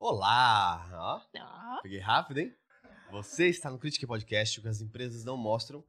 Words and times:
Olá! 0.00 0.88
Ó, 0.92 1.20
Ah, 1.40 1.80
peguei 1.82 1.98
rápido, 1.98 2.38
hein? 2.38 2.52
Você 3.10 3.48
está 3.48 3.68
no 3.68 3.78
Critique 3.78 4.06
Podcast, 4.06 4.58
o 4.58 4.62
que 4.62 4.68
as 4.68 4.80
empresas 4.80 5.24
não 5.24 5.36
mostram, 5.36 5.82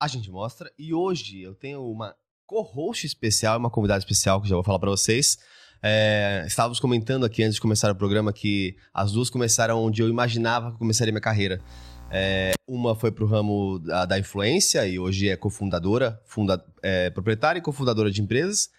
a 0.00 0.08
gente 0.08 0.28
mostra. 0.32 0.68
E 0.76 0.92
hoje 0.92 1.40
eu 1.40 1.54
tenho 1.54 1.80
uma 1.88 2.12
co-host 2.44 3.06
especial, 3.06 3.58
uma 3.60 3.70
convidada 3.70 4.00
especial 4.00 4.42
que 4.42 4.48
já 4.48 4.56
vou 4.56 4.64
falar 4.64 4.80
para 4.80 4.90
vocês. 4.90 5.38
É, 5.80 6.42
estávamos 6.44 6.80
comentando 6.80 7.24
aqui 7.24 7.44
antes 7.44 7.54
de 7.54 7.60
começar 7.60 7.88
o 7.92 7.94
programa 7.94 8.32
que 8.32 8.76
as 8.92 9.12
duas 9.12 9.30
começaram 9.30 9.80
onde 9.80 10.02
eu 10.02 10.08
imaginava 10.08 10.70
que 10.70 10.74
eu 10.74 10.78
começaria 10.78 11.12
minha 11.12 11.20
carreira. 11.20 11.62
É, 12.10 12.54
uma 12.66 12.96
foi 12.96 13.12
pro 13.12 13.26
ramo 13.26 13.78
da, 13.78 14.04
da 14.06 14.18
influência 14.18 14.84
e 14.88 14.98
hoje 14.98 15.28
é 15.28 15.36
cofundadora, 15.36 16.20
funda, 16.26 16.64
é, 16.82 17.10
proprietária 17.10 17.60
e 17.60 17.62
cofundadora 17.62 18.10
de 18.10 18.20
empresas. 18.20 18.70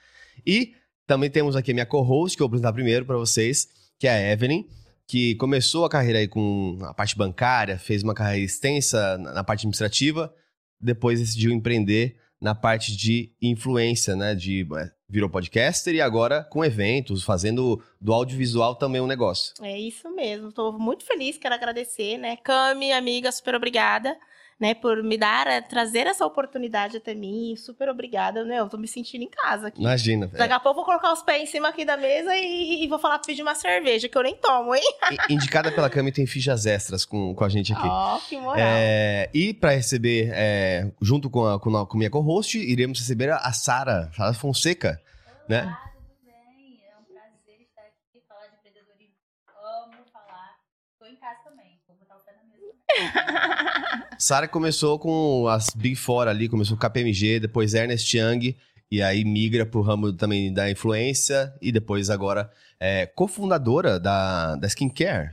E 0.46 0.74
também 1.08 1.30
temos 1.30 1.56
aqui 1.56 1.72
a 1.72 1.74
minha 1.74 1.86
co-host, 1.86 2.36
que 2.36 2.44
eu 2.44 2.48
vou 2.48 2.50
apresentar 2.50 2.74
primeiro 2.74 3.06
para 3.06 3.16
vocês, 3.16 3.68
que 3.98 4.08
é 4.08 4.12
a 4.12 4.32
Evelyn, 4.34 4.66
que 5.08 5.36
começou 5.36 5.86
a 5.86 5.90
carreira 5.90 6.20
aí 6.20 6.28
com 6.28 6.78
a 6.82 6.94
parte 6.94 7.18
bancária, 7.18 7.78
fez 7.78 8.04
uma 8.04 8.14
carreira 8.14 8.46
extensa 8.46 9.18
na 9.18 9.44
parte 9.44 9.62
administrativa, 9.62 10.34
depois 10.80 11.20
decidiu 11.20 11.52
empreender 11.52 12.18
na 12.42 12.54
parte 12.54 12.96
de 12.96 13.32
influência, 13.42 14.16
né? 14.16 14.36
De, 14.36 14.68
é, 14.78 14.92
virou 15.08 15.30
podcaster 15.30 15.96
e 15.96 16.02
agora 16.02 16.44
com 16.44 16.64
eventos, 16.64 17.24
fazendo 17.24 17.82
do 18.02 18.12
audiovisual 18.12 18.76
também 18.76 19.00
um 19.00 19.08
negócio. 19.08 19.54
é 19.62 19.80
isso 19.80 20.10
mesmo. 20.14 20.50
Estou 20.50 20.78
muito 20.78 21.06
feliz, 21.06 21.38
quero 21.38 21.56
agradecer, 21.56 22.18
né? 22.18 22.36
Cami, 22.38 22.92
amiga, 22.92 23.32
super 23.32 23.56
obrigada, 23.56 24.18
né, 24.60 24.74
por 24.74 25.02
me 25.04 25.18
dar, 25.18 25.48
eh, 25.48 25.62
trazer 25.62 26.08
essa 26.08 26.26
oportunidade 26.26 26.98
até 26.98 27.14
mim. 27.14 27.56
Super 27.58 27.90
obrigada, 27.90 28.44
né? 28.44 28.60
Eu 28.60 28.70
tô 28.70 28.78
me 28.78 28.88
sentindo 28.88 29.24
em 29.24 29.30
casa 29.30 29.68
aqui. 29.68 29.82
Imagina. 29.82 30.30
é, 30.34 30.38
Daqui 30.38 30.54
a 30.54 30.60
pouco 30.60 30.80
eu 30.80 30.84
vou 30.84 30.86
colocar 30.86 31.12
os 31.14 31.22
pés 31.22 31.44
em 31.44 31.46
cima 31.46 31.70
aqui 31.70 31.84
da 31.86 31.98
mesa 31.98 32.36
e, 32.36 32.84
e 32.84 32.88
vou 32.88 33.00
falar 33.00 33.20
pra 33.20 33.28
pedir 33.28 33.42
uma 33.42 33.56
cerveja, 33.56 34.08
que 34.08 34.18
eu 34.18 34.24
nem 34.24 34.36
tomo, 34.36 34.74
hein? 34.76 34.84
indicada 35.30 35.72
pela 35.72 35.90
Cami 35.90 36.12
tem 36.12 36.26
fichas 36.26 36.66
extras 36.66 37.06
com, 37.06 37.34
com 37.36 37.44
a 37.44 37.50
gente 37.50 37.74
aqui. 37.74 37.88
Ó, 37.88 38.20
que 38.20 38.38
moral. 38.38 38.56
É, 38.58 39.30
e 39.34 39.54
para 39.54 39.72
receber, 39.72 40.30
é, 40.34 40.92
junto 41.02 41.30
com 41.30 41.46
a, 41.46 41.60
com 41.60 41.76
a 41.78 41.86
com 41.86 41.98
minha 41.98 42.10
co-host, 42.10 42.58
iremos 42.58 43.00
receber 43.00 43.32
a, 43.32 43.52
Sara, 43.54 44.10
Sara 44.16 44.34
Fonseca, 44.34 45.02
né? 45.48 45.64
Olá, 45.64 45.92
tudo 45.96 46.26
bem? 46.26 46.80
É 46.90 46.98
um 46.98 47.04
prazer 47.04 47.62
estar 47.62 47.82
aqui 47.82 48.22
falar 48.28 48.48
de 48.48 48.56
empreendedorismo. 48.56 49.16
Amo 49.48 50.06
falar. 50.12 50.56
Estou 50.94 51.08
em 51.08 51.16
casa 51.16 51.40
também. 51.44 51.80
Vou 51.88 51.98
botar 51.98 52.16
o 52.16 52.20
pé 52.20 52.32
na 52.34 52.44
mesa 52.44 52.62
também. 52.62 52.83
Sara 54.18 54.48
começou 54.48 55.00
com 55.00 55.48
as 55.48 55.70
Big 55.76 55.96
Four 55.96 56.28
ali, 56.28 56.48
começou 56.48 56.78
com 56.78 56.82
KPMG, 56.82 57.40
depois 57.40 57.74
Ernest 57.74 58.18
Young, 58.18 58.56
e 58.92 59.02
aí 59.02 59.24
migra 59.24 59.66
pro 59.66 59.82
ramo 59.82 60.14
também 60.14 60.54
da 60.54 60.70
influência, 60.70 61.54
e 61.62 61.72
depois 61.72 62.10
agora 62.10 62.52
é 62.80 63.06
cofundadora 63.06 64.00
da, 64.00 64.56
da 64.56 64.68
Skincare. 64.68 65.32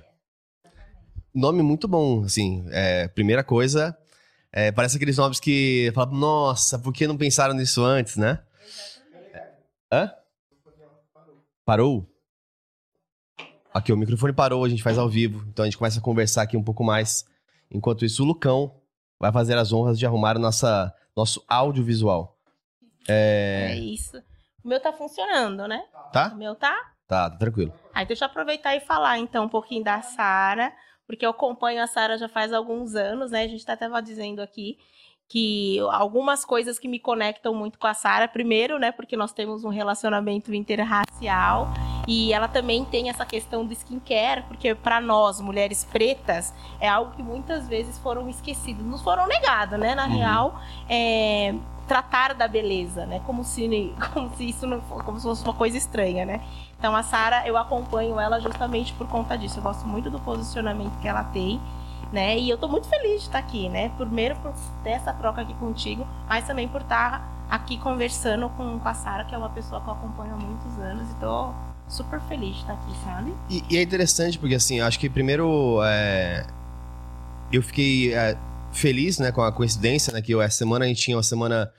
Nome 1.35 1.63
muito 1.63 1.87
bom, 1.87 2.25
assim, 2.25 2.65
é, 2.71 3.07
primeira 3.09 3.45
coisa, 3.45 3.97
é, 4.53 4.73
parece 4.73 4.97
aqueles 4.97 5.17
nomes 5.17 5.39
que 5.39 5.93
fala, 5.95 6.11
nossa, 6.11 6.79
por 6.79 6.93
que 6.93 7.07
não 7.07 7.17
pensaram 7.17 7.55
nisso 7.55 7.85
antes, 7.85 8.17
né? 8.17 8.41
Hã? 9.93 10.11
Parou? 11.65 12.07
Aqui, 13.73 13.93
o 13.93 13.97
microfone 13.97 14.33
parou, 14.33 14.65
a 14.65 14.69
gente 14.69 14.83
faz 14.83 14.99
ao 14.99 15.09
vivo. 15.09 15.45
Então 15.49 15.63
a 15.63 15.67
gente 15.67 15.79
começa 15.79 16.01
a 16.01 16.03
conversar 16.03 16.43
aqui 16.43 16.57
um 16.57 16.63
pouco 16.63 16.83
mais. 16.83 17.25
Enquanto 17.71 18.05
isso, 18.05 18.23
o 18.23 18.27
Lucão 18.27 18.75
vai 19.19 19.33
fazer 19.33 19.57
as 19.57 19.73
honras 19.73 19.99
de 19.99 20.07
arrumar 20.07 20.37
o 20.37 20.41
nossa, 20.41 20.95
nosso 21.17 21.45
audiovisual. 21.49 22.37
É 23.09 23.69
É. 23.73 23.75
isso. 23.77 24.19
O 24.65 24.69
meu 24.69 24.81
tá 24.81 24.93
funcionando, 24.93 25.67
né? 25.67 25.83
O 26.09 26.11
Tá? 26.13 26.31
meu 26.35 26.55
tá? 26.55 26.75
Tá, 27.07 27.31
tá 27.31 27.37
tranquilo. 27.37 27.73
Aí 27.95 28.07
deixa 28.07 28.25
eu 28.25 28.29
aproveitar 28.29 28.75
e 28.77 28.81
falar 28.81 29.19
então 29.19 29.45
um 29.45 29.49
pouquinho 29.49 29.83
da 29.83 30.01
Sara, 30.03 30.73
porque 31.07 31.25
eu 31.27 31.31
acompanho 31.31 31.83
a 31.83 31.87
Sara 31.87 32.17
já 32.19 32.29
faz 32.29 32.53
alguns 32.53 32.95
anos, 32.95 33.31
né? 33.31 33.43
A 33.45 33.49
gente 33.49 33.65
tá 33.65 33.73
até 33.73 33.89
dizendo 34.03 34.41
aqui 34.41 34.79
que 35.31 35.79
algumas 35.93 36.45
coisas 36.45 36.77
que 36.77 36.89
me 36.89 36.99
conectam 36.99 37.55
muito 37.55 37.79
com 37.79 37.87
a 37.87 37.95
Sara, 37.95 38.27
primeiro, 38.27 38.81
né, 38.81 38.91
porque 38.91 39.17
nós 39.17 39.33
temos 39.33 39.63
um 39.63 39.69
relacionamento 39.69 40.53
interracial 40.53 41.69
e 42.09 42.33
ela 42.33 42.49
também 42.49 42.85
tem 42.85 43.09
essa 43.09 43.25
questão 43.25 43.65
do 43.65 43.73
skincare, 43.73 44.43
porque 44.49 44.75
para 44.75 45.01
nós, 45.01 45.41
mulheres 45.41 45.85
pretas, 45.85 46.53
é 46.81 46.89
algo 46.89 47.13
que 47.13 47.23
muitas 47.23 47.69
vezes 47.69 47.97
foram 48.01 48.29
esquecidos, 48.29 48.85
nos 48.85 49.03
foram 49.03 49.29
negados, 49.29 49.79
né, 49.79 49.95
na 49.95 50.07
Uhum. 50.07 50.17
real, 50.17 50.61
é, 50.89 51.55
tratar 51.87 52.35
da 52.35 52.49
beleza, 52.49 53.07
né, 53.07 53.21
como 53.25 53.45
se, 53.45 53.95
como 54.13 54.35
se 54.35 54.49
isso 54.49 54.67
não 54.67 54.81
como 54.81 55.17
se 55.21 55.23
fosse 55.25 55.45
uma 55.45 55.55
coisa 55.55 55.79
estranha, 55.79 56.25
né? 56.27 56.41
Então 56.77 56.97
a 56.97 57.05
Sara, 57.05 57.47
eu 57.47 57.57
acompanho 57.57 58.19
ela 58.19 58.41
justamente 58.41 58.93
por 58.95 59.07
conta 59.07 59.39
disso. 59.39 59.59
Eu 59.59 59.63
gosto 59.63 59.87
muito 59.87 60.11
do 60.11 60.19
posicionamento 60.19 60.99
que 61.01 61.07
ela 61.07 61.23
tem, 61.25 61.61
né? 62.13 62.39
E 62.39 62.51
eu 62.51 62.59
tô 62.59 62.69
muito 62.69 62.89
feliz 62.89 63.23
de 63.23 63.27
estar 63.29 63.39
aqui, 63.39 63.69
né? 63.69 63.91
Primeiro 63.97 64.37
por 64.37 64.53
ter 64.83 64.91
essa 64.91 65.13
troca 65.13 65.43
aqui 65.43 65.55
contigo, 65.55 66.07
mas 66.29 66.47
também 66.47 66.69
por 66.69 66.81
estar 66.81 67.47
aqui 67.51 67.79
conversando 67.79 68.49
com, 68.51 68.79
com 68.79 68.89
a 68.89 68.95
Sara, 68.95 69.25
que 69.25 69.35
é 69.35 69.39
uma 69.39 69.51
pessoa 69.51 69.81
que 69.81 69.89
eu 69.89 69.93
acompanho 69.93 70.35
há 70.35 70.37
muitos 70.37 70.79
anos 70.79 71.11
e 71.11 71.15
tô 71.17 71.53
super 71.89 72.21
feliz 72.23 72.55
de 72.55 72.61
estar 72.61 72.75
aqui, 72.75 72.93
sabe? 73.05 73.35
E, 73.49 73.65
e 73.69 73.77
é 73.77 73.83
interessante 73.83 74.39
porque, 74.39 74.55
assim, 74.55 74.81
acho 74.81 74.99
que 74.99 75.11
primeiro 75.11 75.81
é, 75.83 76.47
eu 77.53 77.63
fiquei 77.63 78.15
é, 78.15 78.37
feliz 78.73 79.19
né, 79.19 79.33
com 79.33 79.43
a 79.43 79.53
coincidência, 79.53 80.13
né? 80.13 80.23
Que 80.23 80.39
essa 80.41 80.57
semana 80.57 80.85
a 80.85 80.89
gente 80.89 81.03
tinha 81.03 81.17
uma 81.17 81.23
semana 81.23 81.71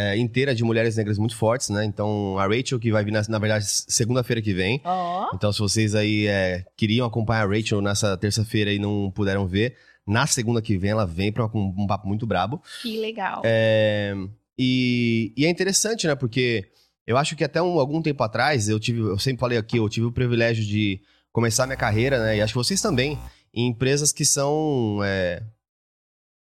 é, 0.00 0.16
inteira 0.16 0.54
de 0.54 0.62
mulheres 0.62 0.96
negras 0.96 1.18
muito 1.18 1.34
fortes, 1.36 1.68
né? 1.70 1.84
Então 1.84 2.38
a 2.38 2.46
Rachel, 2.46 2.78
que 2.78 2.92
vai 2.92 3.02
vir, 3.04 3.10
na, 3.10 3.22
na 3.28 3.38
verdade, 3.38 3.64
segunda-feira 3.68 4.40
que 4.40 4.54
vem. 4.54 4.80
Ó, 4.84 5.30
Então, 5.34 5.52
se 5.52 5.58
vocês 5.58 5.94
aí 5.94 6.26
é, 6.28 6.64
queriam 6.76 7.06
acompanhar 7.06 7.44
a 7.44 7.48
Rachel 7.52 7.80
nessa 7.80 8.16
terça-feira 8.16 8.72
e 8.72 8.78
não 8.78 9.10
puderam 9.10 9.46
ver, 9.46 9.74
na 10.06 10.26
segunda 10.26 10.62
que 10.62 10.76
vem 10.78 10.90
ela 10.92 11.04
vem 11.06 11.32
para 11.32 11.44
um, 11.46 11.74
um 11.76 11.86
papo 11.86 12.06
muito 12.06 12.26
brabo. 12.26 12.62
que 12.82 12.96
legal. 12.98 13.42
É, 13.44 14.14
e, 14.58 15.32
e 15.36 15.44
é 15.46 15.50
interessante, 15.50 16.06
né? 16.06 16.14
Porque 16.14 16.64
eu 17.06 17.16
acho 17.16 17.34
que 17.36 17.42
até 17.44 17.60
um- 17.60 17.78
algum 17.80 18.00
tempo 18.02 18.22
atrás, 18.22 18.68
eu 18.68 18.78
tive, 18.78 19.00
eu 19.00 19.18
sempre 19.18 19.40
falei 19.40 19.58
aqui, 19.58 19.78
eu 19.78 19.88
tive 19.88 20.06
o 20.06 20.12
privilégio 20.12 20.64
de 20.64 21.00
começar 21.32 21.66
minha 21.66 21.76
carreira, 21.76 22.22
né? 22.22 22.36
E 22.36 22.40
acho 22.40 22.52
que 22.52 22.58
vocês 22.58 22.80
também, 22.80 23.18
em 23.52 23.66
empresas 23.68 24.12
que 24.12 24.24
são. 24.24 24.98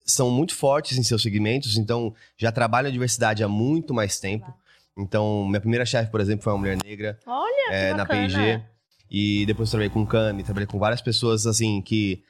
São 0.06 0.30
muito 0.30 0.56
fortes 0.56 0.98
em 0.98 1.04
seus 1.04 1.22
segmentos, 1.22 1.78
então 1.78 2.14
já 2.38 2.52
trabalham 2.52 2.90
a 2.90 2.92
diversidade 2.92 3.44
há 3.44 3.48
muito 3.48 3.94
mais 3.94 4.20
tempo. 4.20 4.54
Então, 4.98 5.46
minha 5.48 5.62
primeira 5.62 5.86
chefe, 5.86 6.12
por 6.12 6.20
exemplo, 6.20 6.44
foi 6.44 6.52
uma 6.54 6.60
mulher 6.60 6.78
negra 6.84 7.18
Olha, 7.26 7.72
é, 7.74 7.94
na. 7.94 8.06
P&G. 8.06 8.62
E 9.10 9.46
depois 9.46 9.70
trabalhei 9.70 9.90
com 9.90 10.02
o 10.04 10.08
Cami, 10.08 10.44
trabalhei 10.44 10.68
com 10.68 10.80
várias 10.80 11.02
pessoas, 11.02 11.46
assim, 11.46 11.82
que... 11.82 12.24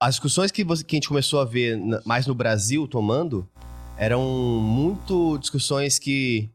As 0.00 0.14
discussões 0.16 0.50
que, 0.50 0.64
você- 0.64 0.82
que 0.84 0.96
a 0.96 0.98
gente 0.98 1.08
começou 1.08 1.40
a 1.40 1.44
ver 1.44 1.76
na- 1.78 2.00
mais 2.04 2.26
no 2.26 2.34
Brasil 2.34 2.86
tomando 2.88 3.48
eram 3.96 4.22
muito 4.60 5.38
discussões 5.38 5.98
que, 5.98 6.50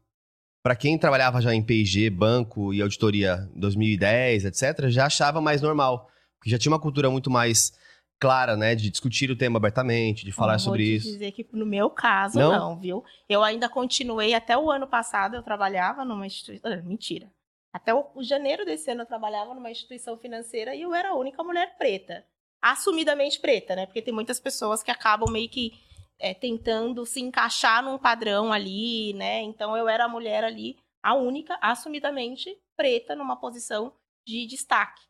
para 0.62 0.76
quem 0.76 0.98
trabalhava 0.98 1.40
já 1.40 1.54
em 1.54 1.62
P&G, 1.62 2.10
banco 2.10 2.72
e 2.74 2.82
auditoria 2.82 3.48
em 3.54 3.58
2010, 3.60 4.44
etc., 4.44 4.88
já 4.88 5.06
achava 5.06 5.40
mais 5.40 5.62
normal. 5.62 6.08
Porque 6.38 6.50
já 6.50 6.58
tinha 6.58 6.70
uma 6.72 6.78
cultura 6.80 7.10
muito 7.10 7.30
mais 7.30 7.72
clara, 8.20 8.56
né? 8.56 8.74
De 8.74 8.90
discutir 8.90 9.30
o 9.30 9.36
tema 9.36 9.56
abertamente, 9.56 10.24
de 10.24 10.30
falar 10.30 10.58
sobre 10.58 10.84
vou 10.84 10.96
isso. 10.96 11.06
dizer 11.10 11.32
que 11.32 11.48
no 11.52 11.64
meu 11.64 11.88
caso, 11.88 12.38
Não? 12.38 12.52
não? 12.52 12.78
viu? 12.78 13.02
Eu 13.28 13.42
ainda 13.42 13.68
continuei 13.68 14.34
até 14.34 14.56
o 14.56 14.70
ano 14.70 14.86
passado, 14.86 15.34
eu 15.34 15.42
trabalhava 15.42 16.04
numa 16.04 16.26
instituição. 16.26 16.70
ah, 16.70 16.76
Mentira. 16.82 17.32
Até 17.72 17.94
o, 17.94 18.04
o 18.14 18.22
janeiro 18.22 18.64
desse 18.64 18.90
ano 18.90 19.02
eu 19.02 19.06
trabalhava 19.06 19.54
numa 19.54 19.70
instituição 19.70 20.18
financeira 20.18 20.74
e 20.74 20.82
eu 20.82 20.92
era 20.94 21.10
a 21.10 21.14
única 21.14 21.42
mulher 21.42 21.76
preta. 21.78 22.24
Assumidamente 22.60 23.40
preta, 23.40 23.74
né? 23.74 23.86
Porque 23.86 24.02
tem 24.02 24.12
muitas 24.12 24.38
pessoas 24.38 24.82
que 24.82 24.90
acabam 24.90 25.30
meio 25.32 25.48
que 25.48 25.72
é, 26.18 26.34
tentando 26.34 27.06
se 27.06 27.20
encaixar 27.20 27.82
num 27.82 27.96
padrão 27.96 28.52
ali, 28.52 29.14
né? 29.14 29.40
Então 29.42 29.74
eu 29.76 29.88
era 29.88 30.04
a 30.04 30.08
mulher 30.08 30.44
ali, 30.44 30.76
a 31.02 31.14
única, 31.14 31.56
assumidamente 31.62 32.54
preta, 32.76 33.16
numa 33.16 33.36
posição 33.36 33.94
de 34.26 34.46
destaque. 34.46 35.00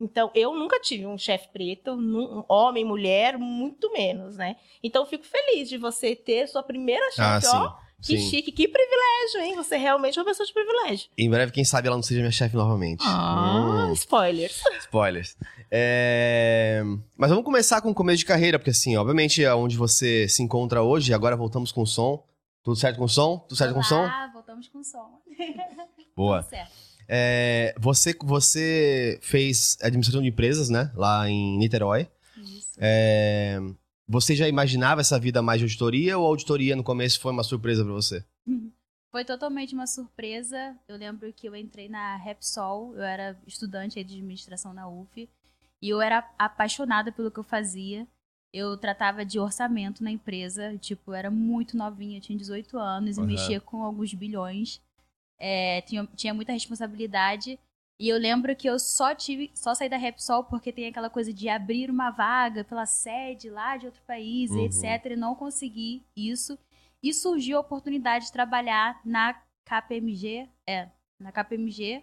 Então, 0.00 0.30
eu 0.34 0.54
nunca 0.54 0.78
tive 0.80 1.06
um 1.06 1.18
chefe 1.18 1.48
preto, 1.52 1.92
um 1.92 2.44
homem, 2.48 2.84
mulher, 2.84 3.36
muito 3.36 3.92
menos, 3.92 4.36
né? 4.36 4.56
Então, 4.82 5.02
eu 5.02 5.06
fico 5.06 5.24
feliz 5.24 5.68
de 5.68 5.76
você 5.76 6.14
ter 6.14 6.46
sua 6.46 6.62
primeira 6.62 7.04
chefe, 7.10 7.20
Ah, 7.20 7.40
sim. 7.40 7.56
ó. 7.56 7.88
Que 8.00 8.16
sim. 8.16 8.30
chique, 8.30 8.52
que 8.52 8.68
privilégio, 8.68 9.40
hein? 9.40 9.56
Você 9.56 9.76
realmente 9.76 10.16
é 10.16 10.22
uma 10.22 10.28
pessoa 10.28 10.46
de 10.46 10.52
privilégio. 10.52 11.10
Em 11.18 11.28
breve, 11.28 11.50
quem 11.50 11.64
sabe 11.64 11.88
ela 11.88 11.96
não 11.96 12.02
seja 12.04 12.20
minha 12.20 12.30
chefe 12.30 12.54
novamente. 12.54 13.02
Ah, 13.04 13.86
Hum. 13.88 13.92
spoilers. 13.92 14.62
Spoilers. 14.82 15.36
É, 15.68 16.80
Mas 17.16 17.28
vamos 17.30 17.44
começar 17.44 17.80
com 17.80 17.90
o 17.90 17.94
começo 17.94 18.18
de 18.18 18.24
carreira, 18.24 18.56
porque 18.56 18.70
assim, 18.70 18.96
obviamente 18.96 19.42
é 19.42 19.52
onde 19.52 19.76
você 19.76 20.28
se 20.28 20.44
encontra 20.44 20.80
hoje, 20.80 21.12
agora 21.12 21.36
voltamos 21.36 21.72
com 21.72 21.82
o 21.82 21.86
som. 21.86 22.24
Tudo 22.62 22.76
certo 22.76 22.98
com 22.98 23.04
o 23.04 23.08
som? 23.08 23.38
Tudo 23.48 23.56
certo 23.56 23.74
com 23.74 23.80
o 23.80 23.84
som? 23.84 23.98
Olá, 24.02 24.30
voltamos 24.32 24.68
com 24.68 24.80
som. 24.84 25.20
Boa. 26.16 26.42
Tudo 26.44 26.50
certo. 26.50 26.87
É, 27.08 27.74
você, 27.78 28.14
você 28.22 29.18
fez 29.22 29.78
administração 29.80 30.20
de 30.22 30.28
empresas, 30.28 30.68
né? 30.68 30.92
Lá 30.94 31.28
em 31.28 31.56
Niterói. 31.58 32.06
Isso. 32.36 32.68
É, 32.78 33.58
Você 34.06 34.36
já 34.36 34.46
imaginava 34.48 35.00
essa 35.00 35.18
vida 35.18 35.40
mais 35.42 35.58
de 35.60 35.64
auditoria 35.64 36.18
ou 36.18 36.24
a 36.26 36.28
auditoria 36.28 36.76
no 36.76 36.82
começo 36.84 37.20
foi 37.20 37.32
uma 37.32 37.42
surpresa 37.44 37.84
pra 37.84 37.92
você? 37.92 38.24
Foi 39.10 39.24
totalmente 39.24 39.72
uma 39.74 39.86
surpresa. 39.86 40.76
Eu 40.86 40.98
lembro 40.98 41.32
que 41.32 41.48
eu 41.48 41.56
entrei 41.56 41.88
na 41.88 42.16
Repsol, 42.16 42.94
eu 42.94 43.02
era 43.02 43.34
estudante 43.46 43.94
de 43.94 44.00
administração 44.16 44.74
na 44.74 44.86
UF. 44.86 45.26
E 45.80 45.88
eu 45.88 46.02
era 46.02 46.22
apaixonada 46.38 47.10
pelo 47.10 47.30
que 47.30 47.38
eu 47.38 47.42
fazia. 47.42 48.06
Eu 48.52 48.76
tratava 48.76 49.24
de 49.24 49.38
orçamento 49.38 50.04
na 50.04 50.10
empresa, 50.10 50.76
tipo, 50.76 51.10
eu 51.12 51.14
era 51.14 51.30
muito 51.30 51.74
novinha, 51.74 52.20
tinha 52.20 52.36
18 52.38 52.78
anos 52.78 53.16
Uhum. 53.16 53.24
e 53.24 53.26
mexia 53.28 53.60
com 53.60 53.82
alguns 53.82 54.12
bilhões. 54.12 54.78
É, 55.38 55.80
tinha, 55.82 56.06
tinha 56.16 56.34
muita 56.34 56.52
responsabilidade. 56.52 57.58
E 58.00 58.08
eu 58.08 58.16
lembro 58.16 58.54
que 58.54 58.68
eu 58.68 58.78
só 58.78 59.14
tive, 59.14 59.50
só 59.54 59.74
saí 59.74 59.88
da 59.88 59.96
Repsol 59.96 60.44
porque 60.44 60.72
tem 60.72 60.86
aquela 60.86 61.10
coisa 61.10 61.32
de 61.32 61.48
abrir 61.48 61.90
uma 61.90 62.10
vaga 62.10 62.62
pela 62.64 62.86
sede 62.86 63.50
lá 63.50 63.76
de 63.76 63.86
outro 63.86 64.00
país, 64.06 64.50
Uhum. 64.50 64.64
etc. 64.64 65.12
E 65.12 65.16
não 65.16 65.34
consegui 65.34 66.02
isso. 66.16 66.56
E 67.02 67.12
surgiu 67.12 67.56
a 67.56 67.60
oportunidade 67.60 68.26
de 68.26 68.32
trabalhar 68.32 69.00
na 69.04 69.34
KPMG, 69.64 70.48
é, 70.66 70.88
na 71.18 71.30
KPMG, 71.32 72.02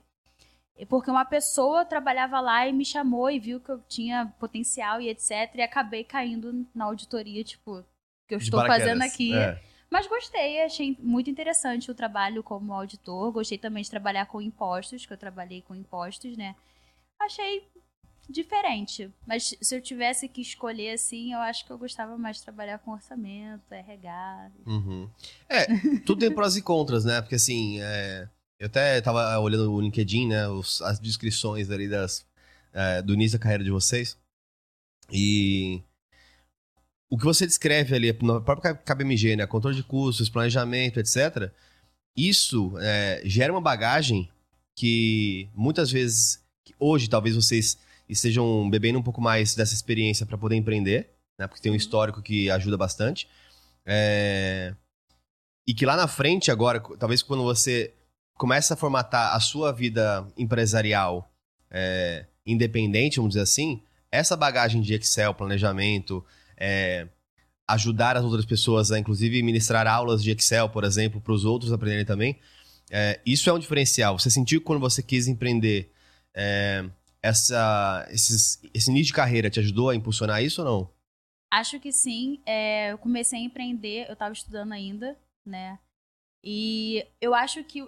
porque 0.90 1.10
uma 1.10 1.24
pessoa 1.26 1.86
trabalhava 1.86 2.40
lá 2.42 2.68
e 2.68 2.74
me 2.74 2.84
chamou 2.86 3.30
e 3.32 3.40
viu 3.40 3.60
que 3.62 3.70
eu 3.70 3.82
tinha 3.88 4.26
potencial 4.40 5.00
e 5.00 5.08
etc. 5.10 5.32
E 5.56 5.62
acabei 5.62 6.04
caindo 6.04 6.66
na 6.76 6.86
auditoria, 6.86 7.44
tipo, 7.44 7.84
que 8.28 8.36
eu 8.36 8.38
De 8.40 8.44
estou 8.44 8.60
fazendo 8.68 9.02
aqui. 9.02 9.34
É. 9.34 9.62
Mas 9.90 10.08
gostei, 10.08 10.62
achei 10.64 10.98
muito 11.00 11.30
interessante 11.30 11.90
o 11.92 11.96
trabalho 11.96 12.44
como 12.44 12.74
auditor. 12.74 13.32
Gostei 13.32 13.58
também 13.58 13.84
de 13.84 13.90
trabalhar 13.90 14.26
com 14.26 14.42
impostos, 14.42 15.06
que 15.06 15.14
eu 15.14 15.18
trabalhei 15.18 15.62
com 15.62 15.74
impostos, 15.76 16.36
né? 16.36 16.56
Achei 17.20 17.68
diferente. 18.30 19.10
Mas 19.26 19.56
se 19.62 19.76
eu 19.76 19.82
tivesse 19.82 20.28
que 20.28 20.42
escolher 20.42 20.92
assim, 20.94 21.34
eu 21.34 21.40
acho 21.40 21.66
que 21.66 21.72
eu 21.72 21.78
gostava 21.78 22.18
mais 22.18 22.38
de 22.38 22.44
trabalhar 22.44 22.80
com 22.80 22.92
orçamento, 22.92 23.72
RH. 23.72 24.52
Uhum. 24.66 25.10
É, 25.48 25.66
tudo 26.06 26.20
tem 26.20 26.34
prós 26.34 26.56
e 26.56 26.62
contras, 26.62 27.06
né? 27.06 27.22
Porque 27.22 27.36
assim, 27.36 27.80
é, 27.82 28.28
eu 28.60 28.66
até 28.68 29.00
tava 29.02 29.38
olhando 29.40 29.72
o 29.72 29.80
LinkedIn, 29.82 30.28
né? 30.28 30.48
os- 30.48 30.82
as 30.82 31.00
descrições 31.00 31.70
ali 31.70 31.88
das, 31.88 32.26
é, 32.74 33.02
do 33.02 33.14
início 33.14 33.38
da 33.38 33.44
carreira 33.44 33.64
de 33.64 33.72
vocês. 33.72 34.18
E 35.12 35.82
o 37.10 37.18
que 37.18 37.26
você 37.26 37.46
descreve 37.46 37.96
ali 37.96 38.12
no 38.22 38.42
próprio 38.42 38.76
KBMG, 38.78 39.36
né? 39.36 39.46
Controle 39.48 39.76
de 39.76 39.84
custos, 39.84 40.30
planejamento, 40.30 41.00
etc. 41.00 41.52
Isso 42.16 42.74
é, 42.80 43.22
gera 43.26 43.54
uma 43.54 43.62
bagagem 43.62 44.30
que 44.76 45.50
muitas 45.54 45.92
vezes, 45.92 46.44
que 46.64 46.74
hoje 46.80 47.10
talvez 47.10 47.36
vocês 47.36 47.78
estejam 48.10 48.70
bebendo 48.70 49.00
um 49.00 49.04
pouco 49.04 49.22
mais 49.22 49.56
dessa 49.56 49.74
experiência 49.74 50.26
para 50.26 50.38
poder 50.38 50.56
empreender, 50.56 51.10
né? 51.40 51.48
Porque 51.48 51.62
tem 51.62 51.72
um 51.72 51.76
histórico 51.76 52.22
que 52.22 52.50
ajuda 52.50 52.78
bastante. 52.78 53.28
É, 53.86 54.74
E 55.68 55.74
que 55.74 55.86
lá 55.86 55.96
na 55.96 56.08
frente, 56.08 56.52
agora, 56.52 56.80
talvez 57.00 57.22
quando 57.22 57.44
você 57.44 57.94
começa 58.38 58.74
a 58.74 58.78
formatar 58.78 59.36
a 59.36 59.40
sua 59.40 59.72
vida 59.72 60.28
empresarial 60.38 61.30
é, 61.72 62.26
independente, 62.46 63.18
vamos 63.18 63.32
dizer 63.32 63.42
assim, 63.42 63.82
essa 64.12 64.36
bagagem 64.36 64.82
de 64.82 64.94
Excel, 64.94 65.34
planejamento, 65.34 66.24
é, 66.58 67.08
ajudar 67.68 68.16
as 68.18 68.24
outras 68.24 68.46
pessoas 68.46 68.92
a, 68.92 69.00
inclusive, 69.00 69.42
ministrar 69.42 69.88
aulas 69.88 70.24
de 70.24 70.32
Excel, 70.32 70.70
por 70.70 70.84
exemplo, 70.84 71.20
para 71.20 71.34
os 71.34 71.46
outros 71.46 71.72
aprenderem 71.72 72.06
também, 72.06 72.40
é, 72.92 73.20
isso 73.26 73.50
é 73.50 73.54
um 73.54 73.60
diferencial. 73.60 74.18
Você 74.20 74.30
sentiu 74.30 74.62
quando 74.62 74.80
você 74.80 75.02
quis 75.02 75.28
empreender, 75.28 75.92
é, 76.34 76.88
essa, 77.22 78.08
esses, 78.12 78.62
esse 78.74 78.90
início 78.90 79.08
de 79.08 79.14
carreira 79.14 79.50
te 79.50 79.60
ajudou 79.60 79.90
a 79.90 79.96
impulsionar 79.96 80.44
isso 80.44 80.62
ou 80.62 80.68
não? 80.68 80.96
Acho 81.52 81.80
que 81.80 81.92
sim. 81.92 82.40
É, 82.46 82.92
eu 82.92 82.98
comecei 82.98 83.40
a 83.40 83.44
empreender, 83.44 84.08
eu 84.08 84.14
estava 84.14 84.34
estudando 84.34 84.74
ainda, 84.74 85.18
né? 85.46 85.80
E 86.44 87.06
eu 87.20 87.34
acho 87.34 87.64
que 87.64 87.88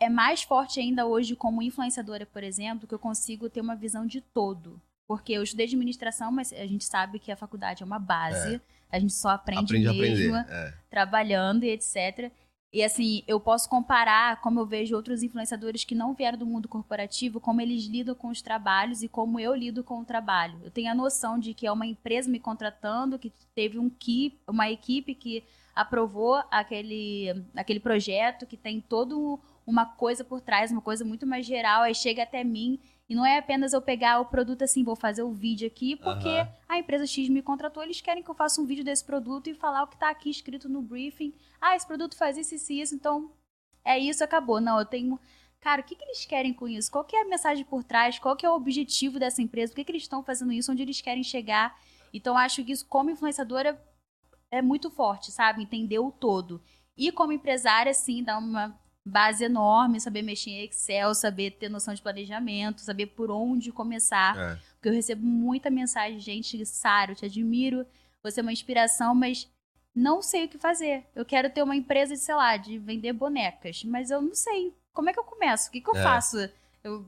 é 0.00 0.08
mais 0.08 0.42
forte 0.42 0.80
ainda 0.80 1.06
hoje 1.06 1.36
como 1.36 1.60
influenciadora, 1.60 2.24
por 2.24 2.42
exemplo, 2.42 2.88
que 2.88 2.94
eu 2.94 2.98
consigo 2.98 3.50
ter 3.50 3.60
uma 3.60 3.76
visão 3.76 4.06
de 4.06 4.22
todo. 4.22 4.80
Porque 5.10 5.32
eu 5.32 5.42
estudei 5.42 5.66
administração, 5.66 6.30
mas 6.30 6.52
a 6.52 6.64
gente 6.66 6.84
sabe 6.84 7.18
que 7.18 7.32
a 7.32 7.36
faculdade 7.36 7.82
é 7.82 7.86
uma 7.86 7.98
base. 7.98 8.60
A 8.88 8.96
gente 8.96 9.12
só 9.12 9.30
aprende, 9.30 9.76
Aprende 9.76 9.98
mesmo. 9.98 10.36
É. 10.36 10.72
trabalhando 10.88 11.64
e 11.64 11.70
etc. 11.70 12.30
E 12.72 12.80
assim, 12.84 13.24
eu 13.26 13.40
posso 13.40 13.68
comparar 13.68 14.40
como 14.40 14.60
eu 14.60 14.66
vejo 14.66 14.94
outros 14.94 15.24
influenciadores 15.24 15.82
que 15.82 15.96
não 15.96 16.14
vieram 16.14 16.38
do 16.38 16.46
mundo 16.46 16.68
corporativo, 16.68 17.40
como 17.40 17.60
eles 17.60 17.86
lidam 17.86 18.14
com 18.14 18.28
os 18.28 18.40
trabalhos 18.40 19.02
e 19.02 19.08
como 19.08 19.40
eu 19.40 19.52
lido 19.52 19.82
com 19.82 19.98
o 19.98 20.04
trabalho. 20.04 20.60
Eu 20.62 20.70
tenho 20.70 20.88
a 20.88 20.94
noção 20.94 21.40
de 21.40 21.54
que 21.54 21.66
é 21.66 21.72
uma 21.72 21.86
empresa 21.86 22.30
me 22.30 22.38
contratando, 22.38 23.18
que 23.18 23.32
teve 23.52 23.80
um 23.80 23.90
ki, 23.90 24.38
uma 24.46 24.70
equipe 24.70 25.12
que 25.16 25.42
aprovou 25.74 26.40
aquele, 26.52 27.34
aquele 27.56 27.80
projeto, 27.80 28.46
que 28.46 28.56
tem 28.56 28.80
todo 28.80 29.40
uma 29.66 29.86
coisa 29.86 30.22
por 30.22 30.40
trás, 30.40 30.70
uma 30.70 30.80
coisa 30.80 31.04
muito 31.04 31.26
mais 31.26 31.44
geral, 31.44 31.82
aí 31.82 31.96
chega 31.96 32.22
até 32.22 32.44
mim 32.44 32.78
e 33.10 33.14
não 33.16 33.26
é 33.26 33.38
apenas 33.38 33.72
eu 33.72 33.82
pegar 33.82 34.20
o 34.20 34.26
produto 34.26 34.62
assim, 34.62 34.84
vou 34.84 34.94
fazer 34.94 35.24
o 35.24 35.32
vídeo 35.32 35.66
aqui, 35.66 35.96
porque 35.96 36.28
Aham. 36.28 36.48
a 36.68 36.78
empresa 36.78 37.04
X 37.04 37.28
me 37.28 37.42
contratou, 37.42 37.82
eles 37.82 38.00
querem 38.00 38.22
que 38.22 38.30
eu 38.30 38.34
faça 38.36 38.60
um 38.60 38.64
vídeo 38.64 38.84
desse 38.84 39.04
produto 39.04 39.50
e 39.50 39.54
falar 39.54 39.82
o 39.82 39.88
que 39.88 39.96
está 39.96 40.08
aqui 40.08 40.30
escrito 40.30 40.68
no 40.68 40.80
briefing. 40.80 41.34
Ah, 41.60 41.74
esse 41.74 41.84
produto 41.84 42.16
faz 42.16 42.38
isso, 42.38 42.54
isso 42.54 42.72
e 42.72 42.80
isso, 42.80 42.94
então 42.94 43.32
é 43.84 43.98
isso, 43.98 44.22
acabou. 44.22 44.60
Não, 44.60 44.78
eu 44.78 44.84
tenho. 44.84 45.18
Cara, 45.60 45.80
o 45.80 45.84
que, 45.84 45.96
que 45.96 46.04
eles 46.04 46.24
querem 46.24 46.54
com 46.54 46.68
isso? 46.68 46.88
Qual 46.88 47.04
que 47.04 47.16
é 47.16 47.22
a 47.22 47.28
mensagem 47.28 47.64
por 47.64 47.82
trás? 47.82 48.16
Qual 48.16 48.36
que 48.36 48.46
é 48.46 48.48
o 48.48 48.54
objetivo 48.54 49.18
dessa 49.18 49.42
empresa? 49.42 49.72
Por 49.72 49.76
que, 49.76 49.84
que 49.84 49.92
eles 49.92 50.02
estão 50.02 50.22
fazendo 50.22 50.52
isso? 50.52 50.70
Onde 50.70 50.82
eles 50.82 51.00
querem 51.00 51.24
chegar? 51.24 51.76
Então, 52.14 52.38
acho 52.38 52.64
que 52.64 52.70
isso, 52.70 52.86
como 52.86 53.10
influenciadora, 53.10 53.84
é 54.52 54.62
muito 54.62 54.88
forte, 54.88 55.32
sabe? 55.32 55.64
Entender 55.64 55.98
o 55.98 56.12
todo. 56.12 56.62
E 56.96 57.10
como 57.10 57.32
empresária, 57.32 57.92
sim, 57.92 58.22
dá 58.22 58.38
uma 58.38 58.79
base 59.06 59.44
enorme, 59.44 60.00
saber 60.00 60.22
mexer 60.22 60.50
em 60.50 60.64
Excel, 60.64 61.14
saber 61.14 61.52
ter 61.52 61.68
noção 61.68 61.94
de 61.94 62.02
planejamento, 62.02 62.80
saber 62.80 63.06
por 63.06 63.30
onde 63.30 63.72
começar. 63.72 64.36
É. 64.38 64.58
Porque 64.74 64.88
eu 64.88 64.92
recebo 64.92 65.24
muita 65.24 65.70
mensagem, 65.70 66.20
gente, 66.20 66.64
Sara, 66.66 67.12
eu 67.12 67.16
te 67.16 67.24
admiro, 67.24 67.86
você 68.22 68.40
é 68.40 68.42
uma 68.42 68.52
inspiração, 68.52 69.14
mas 69.14 69.50
não 69.94 70.22
sei 70.22 70.44
o 70.44 70.48
que 70.48 70.58
fazer. 70.58 71.04
Eu 71.14 71.24
quero 71.24 71.50
ter 71.50 71.62
uma 71.62 71.74
empresa, 71.76 72.14
de, 72.14 72.20
sei 72.20 72.34
lá, 72.34 72.56
de 72.56 72.78
vender 72.78 73.12
bonecas, 73.12 73.82
mas 73.84 74.10
eu 74.10 74.20
não 74.22 74.34
sei. 74.34 74.74
Como 74.92 75.08
é 75.08 75.12
que 75.12 75.18
eu 75.18 75.24
começo? 75.24 75.68
O 75.68 75.72
que, 75.72 75.80
que 75.80 75.90
eu 75.90 75.96
É. 75.96 76.02
faço? 76.02 76.36
Eu, 76.84 77.04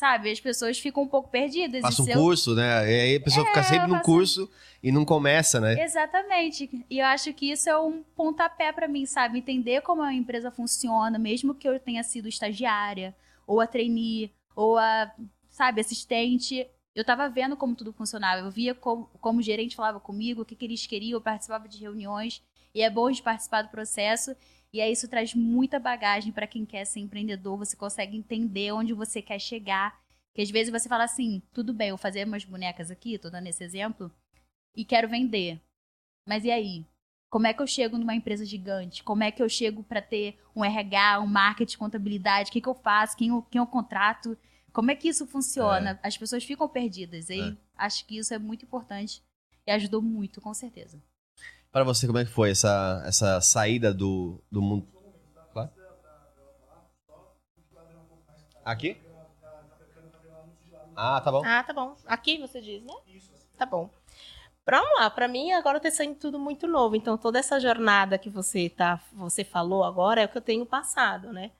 sabe, 0.00 0.30
as 0.30 0.40
pessoas 0.40 0.78
ficam 0.78 1.02
um 1.02 1.06
pouco 1.06 1.28
perdidas. 1.28 1.84
E 1.84 1.86
um 2.00 2.04
se 2.04 2.10
eu- 2.10 2.16
curso, 2.16 2.54
né? 2.54 2.90
E 2.90 3.00
aí 3.00 3.16
a 3.16 3.20
pessoa 3.20 3.44
fica 3.44 3.60
É, 3.60 3.62
sempre 3.62 3.86
no 3.88 4.00
curso 4.00 4.50
e 4.82 4.90
não 4.90 5.04
começa, 5.04 5.60
né? 5.60 5.78
Exatamente. 5.84 6.70
E 6.88 6.98
eu 7.00 7.06
acho 7.06 7.34
que 7.34 7.52
isso 7.52 7.68
é 7.68 7.78
um 7.78 8.02
pontapé 8.16 8.72
pra 8.72 8.88
mim, 8.88 9.04
sabe? 9.04 9.38
Entender 9.38 9.82
como 9.82 10.00
a 10.00 10.14
empresa 10.14 10.50
funciona, 10.50 11.18
mesmo 11.18 11.54
que 11.54 11.68
eu 11.68 11.78
tenha 11.78 12.02
sido 12.02 12.28
estagiária, 12.28 13.14
ou 13.46 13.60
a 13.60 13.66
trainee, 13.66 14.32
ou 14.56 14.78
a, 14.78 15.12
sabe, 15.50 15.82
assistente. 15.82 16.66
Eu 16.94 17.04
tava 17.04 17.28
vendo 17.28 17.54
como 17.54 17.74
tudo 17.74 17.92
funcionava. 17.92 18.40
Eu 18.46 18.50
via 18.50 18.74
como, 18.74 19.04
como 19.20 19.40
o 19.40 19.42
gerente 19.42 19.76
falava 19.76 20.00
comigo, 20.00 20.40
o 20.40 20.44
que, 20.46 20.56
que 20.56 20.64
eles 20.64 20.86
queriam, 20.86 21.18
eu 21.18 21.20
participava 21.20 21.68
de 21.68 21.78
reuniões. 21.78 22.42
E 22.74 22.80
é 22.80 22.88
bom 22.88 23.10
de 23.10 23.20
participar 23.22 23.62
do 23.62 23.68
processo. 23.68 24.34
E 24.72 24.80
aí 24.80 24.92
isso 24.92 25.08
traz 25.08 25.34
muita 25.34 25.80
bagagem 25.80 26.32
pra 26.32 26.46
quem 26.46 26.64
quer 26.64 26.84
ser 26.84 27.00
empreendedor. 27.00 27.56
Você 27.58 27.76
consegue 27.76 28.16
entender 28.16 28.72
onde 28.72 28.92
você 28.92 29.20
quer 29.20 29.38
chegar. 29.38 30.00
Que 30.32 30.42
às 30.42 30.50
vezes 30.50 30.70
você 30.70 30.88
fala 30.88 31.04
assim, 31.04 31.42
tudo 31.52 31.74
bem, 31.74 31.88
eu 31.88 31.96
vou 31.96 32.02
fazer 32.02 32.24
umas 32.24 32.44
bonecas 32.44 32.90
aqui, 32.90 33.18
tô 33.18 33.28
dando 33.28 33.48
esse 33.48 33.64
exemplo 33.64 34.12
e 34.76 34.84
quero 34.84 35.08
vender. 35.08 35.60
Mas 36.26 36.44
e 36.44 36.50
aí? 36.50 36.86
Como 37.28 37.46
é 37.46 37.54
que 37.54 37.62
eu 37.62 37.66
chego 37.66 37.98
numa 37.98 38.14
empresa 38.14 38.44
gigante? 38.44 39.02
Como 39.02 39.22
é 39.22 39.30
que 39.30 39.42
eu 39.42 39.48
chego 39.48 39.82
para 39.82 40.02
ter 40.02 40.38
um 40.54 40.64
RH, 40.64 41.20
um 41.20 41.26
marketing, 41.26 41.78
contabilidade? 41.78 42.50
O 42.50 42.52
que, 42.52 42.60
que 42.60 42.68
eu 42.68 42.74
faço? 42.74 43.16
Quem 43.16 43.28
eu, 43.28 43.42
quem 43.42 43.60
eu 43.60 43.66
contrato? 43.66 44.36
Como 44.72 44.90
é 44.90 44.96
que 44.96 45.08
isso 45.08 45.26
funciona? 45.26 45.98
As 46.02 46.16
pessoas 46.16 46.44
ficam 46.44 46.68
perdidas. 46.68 47.28
E 47.30 47.40
É. 47.40 47.56
acho 47.76 48.04
que 48.06 48.18
isso 48.18 48.32
é 48.34 48.38
muito 48.38 48.64
importante 48.64 49.22
e 49.66 49.70
ajudou 49.70 50.02
muito, 50.02 50.40
com 50.40 50.52
certeza. 50.54 51.00
Pra 51.72 51.84
você, 51.84 52.06
como 52.06 52.18
é 52.18 52.24
que 52.24 52.30
foi 52.30 52.50
essa, 52.50 53.02
essa 53.06 53.40
saída 53.40 53.94
do, 53.94 54.42
do 54.50 54.60
mundo? 54.60 54.88
Aqui? 58.64 59.00
Ah, 60.96 61.20
tá 61.20 61.30
bom. 61.30 61.42
Ah, 61.44 61.62
tá 61.62 61.72
bom. 61.72 61.96
Aqui 62.06 62.38
você 62.38 62.60
diz, 62.60 62.82
né? 62.82 62.92
Tá 63.56 63.64
bom. 63.64 63.88
Vamos 64.68 65.00
lá, 65.00 65.10
pra 65.10 65.26
mim 65.26 65.50
agora 65.52 65.80
tá 65.80 65.90
sendo 65.90 66.14
tudo 66.16 66.38
muito 66.38 66.66
novo. 66.66 66.94
Então 66.94 67.16
toda 67.16 67.38
essa 67.38 67.58
jornada 67.58 68.18
que 68.18 68.28
você 68.28 68.68
tá, 68.68 69.00
você 69.12 69.42
falou 69.42 69.82
agora 69.82 70.20
é 70.20 70.26
o 70.26 70.28
que 70.28 70.38
eu 70.38 70.42
tenho 70.42 70.66
passado, 70.66 71.32
né? 71.32 71.52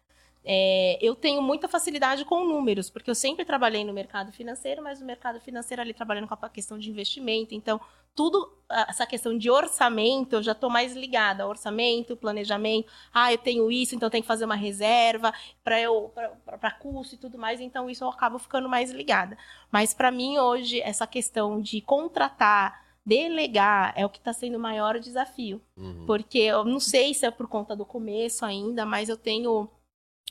É, 0.44 0.98
eu 1.02 1.14
tenho 1.14 1.42
muita 1.42 1.68
facilidade 1.68 2.24
com 2.24 2.44
números, 2.44 2.88
porque 2.88 3.10
eu 3.10 3.14
sempre 3.14 3.44
trabalhei 3.44 3.84
no 3.84 3.92
mercado 3.92 4.32
financeiro, 4.32 4.82
mas 4.82 5.00
no 5.00 5.06
mercado 5.06 5.40
financeiro 5.40 5.82
ali 5.82 5.92
trabalhando 5.92 6.26
com 6.26 6.34
a 6.34 6.48
questão 6.48 6.78
de 6.78 6.90
investimento. 6.90 7.54
Então, 7.54 7.80
tudo, 8.14 8.52
essa 8.68 9.06
questão 9.06 9.36
de 9.36 9.50
orçamento, 9.50 10.34
eu 10.36 10.42
já 10.42 10.52
estou 10.52 10.70
mais 10.70 10.94
ligada. 10.94 11.46
Orçamento, 11.46 12.16
planejamento. 12.16 12.90
Ah, 13.12 13.32
eu 13.32 13.38
tenho 13.38 13.70
isso, 13.70 13.94
então 13.94 14.06
eu 14.06 14.10
tenho 14.10 14.22
que 14.22 14.28
fazer 14.28 14.44
uma 14.44 14.56
reserva 14.56 15.32
para 15.62 15.80
eu 15.80 16.12
para 16.44 16.70
custo 16.70 17.14
e 17.14 17.18
tudo 17.18 17.38
mais. 17.38 17.60
Então, 17.60 17.88
isso 17.88 18.04
eu 18.04 18.08
acabo 18.08 18.38
ficando 18.38 18.68
mais 18.68 18.90
ligada. 18.90 19.36
Mas 19.70 19.94
para 19.94 20.10
mim, 20.10 20.38
hoje, 20.38 20.80
essa 20.80 21.06
questão 21.06 21.60
de 21.60 21.80
contratar, 21.80 22.84
delegar, 23.04 23.92
é 23.96 24.04
o 24.04 24.10
que 24.10 24.18
está 24.18 24.32
sendo 24.32 24.56
o 24.56 24.60
maior 24.60 24.98
desafio. 24.98 25.60
Uhum. 25.76 26.04
Porque 26.06 26.38
eu 26.38 26.64
não 26.64 26.80
sei 26.80 27.14
se 27.14 27.26
é 27.26 27.30
por 27.30 27.46
conta 27.46 27.76
do 27.76 27.84
começo 27.84 28.44
ainda, 28.44 28.84
mas 28.84 29.08
eu 29.08 29.16
tenho 29.16 29.68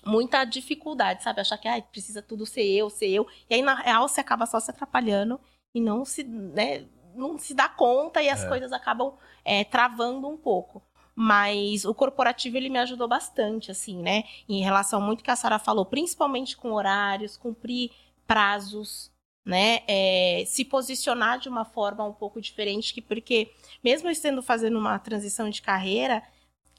muita 0.06 0.46
dificuldade, 0.46 1.24
sabe? 1.24 1.42
Achar 1.42 1.58
que 1.58 1.68
ah, 1.68 1.82
precisa 1.82 2.22
tudo 2.22 2.46
ser 2.46 2.64
eu, 2.64 2.90
ser 2.90 3.10
eu. 3.10 3.28
E 3.50 3.56
aí, 3.56 3.62
na 3.62 3.76
real, 3.76 4.08
você 4.08 4.22
acaba 4.22 4.46
só 4.46 4.60
se 4.60 4.72
atrapalhando 4.72 5.40
e 5.74 5.82
não 5.82 6.06
se, 6.06 6.24
né, 6.24 6.86
não 7.16 7.38
se 7.38 7.54
dá 7.54 7.68
conta 7.70 8.22
e 8.22 8.30
as 8.30 8.44
É. 8.44 8.48
coisas 8.48 8.72
acabam 8.72 9.14
é, 9.44 9.64
travando 9.64 10.28
um 10.28 10.38
pouco. 10.38 10.82
Mas 11.16 11.84
o 11.84 11.94
corporativo 11.94 12.56
ele 12.56 12.70
me 12.70 12.80
ajudou 12.80 13.08
bastante, 13.08 13.70
assim, 13.72 14.02
né? 14.02 14.24
Em 14.48 14.62
relação 14.62 15.02
muito 15.02 15.22
que 15.24 15.30
a 15.30 15.36
Sara 15.36 15.60
falou, 15.60 15.86
principalmente 15.86 16.56
com 16.56 16.72
horários, 16.72 17.36
cumprir 17.36 17.92
prazos, 18.26 19.12
né? 19.46 19.80
É, 19.88 20.44
se 20.48 20.64
posicionar 20.64 21.38
de 21.40 21.50
uma 21.50 21.66
forma 21.66 22.06
um 22.06 22.14
pouco 22.14 22.40
diferente, 22.40 22.94
que 22.94 23.02
porque 23.02 23.52
mesmo 23.84 24.08
eu 24.08 24.12
estando 24.14 24.42
fazendo 24.42 24.80
uma 24.80 24.98
transição 24.98 25.50
de 25.50 25.62
carreira, 25.62 26.24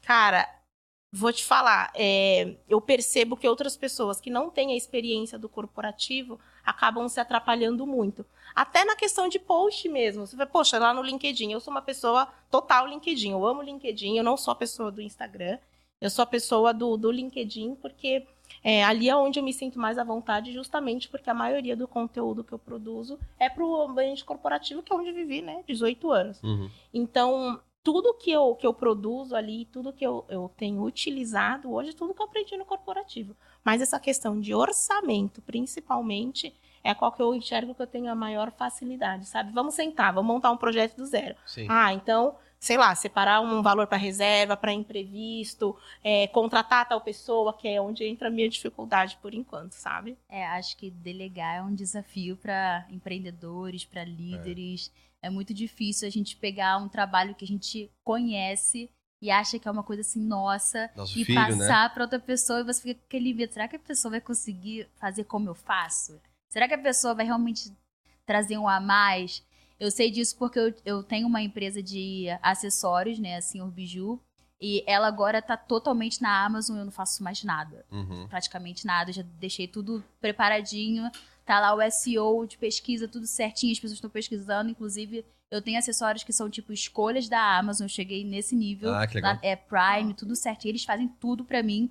cara, 0.07 0.49
vou 1.13 1.33
te 1.33 1.45
falar, 1.45 1.91
é, 1.95 2.55
eu 2.69 2.81
percebo 2.81 3.37
que 3.37 3.49
outras 3.49 3.77
pessoas 3.77 4.21
que 4.21 4.31
não 4.31 4.49
têm 4.49 4.73
a 4.73 4.77
experiência 4.77 5.39
do 5.39 5.49
corporativo 5.49 6.39
acabam 6.65 7.09
se 7.09 7.19
atrapalhando 7.19 7.87
muito. 7.87 8.25
Até 8.55 8.85
na 8.85 8.97
questão 8.97 9.29
de 9.29 9.39
post 9.39 9.89
mesmo. 9.89 10.27
Você 10.27 10.37
vê, 10.37 10.47
poxa, 10.47 10.79
lá 10.79 10.95
no 10.95 11.03
LinkedIn, 11.03 11.53
eu 11.53 11.61
sou 11.61 11.73
uma 11.73 11.83
pessoa 11.83 12.29
total 12.51 12.87
LinkedIn. 12.87 13.33
Eu 13.33 13.47
amo 13.47 13.63
LinkedIn, 13.63 14.19
eu 14.19 14.25
não 14.25 14.37
sou 14.37 14.53
a 14.53 14.57
pessoa 14.57 14.91
do 14.91 15.01
Instagram. 15.01 15.59
Eu 16.01 16.11
sou 16.11 16.23
a 16.23 16.27
pessoa 16.27 16.73
do, 16.73 16.97
do 16.97 17.11
LinkedIn, 17.11 17.75
porque 17.77 18.27
é, 18.63 18.83
ali 18.85 19.09
é 19.09 19.17
onde 19.17 19.39
eu 19.39 19.45
me 19.45 19.53
sinto 19.53 19.79
mais 19.79 19.99
à 19.99 20.05
vontade, 20.05 20.53
justamente 20.53 21.09
porque 21.09 21.29
a 21.29 21.35
maioria 21.35 21.77
do 21.77 21.87
conteúdo 21.87 22.45
que 22.45 22.53
eu 22.53 22.59
produzo 22.59 23.19
é 23.39 23.49
para 23.49 23.65
o 23.65 23.83
ambiente 23.83 24.25
corporativo, 24.25 24.83
que 24.83 24.93
é 24.93 24.97
onde 24.97 25.11
eu 25.11 25.15
vivi, 25.15 25.43
né? 25.43 25.63
18 25.67 26.11
anos. 26.11 26.43
Uhum. 26.43 26.71
Então, 26.93 27.61
tudo 27.83 28.15
que 28.15 28.31
eu, 28.31 28.55
que 28.55 28.67
eu 28.67 28.75
produzo 28.75 29.35
ali, 29.35 29.65
tudo 29.67 29.93
que 29.93 30.07
eu, 30.07 30.25
eu 30.29 30.51
tenho 30.57 30.83
utilizado 30.83 31.73
hoje, 31.73 31.95
tudo 31.95 32.15
que 32.15 32.21
eu 32.21 32.27
aprendi 32.27 32.57
no 32.57 32.65
corporativo. 32.65 33.35
Mas 33.65 33.81
essa 33.81 33.99
questão 33.99 34.39
de 34.39 34.55
orçamento, 34.55 35.41
principalmente, 35.43 36.55
é 36.85 36.91
a 36.91 36.95
qual 36.95 37.13
que 37.13 37.23
eu 37.23 37.35
enxergo 37.35 37.75
que 37.75 37.83
eu 37.83 37.87
tenho 37.87 38.11
a 38.11 38.15
maior 38.15 38.51
facilidade, 38.53 39.27
sabe? 39.27 39.53
Vamos 39.53 39.75
sentar, 39.75 40.13
vamos 40.13 40.33
montar 40.33 40.51
um 40.51 40.57
projeto 40.57 40.97
do 40.97 41.07
zero. 41.07 41.35
Sim. 41.47 41.67
Ah, 41.69 41.93
então, 41.93 42.37
sei 42.59 42.77
lá, 42.77 42.95
separar 42.95 43.41
um 43.41 43.63
valor 43.63 43.87
para 43.87 43.97
reserva, 43.97 44.57
para 44.57 44.73
imprevisto, 44.73 45.77
é, 46.05 46.27
contratar 46.29 46.87
tal 46.89 47.01
pessoa, 47.01 47.55
que 47.55 47.67
é 47.67 47.81
onde 47.81 48.05
entra 48.05 48.29
a 48.29 48.31
minha 48.31 48.49
dificuldade 48.49 49.19
por 49.21 49.35
enquanto, 49.35 49.73
sabe? 49.73 50.19
É, 50.29 50.47
acho 50.47 50.77
que 50.77 50.91
delegar 50.91 51.57
é 51.57 51.63
um 51.63 51.75
desafio 51.75 52.37
para 52.37 52.87
empreendedores, 52.91 53.85
para 53.85 54.05
líderes. 54.05 54.93
É. 55.07 55.10
muito 55.29 55.53
difícil 55.53 56.09
a 56.09 56.11
gente 56.11 56.37
pegar 56.37 56.79
um 56.79 56.89
trabalho 56.89 57.35
que 57.35 57.45
a 57.45 57.49
gente 57.49 57.91
conhece 58.03 58.89
e 59.21 59.31
acha 59.31 59.59
que 59.59 59.69
é 59.69 59.71
uma 59.71 59.83
coisa 59.83 60.01
assim, 60.01 60.21
nossa, 60.21 60.91
Nosso 60.97 61.19
e 61.19 61.25
filho, 61.25 61.39
né? 61.39 61.47
passar 61.49 61.93
para 61.93 62.05
outra 62.05 62.19
pessoa 62.19 62.61
e 62.61 62.65
você 62.65 62.81
fica 62.81 63.01
com 63.01 63.07
aquele 63.07 63.35
medo. 63.35 63.53
Será 63.53 63.69
que 63.69 63.77
a 63.77 63.81
pessoa 63.81 64.13
vai 64.13 64.21
conseguir 64.21 64.89
fazer 64.97 65.25
como 65.25 65.49
eu 65.51 65.55
faço? 65.55 66.19
Será 66.49 66.67
que 66.67 66.75
a 66.75 66.79
pessoa 66.79 67.15
vai 67.15 67.27
realmente 67.27 67.71
trazer 68.25 68.57
um 68.57 68.67
a 68.67 68.81
mais? 68.81 69.45
Eu 69.79 69.91
sei 69.91 70.11
disso 70.11 70.37
porque 70.39 70.59
eu, 70.59 70.75
eu 70.85 71.03
tenho 71.03 71.27
uma 71.27 71.43
empresa 71.43 71.83
de 71.83 72.27
acessórios, 72.43 73.19
né, 73.19 73.37
a 73.37 73.43
Senhor 73.43 73.71
Biju, 73.71 74.19
e 74.61 74.85
ela 74.87 75.07
agora 75.09 75.41
tá 75.41 75.57
totalmente 75.57 76.21
na 76.21 76.45
Amazon, 76.45 76.77
eu 76.77 76.85
não 76.85 76.93
faço 76.93 77.23
mais 77.23 77.43
nada 77.43 77.85
Uhum. 77.91 78.27
praticamente 78.29 78.85
nada, 78.87 79.11
eu 79.11 79.15
já 79.15 79.23
deixei 79.39 79.67
tudo 79.67 80.05
preparadinho. 80.21 81.11
Tá 81.45 81.59
lá 81.59 81.75
o 81.75 81.91
SEO 81.91 82.47
de 82.47 82.57
pesquisa, 82.59 83.09
tudo 83.09 83.27
certinho, 83.27 83.73
as 83.73 83.79
pessoas 83.79 83.97
estão 83.97 84.11
pesquisando. 84.11 84.71
Inclusive, 84.71 85.25
eu 85.51 85.61
tenho 85.61 85.79
acessórios 85.79 86.23
que 86.23 86.33
são 86.33 86.49
tipo 86.49 86.73
escolhas 86.73 87.29
da 87.29 87.59
Amazon, 87.59 87.87
eu 87.87 87.89
cheguei 87.89 88.25
nesse 88.25 88.55
nível. 88.55 88.95
Ah, 88.95 89.07
que 89.07 89.15
legal. 89.15 89.35
Lá 89.35 89.41
é 89.43 89.57
Prime, 89.57 90.15
tudo 90.15 90.37
certinho. 90.37 90.73
Eles 90.73 90.85
fazem 90.85 91.09
tudo 91.21 91.45
pra 91.45 91.63
mim. 91.63 91.91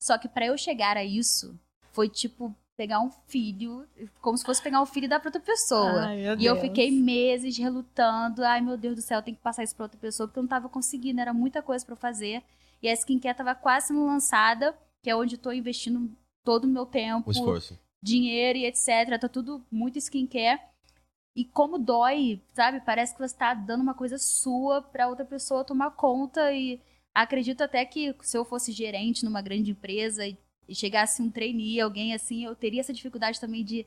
Só 0.00 0.16
que 0.18 0.28
pra 0.28 0.46
eu 0.46 0.56
chegar 0.56 0.96
a 0.96 1.04
isso, 1.04 1.58
foi 1.92 2.08
tipo 2.08 2.54
pegar 2.76 3.00
um 3.00 3.10
filho, 3.26 3.86
como 4.20 4.36
se 4.36 4.44
fosse 4.44 4.62
pegar 4.62 4.80
um 4.80 4.86
filho 4.86 5.08
da 5.08 5.20
outra 5.22 5.40
pessoa. 5.40 6.06
Ai, 6.06 6.22
meu 6.22 6.38
E 6.38 6.46
eu 6.46 6.60
fiquei 6.60 6.90
meses 6.90 7.56
relutando. 7.56 8.42
Ai, 8.44 8.60
meu 8.60 8.76
Deus 8.76 8.96
do 8.96 9.02
céu, 9.02 9.18
eu 9.18 9.22
tenho 9.22 9.36
que 9.36 9.42
passar 9.42 9.62
isso 9.62 9.76
pra 9.76 9.84
outra 9.84 9.98
pessoa, 10.00 10.26
porque 10.26 10.38
eu 10.38 10.42
não 10.42 10.48
tava 10.48 10.68
conseguindo, 10.68 11.20
era 11.20 11.32
muita 11.32 11.62
coisa 11.62 11.84
pra 11.84 11.92
eu 11.92 11.98
fazer. 11.98 12.42
E 12.82 12.88
a 12.88 12.92
skincare 12.92 13.36
tava 13.36 13.54
quase 13.54 13.88
sendo 13.88 14.04
lançada, 14.04 14.74
que 15.02 15.10
é 15.10 15.14
onde 15.14 15.36
eu 15.36 15.38
tô 15.38 15.52
investindo 15.52 16.10
todo 16.44 16.64
o 16.64 16.68
meu 16.68 16.84
tempo, 16.84 17.28
O 17.28 17.32
esforço. 17.32 17.78
Dinheiro 18.02 18.58
e 18.58 18.66
etc. 18.66 19.18
Tá 19.20 19.28
tudo 19.28 19.64
muito 19.70 19.98
skincare. 19.98 20.60
E 21.34 21.44
como 21.44 21.78
dói, 21.78 22.42
sabe? 22.52 22.80
Parece 22.80 23.14
que 23.14 23.20
você 23.20 23.34
tá 23.36 23.54
dando 23.54 23.80
uma 23.82 23.94
coisa 23.94 24.18
sua 24.18 24.82
pra 24.82 25.08
outra 25.08 25.24
pessoa 25.24 25.64
tomar 25.64 25.92
conta. 25.92 26.52
E 26.52 26.80
acredito 27.14 27.62
até 27.62 27.84
que 27.84 28.14
se 28.20 28.36
eu 28.36 28.44
fosse 28.44 28.72
gerente 28.72 29.24
numa 29.24 29.40
grande 29.40 29.70
empresa 29.70 30.26
e 30.26 30.36
chegasse 30.74 31.22
um 31.22 31.30
trainee, 31.30 31.80
alguém 31.80 32.14
assim, 32.14 32.44
eu 32.44 32.54
teria 32.54 32.80
essa 32.80 32.92
dificuldade 32.92 33.40
também 33.40 33.64
de 33.64 33.86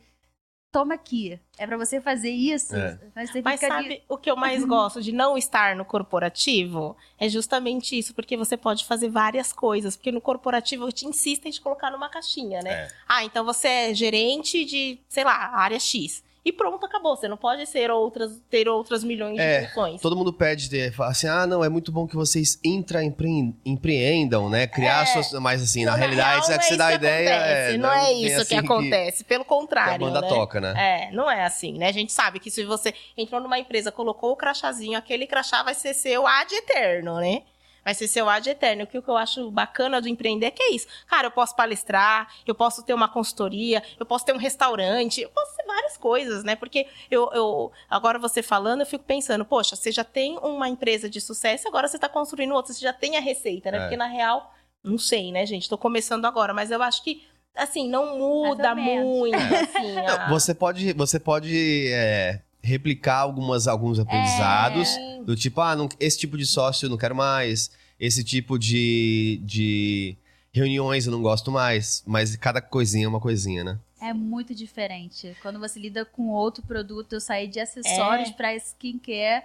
toma 0.76 0.94
aqui, 0.96 1.40
é 1.58 1.66
pra 1.66 1.78
você 1.78 2.02
fazer 2.02 2.32
isso. 2.32 2.76
É. 2.76 3.00
Mas 3.16 3.32
você 3.32 3.42
Mas 3.42 3.62
fica 3.62 3.74
ali- 3.74 3.84
sabe 3.84 4.04
o 4.10 4.18
que 4.18 4.30
eu 4.30 4.36
mais 4.36 4.64
gosto 4.68 5.02
de 5.02 5.14
não 5.14 5.38
estar 5.38 5.74
no 5.74 5.86
corporativo? 5.86 6.98
É 7.18 7.30
justamente 7.30 7.98
isso, 7.98 8.14
porque 8.14 8.36
você 8.36 8.58
pode 8.58 8.84
fazer 8.84 9.08
várias 9.08 9.54
coisas. 9.54 9.96
Porque 9.96 10.12
no 10.12 10.20
corporativo 10.20 10.92
te 10.92 11.06
insistem 11.06 11.50
de 11.50 11.62
colocar 11.62 11.90
numa 11.90 12.10
caixinha, 12.10 12.62
né? 12.62 12.72
É. 12.72 12.88
Ah, 13.08 13.24
então 13.24 13.46
você 13.46 13.68
é 13.70 13.94
gerente 13.94 14.66
de, 14.66 15.00
sei 15.08 15.24
lá, 15.24 15.56
área 15.56 15.80
X. 15.80 16.22
E 16.46 16.54
pronto, 16.54 16.86
acabou. 16.86 17.16
Você 17.16 17.28
não 17.28 17.38
pode 17.38 17.66
ser 17.66 17.90
outras, 17.90 18.40
ter 18.52 18.70
outras 18.70 19.04
milhões 19.04 19.40
É, 19.40 19.62
de 19.62 19.68
funções. 19.70 20.00
Todo 20.00 20.16
mundo 20.16 20.32
pede, 20.32 20.70
ter- 20.70 20.94
fala 20.94 21.10
assim, 21.10 21.28
ah, 21.28 21.48
não, 21.48 21.64
é 21.64 21.70
muito 21.70 21.92
bom 21.92 22.06
que 22.06 22.16
vocês 22.16 22.60
intraempreendam, 22.64 24.50
né? 24.50 24.68
Criar 24.68 25.04
É. 25.04 25.06
suas... 25.08 25.32
Mas 25.34 25.62
assim, 25.64 25.86
na, 25.86 25.92
Não, 25.92 25.98
realidade, 25.98 26.30
real, 26.30 26.38
é 26.38 26.40
não 26.42 26.46
que 26.48 26.54
é 26.54 26.60
você 26.62 26.68
isso 26.70 26.78
dá 26.78 26.86
a 26.88 26.90
que 26.92 26.96
ideia... 26.96 27.36
acontece, 27.36 27.74
é, 27.74 27.78
não 27.78 27.92
é 27.92 28.06
bem 28.06 28.26
isso 28.26 28.36
que, 28.36 28.42
assim 28.42 28.58
acontece. 28.58 29.24
Pelo 29.24 29.44
Que 29.44 29.54
a 29.54 29.58
contrário, 29.58 30.06
banda 30.06 30.22
né? 30.22 30.28
toca, 30.28 30.62
né? 30.62 30.74
É, 30.78 31.12
não 31.16 31.30
é 31.32 31.46
assim, 31.46 31.74
né? 31.78 31.88
A 31.90 31.92
gente 31.92 32.12
sabe 32.14 32.40
que 32.40 32.52
se 32.52 32.64
você 32.64 32.94
entrou 33.18 33.42
numa 33.42 33.58
empresa, 33.60 33.92
colocou 33.92 34.32
o 34.32 34.36
crachazinho, 34.36 34.98
aquele 34.98 35.26
crachá 35.26 35.64
vai 35.64 35.74
ser 35.74 35.94
seu 35.94 36.28
ad 36.28 36.54
eterno, 36.54 37.20
né? 37.20 37.42
Vai 37.86 37.94
ser 37.94 38.08
seu 38.08 38.28
ad 38.28 38.50
eterno. 38.50 38.88
Que 38.88 38.98
o 38.98 39.02
que 39.04 39.08
eu 39.10 39.16
acho 39.16 39.50
bacana 39.52 40.02
do 40.02 40.10
empreender 40.10 40.48
é 40.48 40.52
que 40.52 40.64
é 40.64 40.72
isso. 40.72 40.88
Cara, 41.08 41.28
eu 41.28 41.32
posso 41.32 41.56
palestrar, 41.56 42.28
eu 42.48 42.56
posso 42.56 42.84
ter 42.84 42.94
uma 42.96 43.08
consultoria, 43.08 43.82
eu 44.00 44.06
posso 44.06 44.26
ter 44.26 44.34
um 44.34 44.38
restaurante, 44.38 45.22
eu 45.22 45.30
posso 45.30 45.56
ter 45.56 45.64
várias 45.68 45.96
coisas, 45.96 46.44
né? 46.44 46.56
Porque 46.56 46.88
eu, 47.12 47.30
eu 47.32 47.72
agora 47.90 48.18
você 48.18 48.42
falando, 48.42 48.82
eu 48.82 48.86
fico 48.88 49.04
pensando, 49.04 49.46
poxa, 49.46 49.76
você 49.76 49.92
já 49.92 50.04
tem 50.04 50.38
uma 50.40 50.68
empresa 50.68 51.08
de 51.10 51.22
sucesso, 51.22 51.68
agora 51.68 51.88
você 51.88 51.98
está 51.98 52.10
construindo 52.10 52.54
outra, 52.56 52.74
você 52.74 52.82
já 52.82 52.92
tem 52.92 53.16
a 53.18 53.22
receita, 53.22 53.70
né? 53.70 53.78
É. 53.78 53.82
Porque 53.82 53.96
na 53.98 54.08
real, 54.08 54.52
não 54.84 54.98
sei, 54.98 55.32
né, 55.32 55.46
gente? 55.46 55.70
Tô 55.70 55.78
começando 55.78 56.26
agora, 56.26 56.54
mas 56.54 56.72
eu 56.72 56.82
acho 56.82 57.04
que 57.04 57.24
assim, 57.56 57.88
não 57.88 58.18
muda 58.18 58.74
muito, 58.76 59.36
assim. 59.36 59.94
Não, 59.94 60.08
a- 60.08 60.28
Você 60.30 60.54
pode, 60.56 60.92
você 60.94 61.20
pode 61.20 61.88
é, 61.90 62.42
replicar 62.66 63.18
algumas, 63.20 63.68
alguns 63.68 64.00
aprendizados 64.00 64.90
É. 64.98 65.24
do 65.24 65.36
tipo, 65.36 65.62
ah, 65.62 65.76
não- 65.76 65.88
esse 66.00 66.18
tipo 66.18 66.38
de 66.38 66.46
sócio 66.46 66.86
eu 66.86 66.90
não 66.90 66.98
quero 66.98 67.16
mais, 67.16 67.70
esse 68.00 68.24
tipo 68.24 68.58
de, 68.58 69.40
de 69.44 70.18
reuniões 70.52 71.06
eu 71.06 71.12
não 71.12 71.22
gosto 71.22 71.52
mais, 71.52 72.04
mas 72.06 72.36
cada 72.36 72.62
coisinha 72.62 73.06
é 73.06 73.08
uma 73.08 73.20
coisinha, 73.22 73.64
né? 73.64 73.80
É 74.02 74.14
muito 74.14 74.54
diferente. 74.54 75.36
Quando 75.42 75.60
você 75.60 75.80
lida 75.80 76.04
com 76.06 76.30
outro 76.30 76.64
produto, 76.66 77.14
eu 77.14 77.22
saí 77.22 77.48
de 77.48 77.60
acessórios 77.60 78.30
É. 78.30 78.34
pra 78.34 78.56
skincare, 78.56 79.44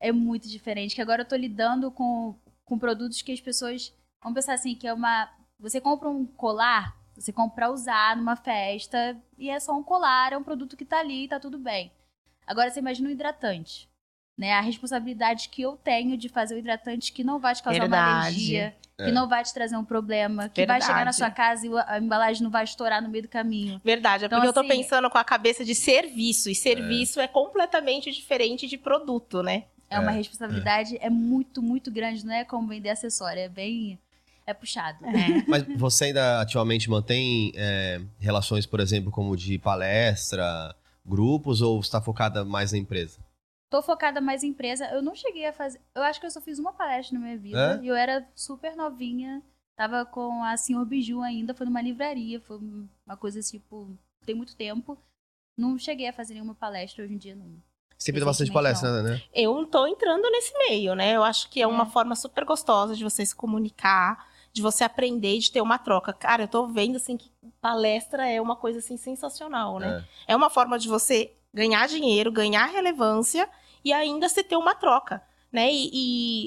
é 0.00 0.10
muito 0.12 0.48
diferente. 0.48 0.94
Que 0.94 1.02
agora 1.02 1.22
eu 1.22 1.28
tô 1.28 1.36
lidando 1.36 1.90
com, 1.90 2.34
com 2.64 2.78
produtos 2.78 3.22
que 3.22 3.32
as 3.32 3.40
pessoas 3.40 3.92
vão 4.22 4.32
pensar 4.34 4.54
assim, 4.54 4.74
que 4.74 4.86
é 4.86 4.92
uma... 4.92 5.28
Você 5.60 5.80
compra 5.80 6.08
um 6.08 6.26
colar, 6.26 6.96
você 7.14 7.32
compra 7.32 7.54
pra 7.54 7.70
usar 7.70 8.16
numa 8.16 8.34
festa, 8.36 9.16
e 9.38 9.48
é 9.48 9.58
só 9.60 9.72
um 9.78 9.82
colar, 9.82 10.32
é 10.32 10.36
um 10.36 10.42
produto 10.42 10.76
que 10.76 10.84
tá 10.84 10.98
ali 11.00 11.24
e 11.24 11.28
tá 11.28 11.38
tudo 11.40 11.58
bem. 11.58 11.90
Agora 12.46 12.70
você 12.70 12.80
imagina 12.80 13.08
um 13.08 13.12
hidratante. 13.12 13.88
Né, 14.38 14.52
a 14.52 14.60
responsabilidade 14.60 15.48
que 15.48 15.62
eu 15.62 15.78
tenho 15.78 16.14
de 16.14 16.28
fazer 16.28 16.54
o 16.56 16.58
hidratante 16.58 17.10
que 17.10 17.24
não 17.24 17.40
vai 17.40 17.54
te 17.54 17.62
causar 17.62 17.78
uma 17.78 17.88
Verdade. 17.88 18.26
alergia, 18.26 18.76
É. 18.98 19.04
que 19.06 19.10
não 19.10 19.26
vai 19.26 19.42
te 19.42 19.54
trazer 19.54 19.78
um 19.78 19.84
problema, 19.84 20.46
que 20.50 20.66
vai 20.66 20.78
chegar 20.78 21.06
na 21.06 21.10
Verdade. 21.10 21.16
sua 21.16 21.30
casa 21.30 21.66
e 21.66 21.70
a 21.86 21.98
embalagem 21.98 22.42
não 22.42 22.50
vai 22.50 22.62
estourar 22.64 23.00
no 23.02 23.08
meio 23.08 23.22
do 23.22 23.30
caminho. 23.30 23.80
Verdade, 23.82 24.24
é 24.24 24.26
Então, 24.26 24.38
porque 24.38 24.48
eu 24.50 24.52
tô 24.52 24.60
assim- 24.60 24.68
pensando 24.68 25.08
com 25.08 25.16
a 25.16 25.24
cabeça 25.24 25.64
de 25.64 25.74
serviço, 25.74 26.50
e 26.50 26.54
serviço 26.54 27.18
é, 27.18 27.26
completamente 27.26 28.12
diferente 28.12 28.66
de 28.66 28.76
produto, 28.76 29.42
né? 29.42 29.64
É 29.88 29.98
uma 29.98 30.12
É, 30.12 30.14
responsabilidade, 30.16 30.98
é. 31.00 31.08
muito, 31.08 31.62
muito 31.62 31.90
grande, 31.90 32.26
não 32.26 32.34
é 32.34 32.44
como 32.44 32.68
vender 32.68 32.90
acessório, 32.90 33.40
é 33.40 33.48
bem. 33.48 33.98
É 34.46 34.52
puxado. 34.52 34.98
Mas 35.48 35.64
você 35.78 36.04
ainda 36.04 36.42
ativamente 36.42 36.90
mantém 36.90 37.52
é, 37.56 38.02
relações, 38.20 38.66
por 38.66 38.80
exemplo, 38.80 39.10
como 39.10 39.34
de 39.34 39.58
palestra, 39.58 40.44
grupos, 41.06 41.60
ou 41.62 41.80
está 41.80 42.00
focada 42.00 42.44
mais 42.44 42.72
na 42.72 42.78
empresa? 42.78 43.18
Tô 43.70 43.82
focada 43.82 44.20
mais 44.20 44.42
em 44.44 44.48
empresa. 44.48 44.86
Eu 44.86 45.02
não 45.02 45.14
cheguei 45.14 45.46
a 45.46 45.52
fazer. 45.52 45.80
Eu 45.94 46.02
acho 46.02 46.20
que 46.20 46.26
eu 46.26 46.30
só 46.30 46.40
fiz 46.40 46.58
uma 46.58 46.72
palestra 46.72 47.18
na 47.18 47.24
minha 47.24 47.38
vida. 47.38 47.78
É? 47.80 47.84
E 47.84 47.88
eu 47.88 47.94
era 47.96 48.26
super 48.34 48.76
novinha. 48.76 49.42
Tava 49.76 50.06
com 50.06 50.42
a 50.44 50.56
Senhor 50.56 50.84
Biju 50.84 51.20
ainda, 51.20 51.52
foi 51.52 51.66
numa 51.66 51.82
livraria. 51.82 52.40
Foi 52.40 52.58
uma 52.58 53.16
coisa 53.16 53.40
tipo. 53.40 53.96
Tem 54.24 54.34
muito 54.34 54.56
tempo. 54.56 54.96
Não 55.58 55.78
cheguei 55.78 56.06
a 56.08 56.12
fazer 56.12 56.34
nenhuma 56.34 56.54
palestra 56.54 57.04
hoje 57.04 57.14
em 57.14 57.18
dia, 57.18 57.34
não. 57.34 57.56
Sempre 57.98 58.20
tem 58.20 58.26
bastante 58.26 58.52
palestra, 58.52 59.02
né? 59.02 59.22
Eu 59.32 59.66
tô 59.66 59.86
entrando 59.86 60.30
nesse 60.30 60.52
meio, 60.58 60.94
né? 60.94 61.16
Eu 61.16 61.22
acho 61.22 61.48
que 61.48 61.62
é 61.62 61.66
uma 61.66 61.84
É. 61.84 61.86
forma 61.86 62.14
super 62.14 62.44
gostosa 62.44 62.94
de 62.94 63.02
você 63.02 63.24
se 63.24 63.34
comunicar, 63.34 64.28
de 64.56 64.62
você 64.62 64.84
aprender, 64.84 65.38
de 65.38 65.52
ter 65.52 65.60
uma 65.60 65.76
troca. 65.76 66.14
Cara, 66.14 66.44
eu 66.44 66.48
tô 66.48 66.66
vendo 66.66 66.96
assim 66.96 67.14
que 67.14 67.30
palestra 67.60 68.26
é 68.26 68.40
uma 68.40 68.56
coisa 68.56 68.78
assim 68.78 68.96
sensacional, 68.96 69.78
né? 69.78 70.02
É, 70.26 70.34
uma 70.34 70.48
forma 70.48 70.78
de 70.78 70.88
você 70.88 71.34
ganhar 71.52 71.86
dinheiro, 71.86 72.32
ganhar 72.32 72.64
relevância 72.64 73.46
e 73.84 73.92
ainda 73.92 74.26
você 74.30 74.42
ter 74.42 74.56
uma 74.56 74.74
troca. 74.74 75.22
Né? 75.52 75.70
E, 75.70 75.90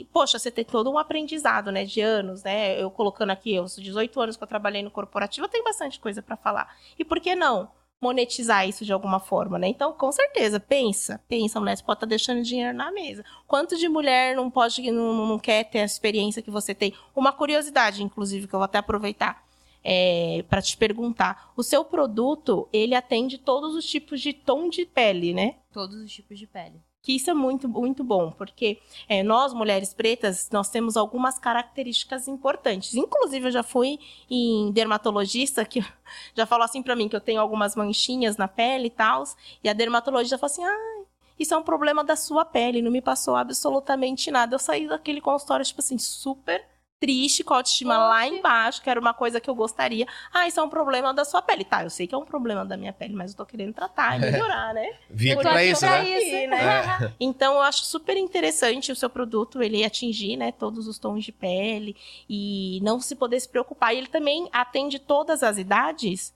e, 0.01 0.05
poxa, 0.05 0.39
você 0.39 0.49
tem 0.49 0.65
todo 0.65 0.89
um 0.91 0.97
aprendizado, 0.97 1.71
né, 1.71 1.85
de 1.85 2.01
anos, 2.01 2.41
né? 2.43 2.81
Eu 2.81 2.89
colocando 2.89 3.29
aqui, 3.29 3.59
os 3.59 3.75
18 3.75 4.19
anos 4.21 4.35
que 4.35 4.43
eu 4.43 4.47
trabalhei 4.47 4.81
no 4.81 4.89
corporativo, 4.89 5.45
eu 5.45 5.49
tenho 5.49 5.63
bastante 5.63 5.99
coisa 5.99 6.23
para 6.23 6.35
falar. 6.35 6.75
E 6.97 7.05
por 7.05 7.19
que 7.19 7.35
não 7.35 7.69
monetizar 8.01 8.67
isso 8.67 8.85
de 8.85 8.93
alguma 8.93 9.19
forma, 9.19 9.59
né? 9.59 9.67
Então, 9.67 9.91
com 9.93 10.11
certeza, 10.11 10.59
pensa, 10.59 11.21
pensa, 11.27 11.59
mulher, 11.59 11.75
você 11.75 11.83
pode 11.83 11.97
estar 11.97 12.07
tá 12.07 12.09
deixando 12.09 12.41
dinheiro 12.41 12.75
na 12.75 12.91
mesa. 12.91 13.23
Quanto 13.45 13.77
de 13.77 13.89
mulher 13.89 14.35
não 14.35 14.49
pode, 14.49 14.89
não, 14.91 15.27
não 15.27 15.39
quer 15.39 15.65
ter 15.65 15.79
a 15.79 15.85
experiência 15.85 16.41
que 16.41 16.51
você 16.51 16.73
tem? 16.73 16.93
Uma 17.15 17.31
curiosidade, 17.31 18.01
inclusive, 18.01 18.47
que 18.47 18.55
eu 18.55 18.59
vou 18.59 18.65
até 18.65 18.77
aproveitar 18.77 19.43
é, 19.83 20.43
para 20.49 20.61
te 20.61 20.77
perguntar. 20.77 21.51
O 21.55 21.63
seu 21.63 21.83
produto, 21.83 22.67
ele 22.71 22.95
atende 22.95 23.37
todos 23.37 23.75
os 23.75 23.85
tipos 23.85 24.21
de 24.21 24.33
tom 24.33 24.69
de 24.69 24.85
pele, 24.85 25.33
né? 25.33 25.55
Todos 25.73 25.97
os 25.97 26.11
tipos 26.11 26.39
de 26.39 26.47
pele. 26.47 26.81
Que 27.09 27.15
isso 27.15 27.31
é 27.31 27.33
muito, 27.33 27.67
muito 27.67 28.03
bom, 28.03 28.29
porque 28.29 28.77
é, 29.07 29.23
nós, 29.23 29.51
mulheres 29.51 29.95
pretas, 29.95 30.47
nós 30.51 30.69
temos 30.69 30.95
algumas 30.95 31.39
características 31.39 32.27
importantes. 32.27 32.93
Inclusive, 32.93 33.47
eu 33.47 33.51
já 33.51 33.63
fui 33.63 33.97
em 34.29 34.71
dermatologista 34.71 35.65
que 35.65 35.83
já 36.37 36.45
falou 36.45 36.65
assim 36.65 36.83
para 36.83 36.95
mim 36.95 37.09
que 37.09 37.15
eu 37.15 37.19
tenho 37.19 37.41
algumas 37.41 37.75
manchinhas 37.75 38.37
na 38.37 38.47
pele 38.47 38.85
e 38.85 38.89
tal, 38.91 39.23
e 39.63 39.67
a 39.67 39.73
dermatologista 39.73 40.37
falou 40.37 40.53
assim: 40.53 40.63
ah, 40.63 41.03
isso 41.39 41.51
é 41.51 41.57
um 41.57 41.63
problema 41.63 42.03
da 42.03 42.15
sua 42.15 42.45
pele, 42.45 42.79
não 42.79 42.91
me 42.91 43.01
passou 43.01 43.35
absolutamente 43.35 44.29
nada. 44.29 44.53
Eu 44.53 44.59
saí 44.59 44.87
daquele 44.87 45.19
consultório, 45.19 45.65
tipo 45.65 45.81
assim, 45.81 45.97
super 45.97 46.63
triste, 46.99 47.43
com 47.43 47.53
a 47.53 47.57
autoestima 47.57 47.97
lá 47.97 48.27
embaixo, 48.27 48.81
que 48.81 48.89
era 48.89 48.99
uma 48.99 49.13
coisa 49.13 49.39
que 49.39 49.49
eu 49.49 49.55
gostaria. 49.55 50.05
Ah, 50.33 50.47
isso 50.47 50.59
é 50.59 50.63
um 50.63 50.69
problema 50.69 51.13
da 51.13 51.23
sua 51.23 51.41
pele. 51.41 51.63
Tá, 51.63 51.83
eu 51.83 51.89
sei 51.89 52.05
que 52.05 52.13
é 52.13 52.17
um 52.17 52.25
problema 52.25 52.65
da 52.65 52.75
minha 52.75 52.91
pele, 52.91 53.13
mas 53.13 53.31
eu 53.31 53.37
tô 53.37 53.45
querendo 53.45 53.73
tratar 53.73 54.17
e 54.17 54.19
melhorar, 54.31 54.73
né? 54.73 54.93
Vim 55.09 55.31
aqui 55.31 55.41
pra 55.41 55.63
isso, 55.63 55.85
né? 55.85 56.09
Isso, 56.09 56.49
né? 56.49 56.85
É. 57.05 57.13
Então, 57.19 57.55
eu 57.55 57.61
acho 57.61 57.85
super 57.85 58.17
interessante 58.17 58.91
o 58.91 58.95
seu 58.95 59.09
produto, 59.09 59.61
ele 59.61 59.83
atingir, 59.83 60.35
né, 60.35 60.51
todos 60.51 60.87
os 60.87 60.97
tons 60.97 61.23
de 61.23 61.31
pele 61.31 61.95
e 62.29 62.79
não 62.81 62.99
se 62.99 63.15
poder 63.15 63.39
se 63.39 63.47
preocupar. 63.47 63.93
E 63.93 63.97
ele 63.97 64.07
também 64.07 64.49
atende 64.51 64.99
todas 64.99 65.43
as 65.43 65.57
idades? 65.57 66.33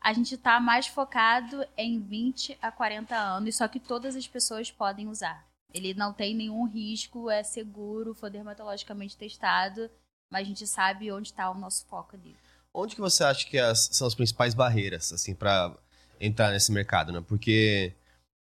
A 0.00 0.12
gente 0.12 0.36
tá 0.36 0.58
mais 0.60 0.86
focado 0.86 1.64
em 1.76 2.00
20 2.00 2.58
a 2.60 2.72
40 2.72 3.14
anos, 3.14 3.56
só 3.56 3.68
que 3.68 3.78
todas 3.78 4.16
as 4.16 4.26
pessoas 4.26 4.70
podem 4.70 5.08
usar. 5.08 5.44
Ele 5.72 5.94
não 5.94 6.12
tem 6.12 6.34
nenhum 6.34 6.66
risco, 6.66 7.30
é 7.30 7.42
seguro, 7.42 8.14
foi 8.14 8.30
dermatologicamente 8.30 9.16
testado, 9.16 9.90
mas 10.30 10.42
a 10.42 10.48
gente 10.48 10.66
sabe 10.66 11.10
onde 11.10 11.28
está 11.28 11.50
o 11.50 11.58
nosso 11.58 11.86
foco 11.86 12.16
ali. 12.16 12.36
Onde 12.74 12.94
que 12.94 13.00
você 13.00 13.22
acha 13.24 13.46
que 13.46 13.58
as, 13.58 13.88
são 13.92 14.06
as 14.06 14.14
principais 14.14 14.54
barreiras, 14.54 15.12
assim, 15.12 15.34
para 15.34 15.76
entrar 16.20 16.50
nesse 16.50 16.72
mercado, 16.72 17.12
né? 17.12 17.22
Porque 17.26 17.92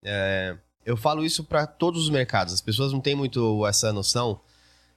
é, 0.05 0.57
eu 0.85 0.97
falo 0.97 1.25
isso 1.25 1.45
para 1.45 1.67
todos 1.67 2.05
os 2.05 2.11
mercados. 2.11 2.53
As 2.53 2.61
pessoas 2.61 2.93
não 2.93 3.01
têm 3.01 3.15
muito 3.15 3.67
essa 3.67 3.93
noção 3.93 4.41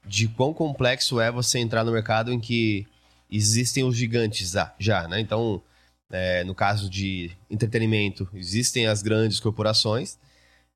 de 0.06 0.28
quão 0.28 0.54
complexo 0.54 1.20
é 1.20 1.32
você 1.32 1.60
entrar 1.60 1.84
no 1.84 1.92
mercado 1.92 2.32
em 2.32 2.40
que 2.40 2.88
existem 3.30 3.84
os 3.84 3.96
gigantes 3.96 4.52
já, 4.52 4.76
já 4.80 5.08
né? 5.08 5.20
Então, 5.20 5.62
é, 6.10 6.44
no 6.44 6.54
caso 6.54 6.90
de 6.90 7.32
entretenimento, 7.50 8.28
existem 8.34 8.88
as 8.88 9.02
grandes 9.02 9.40
corporações. 9.40 10.18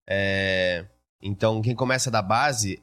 É, 0.07 0.85
então, 1.21 1.61
quem 1.61 1.75
começa 1.75 2.11
da 2.11 2.21
base, 2.21 2.81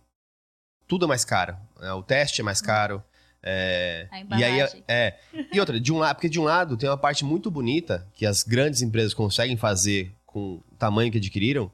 tudo 0.87 1.05
é 1.05 1.09
mais 1.09 1.25
caro. 1.25 1.57
Né? 1.81 1.93
O 1.93 2.03
teste 2.03 2.41
é 2.41 2.45
mais 2.45 2.61
uhum. 2.61 2.67
caro. 2.67 3.05
É, 3.45 4.07
e 4.39 4.45
aí 4.45 4.83
é 4.87 5.19
e 5.53 5.59
outra 5.59 5.81
de 5.81 5.93
um 5.93 5.99
lado 5.99 6.15
porque 6.15 6.29
de 6.29 6.39
um 6.39 6.45
lado 6.45 6.77
tem 6.77 6.89
uma 6.89 6.97
parte 6.97 7.25
muito 7.25 7.51
bonita 7.51 8.07
que 8.15 8.25
as 8.25 8.45
grandes 8.45 8.83
empresas 8.83 9.13
conseguem 9.13 9.57
fazer 9.57 10.15
com 10.25 10.63
o 10.71 10.77
tamanho 10.79 11.11
que 11.11 11.19
adquiriram 11.19 11.69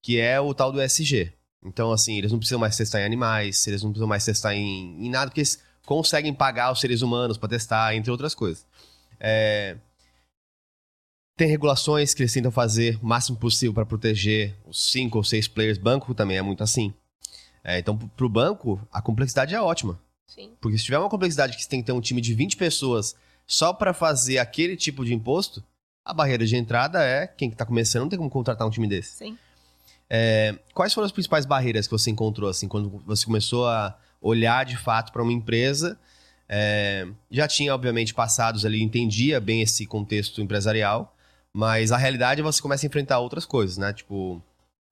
que 0.00 0.20
é 0.20 0.40
o 0.40 0.54
tal 0.54 0.70
do 0.70 0.80
SG 0.80 1.32
então 1.64 1.90
assim 1.90 2.16
eles 2.16 2.30
não 2.30 2.38
precisam 2.38 2.60
mais 2.60 2.76
testar 2.76 3.00
em 3.00 3.06
animais 3.06 3.66
eles 3.66 3.82
não 3.82 3.90
precisam 3.90 4.06
mais 4.06 4.24
testar 4.24 4.54
em, 4.54 5.04
em 5.04 5.10
nada 5.10 5.26
porque 5.32 5.40
eles 5.40 5.60
conseguem 5.84 6.32
pagar 6.32 6.70
os 6.70 6.78
seres 6.78 7.02
humanos 7.02 7.36
para 7.36 7.48
testar 7.48 7.92
entre 7.96 8.12
outras 8.12 8.32
coisas 8.32 8.64
é, 9.18 9.78
tem 11.40 11.48
regulações 11.48 12.12
que 12.12 12.20
eles 12.20 12.34
tentam 12.34 12.52
fazer 12.52 12.98
o 13.02 13.06
máximo 13.06 13.38
possível 13.38 13.72
para 13.72 13.86
proteger 13.86 14.54
os 14.66 14.92
cinco 14.92 15.16
ou 15.16 15.24
seis 15.24 15.48
players. 15.48 15.78
Banco 15.78 16.12
também 16.14 16.36
é 16.36 16.42
muito 16.42 16.62
assim. 16.62 16.92
É, 17.64 17.78
então, 17.78 17.96
para 17.96 18.26
o 18.26 18.28
banco, 18.28 18.78
a 18.92 19.00
complexidade 19.00 19.54
é 19.54 19.60
ótima. 19.60 19.98
Sim. 20.26 20.50
Porque 20.60 20.76
se 20.76 20.84
tiver 20.84 20.98
uma 20.98 21.08
complexidade 21.08 21.56
que 21.56 21.62
você 21.62 21.68
tem 21.70 21.80
que 21.80 21.86
ter 21.86 21.92
um 21.92 22.00
time 22.00 22.20
de 22.20 22.34
20 22.34 22.58
pessoas 22.58 23.16
só 23.46 23.72
para 23.72 23.94
fazer 23.94 24.36
aquele 24.36 24.76
tipo 24.76 25.02
de 25.02 25.14
imposto, 25.14 25.64
a 26.04 26.12
barreira 26.12 26.44
de 26.44 26.54
entrada 26.56 27.02
é 27.02 27.26
quem 27.26 27.48
está 27.48 27.64
começando 27.64 28.02
não 28.02 28.08
tem 28.10 28.18
como 28.18 28.28
contratar 28.28 28.68
um 28.68 28.70
time 28.70 28.86
desse. 28.86 29.16
Sim. 29.16 29.38
É, 30.10 30.58
quais 30.74 30.92
foram 30.92 31.06
as 31.06 31.12
principais 31.12 31.46
barreiras 31.46 31.86
que 31.86 31.92
você 31.92 32.10
encontrou 32.10 32.50
assim 32.50 32.68
quando 32.68 33.02
você 33.06 33.24
começou 33.24 33.66
a 33.66 33.96
olhar 34.20 34.66
de 34.66 34.76
fato 34.76 35.10
para 35.10 35.22
uma 35.22 35.32
empresa? 35.32 35.98
É, 36.46 37.08
já 37.30 37.48
tinha 37.48 37.74
obviamente 37.74 38.12
passados 38.12 38.66
ali, 38.66 38.82
entendia 38.82 39.40
bem 39.40 39.62
esse 39.62 39.86
contexto 39.86 40.42
empresarial, 40.42 41.16
mas 41.54 41.92
a 41.92 41.96
realidade 41.96 42.40
é 42.40 42.44
você 42.44 42.60
começa 42.62 42.86
a 42.86 42.88
enfrentar 42.88 43.18
outras 43.18 43.44
coisas, 43.44 43.76
né? 43.76 43.92
Tipo, 43.92 44.42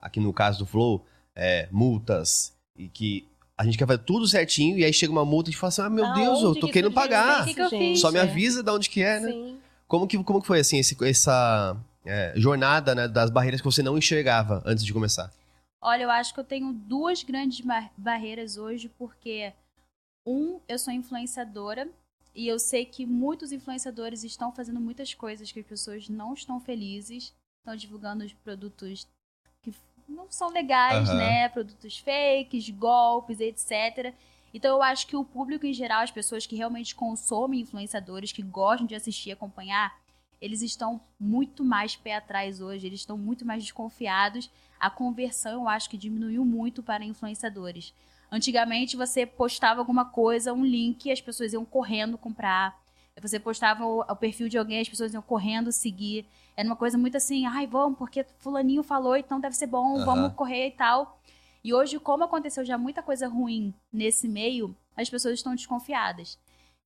aqui 0.00 0.20
no 0.20 0.32
caso 0.32 0.58
do 0.58 0.66
Flow, 0.66 1.04
é, 1.34 1.68
multas, 1.70 2.52
e 2.76 2.88
que 2.88 3.26
a 3.56 3.64
gente 3.64 3.76
quer 3.76 3.86
fazer 3.86 4.02
tudo 4.04 4.26
certinho, 4.26 4.78
e 4.78 4.84
aí 4.84 4.92
chega 4.92 5.12
uma 5.12 5.24
multa 5.24 5.48
e 5.48 5.50
a 5.50 5.52
gente 5.52 5.60
fala 5.60 5.68
assim, 5.68 5.82
ah, 5.82 5.90
meu 5.90 6.12
Deus, 6.14 6.42
eu 6.42 6.54
tô 6.54 6.68
querendo 6.68 6.92
pagar. 6.92 7.44
Que 7.44 7.54
que 7.54 7.60
eu 7.60 7.68
fiz? 7.68 8.00
Só 8.00 8.12
me 8.12 8.18
avisa 8.20 8.62
de 8.62 8.70
onde 8.70 8.88
que 8.88 9.02
é, 9.02 9.18
né? 9.18 9.32
Sim. 9.32 9.58
Como 9.88 10.06
que, 10.06 10.22
como 10.22 10.40
que 10.40 10.46
foi, 10.46 10.60
assim, 10.60 10.78
esse, 10.78 10.96
essa 11.04 11.76
é, 12.04 12.32
jornada 12.36 12.94
né, 12.94 13.08
das 13.08 13.30
barreiras 13.30 13.60
que 13.60 13.64
você 13.64 13.82
não 13.82 13.98
enxergava 13.98 14.62
antes 14.64 14.84
de 14.84 14.92
começar? 14.92 15.32
Olha, 15.82 16.04
eu 16.04 16.10
acho 16.10 16.34
que 16.34 16.40
eu 16.40 16.44
tenho 16.44 16.72
duas 16.72 17.22
grandes 17.22 17.64
barreiras 17.96 18.56
hoje, 18.56 18.88
porque, 18.98 19.52
um, 20.26 20.60
eu 20.68 20.78
sou 20.78 20.92
influenciadora, 20.92 21.88
e 22.38 22.46
eu 22.46 22.56
sei 22.56 22.84
que 22.84 23.04
muitos 23.04 23.50
influenciadores 23.50 24.22
estão 24.22 24.52
fazendo 24.52 24.78
muitas 24.78 25.12
coisas 25.12 25.50
que 25.50 25.58
as 25.58 25.66
pessoas 25.66 26.08
não 26.08 26.34
estão 26.34 26.60
felizes, 26.60 27.34
estão 27.58 27.74
divulgando 27.74 28.24
os 28.24 28.32
produtos 28.32 29.08
que 29.60 29.74
não 30.08 30.30
são 30.30 30.48
legais, 30.48 31.08
uhum. 31.08 31.16
né? 31.16 31.48
Produtos 31.48 31.98
fakes, 31.98 32.70
golpes, 32.70 33.40
etc. 33.40 34.14
Então 34.54 34.76
eu 34.76 34.82
acho 34.84 35.08
que 35.08 35.16
o 35.16 35.24
público 35.24 35.66
em 35.66 35.72
geral, 35.72 36.02
as 36.02 36.12
pessoas 36.12 36.46
que 36.46 36.54
realmente 36.54 36.94
consomem 36.94 37.62
influenciadores, 37.62 38.30
que 38.30 38.40
gostam 38.40 38.86
de 38.86 38.94
assistir 38.94 39.30
e 39.30 39.32
acompanhar, 39.32 39.98
eles 40.40 40.62
estão 40.62 41.00
muito 41.18 41.64
mais 41.64 41.96
pé 41.96 42.14
atrás 42.14 42.60
hoje, 42.60 42.86
eles 42.86 43.00
estão 43.00 43.18
muito 43.18 43.44
mais 43.44 43.64
desconfiados. 43.64 44.48
A 44.78 44.88
conversão 44.88 45.62
eu 45.62 45.68
acho 45.68 45.90
que 45.90 45.96
diminuiu 45.96 46.44
muito 46.44 46.84
para 46.84 47.04
influenciadores. 47.04 47.92
Antigamente 48.30 48.96
você 48.96 49.24
postava 49.24 49.80
alguma 49.80 50.04
coisa, 50.04 50.52
um 50.52 50.64
link, 50.64 51.06
e 51.06 51.12
as 51.12 51.20
pessoas 51.20 51.52
iam 51.52 51.64
correndo 51.64 52.18
comprar. 52.18 52.78
Você 53.20 53.40
postava 53.40 53.84
o, 53.84 54.00
o, 54.00 54.16
perfil 54.16 54.48
de 54.48 54.58
alguém, 54.58 54.80
as 54.80 54.88
pessoas 54.88 55.12
iam 55.12 55.22
correndo 55.22 55.72
seguir. 55.72 56.26
Era 56.56 56.68
uma 56.68 56.76
coisa 56.76 56.96
muito 56.96 57.16
assim, 57.16 57.46
ai, 57.46 57.66
vamos, 57.66 57.98
porque 57.98 58.24
fulaninho 58.38 58.82
falou, 58.82 59.16
então 59.16 59.40
deve 59.40 59.56
ser 59.56 59.66
bom, 59.66 59.98
uhum. 59.98 60.04
vamos 60.04 60.32
correr 60.34 60.68
e 60.68 60.72
tal. 60.72 61.20
E 61.64 61.74
hoje, 61.74 61.98
como 61.98 62.24
aconteceu 62.24 62.64
já 62.64 62.78
muita 62.78 63.02
coisa 63.02 63.26
ruim 63.26 63.74
nesse 63.92 64.28
meio, 64.28 64.76
as 64.96 65.10
pessoas 65.10 65.34
estão 65.34 65.54
desconfiadas. 65.54 66.38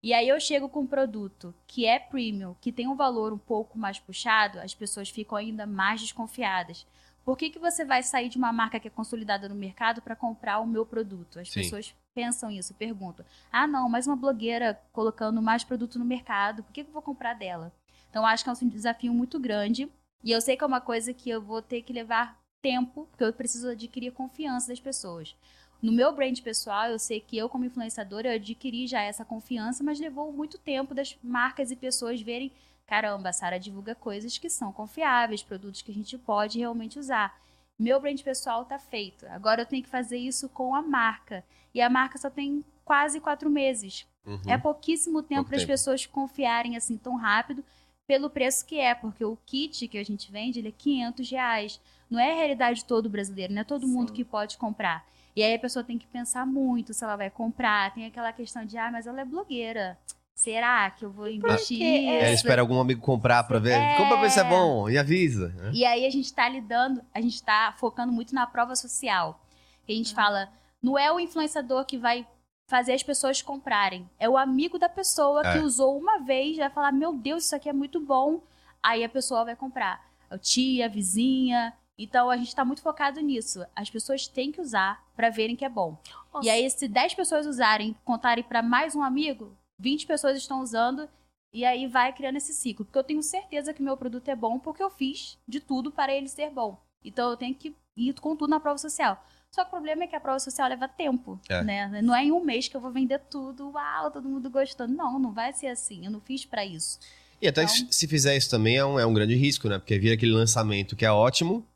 E 0.02 0.12
aí 0.12 0.28
eu 0.28 0.40
chego 0.40 0.68
com 0.68 0.80
um 0.80 0.86
produto 0.86 1.54
que 1.66 1.86
é 1.86 1.98
premium, 1.98 2.56
que 2.60 2.72
tem 2.72 2.88
um 2.88 2.96
valor 2.96 3.32
um 3.32 3.38
pouco 3.38 3.78
mais 3.78 4.00
puxado, 4.00 4.58
as 4.58 4.74
pessoas 4.74 5.08
ficam 5.08 5.38
ainda 5.38 5.66
mais 5.66 6.00
desconfiadas. 6.00 6.86
Por 7.24 7.36
que, 7.36 7.50
que 7.50 7.58
você 7.58 7.84
vai 7.84 8.02
sair 8.02 8.28
de 8.28 8.36
uma 8.36 8.52
marca 8.52 8.80
que 8.80 8.88
é 8.88 8.90
consolidada 8.90 9.48
no 9.48 9.54
mercado 9.54 10.02
para 10.02 10.16
comprar 10.16 10.58
o 10.60 10.66
meu 10.66 10.84
produto? 10.84 11.38
As 11.38 11.48
Sim. 11.48 11.60
pessoas 11.60 11.94
pensam 12.14 12.50
isso, 12.50 12.74
perguntam. 12.74 13.24
Ah, 13.50 13.66
não, 13.66 13.88
mais 13.88 14.06
uma 14.06 14.16
blogueira 14.16 14.80
colocando 14.92 15.40
mais 15.40 15.62
produto 15.62 15.98
no 15.98 16.04
mercado, 16.04 16.62
por 16.62 16.72
que, 16.72 16.82
que 16.82 16.90
eu 16.90 16.92
vou 16.92 17.02
comprar 17.02 17.34
dela? 17.34 17.72
Então, 18.10 18.26
acho 18.26 18.44
que 18.44 18.50
é 18.50 18.52
um 18.52 18.68
desafio 18.68 19.14
muito 19.14 19.38
grande. 19.38 19.88
E 20.24 20.30
eu 20.30 20.40
sei 20.40 20.56
que 20.56 20.62
é 20.62 20.66
uma 20.66 20.80
coisa 20.80 21.14
que 21.14 21.30
eu 21.30 21.40
vou 21.40 21.62
ter 21.62 21.82
que 21.82 21.92
levar 21.92 22.40
tempo, 22.60 23.06
porque 23.10 23.24
eu 23.24 23.32
preciso 23.32 23.70
adquirir 23.70 24.12
confiança 24.12 24.68
das 24.68 24.80
pessoas. 24.80 25.34
No 25.80 25.90
meu 25.90 26.14
brand 26.14 26.38
pessoal, 26.40 26.90
eu 26.90 26.98
sei 26.98 27.20
que 27.20 27.36
eu, 27.36 27.48
como 27.48 27.64
influenciadora, 27.64 28.28
eu 28.28 28.34
adquiri 28.36 28.86
já 28.86 29.00
essa 29.00 29.24
confiança, 29.24 29.82
mas 29.82 29.98
levou 29.98 30.32
muito 30.32 30.56
tempo 30.58 30.94
das 30.94 31.18
marcas 31.22 31.72
e 31.72 31.76
pessoas 31.76 32.20
verem 32.20 32.52
caramba, 32.92 33.30
a 33.30 33.32
Sara 33.32 33.58
divulga 33.58 33.94
coisas 33.94 34.36
que 34.36 34.50
são 34.50 34.70
confiáveis, 34.70 35.42
produtos 35.42 35.80
que 35.80 35.90
a 35.90 35.94
gente 35.94 36.18
pode 36.18 36.58
realmente 36.58 36.98
usar. 36.98 37.40
Meu 37.78 37.98
brand 37.98 38.20
pessoal 38.20 38.64
está 38.64 38.78
feito. 38.78 39.24
Agora 39.28 39.62
eu 39.62 39.66
tenho 39.66 39.82
que 39.82 39.88
fazer 39.88 40.18
isso 40.18 40.46
com 40.50 40.74
a 40.74 40.82
marca. 40.82 41.42
E 41.72 41.80
a 41.80 41.88
marca 41.88 42.18
só 42.18 42.28
tem 42.28 42.62
quase 42.84 43.18
quatro 43.18 43.48
meses. 43.48 44.06
Uhum. 44.26 44.42
É 44.46 44.58
pouquíssimo 44.58 45.22
tempo 45.22 45.48
para 45.48 45.56
as 45.56 45.64
pessoas 45.64 46.04
confiarem 46.04 46.76
assim 46.76 46.98
tão 46.98 47.16
rápido 47.16 47.64
pelo 48.06 48.28
preço 48.28 48.66
que 48.66 48.78
é, 48.78 48.94
porque 48.94 49.24
o 49.24 49.38
kit 49.46 49.88
que 49.88 49.96
a 49.96 50.04
gente 50.04 50.30
vende 50.30 50.58
ele 50.58 50.68
é 50.68 50.72
500 50.72 51.30
reais. 51.30 51.80
Não 52.10 52.20
é 52.20 52.30
a 52.30 52.36
realidade 52.36 52.84
todo 52.84 53.08
brasileiro, 53.08 53.54
não 53.54 53.62
é 53.62 53.64
todo 53.64 53.86
Sim. 53.86 53.92
mundo 53.94 54.12
que 54.12 54.22
pode 54.22 54.58
comprar. 54.58 55.02
E 55.34 55.42
aí 55.42 55.54
a 55.54 55.58
pessoa 55.58 55.82
tem 55.82 55.96
que 55.96 56.06
pensar 56.06 56.44
muito 56.44 56.92
se 56.92 57.02
ela 57.02 57.16
vai 57.16 57.30
comprar. 57.30 57.94
Tem 57.94 58.04
aquela 58.04 58.34
questão 58.34 58.66
de, 58.66 58.76
ah, 58.76 58.90
mas 58.92 59.06
ela 59.06 59.22
é 59.22 59.24
blogueira 59.24 59.98
será 60.42 60.90
que 60.90 61.04
eu 61.04 61.10
vou 61.10 61.28
investir? 61.28 61.78
Porque, 61.78 61.84
é, 62.08 62.24
Ela 62.24 62.32
espera 62.32 62.60
algum 62.62 62.80
amigo 62.80 63.00
comprar 63.00 63.44
pra 63.44 63.58
ver. 63.58 63.72
É. 63.72 63.96
Compra 63.96 64.14
pra 64.16 64.20
ver 64.22 64.30
se 64.30 64.40
é 64.40 64.44
bom 64.44 64.88
e 64.90 64.98
avisa. 64.98 65.48
né? 65.56 65.70
E 65.72 65.84
aí 65.84 66.04
a 66.04 66.10
gente 66.10 66.32
tá 66.32 66.48
lidando, 66.48 67.00
a 67.14 67.20
gente 67.20 67.42
tá 67.42 67.74
focando 67.78 68.12
muito 68.12 68.34
na 68.34 68.46
prova 68.46 68.74
social. 68.74 69.40
A 69.88 69.92
gente 69.92 70.14
fala, 70.14 70.48
não 70.82 70.98
é 70.98 71.10
o 71.12 71.20
influenciador 71.20 71.84
que 71.84 71.96
vai 71.96 72.26
fazer 72.68 72.92
as 72.94 73.02
pessoas 73.02 73.40
comprarem. 73.42 74.08
É 74.18 74.28
o 74.28 74.36
amigo 74.36 74.78
da 74.78 74.88
pessoa 74.88 75.42
É. 75.46 75.52
que 75.52 75.58
usou 75.64 75.96
uma 75.98 76.18
vez, 76.18 76.56
vai 76.56 76.70
falar, 76.70 76.90
meu 76.92 77.12
Deus, 77.12 77.44
isso 77.44 77.54
aqui 77.56 77.68
é 77.68 77.72
muito 77.72 78.00
bom. 78.00 78.40
Aí 78.82 79.04
a 79.04 79.08
pessoa 79.08 79.44
vai 79.44 79.54
comprar. 79.54 80.04
A 80.30 80.38
tia, 80.38 80.86
a 80.86 80.88
vizinha. 80.88 81.72
Então 81.98 82.30
a 82.30 82.36
gente 82.36 82.54
tá 82.54 82.64
muito 82.64 82.82
focado 82.82 83.20
nisso. 83.20 83.64
As 83.76 83.90
pessoas 83.90 84.26
têm 84.26 84.50
que 84.50 84.60
usar 84.60 85.04
pra 85.14 85.28
verem 85.30 85.54
que 85.54 85.64
é 85.64 85.68
bom. 85.68 85.96
Nossa, 86.32 86.46
E 86.46 86.50
aí, 86.50 86.68
se 86.70 86.88
10 86.88 87.14
pessoas 87.14 87.46
usarem, 87.46 87.94
contarem 88.04 88.42
pra 88.42 88.62
mais 88.62 88.96
um 88.96 89.02
amigo, 89.02 89.52
20 89.82 90.06
pessoas 90.06 90.36
estão 90.38 90.62
usando, 90.62 91.08
e 91.52 91.64
aí 91.64 91.86
vai 91.88 92.12
criando 92.12 92.36
esse 92.36 92.54
ciclo. 92.54 92.84
Porque 92.84 92.98
eu 92.98 93.04
tenho 93.04 93.22
certeza 93.22 93.74
que 93.74 93.82
meu 93.82 93.96
produto 93.96 94.28
é 94.28 94.36
bom 94.36 94.58
porque 94.58 94.82
eu 94.82 94.88
fiz 94.90 95.36
de 95.46 95.58
tudo 95.60 95.90
para 95.90 96.14
ele 96.14 96.28
ser 96.28 96.48
bom. 96.50 96.80
Então 97.04 97.30
eu 97.30 97.36
tenho 97.36 97.54
que 97.54 97.74
ir 97.96 98.14
com 98.14 98.36
tudo 98.36 98.48
na 98.50 98.60
prova 98.60 98.78
social. 98.78 99.22
Só 99.50 99.62
que 99.64 99.68
o 99.68 99.72
problema 99.72 100.04
é 100.04 100.06
que 100.06 100.16
a 100.16 100.20
prova 100.20 100.38
social 100.38 100.66
leva 100.68 100.88
tempo, 100.88 101.38
É. 101.48 101.62
né? 101.62 102.00
Não 102.00 102.14
é 102.14 102.24
em 102.24 102.32
um 102.32 102.42
mês 102.42 102.68
que 102.68 102.76
eu 102.76 102.80
vou 102.80 102.90
vender 102.90 103.18
tudo, 103.28 103.70
uau, 103.72 104.10
todo 104.10 104.26
mundo 104.28 104.48
gostando. 104.48 104.94
Não, 104.94 105.18
não 105.18 105.32
vai 105.32 105.52
ser 105.52 105.66
assim. 105.66 106.06
Eu 106.06 106.10
não 106.12 106.20
fiz 106.20 106.44
pra 106.46 106.64
isso. 106.64 106.98
E 107.40 107.48
até 107.48 107.64
Então- 107.64 107.74
se 107.90 108.06
fizer 108.08 108.36
isso 108.36 108.48
também 108.48 108.76
é 108.76 108.84
um, 108.84 108.98
é 109.00 109.04
um 109.04 109.12
grande 109.12 109.34
risco, 109.34 109.68
né? 109.68 109.78
Porque 109.78 109.98
vira 109.98 110.14
aquele 110.14 110.32
lançamento 110.32 110.94
que 110.96 111.04
é 111.04 111.10
ótimo 111.10 111.66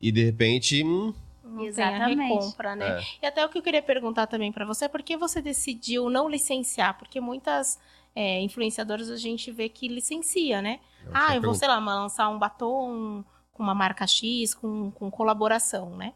e 0.00 0.12
de 0.12 0.22
repente. 0.22 0.84
hum, 0.84 1.12
não 1.50 1.58
tem 1.58 1.66
a 1.66 1.68
Exatamente. 1.68 2.32
recompra, 2.32 2.76
né? 2.76 3.00
é. 3.00 3.02
E 3.22 3.26
até 3.26 3.44
o 3.44 3.48
que 3.48 3.58
eu 3.58 3.62
queria 3.62 3.82
perguntar 3.82 4.26
também 4.26 4.52
pra 4.52 4.64
você, 4.64 4.88
por 4.88 5.02
que 5.02 5.16
você 5.16 5.42
decidiu 5.42 6.08
não 6.08 6.28
licenciar? 6.28 6.96
Porque 6.98 7.20
muitas 7.20 7.78
é, 8.14 8.40
influenciadoras 8.40 9.10
a 9.10 9.16
gente 9.16 9.50
vê 9.50 9.68
que 9.68 9.88
licencia, 9.88 10.60
né? 10.62 10.80
É 11.06 11.10
ah, 11.12 11.36
eu 11.36 11.42
vou, 11.42 11.54
sei 11.54 11.68
lá, 11.68 11.78
lançar 11.78 12.28
um 12.28 12.38
batom 12.38 13.24
com 13.52 13.62
uma 13.62 13.74
marca 13.74 14.06
X, 14.06 14.54
com, 14.54 14.90
com 14.90 15.10
colaboração, 15.10 15.96
né? 15.96 16.14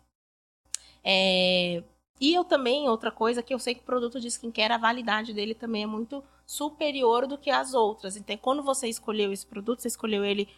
É, 1.03 1.83
E 2.21 2.33
eu 2.35 2.45
também, 2.45 2.89
outra 2.89 3.11
coisa, 3.11 3.43
que 3.43 3.53
eu 3.53 3.59
sei 3.59 3.75
que 3.75 3.83
o 3.83 3.85
produto 3.85 4.21
de 4.21 4.29
skincare, 4.29 4.73
a 4.73 4.79
validade 4.79 5.33
dele 5.35 5.55
também 5.55 5.83
é 5.83 5.87
muito 5.87 6.25
superior 6.47 7.27
do 7.27 7.39
que 7.39 7.51
as 7.51 7.75
outras. 7.75 8.17
Então, 8.17 8.37
quando 8.37 8.63
você 8.63 8.89
escolheu 8.89 9.33
esse 9.33 9.47
produto, 9.47 9.81
você 9.81 9.89
escolheu 9.89 10.25
ele 10.25 10.49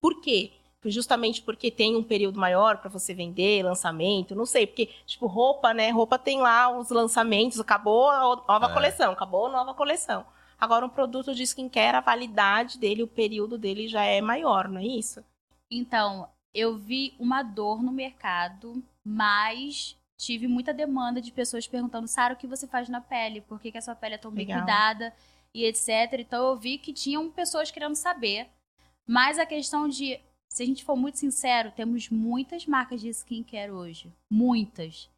por 0.00 0.20
quê? 0.20 0.52
Justamente 0.84 1.42
porque 1.42 1.70
tem 1.70 1.96
um 1.96 2.02
período 2.04 2.38
maior 2.38 2.78
para 2.78 2.88
você 2.88 3.12
vender, 3.12 3.64
lançamento, 3.64 4.34
não 4.34 4.46
sei, 4.46 4.66
porque, 4.66 4.86
tipo, 5.06 5.26
roupa, 5.26 5.74
né? 5.74 5.90
Roupa 5.90 6.18
tem 6.18 6.40
lá 6.40 6.70
os 6.70 6.88
lançamentos, 6.90 7.58
acabou 7.58 8.08
a 8.08 8.36
nova 8.46 8.66
É. 8.66 8.72
coleção, 8.72 9.12
acabou 9.12 9.46
a 9.46 9.50
nova 9.50 9.74
coleção. 9.74 10.24
Agora, 10.58 10.86
um 10.86 10.88
produto 10.88 11.34
de 11.34 11.42
skincare, 11.42 11.96
a 11.96 12.00
validade 12.00 12.78
dele, 12.78 13.02
o 13.02 13.08
período 13.08 13.58
dele 13.58 13.88
já 13.88 14.04
é 14.04 14.20
maior, 14.20 14.68
não 14.68 14.80
é 14.80 14.84
isso? 14.84 15.24
Então, 15.70 16.28
eu 16.54 16.76
vi 16.76 17.14
uma 17.18 17.42
dor 17.42 17.82
no 17.82 17.92
mercado, 17.92 18.82
mas 19.04 19.96
tive 20.16 20.48
muita 20.48 20.72
demanda 20.74 21.20
de 21.20 21.30
pessoas 21.32 21.66
perguntando, 21.66 22.08
Sara, 22.08 22.34
o 22.34 22.36
que 22.36 22.46
você 22.46 22.66
faz 22.66 22.88
na 22.88 23.00
pele? 23.00 23.40
Por 23.40 23.60
que, 23.60 23.70
que 23.70 23.78
a 23.78 23.82
sua 23.82 23.94
pele 23.94 24.14
é 24.14 24.18
tão 24.18 24.30
bem 24.30 24.46
Legal. 24.46 24.62
cuidada? 24.62 25.14
E 25.54 25.64
etc. 25.64 25.88
Então 26.18 26.46
eu 26.48 26.56
vi 26.56 26.78
que 26.78 26.92
tinham 26.92 27.30
pessoas 27.30 27.70
querendo 27.70 27.94
saber. 27.94 28.48
Mas 29.06 29.38
a 29.38 29.46
questão 29.46 29.88
de, 29.88 30.20
se 30.48 30.62
a 30.62 30.66
gente 30.66 30.84
for 30.84 30.96
muito 30.96 31.18
sincero, 31.18 31.70
temos 31.72 32.08
muitas 32.08 32.66
marcas 32.66 33.00
de 33.00 33.08
skincare 33.10 33.70
hoje. 33.70 34.12
Muitas. 34.30 35.08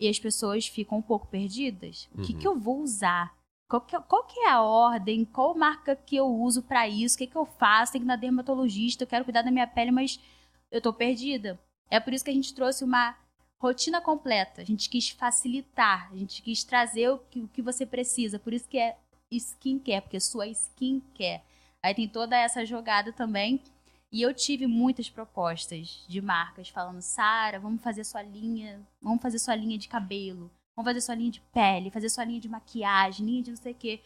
E 0.00 0.08
as 0.08 0.18
pessoas 0.18 0.66
ficam 0.66 0.98
um 0.98 1.02
pouco 1.02 1.26
perdidas. 1.26 2.08
O 2.14 2.22
que, 2.22 2.32
Uhum. 2.32 2.38
que 2.38 2.46
eu 2.48 2.58
vou 2.58 2.80
usar? 2.80 3.36
Qual 3.68 3.80
que, 3.82 3.94
é- 3.94 4.00
qual 4.00 4.24
que 4.24 4.40
é 4.40 4.48
a 4.50 4.62
ordem? 4.62 5.24
Qual 5.24 5.54
marca 5.56 5.94
que 5.94 6.16
eu 6.16 6.26
uso 6.26 6.62
pra 6.62 6.88
isso? 6.88 7.16
O 7.16 7.18
que, 7.18 7.26
que 7.26 7.36
eu 7.36 7.44
faço? 7.44 7.92
Tem 7.92 8.00
que 8.00 8.06
ir 8.06 8.08
na 8.08 8.16
dermatologista, 8.16 9.02
eu 9.04 9.08
quero 9.08 9.24
cuidar 9.24 9.42
da 9.42 9.50
minha 9.50 9.66
pele, 9.66 9.90
mas 9.90 10.18
eu 10.70 10.80
tô 10.80 10.92
perdida. 10.92 11.58
É 11.90 12.00
por 12.00 12.12
isso 12.12 12.24
que 12.24 12.30
a 12.30 12.34
gente 12.34 12.54
trouxe 12.54 12.82
uma 12.84 13.14
rotina 13.60 14.00
completa. 14.00 14.62
A 14.62 14.64
gente 14.64 14.88
quis 14.88 15.10
facilitar, 15.10 16.10
a 16.12 16.16
gente 16.16 16.40
quis 16.42 16.64
trazer 16.64 17.10
o 17.10 17.18
que, 17.30 17.40
o 17.40 17.48
que 17.48 17.60
você 17.60 17.84
precisa. 17.84 18.38
Por 18.38 18.52
isso 18.54 18.68
que 18.68 18.78
é 18.78 18.96
skincare, 19.30 20.02
porque 20.02 20.20
sua 20.20 20.46
skincare. 20.48 21.42
Aí 21.82 21.94
tem 21.94 22.08
toda 22.08 22.36
essa 22.36 22.64
jogada 22.64 23.12
também. 23.12 23.60
E 24.10 24.22
eu 24.22 24.32
tive 24.32 24.66
muitas 24.66 25.10
propostas 25.10 26.04
de 26.08 26.20
marcas 26.20 26.68
falando, 26.70 27.02
Sara, 27.02 27.60
vamos 27.60 27.82
fazer 27.82 28.04
sua 28.04 28.22
linha, 28.22 28.80
vamos 29.02 29.20
fazer 29.20 29.38
sua 29.38 29.54
linha 29.54 29.76
de 29.76 29.86
cabelo, 29.86 30.50
vamos 30.74 30.88
fazer 30.88 31.00
sua 31.02 31.14
linha 31.14 31.30
de 31.30 31.40
pele, 31.52 31.90
fazer 31.90 32.08
sua 32.08 32.24
linha 32.24 32.40
de 32.40 32.48
maquiagem, 32.48 33.26
linha 33.26 33.42
de 33.42 33.50
não 33.50 33.56
sei 33.56 33.72
o 33.72 33.74
quê. 33.74 34.00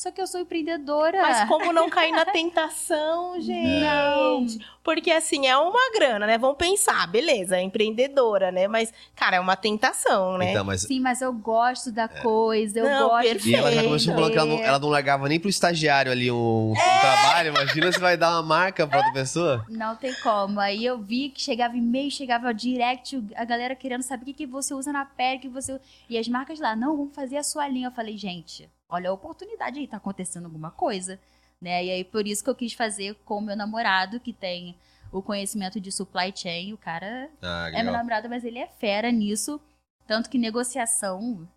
Só 0.00 0.10
que 0.10 0.18
eu 0.18 0.26
sou 0.26 0.40
empreendedora. 0.40 1.20
Mas 1.20 1.46
como 1.46 1.74
não 1.74 1.90
cair 1.90 2.10
na 2.10 2.24
tentação, 2.32 3.38
gente? 3.38 3.80
Não. 3.82 4.46
Porque 4.82 5.10
assim, 5.10 5.46
é 5.46 5.54
uma 5.58 5.92
grana, 5.92 6.26
né? 6.26 6.38
Vamos 6.38 6.56
pensar, 6.56 7.06
beleza, 7.06 7.58
é 7.58 7.60
empreendedora, 7.62 8.50
né? 8.50 8.66
Mas, 8.66 8.90
cara, 9.14 9.36
é 9.36 9.40
uma 9.40 9.56
tentação, 9.56 10.38
né? 10.38 10.52
Então, 10.52 10.64
mas. 10.64 10.80
Sim, 10.80 11.00
mas 11.00 11.20
eu 11.20 11.30
gosto 11.34 11.92
da 11.92 12.08
coisa, 12.08 12.78
eu 12.78 12.86
Não, 12.88 13.08
gosto 13.10 13.28
perfeito. 13.28 13.48
E 13.48 13.54
ela 13.54 13.70
já 13.72 13.82
começou 13.82 14.14
falando 14.14 14.32
que 14.32 14.38
ela 14.38 14.46
não, 14.46 14.58
É. 14.58 14.64
ela 14.64 14.78
não 14.78 14.88
largava 14.88 15.28
nem 15.28 15.38
pro 15.38 15.50
estagiário 15.50 16.10
ali 16.10 16.30
um, 16.32 16.70
um 16.70 16.74
É. 16.74 17.00
trabalho. 17.00 17.48
Imagina 17.50 17.92
se 17.92 18.00
vai 18.00 18.16
dar 18.16 18.30
uma 18.30 18.42
marca 18.42 18.86
pra 18.86 18.96
outra 18.96 19.12
pessoa. 19.12 19.66
Não 19.68 19.94
tem 19.96 20.14
como. 20.22 20.60
Aí 20.60 20.82
eu 20.82 20.96
vi 20.98 21.28
que 21.28 21.42
chegava 21.42 21.76
e-mail, 21.76 22.10
chegava 22.10 22.54
direct, 22.54 23.22
a 23.36 23.44
galera 23.44 23.74
querendo 23.76 24.00
saber 24.00 24.22
o 24.22 24.26
que, 24.28 24.32
que 24.32 24.46
você 24.46 24.72
usa 24.72 24.90
na 24.90 25.04
pele, 25.04 25.36
o 25.36 25.40
que 25.40 25.48
você. 25.50 25.78
E 26.08 26.16
as 26.16 26.26
marcas 26.26 26.58
lá, 26.58 26.74
não, 26.74 26.96
vamos 26.96 27.14
fazer 27.14 27.36
a 27.36 27.42
sua 27.42 27.68
linha. 27.68 27.88
Eu 27.88 27.92
falei, 27.92 28.16
gente, 28.16 28.66
olha 28.90 29.10
a 29.10 29.12
oportunidade 29.12 29.78
aí, 29.78 29.86
tá 29.86 29.96
acontecendo 29.96 30.44
alguma 30.46 30.70
coisa. 30.70 31.18
Né? 31.60 31.84
E 31.84 31.90
aí 31.90 32.04
por 32.04 32.26
isso 32.26 32.42
que 32.42 32.50
eu 32.50 32.54
quis 32.54 32.72
fazer 32.72 33.14
com 33.24 33.38
o 33.38 33.40
meu 33.40 33.56
namorado, 33.56 34.18
que 34.20 34.32
tem 34.32 34.76
o 35.12 35.20
conhecimento 35.22 35.80
de 35.80 35.92
supply 35.92 36.32
chain. 36.34 36.72
O 36.72 36.78
cara 36.78 37.30
Ah, 37.42 37.70
é 37.72 37.82
meu 37.82 37.92
namorado, 37.92 38.28
mas 38.28 38.44
ele 38.44 38.58
é 38.58 38.66
fera 38.66 39.10
nisso. 39.10 39.60
Tanto 40.06 40.28
que 40.30 40.38
negociação, 40.38 41.48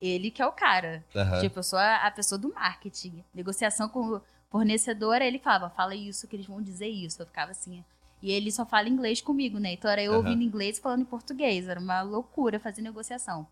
ele 0.00 0.30
que 0.30 0.42
é 0.42 0.46
o 0.46 0.52
cara. 0.52 1.04
Aham. 1.14 1.40
Tipo, 1.40 1.60
eu 1.60 1.62
sou 1.62 1.78
a, 1.78 2.06
a 2.06 2.10
pessoa 2.10 2.38
do 2.38 2.52
marketing. 2.52 3.24
Negociação 3.34 3.88
com 3.88 4.16
o 4.16 4.22
fornecedor, 4.50 5.22
ele 5.22 5.38
falava, 5.38 5.70
fala 5.70 5.94
isso, 5.94 6.26
que 6.28 6.36
eles 6.36 6.46
vão 6.46 6.60
dizer 6.62 6.88
isso. 6.88 7.22
Eu 7.22 7.26
ficava 7.26 7.50
assim. 7.52 7.84
E 8.20 8.30
ele 8.32 8.50
só 8.50 8.64
fala 8.66 8.88
inglês 8.88 9.20
comigo, 9.20 9.58
né? 9.58 9.72
Então 9.72 9.90
era 9.90 10.02
eu 10.02 10.12
Aham. 10.12 10.20
ouvindo 10.20 10.42
inglês 10.42 10.78
e 10.78 10.80
falando 10.80 11.02
em 11.02 11.06
português. 11.06 11.68
Era 11.68 11.78
uma 11.78 12.02
loucura 12.02 12.58
fazer 12.58 12.82
negociação. 12.82 13.46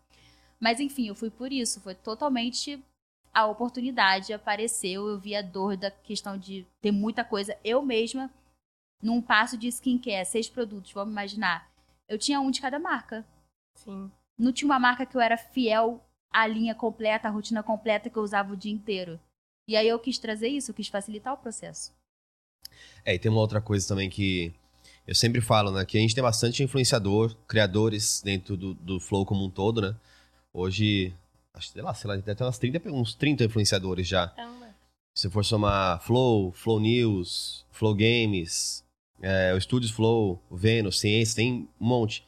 Mas 0.59 0.79
enfim, 0.79 1.07
eu 1.07 1.15
fui 1.15 1.29
por 1.29 1.51
isso. 1.51 1.79
Foi 1.81 1.93
totalmente 1.95 2.83
a 3.33 3.47
oportunidade 3.47 4.31
apareceu. 4.33 5.07
Eu 5.07 5.19
vi 5.19 5.35
a 5.35 5.41
dor 5.41 5.75
da 5.75 5.89
questão 5.89 6.37
de 6.37 6.65
ter 6.81 6.91
muita 6.91 7.23
coisa. 7.23 7.57
Eu 7.63 7.81
mesma, 7.81 8.29
num 9.01 9.21
passo 9.21 9.57
de 9.57 9.67
skincare, 9.67 10.25
seis 10.25 10.49
produtos, 10.49 10.91
vamos 10.91 11.11
imaginar. 11.11 11.69
Eu 12.07 12.17
tinha 12.17 12.39
um 12.39 12.51
de 12.51 12.61
cada 12.61 12.77
marca 12.77 13.25
Sim. 13.75 14.11
não 14.37 14.51
tinha 14.51 14.67
uma 14.67 14.79
marca 14.79 15.05
que 15.05 15.15
eu 15.15 15.21
era 15.21 15.37
fiel 15.37 16.03
à 16.31 16.47
linha 16.47 16.75
completa, 16.75 17.27
à 17.27 17.31
rotina 17.31 17.63
completa 17.63 18.09
que 18.09 18.17
eu 18.17 18.23
usava 18.23 18.53
o 18.53 18.57
dia 18.57 18.71
inteiro. 18.71 19.19
E 19.67 19.75
aí 19.75 19.87
eu 19.87 19.99
quis 19.99 20.17
trazer 20.17 20.49
isso, 20.49 20.71
eu 20.71 20.75
quis 20.75 20.87
facilitar 20.87 21.33
o 21.33 21.37
processo. 21.37 21.93
É, 23.05 23.13
e 23.13 23.19
tem 23.19 23.31
uma 23.31 23.41
outra 23.41 23.61
coisa 23.61 23.87
também 23.87 24.09
que 24.09 24.53
eu 25.07 25.15
sempre 25.15 25.41
falo, 25.41 25.71
né? 25.71 25.85
Que 25.85 25.97
a 25.97 26.01
gente 26.01 26.15
tem 26.15 26.23
bastante 26.23 26.63
influenciador, 26.63 27.35
criadores 27.47 28.21
dentro 28.21 28.57
do, 28.57 28.73
do 28.73 28.99
Flow 28.99 29.25
como 29.25 29.45
um 29.45 29.49
todo, 29.49 29.81
né? 29.81 29.95
Hoje, 30.53 31.13
acho 31.55 31.67
que, 31.67 31.73
sei 31.73 31.81
lá, 31.81 31.93
sei 31.93 32.07
lá, 32.07 32.15
deve 32.15 32.35
ter 32.35 32.43
umas 32.43 32.57
30, 32.57 32.89
uns 32.91 33.15
30 33.15 33.45
influenciadores 33.45 34.07
já. 34.07 34.33
Se 35.15 35.29
for 35.29 35.45
somar 35.45 36.01
Flow, 36.01 36.51
Flow 36.51 36.79
News, 36.79 37.65
Flow 37.71 37.93
Games, 37.93 38.83
é, 39.21 39.53
o 39.53 39.57
Estúdios 39.57 39.91
Flow, 39.91 40.41
o 40.49 40.57
Vênus, 40.57 40.99
Ciência, 40.99 41.35
tem 41.35 41.69
um 41.79 41.85
monte. 41.85 42.25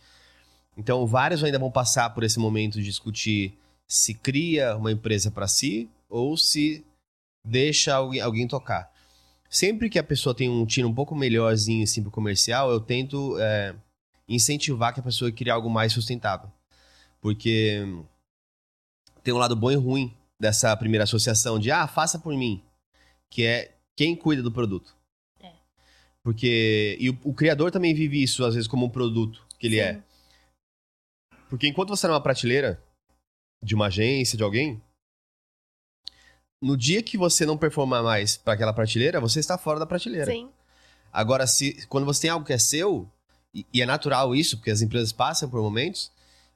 Então, 0.77 1.05
vários 1.07 1.43
ainda 1.43 1.57
vão 1.57 1.71
passar 1.71 2.11
por 2.11 2.23
esse 2.23 2.37
momento 2.37 2.75
de 2.75 2.83
discutir 2.83 3.57
se 3.87 4.13
cria 4.13 4.75
uma 4.75 4.91
empresa 4.91 5.31
para 5.31 5.47
si 5.47 5.89
ou 6.09 6.37
se 6.37 6.85
deixa 7.45 7.95
alguém, 7.95 8.21
alguém 8.21 8.47
tocar. 8.47 8.91
Sempre 9.49 9.89
que 9.89 9.99
a 9.99 10.03
pessoa 10.03 10.35
tem 10.35 10.49
um 10.49 10.65
tiro 10.65 10.87
um 10.87 10.93
pouco 10.93 11.15
melhorzinho 11.15 11.83
assim 11.83 12.01
pro 12.01 12.11
comercial, 12.11 12.71
eu 12.71 12.79
tento 12.79 13.37
é, 13.39 13.75
incentivar 14.27 14.93
que 14.93 14.99
a 14.99 15.03
pessoa 15.03 15.31
crie 15.31 15.51
algo 15.51 15.69
mais 15.69 15.93
sustentável. 15.93 16.51
Porque 17.21 17.83
tem 19.25 19.33
um 19.33 19.37
lado 19.37 19.55
bom 19.55 19.71
e 19.71 19.75
ruim 19.75 20.15
dessa 20.39 20.77
primeira 20.77 21.03
associação 21.03 21.57
de 21.57 21.71
ah, 21.71 21.87
faça 21.87 22.19
por 22.19 22.33
mim, 22.37 22.63
que 23.29 23.43
é 23.43 23.75
quem 23.95 24.15
cuida 24.15 24.43
do 24.43 24.51
produto. 24.51 24.95
É. 25.41 25.51
Porque 26.23 26.95
e 26.99 27.09
o, 27.09 27.19
o 27.23 27.33
criador 27.33 27.71
também 27.71 27.93
vive 27.93 28.21
isso 28.21 28.45
às 28.45 28.53
vezes 28.53 28.67
como 28.67 28.85
um 28.85 28.89
produto 28.89 29.43
que 29.57 29.65
ele 29.65 29.77
sim. 29.77 29.81
é. 29.81 30.03
Porque 31.49 31.67
enquanto 31.67 31.89
você 31.89 32.03
tá 32.03 32.09
numa 32.09 32.21
prateleira 32.21 32.79
de 33.63 33.73
uma 33.73 33.87
agência, 33.87 34.37
de 34.37 34.43
alguém, 34.43 34.79
no 36.61 36.77
dia 36.77 37.01
que 37.01 37.17
você 37.17 37.47
não 37.47 37.57
performar 37.57 38.03
mais 38.03 38.37
para 38.37 38.53
aquela 38.53 38.73
prateleira, 38.73 39.19
você 39.19 39.39
está 39.39 39.57
fora 39.57 39.79
da 39.79 39.87
prateleira. 39.87 40.31
Sim. 40.31 40.51
Agora, 41.11 41.47
se 41.47 41.87
quando 41.87 42.05
você 42.05 42.21
tem 42.21 42.29
algo 42.29 42.45
que 42.45 42.53
é 42.53 42.59
seu, 42.59 43.09
e, 43.53 43.65
e 43.73 43.81
é 43.81 43.85
natural 43.87 44.35
isso, 44.35 44.57
porque 44.57 44.69
as 44.69 44.83
empresas 44.83 45.11
passam 45.11 45.49
por 45.49 45.61
momentos, 45.61 46.11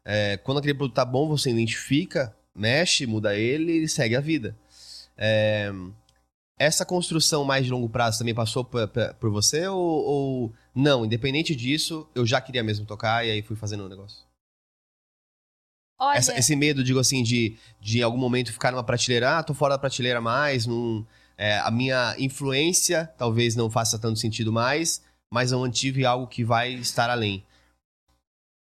é, 0.05 0.37
quando 0.37 0.59
aquele 0.59 0.75
produto 0.75 0.95
tá 0.95 1.05
bom, 1.05 1.27
você 1.27 1.49
identifica, 1.49 2.35
mexe, 2.59 3.05
muda 3.07 3.35
ele 3.35 3.73
e 3.83 3.87
segue 3.89 4.15
a 4.15 4.21
vida. 4.21 4.55
É, 5.17 5.71
essa 6.57 6.85
construção 6.85 7.45
mais 7.45 7.65
de 7.65 7.71
longo 7.71 7.89
prazo 7.89 8.19
também 8.19 8.35
passou 8.35 8.65
por, 8.65 8.87
por 9.19 9.29
você 9.29 9.67
ou, 9.67 9.79
ou, 9.79 10.53
não? 10.75 11.05
Independente 11.05 11.55
disso, 11.55 12.07
eu 12.13 12.25
já 12.25 12.41
queria 12.41 12.63
mesmo 12.63 12.85
tocar 12.85 13.25
e 13.25 13.31
aí 13.31 13.41
fui 13.41 13.55
fazendo 13.55 13.83
o 13.83 13.85
um 13.85 13.89
negócio? 13.89 14.27
Olha, 15.97 16.17
Essa- 16.17 16.37
esse 16.37 16.55
medo, 16.55 16.83
digo 16.83 16.99
assim, 16.99 17.23
de, 17.23 17.57
de 17.79 17.99
em 17.99 18.01
algum 18.03 18.17
momento 18.17 18.51
ficar 18.53 18.71
numa 18.71 18.83
prateleira, 18.83 19.37
ah, 19.39 19.43
tô 19.43 19.53
fora 19.53 19.75
da 19.75 19.79
prateleira 19.79 20.21
mais, 20.21 20.65
num, 20.65 21.05
é, 21.37 21.57
a 21.59 21.71
minha 21.71 22.15
influência 22.17 23.05
talvez 23.17 23.55
não 23.55 23.69
faça 23.69 23.99
tanto 23.99 24.19
sentido 24.19 24.51
mais, 24.51 25.01
mas 25.31 25.51
eu 25.51 25.59
mantive 25.59 26.05
algo 26.05 26.27
que 26.27 26.43
vai 26.43 26.73
estar 26.73 27.09
além. 27.09 27.45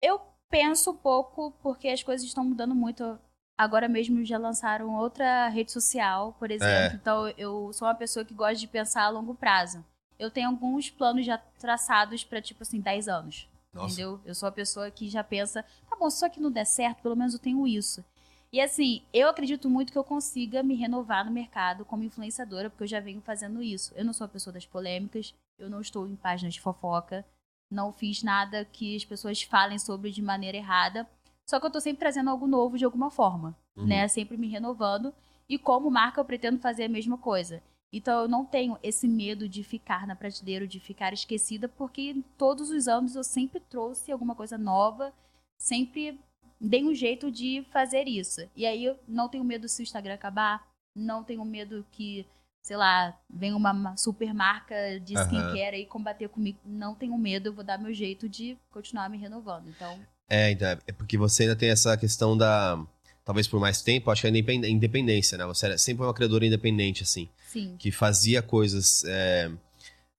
eu 0.03 0.21
penso 0.51 0.93
pouco 0.95 1.53
porque 1.63 1.89
as 1.89 2.03
coisas 2.03 2.27
estão 2.27 2.45
mudando 2.45 2.75
muito. 2.75 3.19
Agora 3.63 3.89
mesmo 3.89 4.25
já 4.25 4.39
lançaram 4.39 4.97
outra 4.97 5.47
rede 5.49 5.71
social, 5.71 6.35
por 6.37 6.51
exemplo. 6.51 6.99
Então 7.01 7.29
eu 7.39 7.73
sou 7.73 7.87
uma 7.87 7.95
pessoa 7.95 8.25
que 8.25 8.35
gosta 8.35 8.57
de 8.57 8.67
pensar 8.67 9.05
a 9.05 9.09
longo 9.09 9.35
prazo. 9.35 9.85
Eu 10.19 10.33
tenho 10.33 10.49
alguns 10.49 10.91
planos 10.91 11.25
já 11.25 11.39
traçados 11.39 12.25
para 12.25 12.43
tipo 12.43 12.63
assim 12.63 12.81
10 12.81 13.07
anos. 13.09 13.49
Entendeu? 13.75 14.21
Eu 14.25 14.35
sou 14.35 14.49
a 14.49 14.53
pessoa 14.53 14.91
que 14.91 15.09
já 15.09 15.23
pensa, 15.23 15.65
tá 15.89 15.97
bom, 15.97 16.09
isso 16.09 16.27
aqui 16.27 16.41
não 16.41 16.51
der 16.51 16.67
certo, 16.67 17.03
pelo 17.03 17.17
menos 17.17 17.35
eu 17.35 17.39
tenho 17.39 17.67
isso. 17.67 18.05
E 18.53 18.61
assim, 18.61 19.03
eu 19.15 19.29
acredito 19.29 19.71
muito 19.71 19.93
que 19.93 19.99
eu 19.99 20.05
consiga 20.05 20.63
me 20.63 20.75
renovar 20.75 21.25
no 21.25 21.31
mercado 21.31 21.85
como 21.85 22.03
influenciadora, 22.03 22.69
porque 22.69 22.83
eu 22.83 22.89
já 22.89 23.01
venho 23.01 23.23
fazendo 23.23 23.63
isso. 23.63 23.95
Eu 23.95 24.05
não 24.05 24.13
sou 24.13 24.25
a 24.25 24.29
pessoa 24.29 24.53
das 24.53 24.67
polêmicas, 24.67 25.35
eu 25.57 25.71
não 25.71 25.81
estou 25.81 26.07
em 26.07 26.17
páginas 26.17 26.53
de 26.55 26.61
fofoca, 26.61 27.25
não 27.71 27.93
fiz 27.93 28.23
nada 28.23 28.65
que 28.65 28.97
as 28.97 29.05
pessoas 29.05 29.41
falem 29.43 29.79
sobre 29.79 30.11
de 30.11 30.21
maneira 30.21 30.59
errada. 30.59 31.09
Só 31.53 31.61
que 31.61 31.67
eu 31.67 31.71
tô 31.71 31.81
sempre 31.83 32.01
trazendo 32.01 32.31
algo 32.31 32.47
novo 32.47 32.79
de 32.79 32.85
alguma 32.87 33.11
forma, 33.11 33.55
Uhum. 33.77 33.85
né? 33.87 34.09
Sempre 34.09 34.39
me 34.39 34.49
renovando. 34.49 35.13
E 35.47 35.59
como 35.59 35.91
marca, 35.91 36.19
eu 36.19 36.25
pretendo 36.25 36.59
fazer 36.59 36.85
a 36.85 36.89
mesma 36.89 37.19
coisa. 37.19 37.63
Então 37.93 38.23
eu 38.23 38.27
não 38.27 38.43
tenho 38.43 38.79
esse 38.83 39.07
medo 39.07 39.47
de 39.47 39.63
ficar 39.63 40.07
na 40.07 40.17
prateleira, 40.17 40.67
de 40.67 40.81
ficar 40.81 41.13
esquecida, 41.13 41.69
porque 41.69 42.17
todos 42.39 42.71
os 42.71 42.89
anos 42.89 43.15
eu 43.17 43.23
sempre 43.23 43.61
trouxe 43.61 44.11
alguma 44.11 44.35
coisa 44.35 44.57
nova, 44.57 45.13
sempre 45.59 46.19
dei 46.59 46.83
um 46.85 46.95
jeito 46.95 47.31
de 47.31 47.63
fazer 47.71 48.09
isso. 48.09 48.49
E 48.57 48.65
aí 48.65 48.83
eu 48.87 48.99
não 49.07 49.29
tenho 49.29 49.45
medo 49.45 49.69
se 49.69 49.83
o 49.83 49.85
Instagram 49.85 50.15
acabar, 50.15 50.67
não 50.97 51.23
tenho 51.23 51.45
medo 51.45 51.85
que, 51.93 52.27
sei 52.65 52.79
lá, 52.79 53.15
venha 53.29 53.55
uma 53.55 53.75
ma- 53.75 53.97
super 53.99 54.33
marca 54.33 54.99
de 55.01 55.13
skincare 55.13 55.77
aí 55.77 55.85
combater 55.85 56.31
comigo. 56.31 56.59
Não 56.65 56.95
tenho 56.95 57.19
medo, 57.19 57.49
eu 57.51 57.53
vou 57.53 57.63
dar 57.63 57.77
meu 57.77 57.93
jeito 57.93 58.27
de 58.27 58.57
continuar 58.71 59.11
me 59.11 59.19
renovando. 59.19 59.69
Então, 59.69 60.01
É, 60.35 60.51
então, 60.51 60.67
é 60.87 60.93
porque 60.93 61.19
você 61.19 61.43
ainda 61.43 61.55
tem 61.55 61.69
essa 61.69 61.95
questão 61.95 62.35
da. 62.35 62.83
Talvez 63.23 63.47
por 63.47 63.61
mais 63.61 63.83
tempo, 63.83 64.11
acho 64.11 64.23
que 64.23 64.27
é 64.27 64.31
a 64.31 64.33
independ- 64.33 64.67
independência, 64.67 65.37
né? 65.37 65.45
Você 65.45 65.67
era 65.67 65.77
sempre 65.77 66.03
uma 66.05 66.15
criadora 66.15 66.47
independente, 66.47 67.03
assim. 67.03 67.29
sim. 67.47 67.77
que 67.79 67.93
fazia 67.93 68.41
coisas 68.41 69.05
é, 69.05 69.51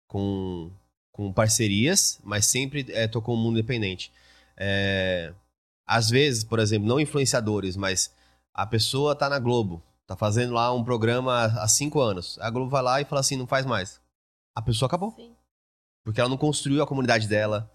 com, 0.08 0.72
com 1.12 1.34
parcerias, 1.34 2.20
mas 2.24 2.46
sempre 2.46 2.86
é, 2.90 3.08
tocou 3.08 3.34
o 3.34 3.38
mundo 3.38 3.58
independente. 3.58 4.12
É, 4.56 5.34
às 5.86 6.12
vezes, 6.12 6.44
por 6.44 6.60
exemplo, 6.60 6.88
não 6.88 7.00
influenciadores, 7.00 7.76
mas 7.76 8.14
a 8.54 8.68
pessoa 8.68 9.16
tá 9.16 9.28
na 9.28 9.40
Globo, 9.40 9.82
tá 10.06 10.16
fazendo 10.16 10.54
lá 10.54 10.72
um 10.72 10.84
programa 10.84 11.46
há 11.46 11.68
cinco 11.68 12.00
anos. 12.00 12.38
A 12.40 12.52
Globo 12.52 12.70
vai 12.70 12.84
lá 12.84 13.02
e 13.02 13.06
fala 13.06 13.22
assim, 13.22 13.36
não 13.36 13.48
faz 13.48 13.66
mais. 13.66 14.00
A 14.56 14.62
pessoa 14.62 14.86
acabou. 14.86 15.12
Sim. 15.18 15.32
Porque 16.06 16.22
ela 16.22 16.30
não 16.30 16.38
construiu 16.38 16.84
a 16.84 16.88
comunidade 16.88 17.28
dela, 17.28 17.70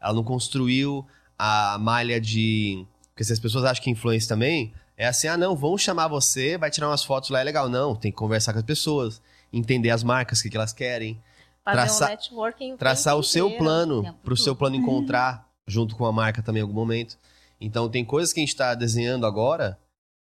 ela 0.00 0.12
não 0.12 0.24
construiu 0.24 1.06
a 1.38 1.76
malha 1.78 2.20
de. 2.20 2.86
Porque 3.12 3.24
se 3.24 3.32
as 3.32 3.38
pessoas 3.38 3.64
acham 3.64 3.82
que 3.82 3.90
influência 3.90 4.28
também, 4.28 4.72
é 4.96 5.06
assim: 5.06 5.26
ah, 5.28 5.36
não, 5.36 5.54
vão 5.56 5.76
chamar 5.78 6.08
você, 6.08 6.56
vai 6.58 6.70
tirar 6.70 6.88
umas 6.88 7.04
fotos 7.04 7.30
lá, 7.30 7.40
é 7.40 7.44
legal. 7.44 7.68
Não, 7.68 7.94
tem 7.94 8.10
que 8.10 8.16
conversar 8.18 8.52
com 8.52 8.58
as 8.58 8.64
pessoas, 8.64 9.20
entender 9.52 9.90
as 9.90 10.02
marcas, 10.02 10.40
o 10.40 10.42
que, 10.42 10.50
que 10.50 10.56
elas 10.56 10.72
querem, 10.72 11.20
Fazer 11.64 11.76
Traçar- 11.78 12.08
um 12.08 12.12
networking. 12.12 12.72
o 12.74 12.76
traçar 12.76 13.16
o 13.16 13.22
seu 13.22 13.46
inteiro. 13.46 13.64
plano, 13.64 14.02
tempo 14.02 14.18
pro 14.22 14.36
seu 14.36 14.54
plano 14.54 14.76
encontrar 14.76 15.48
junto 15.66 15.96
com 15.96 16.04
a 16.04 16.12
marca 16.12 16.42
também 16.42 16.60
em 16.60 16.62
algum 16.62 16.74
momento. 16.74 17.18
Então, 17.60 17.88
tem 17.88 18.04
coisas 18.04 18.32
que 18.34 18.40
a 18.40 18.42
gente 18.42 18.54
tá 18.54 18.74
desenhando 18.74 19.24
agora 19.24 19.78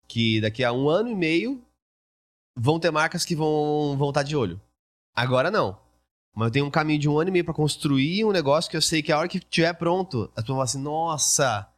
que 0.06 0.38
daqui 0.42 0.62
a 0.62 0.70
um 0.72 0.86
ano 0.88 1.08
e 1.08 1.14
meio 1.14 1.64
vão 2.54 2.78
ter 2.78 2.90
marcas 2.90 3.24
que 3.24 3.34
vão 3.34 3.96
vão 3.96 4.10
estar 4.10 4.22
de 4.22 4.36
olho. 4.36 4.60
Agora 5.16 5.50
não. 5.50 5.78
Mas 6.34 6.46
eu 6.46 6.52
tenho 6.52 6.66
um 6.66 6.70
caminho 6.70 6.98
de 6.98 7.08
um 7.08 7.18
ano 7.18 7.28
e 7.28 7.32
meio 7.32 7.44
pra 7.44 7.54
construir 7.54 8.24
um 8.24 8.32
negócio 8.32 8.70
que 8.70 8.76
eu 8.76 8.82
sei 8.82 9.02
que 9.02 9.12
a 9.12 9.18
hora 9.18 9.28
que 9.28 9.38
estiver 9.38 9.72
pronto, 9.74 10.24
as 10.36 10.42
pessoas 10.42 10.46
vão 10.46 10.56
falar 10.56 10.64
assim, 10.64 10.82
nossa, 10.82 11.68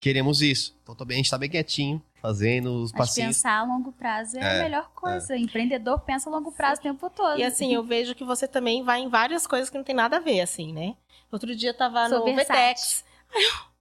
queremos 0.00 0.42
isso. 0.42 0.76
Então 0.82 0.94
tô 0.94 1.04
bem, 1.04 1.14
a 1.14 1.18
gente 1.18 1.30
tá 1.30 1.38
bem 1.38 1.48
quietinho, 1.48 2.02
fazendo 2.20 2.82
os 2.82 2.92
Mas 2.92 3.08
passinhos. 3.08 3.36
pensar 3.36 3.60
a 3.60 3.64
longo 3.64 3.92
prazo 3.92 4.36
é, 4.38 4.40
É, 4.42 4.60
a 4.60 4.62
melhor 4.64 4.90
coisa. 4.94 5.36
Empreendedor 5.36 6.00
pensa 6.00 6.28
a 6.28 6.32
longo 6.32 6.52
prazo 6.52 6.80
o 6.80 6.82
tempo 6.82 7.08
todo. 7.08 7.38
E 7.38 7.42
assim, 7.42 7.72
eu 7.72 7.82
vejo 7.82 8.14
que 8.14 8.24
você 8.24 8.46
também 8.46 8.82
vai 8.82 9.00
em 9.00 9.08
várias 9.08 9.46
coisas 9.46 9.70
que 9.70 9.78
não 9.78 9.84
tem 9.84 9.94
nada 9.94 10.18
a 10.18 10.20
ver, 10.20 10.40
assim, 10.42 10.72
né? 10.72 10.94
Outro 11.32 11.56
dia 11.56 11.70
eu 11.70 11.76
tava 11.76 12.08
Sou 12.08 12.18
no 12.18 12.24
versátil. 12.26 12.54
Vetex. 12.54 13.04
Aí 13.34 13.42
eu, 13.42 13.73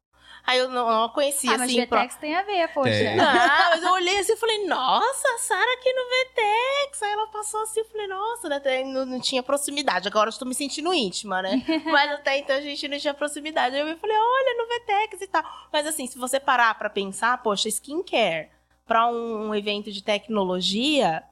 aí 0.45 0.59
eu 0.59 0.69
não, 0.69 0.87
não 0.89 1.09
conhecia, 1.09 1.51
ah, 1.51 1.57
mas 1.57 1.69
assim. 1.69 1.85
pro- 1.87 1.97
Vetex 1.97 2.15
tem 2.17 2.35
a 2.35 2.41
ver, 2.43 2.67
poxa. 2.73 2.89
Tem. 2.89 3.19
Ah, 3.19 3.67
mas 3.71 3.83
eu 3.83 3.91
olhei 3.93 4.17
assim 4.19 4.33
e 4.33 4.37
falei, 4.37 4.65
nossa, 4.67 5.27
a 5.27 5.37
Sara 5.39 5.73
aqui 5.73 5.91
no 5.93 6.09
Vetex. 6.09 7.01
Aí 7.03 7.11
ela 7.11 7.27
passou 7.27 7.61
assim, 7.63 7.79
eu 7.79 7.85
falei, 7.85 8.07
nossa, 8.07 8.49
né? 8.49 8.55
até 8.57 8.83
Não, 8.83 9.05
não 9.05 9.19
tinha 9.19 9.41
proximidade. 9.41 10.07
Agora 10.07 10.29
eu 10.29 10.37
tô 10.37 10.45
me 10.45 10.53
sentindo 10.55 10.93
íntima, 10.93 11.41
né? 11.41 11.63
Mas 11.85 12.11
até 12.11 12.37
então 12.37 12.55
a 12.55 12.61
gente 12.61 12.87
não 12.87 12.97
tinha 12.99 13.13
proximidade. 13.13 13.75
Aí 13.75 13.89
eu 13.89 13.97
falei, 13.97 14.15
olha, 14.17 14.57
no 14.57 14.67
Vetex 14.67 15.21
e 15.21 15.27
tal. 15.27 15.43
Mas 15.71 15.87
assim, 15.87 16.05
se 16.07 16.17
você 16.17 16.39
parar 16.39 16.77
pra 16.77 16.89
pensar, 16.89 17.41
poxa, 17.41 17.67
skincare 17.69 18.49
pra 18.85 19.07
um 19.07 19.55
evento 19.55 19.91
de 19.91 20.03
tecnologia, 20.03 21.23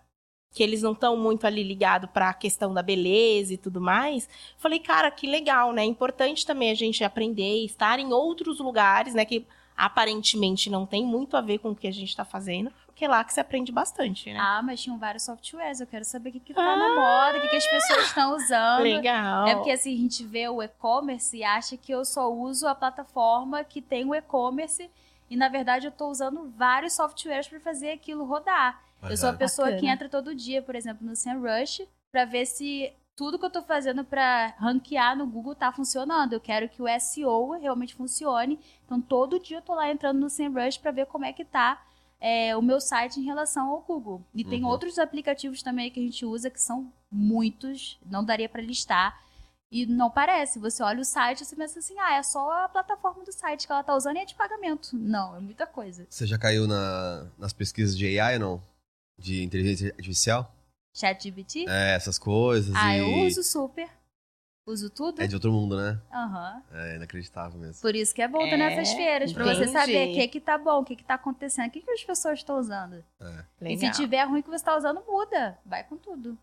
que 0.52 0.62
eles 0.62 0.82
não 0.82 0.92
estão 0.92 1.16
muito 1.16 1.48
ali 1.48 1.64
ligados 1.64 2.10
pra 2.12 2.34
questão 2.34 2.74
da 2.74 2.84
beleza 2.84 3.54
e 3.54 3.58
tudo 3.58 3.80
mais. 3.80 4.28
Falei, 4.58 4.80
cara, 4.80 5.10
que 5.10 5.26
legal, 5.26 5.72
né? 5.72 5.84
É 5.84 5.86
importante 5.86 6.46
também 6.46 6.70
a 6.72 6.76
gente 6.76 7.04
aprender, 7.04 7.64
estar 7.64 8.00
em 8.00 8.12
outros 8.12 8.60
lugares, 8.60 9.14
né? 9.14 9.24
Que 9.24 9.46
aparentemente 9.78 10.70
não 10.70 10.86
tem 10.86 11.06
muito 11.06 11.36
a 11.36 11.42
ver 11.42 11.60
com 11.60 11.72
o 11.72 11.76
que 11.76 11.88
a 11.88 11.92
gente 11.92 12.16
tá 12.16 12.24
fazendo, 12.26 12.72
porque 12.86 13.06
é 13.06 13.08
lá 13.08 13.24
que 13.24 13.34
se 13.34 13.40
aprende 13.40 13.72
bastante, 13.72 14.32
né? 14.32 14.38
Ah, 14.40 14.62
mas 14.62 14.82
tinham 14.82 14.98
vários 14.98 15.24
softwares. 15.24 15.80
Eu 15.80 15.88
quero 15.88 16.06
saber 16.06 16.30
o 16.30 16.34
que, 16.34 16.40
que 16.40 16.54
tá 16.54 16.76
na 16.76 16.96
moda, 16.96 17.38
o 17.38 17.42
que, 17.42 17.48
que 17.48 17.56
as 17.56 17.68
pessoas 17.68 18.08
estão 18.08 18.36
usando. 18.36 18.84
legal. 18.84 19.48
É 19.48 19.56
porque 19.56 19.72
assim, 19.72 19.94
a 19.96 19.98
gente 19.98 20.24
vê 20.26 20.48
o 20.50 20.62
e-commerce 20.62 21.36
e 21.36 21.44
acha 21.44 21.78
que 21.78 21.92
eu 21.92 22.04
só 22.06 22.32
uso 22.32 22.68
a 22.68 22.76
plataforma 22.76 23.64
que 23.64 23.82
tem 23.82 24.06
o 24.06 24.14
e-commerce. 24.14 24.90
E 25.30 25.36
na 25.36 25.48
verdade 25.48 25.88
eu 25.88 25.92
tô 25.92 26.10
usando 26.10 26.52
vários 26.58 26.94
softwares 26.94 27.48
para 27.48 27.60
fazer 27.62 27.92
aquilo 27.92 28.26
rodar. 28.26 28.82
Eu 29.10 29.18
sou 29.18 29.30
a 29.30 29.34
pessoa 29.34 29.68
que 29.70 29.74
Bacana. 29.76 29.94
entra 29.94 30.10
todo 30.10 30.36
dia, 30.36 30.62
por 30.62 30.76
exemplo, 30.76 31.06
no 31.06 31.16
SEMrush, 31.16 31.88
pra 32.12 32.26
ver 32.26 32.46
se 32.46 32.94
tudo 33.16 33.38
que 33.38 33.46
eu 33.46 33.50
tô 33.50 33.62
fazendo 33.62 34.04
pra 34.04 34.48
ranquear 34.58 35.18
no 35.18 35.26
Google 35.28 35.56
tá 35.56 35.72
funcionando. 35.72 36.34
Eu 36.34 36.40
quero 36.40 36.70
que 36.70 36.82
o 36.82 36.88
SEO 37.00 37.52
realmente 37.60 37.96
funcione. 37.96 38.60
Então 38.86 39.02
todo 39.02 39.40
dia 39.40 39.58
eu 39.58 39.62
tô 39.62 39.74
lá 39.76 39.90
entrando 39.92 40.20
no 40.20 40.30
SEMrush 40.30 40.78
pra 40.80 40.92
ver 40.92 41.06
como 41.08 41.26
é 41.26 41.34
que 41.34 41.44
tá 41.46 41.82
é, 42.20 42.56
o 42.56 42.62
meu 42.62 42.80
site 42.80 43.20
em 43.20 43.24
relação 43.24 43.70
ao 43.70 43.82
Google. 43.82 44.22
E 44.36 44.44
tem 44.44 44.64
Uhum. 44.64 44.70
outros 44.70 45.00
aplicativos 45.00 45.64
também 45.64 45.90
que 45.90 46.00
a 46.00 46.04
gente 46.04 46.24
usa 46.26 46.50
que 46.52 46.62
são 46.62 46.92
muitos, 47.12 48.00
não 48.06 48.24
daria 48.24 48.48
pra 48.48 48.62
listar. 48.62 49.20
E 49.72 49.86
não 49.86 50.10
parece. 50.12 50.60
Você 50.60 50.84
olha 50.84 51.00
o 51.02 51.06
site 51.06 51.42
e 51.42 51.46
você 51.46 51.56
pensa 51.56 51.80
assim, 51.80 51.98
ah, 51.98 52.16
é 52.16 52.24
só 52.24 52.66
a 52.66 52.70
plataforma 52.70 53.24
do 53.24 53.32
site 53.32 53.66
que 53.66 53.72
ela 53.72 53.82
tá 53.84 53.96
usando 53.96 54.18
e 54.18 54.20
é 54.20 54.26
de 54.26 54.36
pagamento. 54.36 54.90
Não, 54.98 55.36
é 55.36 55.40
muita 55.40 55.66
coisa. 55.66 56.06
Você 56.10 56.28
já 56.28 56.38
caiu 56.38 56.68
na- 56.68 57.26
nas 57.38 57.54
pesquisas 57.54 57.98
de 57.98 58.20
AI 58.20 58.34
ou 58.36 58.40
não? 58.40 58.62
De 59.22 59.44
inteligência 59.44 59.90
artificial? 59.90 60.54
ChatGPT? 60.96 61.66
É, 61.70 61.96
essas 61.96 62.18
coisas. 62.18 62.74
Ah, 62.76 62.98
e... 62.98 63.00
eu 63.00 63.28
uso 63.28 63.44
super. 63.44 63.90
Uso 64.66 64.90
tudo. 64.90 65.22
É 65.22 65.28
de 65.28 65.36
outro 65.36 65.52
mundo, 65.52 65.76
né? 65.76 66.00
Aham. 66.12 66.64
É 66.72 66.96
inacreditável 66.96 67.60
mesmo. 67.60 67.82
Por 67.82 67.96
isso 67.96 68.14
que 68.14 68.22
é 68.22 68.28
bom 68.28 68.44
estar 68.44 68.56
É, 68.56 68.58
nessas 68.58 68.94
feiras, 68.94 69.34
pra 69.34 69.44
você 69.44 69.68
saber 69.68 70.10
o 70.10 70.14
que 70.14 70.28
que 70.28 70.40
tá 70.40 70.58
bom, 70.58 70.82
o 70.82 70.86
que 70.86 70.96
que 70.96 71.04
tá 71.04 71.16
acontecendo, 71.16 71.68
o 71.68 71.72
que 71.72 71.82
que 71.82 71.92
as 71.92 72.04
pessoas 72.04 72.40
estão 72.40 72.60
usando. 72.60 73.04
E 73.62 73.78
se 73.78 73.92
tiver 73.92 74.24
ruim 74.24 74.42
que 74.42 74.50
você 74.50 74.64
tá 74.64 74.76
usando, 74.76 75.04
muda. 75.08 75.58
Vai 75.66 75.84
com 75.84 75.98
tudo. 75.98 76.38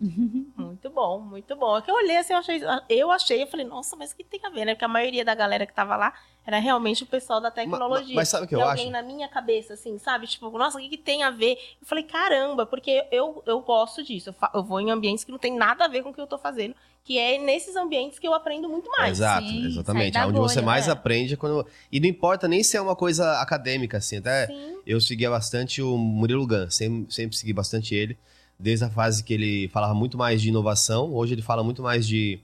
Muito 0.56 0.88
bom, 0.88 1.20
muito 1.20 1.54
bom. 1.56 1.76
É 1.76 1.82
que 1.82 1.90
eu 1.90 1.94
olhei 1.94 2.16
assim, 2.16 2.32
eu 2.32 2.38
achei, 2.38 2.62
eu 2.88 3.10
achei, 3.10 3.42
eu 3.42 3.46
falei, 3.46 3.66
nossa, 3.66 3.94
mas 3.96 4.12
o 4.12 4.16
que 4.16 4.24
tem 4.24 4.40
a 4.44 4.48
ver, 4.48 4.64
né? 4.64 4.74
Porque 4.74 4.84
a 4.86 4.88
maioria 4.88 5.22
da 5.22 5.34
galera 5.34 5.66
que 5.66 5.74
tava 5.74 5.94
lá 5.94 6.14
era 6.50 6.58
realmente 6.58 7.04
o 7.04 7.06
pessoal 7.06 7.40
da 7.40 7.50
tecnologia. 7.50 8.14
mas 8.14 8.28
sabe 8.28 8.44
o 8.44 8.48
que 8.48 8.54
eu 8.56 8.60
alguém 8.60 8.84
acho? 8.84 8.92
na 8.92 9.02
minha 9.02 9.28
cabeça, 9.28 9.74
assim, 9.74 9.96
sabe? 9.98 10.26
Tipo, 10.26 10.50
nossa, 10.58 10.78
o 10.78 10.80
que, 10.80 10.88
que 10.88 10.98
tem 10.98 11.22
a 11.22 11.30
ver? 11.30 11.56
Eu 11.80 11.86
falei, 11.86 12.02
caramba, 12.02 12.66
porque 12.66 13.06
eu, 13.12 13.42
eu 13.46 13.60
gosto 13.60 14.02
disso. 14.02 14.30
Eu, 14.30 14.34
eu 14.54 14.64
vou 14.64 14.80
em 14.80 14.90
ambientes 14.90 15.22
que 15.22 15.30
não 15.30 15.38
tem 15.38 15.56
nada 15.56 15.84
a 15.84 15.88
ver 15.88 16.02
com 16.02 16.10
o 16.10 16.12
que 16.12 16.20
eu 16.20 16.26
tô 16.26 16.36
fazendo, 16.36 16.74
que 17.04 17.16
é 17.18 17.38
nesses 17.38 17.76
ambientes 17.76 18.18
que 18.18 18.26
eu 18.26 18.34
aprendo 18.34 18.68
muito 18.68 18.90
mais. 18.90 19.18
Exato, 19.18 19.46
sim, 19.46 19.66
exatamente. 19.66 20.12
da 20.12 20.26
Onde 20.26 20.38
você 20.38 20.60
mais 20.60 20.86
né? 20.86 20.92
aprende 20.92 21.34
é 21.34 21.36
quando. 21.36 21.64
E 21.90 22.00
não 22.00 22.08
importa 22.08 22.48
nem 22.48 22.64
se 22.64 22.76
é 22.76 22.80
uma 22.80 22.96
coisa 22.96 23.40
acadêmica, 23.40 23.98
assim. 23.98 24.16
Até 24.16 24.48
Sim. 24.48 24.78
eu 24.84 25.00
seguia 25.00 25.30
bastante 25.30 25.80
o 25.80 25.96
Murilo 25.96 26.46
Gun, 26.46 26.68
sempre, 26.68 27.12
sempre 27.12 27.36
segui 27.36 27.52
bastante 27.52 27.94
ele. 27.94 28.18
Desde 28.58 28.84
a 28.84 28.90
fase 28.90 29.22
que 29.22 29.32
ele 29.32 29.68
falava 29.68 29.94
muito 29.94 30.18
mais 30.18 30.42
de 30.42 30.48
inovação, 30.48 31.14
hoje 31.14 31.32
ele 31.32 31.42
fala 31.42 31.62
muito 31.62 31.82
mais 31.82 32.06
de 32.06 32.40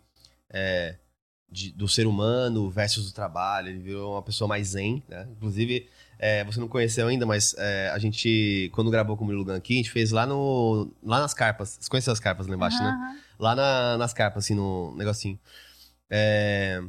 é, 0.49 0.95
de- 1.51 1.73
do 1.73 1.87
ser 1.89 2.07
humano 2.07 2.69
versus 2.71 3.09
o 3.11 3.15
trabalho. 3.15 3.69
Ele 3.69 3.79
virou 3.79 4.15
uma 4.15 4.23
pessoa 4.23 4.47
mais 4.49 4.69
zen, 4.69 5.03
né? 5.09 5.27
Inclusive, 5.37 5.89
é, 6.19 6.45
você 6.45 6.59
não 6.61 6.69
conheceu 6.69 7.07
ainda, 7.09 7.25
mas 7.27 7.55
é, 7.59 7.91
a 7.95 7.99
gente, 7.99 8.71
quando 8.75 8.91
gravou 8.91 9.17
com 9.17 9.25
o 9.25 9.27
Murilo 9.27 9.51
aqui, 9.53 9.75
a 9.75 9.77
gente 9.77 9.91
fez 9.91 10.11
lá 10.11 10.27
no. 10.27 10.91
lá 11.03 11.21
nas 11.21 11.33
carpas. 11.35 11.77
Você 11.81 11.89
conheceu 11.91 12.13
as 12.13 12.21
carpas 12.21 12.47
lá 12.47 12.55
embaixo, 12.55 12.83
né? 12.83 12.89
Aham. 12.89 13.17
Lá 13.39 13.55
na- 13.55 13.99
nas 13.99 14.13
carpas, 14.15 14.45
assim, 14.45 14.55
no 14.55 14.95
negocinho. 14.97 15.39
É, 16.11 16.83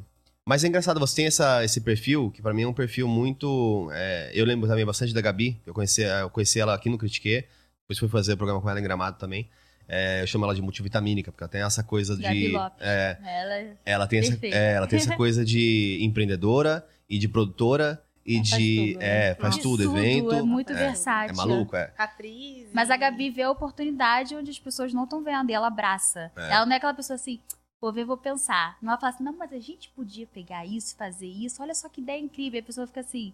Mas 0.46 0.64
é 0.64 0.68
engraçado, 0.70 0.98
você 1.00 1.16
tem 1.18 1.26
essa, 1.26 1.64
esse 1.66 1.82
perfil, 1.82 2.32
que 2.32 2.42
pra 2.42 2.54
mim 2.54 2.62
é 2.64 2.68
um 2.68 2.74
perfil 2.74 3.06
muito. 3.08 3.90
é, 3.92 4.32
Eu 4.34 4.46
lembro 4.46 4.68
também 4.68 4.86
bastante 4.86 5.14
da 5.14 5.20
Gabi, 5.22 5.60
eu 5.66 5.74
conheci, 5.74 6.02
eu 6.04 6.30
conheci 6.30 6.58
ela 6.60 6.74
aqui 6.74 6.90
no 6.90 6.98
Critique, 6.98 7.44
depois 7.82 8.00
fui 8.00 8.08
fazer 8.08 8.34
o 8.34 8.38
programa 8.38 8.62
com 8.62 8.70
ela 8.70 8.80
em 8.80 8.84
Gramado 8.84 9.18
também. 9.18 9.50
É, 9.88 10.22
eu 10.22 10.28
chamo 10.28 10.44
ela 10.46 10.54
de 10.54 10.62
multivitamínica, 10.62 11.32
porque 11.32 11.44
ela 11.44 11.50
tem 11.50 11.62
essa 11.62 11.84
coisa 11.84 12.16
Gabi 12.18 12.48
de. 12.48 12.52
Lopes. 12.52 12.82
é, 12.82 13.18
Ela 13.24 13.78
ela 13.86 14.08
tem, 14.08 14.20
essa, 14.20 14.38
é, 14.44 14.74
ela 14.74 14.88
tem 14.88 14.98
essa 14.98 15.16
coisa 15.18 15.46
de 15.46 16.00
empreendedora 16.02 16.86
e 17.10 17.18
de 17.18 17.28
produtora 17.28 18.04
e 18.26 18.36
Faz 18.36 18.50
de. 18.50 18.94
tudo, 18.94 19.02
é, 19.02 19.30
né? 19.30 19.36
faz 19.36 19.56
De 19.56 19.62
tudo, 19.62 19.84
tudo, 19.84 19.98
evento. 19.98 20.34
é 20.34 20.42
muito 20.42 20.74
é, 20.74 20.76
versátil. 20.76 21.34
É 21.34 21.38
maluco, 21.38 21.76
é. 21.78 21.94
Atriz. 21.98 22.70
Mas 22.74 22.92
a 22.92 22.98
Gabi 22.98 23.30
vê 23.30 23.44
a 23.44 23.52
oportunidade 23.52 24.36
onde 24.36 24.52
as 24.52 24.60
pessoas 24.60 24.94
não 24.94 25.06
estão 25.06 25.24
vendo 25.24 25.50
e 25.50 25.54
ela 25.54 25.68
abraça. 25.68 26.30
É. 26.36 26.52
Ela 26.52 26.66
não 26.66 26.74
é 26.74 26.76
aquela 26.76 26.94
pessoa 26.94 27.16
assim, 27.16 27.40
vou 27.80 27.94
ver, 27.94 28.04
vou 28.04 28.18
pensar. 28.18 28.78
Não 28.82 28.92
ela 28.92 29.00
fala 29.00 29.14
assim, 29.14 29.24
não, 29.24 29.38
mas 29.38 29.54
a 29.54 29.60
gente 29.60 29.90
podia 29.92 30.28
pegar 30.28 30.66
isso, 30.66 30.98
fazer 30.98 31.28
isso, 31.28 31.62
olha 31.62 31.74
só 31.74 31.88
que 31.88 32.02
ideia 32.02 32.20
incrível. 32.20 32.58
E 32.58 32.62
a 32.62 32.66
pessoa 32.66 32.86
fica 32.86 33.00
assim, 33.00 33.34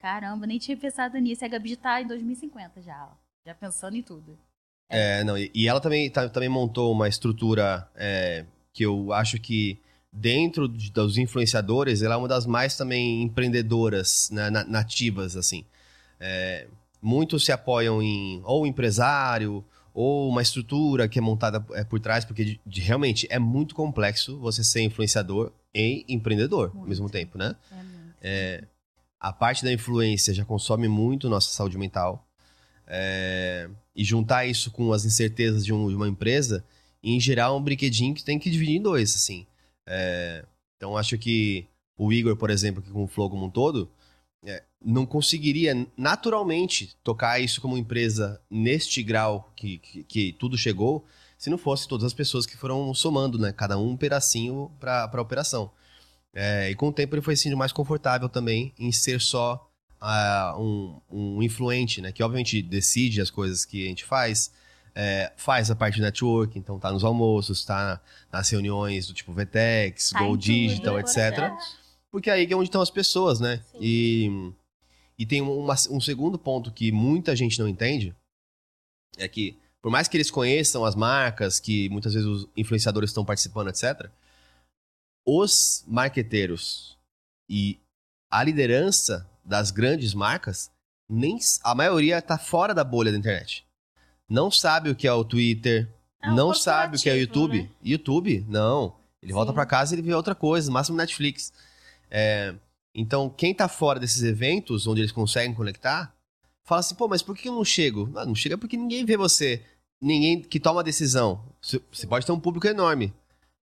caramba, 0.00 0.44
nem 0.44 0.58
tinha 0.58 0.76
pensado 0.76 1.16
nisso. 1.18 1.44
E 1.44 1.46
a 1.46 1.48
Gabi 1.48 1.70
já 1.70 1.76
tá 1.76 2.02
em 2.02 2.06
2050 2.08 2.82
já, 2.82 3.06
ó, 3.12 3.14
já 3.46 3.54
pensando 3.54 3.96
em 3.96 4.02
tudo. 4.02 4.36
É, 4.92 5.24
não, 5.24 5.36
e, 5.38 5.50
e 5.54 5.68
ela 5.68 5.80
também, 5.80 6.08
tá- 6.10 6.28
também 6.28 6.48
montou 6.48 6.92
uma 6.92 7.08
estrutura 7.08 7.88
é, 7.96 8.44
que 8.72 8.84
eu 8.84 9.12
acho 9.12 9.38
que 9.38 9.78
dentro 10.12 10.68
de- 10.68 10.90
dos 10.90 11.16
influenciadores, 11.16 12.02
ela 12.02 12.14
é 12.14 12.16
uma 12.18 12.28
das 12.28 12.44
mais 12.46 12.76
também 12.76 13.22
empreendedoras, 13.22 14.28
né, 14.30 14.50
na- 14.50 14.64
nativas, 14.64 15.36
assim. 15.36 15.64
É, 16.20 16.66
muitos 17.00 17.44
se 17.44 17.50
apoiam 17.52 18.02
em 18.02 18.40
ou 18.44 18.66
empresário 18.66 19.64
ou 19.94 20.28
uma 20.28 20.40
estrutura 20.42 21.08
que 21.08 21.18
é 21.18 21.22
montada 21.22 21.64
é, 21.72 21.84
por 21.84 21.98
trás, 22.00 22.24
porque 22.24 22.44
de- 22.44 22.60
de- 22.64 22.80
realmente 22.80 23.26
é 23.30 23.38
muito 23.38 23.74
complexo 23.74 24.38
você 24.38 24.62
ser 24.62 24.82
influenciador 24.82 25.50
e 25.74 26.04
empreendedor 26.08 26.68
ao 26.68 26.74
Muito. 26.76 26.88
mesmo 26.88 27.10
tempo, 27.10 27.36
né? 27.38 27.56
É. 27.70 27.82
É, 28.24 28.64
a 29.18 29.32
parte 29.32 29.64
da 29.64 29.72
influência 29.72 30.32
já 30.34 30.44
consome 30.44 30.86
muito 30.88 31.28
nossa 31.28 31.50
saúde 31.50 31.76
mental. 31.78 32.26
É, 32.94 33.70
e 33.96 34.04
juntar 34.04 34.44
isso 34.44 34.70
com 34.70 34.92
as 34.92 35.06
incertezas 35.06 35.64
de, 35.64 35.72
um- 35.72 35.88
de 35.88 35.94
uma 35.94 36.06
empresa, 36.08 36.62
em 37.02 37.18
geral, 37.18 37.56
um 37.56 37.62
brinquedinho 37.62 38.14
que 38.14 38.22
tem 38.22 38.38
que 38.38 38.50
dividir 38.50 38.76
em 38.76 38.82
dois, 38.82 39.14
assim. 39.16 39.46
É, 39.86 40.44
então, 40.76 40.94
acho 40.96 41.16
que 41.16 41.66
o 41.96 42.12
Igor, 42.12 42.36
por 42.36 42.50
exemplo, 42.50 42.82
que 42.82 42.90
com 42.90 43.04
o 43.04 43.08
Flow 43.08 43.30
como 43.30 43.46
um 43.46 43.50
todo, 43.50 43.90
é, 44.44 44.62
não 44.84 45.06
conseguiria 45.06 45.86
naturalmente 45.96 46.94
tocar 47.02 47.40
isso 47.40 47.60
como 47.62 47.78
empresa 47.78 48.38
neste 48.50 49.02
grau 49.02 49.50
que, 49.56 49.78
que, 49.78 50.04
que 50.04 50.32
tudo 50.34 50.58
chegou, 50.58 51.04
se 51.38 51.48
não 51.48 51.56
fosse 51.56 51.88
todas 51.88 52.04
as 52.04 52.12
pessoas 52.12 52.44
que 52.44 52.56
foram 52.56 52.92
somando, 52.92 53.38
né? 53.38 53.52
Cada 53.52 53.78
um 53.78 53.90
um 53.92 53.96
pedacinho 53.96 54.70
para 54.78 55.08
a 55.10 55.20
operação. 55.20 55.70
É, 56.34 56.70
e 56.70 56.74
com 56.74 56.88
o 56.88 56.92
tempo 56.92 57.14
ele 57.14 57.22
foi 57.22 57.36
sendo 57.36 57.56
mais 57.56 57.72
confortável 57.72 58.28
também 58.28 58.72
em 58.78 58.92
ser 58.92 59.20
só 59.20 59.68
ah, 60.04 60.56
um, 60.58 61.00
um 61.08 61.42
influente, 61.42 62.00
né? 62.02 62.10
Que 62.10 62.22
obviamente 62.24 62.60
decide 62.60 63.20
as 63.20 63.30
coisas 63.30 63.64
que 63.64 63.84
a 63.84 63.88
gente 63.88 64.04
faz, 64.04 64.52
é, 64.96 65.32
faz 65.36 65.70
a 65.70 65.76
parte 65.76 65.94
de 65.94 66.00
network, 66.02 66.58
então 66.58 66.76
tá 66.78 66.90
nos 66.90 67.04
almoços, 67.04 67.64
tá 67.64 68.00
nas 68.32 68.50
reuniões 68.50 69.06
do 69.06 69.14
tipo 69.14 69.32
VTEX, 69.32 70.10
Tá 70.10 70.18
Go 70.18 70.36
Digital, 70.36 70.98
é 70.98 71.00
etc. 71.02 71.52
Porque 72.10 72.28
aí 72.28 72.46
que 72.48 72.52
é 72.52 72.56
onde 72.56 72.68
estão 72.68 72.82
as 72.82 72.90
pessoas, 72.90 73.38
né? 73.38 73.62
Sim. 73.70 73.78
E, 73.80 74.52
e 75.20 75.24
tem 75.24 75.40
uma- 75.40 75.76
um 75.88 76.00
segundo 76.00 76.36
ponto 76.36 76.72
que 76.72 76.90
muita 76.90 77.36
gente 77.36 77.58
não 77.60 77.68
entende, 77.68 78.12
é 79.16 79.28
que 79.28 79.56
por 79.80 79.90
mais 79.90 80.08
que 80.08 80.16
eles 80.16 80.30
conheçam 80.32 80.84
as 80.84 80.94
marcas, 80.96 81.60
que 81.60 81.88
muitas 81.90 82.12
vezes 82.14 82.28
os 82.28 82.48
influenciadores 82.56 83.10
estão 83.10 83.24
participando, 83.24 83.68
etc., 83.68 84.10
os 85.24 85.84
marqueteiros 85.86 86.96
e 87.48 87.78
a 88.30 88.42
liderança 88.42 89.28
das 89.44 89.70
grandes 89.70 90.14
marcas, 90.14 90.70
nem 91.08 91.38
a 91.62 91.74
maioria 91.74 92.22
tá 92.22 92.38
fora 92.38 92.74
da 92.74 92.84
bolha 92.84 93.12
da 93.12 93.18
internet. 93.18 93.66
Não 94.28 94.50
sabe 94.50 94.90
o 94.90 94.94
que 94.94 95.06
é 95.06 95.12
o 95.12 95.24
Twitter, 95.24 95.88
É 96.22 96.30
um 96.30 96.34
não 96.34 96.54
sabe 96.54 96.96
o 96.96 97.00
que 97.00 97.08
é 97.10 97.12
o 97.12 97.16
corporativo, 97.16 97.54
YouTube. 97.56 97.62
né? 97.62 97.68
YouTube, 97.84 98.46
não. 98.48 98.94
Ele 99.22 99.32
volta 99.32 99.50
Sim. 99.52 99.54
pra 99.54 99.66
casa 99.66 99.94
e 99.94 99.98
ele 99.98 100.06
vê 100.06 100.14
outra 100.14 100.34
coisa, 100.34 100.68
no 100.68 100.74
máximo 100.74 100.96
Netflix. 100.96 101.52
É, 102.10 102.54
então, 102.94 103.28
quem 103.30 103.54
tá 103.54 103.68
fora 103.68 104.00
desses 104.00 104.22
eventos, 104.22 104.86
onde 104.86 105.00
eles 105.00 105.12
conseguem 105.12 105.54
conectar, 105.54 106.14
fala 106.64 106.80
assim, 106.80 106.94
pô, 106.94 107.08
mas 107.08 107.22
por 107.22 107.36
que 107.36 107.48
eu 107.48 107.52
não 107.54 107.64
chego? 107.64 108.10
Ah, 108.16 108.24
não 108.24 108.34
chega 108.34 108.58
porque 108.58 108.76
ninguém 108.76 109.04
vê 109.04 109.16
você. 109.16 109.62
Ninguém 110.00 110.40
que 110.42 110.58
toma 110.58 110.80
a 110.80 110.84
decisão. 110.84 111.42
Você 111.60 112.06
pode 112.06 112.26
ter 112.26 112.32
um 112.32 112.40
público 112.40 112.66
enorme, 112.66 113.12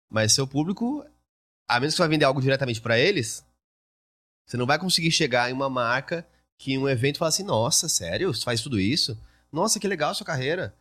mas 0.08 0.32
seu 0.32 0.46
público, 0.46 1.04
a 1.68 1.78
menos 1.78 1.94
que 1.94 1.96
você 1.96 2.02
vai 2.02 2.08
vender 2.08 2.24
algo 2.24 2.40
diretamente 2.40 2.80
pra 2.80 2.98
eles, 2.98 3.44
você 4.50 4.56
não 4.56 4.66
vai 4.66 4.80
conseguir 4.80 5.12
chegar 5.12 5.48
em 5.48 5.52
uma 5.52 5.70
marca 5.70 6.26
que 6.58 6.76
um 6.76 6.88
evento 6.88 7.18
fala 7.18 7.28
assim, 7.28 7.44
nossa, 7.44 7.88
sério? 7.88 8.34
Você 8.34 8.42
faz 8.42 8.60
tudo 8.60 8.80
isso? 8.80 9.16
Nossa, 9.52 9.78
que 9.78 9.86
legal 9.86 10.10
a 10.10 10.14
sua 10.14 10.26
carreira. 10.26 10.74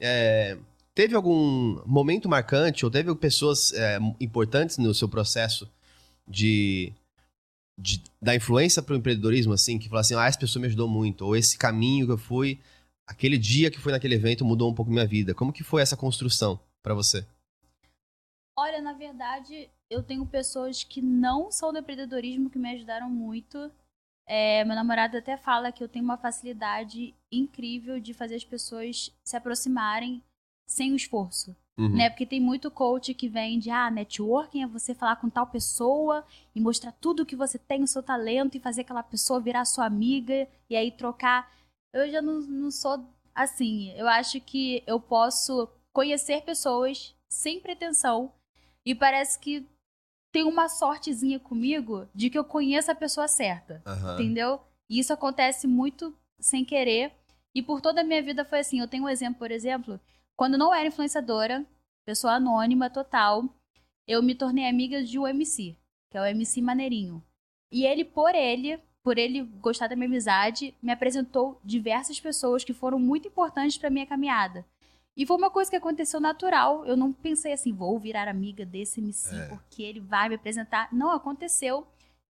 É, 0.00 0.58
teve 0.92 1.14
algum 1.14 1.80
momento 1.86 2.28
marcante 2.28 2.84
ou 2.84 2.90
teve 2.90 3.14
pessoas 3.14 3.72
é, 3.72 4.00
importantes 4.18 4.78
no 4.78 4.92
seu 4.92 5.08
processo 5.08 5.70
de, 6.26 6.92
de- 7.80 8.02
da 8.20 8.34
influência 8.34 8.82
para 8.82 8.94
o 8.94 8.96
empreendedorismo, 8.96 9.52
assim, 9.52 9.78
que 9.78 9.88
falaram 9.88 10.00
assim, 10.00 10.16
ah, 10.16 10.26
essa 10.26 10.38
pessoa 10.40 10.60
me 10.60 10.66
ajudou 10.66 10.88
muito, 10.88 11.24
ou 11.24 11.36
esse 11.36 11.56
caminho 11.56 12.06
que 12.06 12.12
eu 12.12 12.18
fui, 12.18 12.60
aquele 13.06 13.38
dia 13.38 13.70
que 13.70 13.78
fui 13.78 13.92
naquele 13.92 14.16
evento 14.16 14.44
mudou 14.44 14.68
um 14.68 14.74
pouco 14.74 14.90
minha 14.90 15.06
vida. 15.06 15.34
Como 15.34 15.52
que 15.52 15.62
foi 15.62 15.82
essa 15.82 15.96
construção 15.96 16.58
para 16.82 16.94
você? 16.94 17.24
Olha, 18.58 18.82
na 18.82 18.92
verdade, 18.92 19.70
eu 19.94 20.02
tenho 20.02 20.26
pessoas 20.26 20.82
que 20.82 21.00
não 21.00 21.50
são 21.50 21.72
do 21.72 21.78
empreendedorismo 21.78 22.50
que 22.50 22.58
me 22.58 22.70
ajudaram 22.72 23.08
muito. 23.08 23.70
É, 24.26 24.64
meu 24.64 24.74
namorado 24.74 25.16
até 25.16 25.36
fala 25.36 25.70
que 25.70 25.82
eu 25.82 25.88
tenho 25.88 26.04
uma 26.04 26.16
facilidade 26.16 27.14
incrível 27.30 28.00
de 28.00 28.12
fazer 28.12 28.34
as 28.34 28.44
pessoas 28.44 29.14
se 29.24 29.36
aproximarem 29.36 30.22
sem 30.66 30.92
o 30.92 30.96
esforço. 30.96 31.56
Uhum. 31.78 31.96
Né? 31.96 32.10
Porque 32.10 32.26
tem 32.26 32.40
muito 32.40 32.70
coach 32.70 33.12
que 33.14 33.28
vem 33.28 33.58
de 33.58 33.70
ah, 33.70 33.90
networking 33.90 34.62
é 34.62 34.66
você 34.66 34.94
falar 34.94 35.16
com 35.16 35.28
tal 35.28 35.46
pessoa 35.46 36.24
e 36.54 36.60
mostrar 36.60 36.92
tudo 36.92 37.26
que 37.26 37.36
você 37.36 37.58
tem, 37.58 37.82
o 37.82 37.86
seu 37.86 38.02
talento, 38.02 38.56
e 38.56 38.60
fazer 38.60 38.82
aquela 38.82 39.02
pessoa 39.02 39.40
virar 39.40 39.64
sua 39.64 39.84
amiga 39.84 40.48
e 40.70 40.76
aí 40.76 40.90
trocar. 40.90 41.52
Eu 41.92 42.10
já 42.10 42.22
não, 42.22 42.40
não 42.40 42.70
sou 42.70 43.04
assim. 43.34 43.92
Eu 43.92 44.08
acho 44.08 44.40
que 44.40 44.82
eu 44.86 45.00
posso 45.00 45.68
conhecer 45.92 46.42
pessoas 46.42 47.14
sem 47.28 47.60
pretensão 47.60 48.32
e 48.86 48.94
parece 48.94 49.38
que 49.38 49.66
tem 50.34 50.42
uma 50.42 50.68
sortezinha 50.68 51.38
comigo 51.38 52.08
de 52.12 52.28
que 52.28 52.36
eu 52.36 52.42
conheço 52.42 52.90
a 52.90 52.94
pessoa 52.94 53.28
certa. 53.28 53.80
Aham. 53.86 54.14
Entendeu? 54.14 54.60
E 54.90 54.98
isso 54.98 55.12
acontece 55.12 55.68
muito 55.68 56.12
sem 56.40 56.64
querer. 56.64 57.12
E 57.54 57.62
por 57.62 57.80
toda 57.80 58.00
a 58.00 58.04
minha 58.04 58.20
vida 58.20 58.44
foi 58.44 58.58
assim. 58.58 58.80
Eu 58.80 58.88
tenho 58.88 59.04
um 59.04 59.08
exemplo, 59.08 59.38
por 59.38 59.52
exemplo, 59.52 60.00
quando 60.36 60.58
não 60.58 60.74
era 60.74 60.88
influenciadora, 60.88 61.64
pessoa 62.04 62.32
anônima 62.32 62.90
total, 62.90 63.44
eu 64.08 64.20
me 64.24 64.34
tornei 64.34 64.68
amiga 64.68 65.04
de 65.04 65.20
um 65.20 65.24
MC, 65.24 65.76
que 66.10 66.18
é 66.18 66.20
o 66.20 66.24
MC 66.24 66.60
Maneirinho. 66.60 67.22
E 67.70 67.86
ele, 67.86 68.04
por 68.04 68.34
ele, 68.34 68.80
por 69.04 69.18
ele 69.18 69.42
gostar 69.60 69.86
da 69.86 69.94
minha 69.94 70.08
amizade, 70.08 70.74
me 70.82 70.90
apresentou 70.90 71.60
diversas 71.64 72.18
pessoas 72.18 72.64
que 72.64 72.74
foram 72.74 72.98
muito 72.98 73.28
importantes 73.28 73.78
pra 73.78 73.88
minha 73.88 74.04
caminhada. 74.04 74.66
E 75.16 75.24
foi 75.24 75.36
uma 75.36 75.50
coisa 75.50 75.70
que 75.70 75.76
aconteceu 75.76 76.18
natural. 76.20 76.84
Eu 76.86 76.96
não 76.96 77.12
pensei 77.12 77.52
assim, 77.52 77.72
vou 77.72 77.98
virar 77.98 78.26
amiga 78.28 78.66
desse 78.66 79.00
MC 79.00 79.34
É. 79.34 79.46
porque 79.48 79.82
ele 79.82 80.00
vai 80.00 80.28
me 80.28 80.34
apresentar. 80.34 80.88
Não 80.92 81.10
aconteceu. 81.12 81.86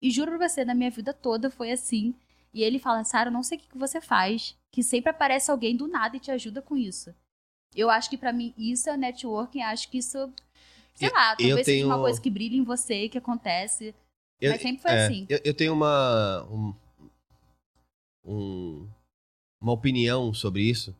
E 0.01 0.09
juro 0.09 0.37
pra 0.37 0.47
você, 0.47 0.63
na 0.63 0.73
minha 0.73 0.89
vida 0.89 1.13
toda 1.13 1.49
foi 1.51 1.71
assim. 1.71 2.15
E 2.53 2.63
ele 2.63 2.79
fala, 2.79 3.03
Sara, 3.03 3.27
eu 3.29 3.33
não 3.33 3.43
sei 3.43 3.57
o 3.57 3.61
que 3.61 3.67
que 3.67 3.77
você 3.77 3.99
faz, 3.99 4.55
que 4.71 4.81
sempre 4.81 5.09
aparece 5.11 5.51
alguém 5.51 5.75
do 5.75 5.87
nada 5.87 6.15
e 6.15 6.19
te 6.19 6.31
ajuda 6.31 6.61
com 6.61 6.77
isso. 6.77 7.13
Eu 7.75 7.89
acho 7.89 8.09
que 8.09 8.17
pra 8.17 8.31
mim 8.33 8.53
isso 8.57 8.89
é 8.89 8.95
networking, 8.97 9.61
acho 9.61 9.89
que 9.89 9.97
isso, 9.99 10.31
sei 10.95 11.09
Eu- 11.09 11.13
lá, 11.13 11.31
eu 11.33 11.47
talvez 11.49 11.65
seja 11.65 11.85
uma 11.85 11.93
tenho- 11.95 12.03
coisa 12.05 12.21
que 12.21 12.29
brilha 12.29 12.55
em 12.55 12.63
você, 12.63 13.07
que 13.09 13.17
acontece. 13.17 13.93
Eu- 14.41 14.51
mas 14.51 14.61
sempre 14.61 14.81
foi 14.81 14.91
é, 14.91 15.05
assim. 15.05 15.25
Eu, 15.29 15.39
eu 15.43 15.53
tenho 15.53 15.73
uma. 15.73 16.43
um- 16.49 16.73
um- 18.25 18.87
uma 19.61 19.73
opinião 19.73 20.33
sobre 20.33 20.63
isso. 20.63 20.95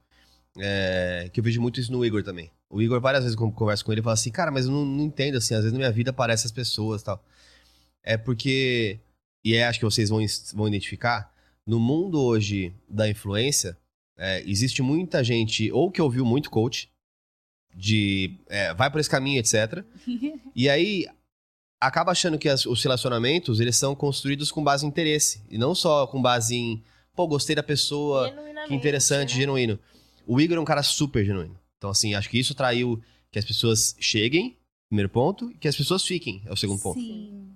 É, 0.60 1.30
que 1.32 1.39
eu 1.39 1.43
vejo 1.43 1.62
muito 1.62 1.80
isso 1.80 1.91
no 1.91 2.05
Igor 2.05 2.24
também. 2.24 2.51
O 2.70 2.82
Igor, 2.82 2.99
várias 3.01 3.24
vezes, 3.24 3.36
quando 3.36 3.51
converso 3.53 3.84
com 3.86 3.91
ele, 3.91 4.01
fala 4.01 4.14
assim: 4.14 4.32
Cara, 4.32 4.51
mas 4.51 4.66
eu 4.66 4.72
não, 4.72 4.86
não 4.86 5.03
entendo, 5.05 5.38
assim, 5.38 5.53
às 5.53 5.62
vezes 5.62 5.72
na 5.74 5.80
minha 5.80 5.91
vida 5.91 6.12
aparecem 6.12 6.45
as 6.45 6.51
pessoas 6.51 7.01
tal. 7.03 7.24
É 8.03 8.18
porque. 8.18 8.99
E 9.43 9.55
é, 9.55 9.66
acho 9.68 9.80
que 9.80 9.86
vocês 9.86 10.10
vão, 10.10 10.20
vão 10.53 10.68
identificar. 10.68 11.34
No 11.66 11.80
mundo 11.80 12.22
hoje 12.22 12.74
da 12.89 13.07
influência, 13.10 13.78
é, 14.18 14.43
existe 14.45 14.82
muita 14.82 15.24
gente, 15.24 15.72
ou 15.72 15.89
que 15.91 16.01
ouviu 16.01 16.26
muito 16.26 16.49
coach, 16.49 16.89
de 17.76 18.36
é, 18.47 18.74
vai 18.74 18.89
por 18.89 18.99
esse 18.99 19.10
caminho, 19.10 19.39
etc. 19.39 19.84
E 20.55 20.68
aí, 20.70 21.07
acaba 21.80 22.12
achando 22.12 22.38
que 22.38 22.49
as- 22.49 22.66
os 22.66 22.84
relacionamentos, 22.84 23.60
eles 23.60 23.78
são 23.78 23.95
construídos 23.95 24.51
com 24.51 24.64
base 24.64 24.86
em 24.86 24.89
interesse. 24.89 25.41
E 25.49 25.57
não 25.57 25.74
só 25.74 26.05
com 26.07 26.22
base 26.22 26.55
em, 26.55 26.84
pô, 27.16 27.28
gostei 27.28 27.55
da 27.55 27.64
pessoa, 27.64 28.30
que 28.68 28.74
interessante, 28.76 29.34
né? 29.36 29.39
genuíno. 29.41 29.80
O 30.26 30.40
Igor 30.40 30.58
é 30.58 30.60
um 30.60 30.66
cara 30.66 30.84
super 30.84 31.26
genuíno. 31.26 31.60
Então, 31.78 31.90
assim, 31.90 32.14
acho 32.14 32.30
que 32.30 32.40
isso 32.40 32.54
atraiu 32.54 33.02
que 33.32 33.40
as 33.40 33.46
pessoas 33.46 33.96
cheguem, 34.00 34.58
primeiro 34.90 35.10
ponto, 35.10 35.52
e 35.52 35.56
que 35.56 35.68
as 35.68 35.76
pessoas 35.76 36.04
fiquem, 36.04 36.42
é 36.46 36.52
o 36.52 36.58
segundo 36.58 36.82
ponto. 36.82 37.00
Sim. 37.00 37.54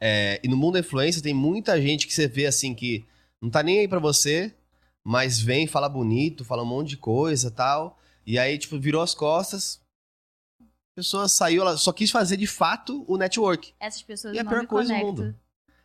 É, 0.00 0.40
e 0.42 0.48
no 0.48 0.56
mundo 0.56 0.74
da 0.74 0.80
influência 0.80 1.22
tem 1.22 1.34
muita 1.34 1.80
gente 1.80 2.06
que 2.06 2.14
você 2.14 2.26
vê 2.26 2.46
assim 2.46 2.74
que 2.74 3.04
não 3.40 3.50
tá 3.50 3.62
nem 3.62 3.80
aí 3.80 3.88
pra 3.88 3.98
você, 3.98 4.54
mas 5.04 5.38
vem, 5.38 5.66
fala 5.66 5.88
bonito, 5.88 6.44
fala 6.44 6.62
um 6.62 6.66
monte 6.66 6.90
de 6.90 6.96
coisa 6.96 7.50
tal. 7.50 7.98
E 8.26 8.38
aí, 8.38 8.58
tipo, 8.58 8.78
virou 8.78 9.02
as 9.02 9.14
costas. 9.14 9.80
A 10.60 10.96
pessoa 10.96 11.28
saiu, 11.28 11.62
ela 11.62 11.76
só 11.76 11.92
quis 11.92 12.10
fazer 12.10 12.36
de 12.36 12.46
fato 12.46 13.04
o 13.06 13.16
network. 13.16 13.72
Essas 13.78 14.02
pessoas 14.02 14.34
E 14.34 14.38
é 14.38 14.42
a 14.42 14.44
pior 14.44 14.66
coisa 14.66 14.92
do 14.92 14.98
mundo. 14.98 15.34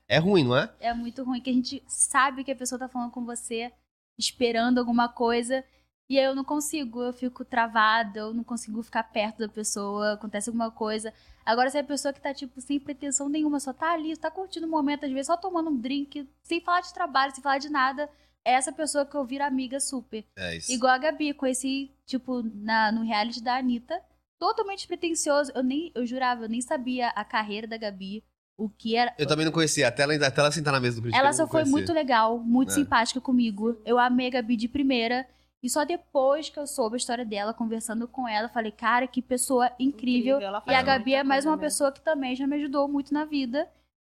É 0.07 0.17
ruim, 0.17 0.43
não 0.43 0.55
é? 0.55 0.71
É 0.79 0.93
muito 0.93 1.23
ruim 1.23 1.41
que 1.41 1.49
a 1.49 1.53
gente 1.53 1.83
sabe 1.87 2.43
que 2.43 2.51
a 2.51 2.55
pessoa 2.55 2.77
tá 2.77 2.87
falando 2.87 3.11
com 3.11 3.25
você, 3.25 3.71
esperando 4.17 4.79
alguma 4.79 5.09
coisa, 5.09 5.63
e 6.09 6.19
aí 6.19 6.25
eu 6.25 6.35
não 6.35 6.43
consigo, 6.43 7.01
eu 7.01 7.11
fico 7.13 7.43
travada, 7.43 8.19
eu 8.19 8.33
não 8.33 8.43
consigo 8.43 8.81
ficar 8.83 9.03
perto 9.03 9.39
da 9.39 9.49
pessoa, 9.49 10.13
acontece 10.13 10.49
alguma 10.49 10.69
coisa. 10.69 11.11
Agora, 11.43 11.69
se 11.69 11.77
é 11.77 11.81
a 11.81 11.83
pessoa 11.83 12.13
que 12.13 12.21
tá, 12.21 12.33
tipo, 12.33 12.61
sem 12.61 12.79
pretensão 12.79 13.27
nenhuma, 13.27 13.59
só 13.59 13.73
tá 13.73 13.91
ali, 13.91 14.15
tá 14.15 14.29
curtindo 14.29 14.67
o 14.67 14.69
momento, 14.69 15.05
às 15.05 15.11
vezes 15.11 15.27
só 15.27 15.35
tomando 15.35 15.71
um 15.71 15.77
drink, 15.77 16.29
sem 16.43 16.61
falar 16.61 16.81
de 16.81 16.93
trabalho, 16.93 17.33
sem 17.33 17.43
falar 17.43 17.57
de 17.57 17.69
nada, 17.69 18.09
é 18.45 18.53
essa 18.53 18.71
pessoa 18.71 19.05
que 19.05 19.15
eu 19.15 19.25
viro 19.25 19.43
amiga 19.43 19.79
super. 19.79 20.23
É 20.37 20.57
isso. 20.57 20.71
Igual 20.71 20.93
a 20.93 20.97
Gabi, 20.99 21.33
conheci, 21.33 21.91
tipo, 22.05 22.43
na, 22.43 22.91
no 22.91 23.03
reality 23.03 23.41
da 23.41 23.57
Anitta, 23.57 23.99
totalmente 24.39 24.85
pretencioso. 24.87 25.51
Eu 25.55 25.63
nem, 25.63 25.91
eu 25.95 26.05
jurava, 26.05 26.45
eu 26.45 26.49
nem 26.49 26.61
sabia 26.61 27.09
a 27.09 27.25
carreira 27.25 27.65
da 27.65 27.77
Gabi, 27.77 28.23
o 28.57 28.69
que 28.69 28.95
era. 28.95 29.13
Eu 29.17 29.27
também 29.27 29.45
não 29.45 29.51
conhecia, 29.51 29.87
até 29.87 30.03
ela, 30.03 30.13
até 30.15 30.39
ela 30.41 30.51
sentar 30.51 30.73
na 30.73 30.79
mesa 30.79 30.95
do 30.97 31.01
Cristiano. 31.01 31.25
Ela 31.25 31.33
só 31.33 31.43
foi 31.45 31.61
conhecia. 31.61 31.71
muito 31.71 31.93
legal, 31.93 32.37
muito 32.39 32.69
É. 32.71 32.73
simpática 32.73 33.19
comigo. 33.21 33.79
Eu 33.85 33.99
amei 33.99 34.27
a 34.27 34.31
Gabi 34.31 34.55
de 34.55 34.67
primeira. 34.67 35.27
E 35.63 35.69
só 35.69 35.83
depois 35.83 36.47
que 36.49 36.59
eu 36.59 36.67
soube 36.67 36.95
a 36.95 36.97
história 36.97 37.25
dela, 37.25 37.51
conversando 37.53 38.07
com 38.07 38.27
ela, 38.27 38.47
falei, 38.49 38.71
cara, 38.71 39.07
que 39.07 39.19
pessoa 39.21 39.71
incrível. 39.79 40.39
ela 40.39 40.63
E 40.67 40.73
a 40.75 40.81
Gabi 40.83 41.15
é 41.15 41.23
mais 41.23 41.43
uma 41.43 41.53
mesmo. 41.53 41.61
pessoa 41.65 41.91
que 41.91 42.01
também 42.01 42.35
já 42.35 42.45
me 42.45 42.55
ajudou 42.57 42.87
muito 42.87 43.11
na 43.13 43.25
vida. 43.25 43.67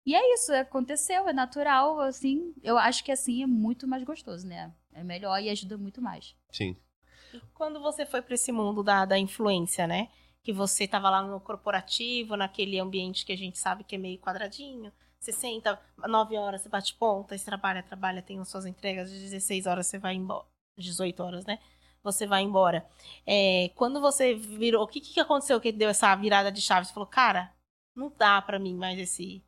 E 0.05 0.15
é 0.15 0.33
isso, 0.33 0.53
aconteceu, 0.53 1.27
é 1.27 1.33
natural, 1.33 1.99
assim. 1.99 2.53
Eu 2.63 2.77
acho 2.77 3.03
que 3.03 3.11
assim 3.11 3.43
é 3.43 3.47
muito 3.47 3.85
mais 3.87 4.01
gostoso, 4.03 4.47
né? 4.47 4.71
É 4.93 5.03
melhor 5.03 5.39
e 5.41 5.49
ajuda 5.49 5.77
muito 5.77 6.01
mais. 6.01 6.33
Sim. 6.51 6.75
E 7.33 7.39
quando 7.53 7.79
você 7.81 8.05
foi 8.05 8.21
para 8.21 8.33
esse 8.33 8.51
mundo 8.51 8.81
da, 8.81 9.05
da 9.05 9.17
influência, 9.19 9.85
né? 9.85 10.07
Que 10.43 10.51
você 10.51 10.87
tava 10.87 11.09
lá 11.09 11.21
no 11.21 11.39
corporativo, 11.39 12.35
naquele 12.35 12.79
ambiente 12.79 13.25
que 13.25 13.31
a 13.31 13.37
gente 13.37 13.57
sabe 13.57 13.83
que 13.83 13.95
é 13.95 13.97
meio 13.97 14.19
quadradinho. 14.19 14.91
Você 15.19 15.31
senta, 15.31 15.79
9 15.97 16.35
horas 16.35 16.61
você 16.61 16.69
bate 16.69 16.95
ponta, 16.95 17.37
você 17.37 17.45
trabalha, 17.45 17.83
trabalha, 17.83 18.23
tem 18.23 18.39
as 18.39 18.49
suas 18.49 18.65
entregas, 18.65 19.11
de 19.11 19.19
16 19.19 19.67
horas 19.67 19.85
você 19.85 19.99
vai 19.99 20.15
embora. 20.15 20.45
18 20.77 21.21
horas, 21.21 21.45
né? 21.45 21.59
Você 22.03 22.25
vai 22.25 22.41
embora. 22.41 22.83
É, 23.25 23.69
quando 23.75 24.01
você 24.01 24.33
virou, 24.33 24.83
o 24.83 24.87
que, 24.87 24.99
que 24.99 25.19
aconteceu 25.19 25.61
que 25.61 25.71
deu 25.71 25.89
essa 25.89 26.15
virada 26.15 26.51
de 26.51 26.59
chave? 26.59 26.87
Você 26.87 26.93
falou, 26.93 27.07
cara, 27.07 27.53
não 27.95 28.11
dá 28.17 28.41
pra 28.41 28.57
mim 28.57 28.73
mais 28.75 28.97
esse, 28.97 29.43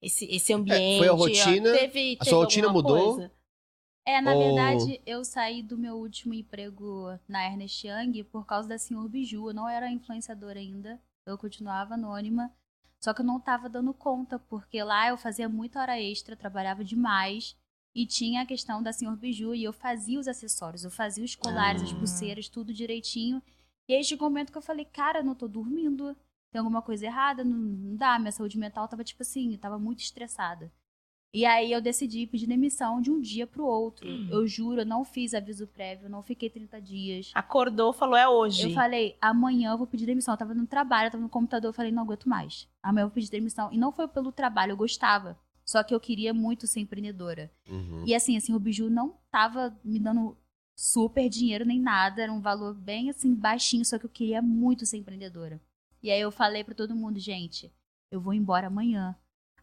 esse, 0.00 0.24
esse 0.26 0.52
ambiente. 0.52 0.94
É, 0.94 0.98
foi 0.98 1.08
a 1.08 1.12
rotina, 1.12 1.72
Teve, 1.72 2.16
a 2.20 2.24
teve 2.24 2.30
sua 2.30 2.38
rotina 2.38 2.68
mudou? 2.68 3.14
coisa? 3.14 3.32
É, 4.10 4.22
na 4.22 4.32
Ou- 4.32 4.38
verdade, 4.42 5.02
eu 5.04 5.22
saí 5.22 5.62
do 5.62 5.76
meu 5.76 5.96
último 5.96 6.32
emprego 6.32 7.18
na 7.28 7.44
Ernest 7.44 7.86
Young 7.86 8.24
por 8.24 8.46
causa 8.46 8.66
da 8.66 8.78
Senhor 8.78 9.06
Biju. 9.06 9.50
Eu 9.50 9.52
não 9.54 9.68
era 9.68 9.90
influenciadora 9.90 10.58
ainda, 10.58 10.98
eu 11.26 11.36
continuava 11.36 11.92
anônima. 11.92 12.50
Só 13.04 13.12
que 13.12 13.20
eu 13.20 13.26
não 13.26 13.38
tava 13.38 13.68
dando 13.68 13.92
conta, 13.92 14.38
porque 14.38 14.82
lá 14.82 15.08
eu 15.08 15.18
fazia 15.18 15.46
muita 15.46 15.78
hora 15.80 16.00
extra, 16.00 16.34
trabalhava 16.34 16.82
demais. 16.82 17.54
E 17.94 18.06
tinha 18.06 18.40
a 18.42 18.46
questão 18.46 18.82
da 18.82 18.94
Senhor 18.94 19.14
Biju, 19.14 19.54
e 19.54 19.62
eu 19.64 19.74
fazia 19.74 20.18
os 20.18 20.26
acessórios, 20.26 20.84
eu 20.84 20.90
fazia 20.90 21.22
os 21.24 21.34
colares, 21.34 21.82
as 21.82 21.92
Ah. 21.92 21.96
pulseiras, 21.96 22.48
tudo 22.48 22.72
direitinho. 22.72 23.42
E 23.88 23.94
aí 23.94 24.02
chegou 24.02 24.26
um 24.28 24.30
momento 24.30 24.52
que 24.52 24.58
eu 24.58 24.62
falei, 24.62 24.86
cara, 24.86 25.18
eu 25.20 25.24
não 25.24 25.34
tô 25.34 25.46
dormindo, 25.48 26.16
tem 26.50 26.58
alguma 26.60 26.80
coisa 26.80 27.04
errada, 27.04 27.44
não, 27.44 27.56
não 27.58 27.96
dá, 27.96 28.18
minha 28.18 28.32
saúde 28.32 28.58
mental 28.58 28.88
tava 28.88 29.04
tipo 29.04 29.22
assim, 29.22 29.52
eu 29.52 29.58
tava 29.58 29.78
muito 29.78 30.00
estressada. 30.00 30.72
E 31.32 31.44
aí 31.44 31.70
eu 31.70 31.80
decidi 31.80 32.26
pedir 32.26 32.46
demissão 32.46 33.00
de 33.00 33.10
um 33.10 33.20
dia 33.20 33.46
pro 33.46 33.64
outro. 33.64 34.08
Hum. 34.08 34.28
Eu 34.30 34.46
juro, 34.46 34.80
eu 34.80 34.86
não 34.86 35.04
fiz 35.04 35.34
aviso 35.34 35.66
prévio, 35.66 36.08
não 36.08 36.22
fiquei 36.22 36.48
30 36.48 36.80
dias. 36.80 37.30
Acordou, 37.34 37.92
falou, 37.92 38.16
é 38.16 38.26
hoje. 38.26 38.70
Eu 38.70 38.74
falei, 38.74 39.16
amanhã 39.20 39.72
eu 39.72 39.78
vou 39.78 39.86
pedir 39.86 40.06
demissão. 40.06 40.32
Eu 40.34 40.38
tava 40.38 40.54
no 40.54 40.66
trabalho, 40.66 41.08
eu 41.08 41.10
tava 41.10 41.22
no 41.22 41.28
computador, 41.28 41.68
eu 41.68 41.74
falei, 41.74 41.92
não 41.92 42.02
aguento 42.02 42.28
mais. 42.28 42.66
Amanhã 42.82 43.04
eu 43.04 43.08
vou 43.08 43.14
pedir 43.14 43.30
demissão. 43.30 43.70
E 43.70 43.76
não 43.76 43.92
foi 43.92 44.08
pelo 44.08 44.32
trabalho, 44.32 44.72
eu 44.72 44.76
gostava. 44.76 45.38
Só 45.64 45.82
que 45.82 45.94
eu 45.94 46.00
queria 46.00 46.32
muito 46.32 46.66
ser 46.66 46.80
empreendedora. 46.80 47.52
Uhum. 47.68 48.04
E 48.06 48.14
assim, 48.14 48.38
assim, 48.38 48.54
o 48.54 48.58
Biju 48.58 48.88
não 48.88 49.18
tava 49.30 49.78
me 49.84 49.98
dando 49.98 50.34
super 50.74 51.28
dinheiro 51.28 51.66
nem 51.66 51.78
nada, 51.78 52.22
era 52.22 52.32
um 52.32 52.40
valor 52.40 52.72
bem 52.72 53.10
assim, 53.10 53.34
baixinho, 53.34 53.84
só 53.84 53.98
que 53.98 54.06
eu 54.06 54.10
queria 54.10 54.40
muito 54.40 54.86
ser 54.86 54.96
empreendedora. 54.96 55.60
E 56.02 56.10
aí 56.10 56.20
eu 56.20 56.30
falei 56.30 56.64
pra 56.64 56.74
todo 56.74 56.94
mundo, 56.94 57.18
gente, 57.18 57.70
eu 58.10 58.20
vou 58.20 58.32
embora 58.32 58.68
amanhã. 58.68 59.14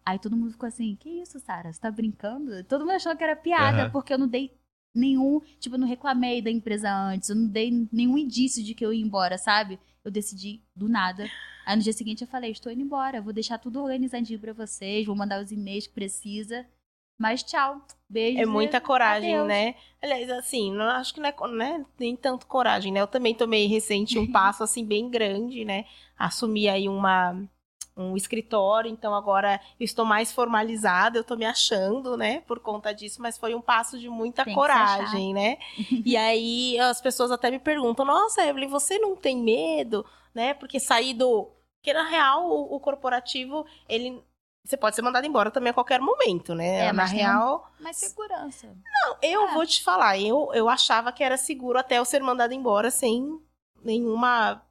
Aí 0.06 0.20
todo 0.20 0.36
mundo 0.38 0.52
ficou 0.52 0.68
assim, 0.68 0.96
que 0.96 1.10
isso, 1.10 1.40
Sara? 1.40 1.74
Você 1.74 1.80
tá 1.80 1.90
brincando? 1.90 2.64
Todo 2.66 2.82
mundo 2.82 2.92
achou 2.92 3.16
que 3.16 3.24
era 3.24 3.36
piada, 3.36 3.82
Aham. 3.82 3.90
porque 3.92 4.14
eu 4.14 4.18
não 4.20 4.28
dei 4.28 4.52
nenhum, 4.94 5.40
tipo, 5.60 5.76
eu 5.76 5.80
não 5.80 5.88
reclamei 5.88 6.42
da 6.42 6.50
empresa 6.52 6.90
antes, 6.94 7.30
eu 7.30 7.36
não 7.36 7.48
dei 7.48 7.88
nenhum 7.92 8.18
indício 8.18 8.64
de 8.64 8.74
que 8.74 8.86
eu 8.86 8.94
ia 8.94 9.04
embora, 9.04 9.38
sabe? 9.38 9.80
Eu 10.04 10.12
decidi 10.12 10.62
do 10.76 10.88
nada. 10.88 11.30
Aí 11.66 11.76
no 11.76 11.82
dia 11.82 11.92
seguinte 11.92 12.22
eu 12.22 12.28
falei, 12.28 12.52
estou 12.52 12.72
indo 12.72 12.82
embora, 12.82 13.22
vou 13.22 13.34
deixar 13.34 13.58
tudo 13.58 13.82
organizadinho 13.82 14.40
pra 14.40 14.54
vocês, 14.54 15.06
vou 15.06 15.16
mandar 15.16 15.42
os 15.44 15.52
e-mails 15.52 15.88
que 15.88 15.94
precisa. 15.94 16.66
Mas 17.18 17.42
tchau. 17.44 17.82
Beijo. 18.08 18.40
É 18.40 18.46
muita 18.46 18.80
coragem, 18.80 19.34
adeus. 19.36 19.48
né? 19.48 19.76
Aliás, 20.02 20.30
assim, 20.30 20.72
não, 20.72 20.86
acho 20.86 21.14
que 21.14 21.20
não 21.20 21.30
é, 21.30 21.32
co- 21.32 21.48
não 21.48 21.66
é 21.66 21.84
nem 21.98 22.16
tanto 22.16 22.46
coragem, 22.46 22.92
né? 22.92 23.02
Eu 23.02 23.08
também 23.08 23.34
tomei 23.34 23.66
recente 23.68 24.20
um 24.20 24.28
passo, 24.32 24.64
assim, 24.64 24.86
bem 24.86 25.10
grande, 25.10 25.66
né? 25.66 25.86
Assumi 26.18 26.68
aí 26.70 26.88
uma, 26.88 27.42
um 27.98 28.18
escritório, 28.18 28.92
então 28.92 29.16
agora 29.16 29.60
eu 29.80 29.86
estou 29.86 30.04
mais 30.06 30.32
formalizada, 30.32 31.18
eu 31.18 31.24
tô 31.24 31.36
me 31.36 31.46
achando, 31.46 32.18
né? 32.18 32.42
Por 32.42 32.60
conta 32.60 32.94
disso, 32.94 33.22
mas 33.22 33.38
foi 33.38 33.56
um 33.56 33.62
passo 33.62 33.98
de 33.98 34.10
muita 34.10 34.44
Tem 34.44 34.54
coragem, 34.54 35.34
né? 35.34 35.58
e 36.06 36.18
aí 36.18 36.78
as 36.80 37.00
pessoas 37.00 37.32
até 37.32 37.50
me 37.50 37.60
perguntam, 37.60 38.04
nossa, 38.06 38.46
Evelyn, 38.46 38.68
você 38.68 38.98
não 39.00 39.16
tem 39.16 39.38
medo, 39.38 40.06
né? 40.34 40.54
Porque 40.54 40.80
sair 40.80 41.14
do... 41.14 41.50
Porque, 41.80 41.94
na 41.94 42.04
real, 42.10 42.50
o, 42.50 42.76
o 42.76 42.80
corporativo, 42.80 43.66
ele... 43.88 44.22
Você 44.66 44.76
pode 44.76 44.96
ser 44.96 45.04
mandado 45.04 45.28
embora 45.28 45.52
também 45.52 45.70
a 45.70 45.74
qualquer 45.74 46.02
momento, 46.02 46.56
né? 46.56 46.88
É, 46.88 46.92
na 46.92 47.04
um- 47.04 47.08
real... 47.08 47.72
Mas 47.80 47.98
segurança. 47.98 48.68
Não, 48.84 49.16
eu 49.22 49.48
É. 49.50 49.54
vou 49.54 49.66
te 49.66 49.84
falar, 49.84 50.20
eu, 50.20 50.50
eu 50.54 50.68
achava 50.68 51.12
que 51.12 51.24
era 51.24 51.38
seguro 51.38 51.78
até 51.78 52.00
eu 52.00 52.04
ser 52.06 52.22
mandada 52.24 52.54
embora 52.56 52.90
sem 52.90 53.40
nenhuma. 53.84 54.62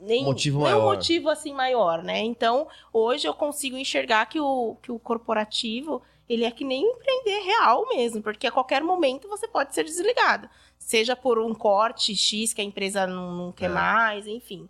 Nem, 0.00 0.24
Motivo 0.24 0.64
nenhum 0.64 0.82
maior. 0.82 0.96
motivo 0.96 1.28
assim 1.28 1.52
maior, 1.52 2.02
né? 2.02 2.20
Então, 2.20 2.66
hoje 2.92 3.26
eu 3.26 3.34
consigo 3.34 3.76
enxergar 3.76 4.26
que 4.26 4.40
o, 4.40 4.76
que 4.82 4.90
o 4.92 4.98
corporativo 4.98 6.02
ele 6.28 6.44
é 6.44 6.50
que 6.50 6.64
nem 6.64 6.84
um 6.86 6.92
empreender 6.96 7.40
real 7.44 7.86
mesmo, 7.88 8.22
porque 8.22 8.46
a 8.46 8.52
qualquer 8.52 8.82
momento 8.82 9.28
você 9.28 9.46
pode 9.46 9.74
ser 9.74 9.84
desligado. 9.84 10.48
Seja 10.78 11.14
por 11.14 11.38
um 11.38 11.54
corte 11.54 12.14
X 12.16 12.52
que 12.54 12.60
a 12.60 12.64
empresa 12.64 13.06
não, 13.06 13.32
não 13.32 13.52
quer 13.52 13.66
É. 13.66 13.68
mais, 13.68 14.26
enfim. 14.26 14.68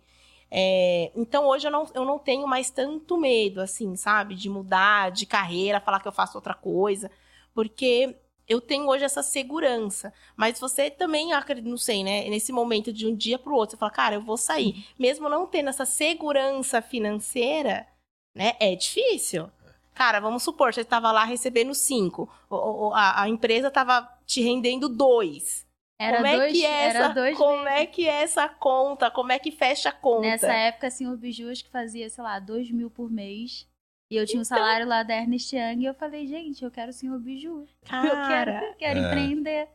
É, 0.51 1.11
então 1.15 1.47
hoje 1.47 1.67
eu 1.67 1.71
não, 1.71 1.87
eu 1.95 2.05
não 2.05 2.19
tenho 2.19 2.47
mais 2.47 2.69
tanto 2.69 3.17
medo, 3.17 3.61
assim, 3.61 3.95
sabe? 3.95 4.35
De 4.35 4.49
mudar 4.49 5.09
de 5.11 5.25
carreira, 5.25 5.79
falar 5.79 5.99
que 5.99 6.07
eu 6.07 6.11
faço 6.11 6.37
outra 6.37 6.53
coisa. 6.53 7.09
Porque 7.53 8.15
eu 8.47 8.59
tenho 8.61 8.87
hoje 8.87 9.03
essa 9.05 9.23
segurança. 9.23 10.13
Mas 10.35 10.59
você 10.59 10.89
também, 10.89 11.29
não 11.63 11.77
sei, 11.77 12.03
né? 12.03 12.27
Nesse 12.29 12.51
momento 12.51 12.91
de 12.91 13.07
um 13.07 13.15
dia 13.15 13.39
pro 13.39 13.55
outro, 13.55 13.71
você 13.75 13.79
fala, 13.79 13.91
cara, 13.91 14.15
eu 14.15 14.21
vou 14.21 14.37
sair. 14.37 14.85
Mesmo 14.97 15.29
não 15.29 15.45
tendo 15.47 15.69
essa 15.69 15.85
segurança 15.85 16.81
financeira, 16.81 17.87
né? 18.35 18.53
É 18.59 18.75
difícil. 18.75 19.49
Cara, 19.93 20.19
vamos 20.19 20.41
supor, 20.43 20.73
você 20.73 20.81
estava 20.81 21.11
lá 21.11 21.23
recebendo 21.23 21.73
cinco. 21.73 22.27
o- 22.49 22.87
o- 22.89 22.93
A, 22.93 23.21
a 23.23 23.29
empresa 23.29 23.67
estava 23.67 24.09
te 24.25 24.41
rendendo 24.41 24.89
dois. 24.89 25.65
Era 25.99 26.17
como 26.17 26.27
é 26.27 26.37
dois, 26.37 26.51
que 26.51 26.65
é 26.65 26.69
era 26.89 26.99
essa, 27.05 27.13
dois 27.13 27.37
como 27.37 27.63
meses. 27.63 27.79
é 27.79 27.85
que 27.85 28.07
é 28.09 28.21
essa 28.23 28.49
conta? 28.49 29.11
Como 29.11 29.31
é 29.31 29.39
que 29.39 29.51
fecha 29.51 29.89
a 29.89 29.91
conta? 29.91 30.21
Nessa 30.21 30.53
época, 30.53 30.87
assim, 30.87 31.07
o 31.07 31.15
Biju 31.15 31.49
acho 31.49 31.63
que 31.63 31.69
fazia, 31.69 32.09
sei 32.09 32.23
lá, 32.23 32.39
dois 32.39 32.69
mil 32.71 32.89
por 32.89 33.09
mês. 33.11 33.67
E 34.13 34.17
eu 34.17 34.25
tinha 34.27 34.41
Então 34.41 34.55
o 34.57 34.59
salário 34.59 34.87
lá 34.87 35.01
da 35.03 35.15
Ernest 35.15 35.55
Young 35.55 35.81
e 35.81 35.85
eu 35.85 35.93
falei, 35.93 36.27
gente, 36.27 36.63
eu 36.63 36.69
quero 36.71 36.91
o 36.91 36.93
senhor 36.93 37.19
Biju. 37.19 37.49
Eu 37.59 37.67
quero, 37.87 38.11
Cara, 38.11 38.63
eu 38.69 38.73
quero 38.75 38.99
É. 38.99 39.07
empreender. 39.07 39.67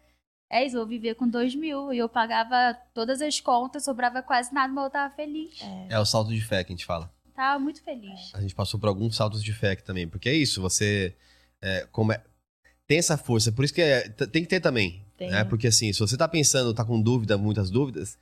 É 0.51 0.65
isso, 0.65 0.77
eu 0.77 0.81
vou 0.81 0.89
viver 0.89 1.15
com 1.15 1.29
dois 1.29 1.55
mil. 1.55 1.93
E 1.93 1.99
eu 1.99 2.09
pagava 2.09 2.75
todas 2.95 3.21
as 3.21 3.41
contas, 3.41 3.85
sobrava 3.85 4.23
quase 4.23 4.53
nada, 4.55 4.73
mas 4.73 4.85
eu 4.85 4.91
tava 4.91 5.15
feliz. 5.15 5.59
É 5.91 5.99
o 5.99 6.05
salto 6.07 6.31
de 6.31 6.41
fé 6.41 6.63
que 6.65 6.73
a 6.73 6.77
gente 6.77 6.87
fala. 6.87 7.13
Tava 7.35 7.59
muito 7.59 7.83
feliz. 7.83 8.33
A 8.35 8.41
gente 8.41 8.55
passou 8.55 8.79
por 8.81 8.89
alguns 8.89 9.15
saltos 9.17 9.43
de 9.43 9.53
fé 9.53 9.73
aqui 9.73 9.83
também. 9.85 10.09
Porque 10.09 10.29
é 10.29 10.35
isso, 10.35 10.61
você. 10.63 11.15
é, 11.61 11.87
como 11.91 12.13
é- 12.13 12.23
tem 12.87 12.99
essa 12.99 13.17
força. 13.19 13.51
Por 13.51 13.65
isso 13.65 13.75
que 13.75 13.83
é- 13.83 14.09
tem 14.09 14.43
que 14.43 14.49
ter 14.49 14.61
também. 14.61 15.05
Tem. 15.17 15.29
Né? 15.31 15.43
Porque 15.45 15.67
assim, 15.67 15.93
se 15.93 15.99
você 15.99 16.17
tá 16.17 16.29
pensando, 16.29 16.73
tá 16.73 16.85
com 16.85 17.01
dúvida, 17.03 17.37
muitas 17.37 17.69
dúvidas, 17.69 18.17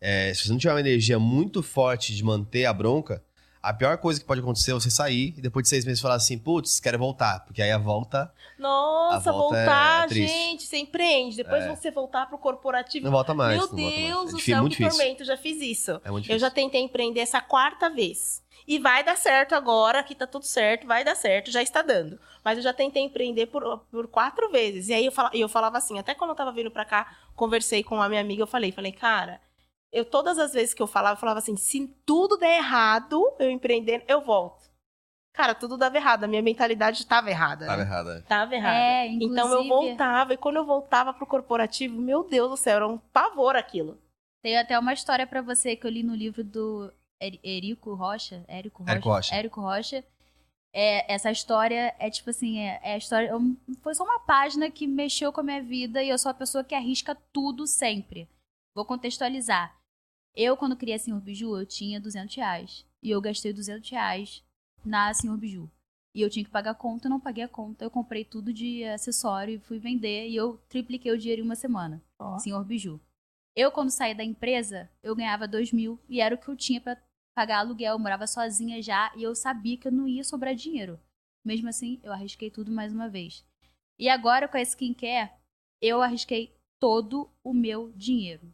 é, 0.00 0.32
se 0.34 0.42
você 0.44 0.50
não 0.50 0.58
tiver 0.58 0.74
uma 0.74 0.80
energia 0.80 1.18
muito 1.18 1.62
forte 1.62 2.14
de 2.14 2.22
manter 2.22 2.66
a 2.66 2.72
bronca, 2.74 3.24
A 3.68 3.72
pior 3.74 3.98
coisa 3.98 4.20
que 4.20 4.24
pode 4.24 4.40
acontecer 4.40 4.70
é 4.70 4.74
você 4.74 4.88
sair 4.88 5.34
e 5.36 5.40
depois 5.40 5.64
de 5.64 5.68
seis 5.70 5.84
meses 5.84 6.00
falar 6.00 6.14
assim, 6.14 6.38
putz, 6.38 6.78
quero 6.78 6.96
voltar. 6.98 7.40
Porque 7.44 7.60
aí 7.60 7.72
a 7.72 7.78
volta 7.78 8.32
Nossa, 8.56 9.28
A 9.30 9.32
volta 9.32 9.56
é 9.56 9.64
voltar, 9.64 10.06
triste. 10.06 10.32
gente, 10.32 10.62
você 10.62 10.76
empreende. 10.78 11.36
Depois 11.36 11.64
É. 11.64 11.74
você 11.74 11.90
voltar 11.90 12.26
pro 12.26 12.38
corporativo. 12.38 13.04
não 13.04 13.10
volta 13.10 13.34
mais. 13.34 13.58
Meu 13.58 13.72
mais. 13.72 13.94
Deus 13.96 14.28
É 14.28 14.32
do 14.32 14.40
céu, 14.40 14.68
que 14.68 14.88
tormento, 14.88 15.24
já 15.24 15.36
fiz 15.36 15.60
isso. 15.60 16.00
É 16.04 16.32
Eu 16.32 16.38
já 16.38 16.48
tentei 16.48 16.80
empreender 16.80 17.20
essa 17.20 17.40
quarta 17.40 17.90
vez. 17.90 18.40
E 18.68 18.78
vai 18.78 19.02
dar 19.04 19.16
certo 19.16 19.54
agora, 19.54 20.02
que 20.02 20.14
tá 20.14 20.26
tudo 20.26 20.44
certo, 20.44 20.86
vai 20.86 21.04
dar 21.04 21.16
certo, 21.16 21.50
já 21.50 21.62
está 21.62 21.82
dando. 21.82 22.18
Mas 22.44 22.58
eu 22.58 22.62
já 22.62 22.72
tentei 22.72 23.02
empreender 23.02 23.46
por, 23.46 23.78
por 23.90 24.06
quatro 24.06 24.48
vezes. 24.50 24.88
E 24.88 24.94
aí 24.94 25.06
eu 25.06 25.12
falava, 25.12 25.36
eu 25.36 25.48
falava 25.48 25.78
assim, 25.78 25.98
até 25.98 26.14
quando 26.14 26.30
eu 26.30 26.36
tava 26.36 26.52
vindo 26.52 26.70
pra 26.70 26.84
cá, 26.84 27.16
conversei 27.34 27.82
com 27.82 28.00
a 28.00 28.08
minha 28.08 28.20
amiga, 28.20 28.42
eu 28.42 28.46
falei, 28.46 28.70
falei, 28.72 28.92
cara, 28.92 29.40
eu 29.96 30.04
todas 30.04 30.38
as 30.38 30.52
vezes 30.52 30.74
que 30.74 30.82
eu 30.82 30.86
falava, 30.86 31.14
eu 31.16 31.20
falava 31.20 31.38
assim, 31.38 31.56
se 31.56 31.86
tudo 32.04 32.36
der 32.36 32.58
errado, 32.58 33.22
eu 33.38 33.50
empreendendo, 33.50 34.04
eu 34.08 34.20
volto. 34.20 34.66
Cara, 35.32 35.54
tudo 35.54 35.76
dava 35.76 35.96
errado, 35.96 36.24
a 36.24 36.26
minha 36.26 36.40
mentalidade 36.42 37.00
estava 37.00 37.28
errada. 37.30 37.66
Tava 37.66 37.76
né? 37.76 37.82
errada. 37.82 38.24
Tava 38.26 38.54
errada. 38.54 38.78
É, 38.78 39.06
Então 39.06 39.26
eu 39.52 39.62
inclusive- 39.62 39.68
voltava, 39.68 40.32
e 40.34 40.36
quando 40.38 40.56
eu 40.56 40.64
voltava 40.64 41.12
pro 41.12 41.26
corporativo, 41.26 42.00
meu 42.00 42.24
Deus 42.24 42.48
do 42.50 42.56
céu, 42.56 42.76
era 42.76 42.88
um 42.88 42.96
pavor 42.98 43.54
aquilo. 43.54 43.98
Tem 44.42 44.56
até 44.56 44.78
uma 44.78 44.92
história 44.94 45.26
pra 45.26 45.42
você 45.42 45.76
que 45.76 45.86
eu 45.86 45.90
li 45.90 46.02
no 46.02 46.14
livro 46.14 46.42
do 46.42 46.90
Eri- 47.20 47.40
Érico 47.44 47.92
Rocha. 47.94 48.44
Érico 48.48 48.82
Rocha. 48.82 48.92
Érico 48.92 49.08
Rocha. 49.10 49.34
Érico 49.34 49.60
Rocha. 49.60 50.04
É, 50.74 51.12
essa 51.12 51.30
história 51.30 51.94
é 51.98 52.08
tipo 52.10 52.30
assim, 52.30 52.58
é, 52.58 52.80
é 52.82 52.94
a 52.94 52.96
história. 52.98 53.28
eu- 53.28 53.56
Foi 53.82 53.94
só 53.94 54.04
uma 54.04 54.20
página 54.20 54.70
que 54.70 54.86
mexeu 54.86 55.32
com 55.32 55.40
a 55.40 55.44
minha 55.44 55.62
vida 55.62 56.02
e 56.02 56.08
eu 56.08 56.18
sou 56.18 56.30
a 56.30 56.34
pessoa 56.34 56.64
que 56.64 56.74
arrisca 56.74 57.14
tudo 57.32 57.66
sempre. 57.66 58.26
Vou 58.74 58.84
contextualizar. 58.86 59.75
Eu, 60.36 60.54
quando 60.54 60.76
criei 60.76 60.96
a 60.96 60.98
Senhor 60.98 61.18
Biju, 61.18 61.56
eu 61.56 61.64
tinha 61.64 61.98
200 61.98 62.36
reais. 62.36 62.84
E 63.02 63.10
eu 63.10 63.20
gastei 63.22 63.54
200 63.54 63.88
reais 63.88 64.44
na 64.84 65.12
Senhor 65.14 65.36
Biju. 65.38 65.70
E 66.14 66.20
eu 66.20 66.28
tinha 66.28 66.44
que 66.44 66.50
pagar 66.50 66.72
a 66.72 66.74
conta, 66.74 67.06
eu 67.06 67.10
não 67.10 67.18
paguei 67.18 67.42
a 67.42 67.48
conta. 67.48 67.84
Eu 67.84 67.90
comprei 67.90 68.22
tudo 68.22 68.52
de 68.52 68.84
acessório 68.84 69.54
e 69.54 69.58
fui 69.58 69.78
vender. 69.78 70.28
E 70.28 70.36
eu 70.36 70.58
tripliquei 70.68 71.10
o 71.10 71.18
dinheiro 71.18 71.40
em 71.40 71.44
uma 71.44 71.56
semana. 71.56 72.02
Ó. 72.18 72.38
Senhor 72.38 72.62
Biju. 72.64 73.00
Eu, 73.54 73.72
quando 73.72 73.88
saí 73.88 74.14
da 74.14 74.22
empresa, 74.22 74.90
eu 75.02 75.16
ganhava 75.16 75.48
dois 75.48 75.72
mil 75.72 75.98
e 76.06 76.20
era 76.20 76.34
o 76.34 76.38
que 76.38 76.48
eu 76.48 76.56
tinha 76.56 76.82
pra 76.82 77.00
pagar 77.34 77.60
aluguel. 77.60 77.94
Eu 77.94 77.98
morava 77.98 78.26
sozinha 78.26 78.82
já 78.82 79.10
e 79.16 79.22
eu 79.22 79.34
sabia 79.34 79.78
que 79.78 79.88
eu 79.88 79.92
não 79.92 80.06
ia 80.06 80.22
sobrar 80.22 80.54
dinheiro. 80.54 81.00
Mesmo 81.42 81.68
assim, 81.70 81.98
eu 82.02 82.12
arrisquei 82.12 82.50
tudo 82.50 82.70
mais 82.70 82.92
uma 82.92 83.08
vez. 83.08 83.42
E 83.98 84.10
agora, 84.10 84.46
com 84.46 84.58
a 84.58 84.62
skincare, 84.62 85.30
eu 85.80 86.02
arrisquei 86.02 86.54
todo 86.78 87.30
o 87.42 87.54
meu 87.54 87.92
dinheiro. 87.96 88.52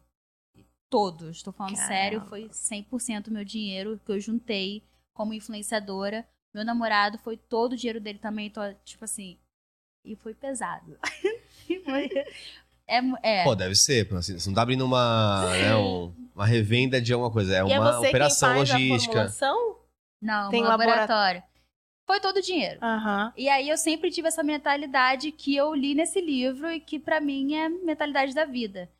Todo. 0.92 1.30
Estou 1.30 1.54
falando 1.54 1.74
Caramba. 1.74 1.94
sério, 1.94 2.20
foi 2.28 2.50
100% 2.50 3.30
meu 3.30 3.44
dinheiro 3.46 3.98
que 4.04 4.12
eu 4.12 4.20
juntei 4.20 4.82
como 5.16 5.32
influenciadora. 5.32 6.28
Meu 6.54 6.66
namorado 6.66 7.16
foi 7.16 7.38
todo 7.38 7.72
o 7.72 7.76
dinheiro 7.76 7.98
dele 7.98 8.18
também, 8.18 8.50
tô, 8.50 8.60
tipo 8.84 9.02
assim. 9.04 9.38
E 10.04 10.14
foi 10.14 10.34
pesado. 10.34 10.98
É, 12.86 12.98
é. 13.22 13.44
Pô, 13.44 13.54
deve 13.54 13.74
ser. 13.74 14.12
assim, 14.14 14.38
Você 14.38 14.48
não 14.50 14.54
tá 14.54 14.62
abrindo 14.62 14.84
uma, 14.84 15.46
né, 15.50 15.74
um- 15.76 16.12
uma 16.34 16.44
revenda 16.44 17.00
de 17.00 17.12
alguma 17.12 17.30
coisa. 17.30 17.54
É 17.54 17.64
e 17.66 17.72
é 17.72 17.80
uma 17.80 17.92
você 17.94 18.08
operação 18.08 18.48
quem 18.50 18.58
faz 18.58 18.70
a 18.70 18.74
logística. 18.74 19.12
formulação? 19.12 19.78
Não, 20.20 20.50
Tem 20.50 20.62
um 20.62 20.66
laboratório. 20.68 21.42
Foi 22.06 22.20
todo 22.20 22.36
o 22.38 22.42
dinheiro. 22.42 22.78
Aham. 22.82 23.32
E 23.36 23.48
aí 23.48 23.68
eu 23.68 23.78
sempre 23.78 24.10
tive 24.10 24.28
essa 24.28 24.42
mentalidade 24.42 25.32
que 25.32 25.54
eu 25.56 25.72
li 25.74 25.94
nesse 25.94 26.20
livro 26.20 26.70
e 26.70 26.80
que 26.80 26.98
pra 26.98 27.20
mim 27.20 27.54
é 27.54 27.66
a 27.66 27.70
mentalidade 27.70 28.34
da 28.34 28.44
vida. 28.44 28.90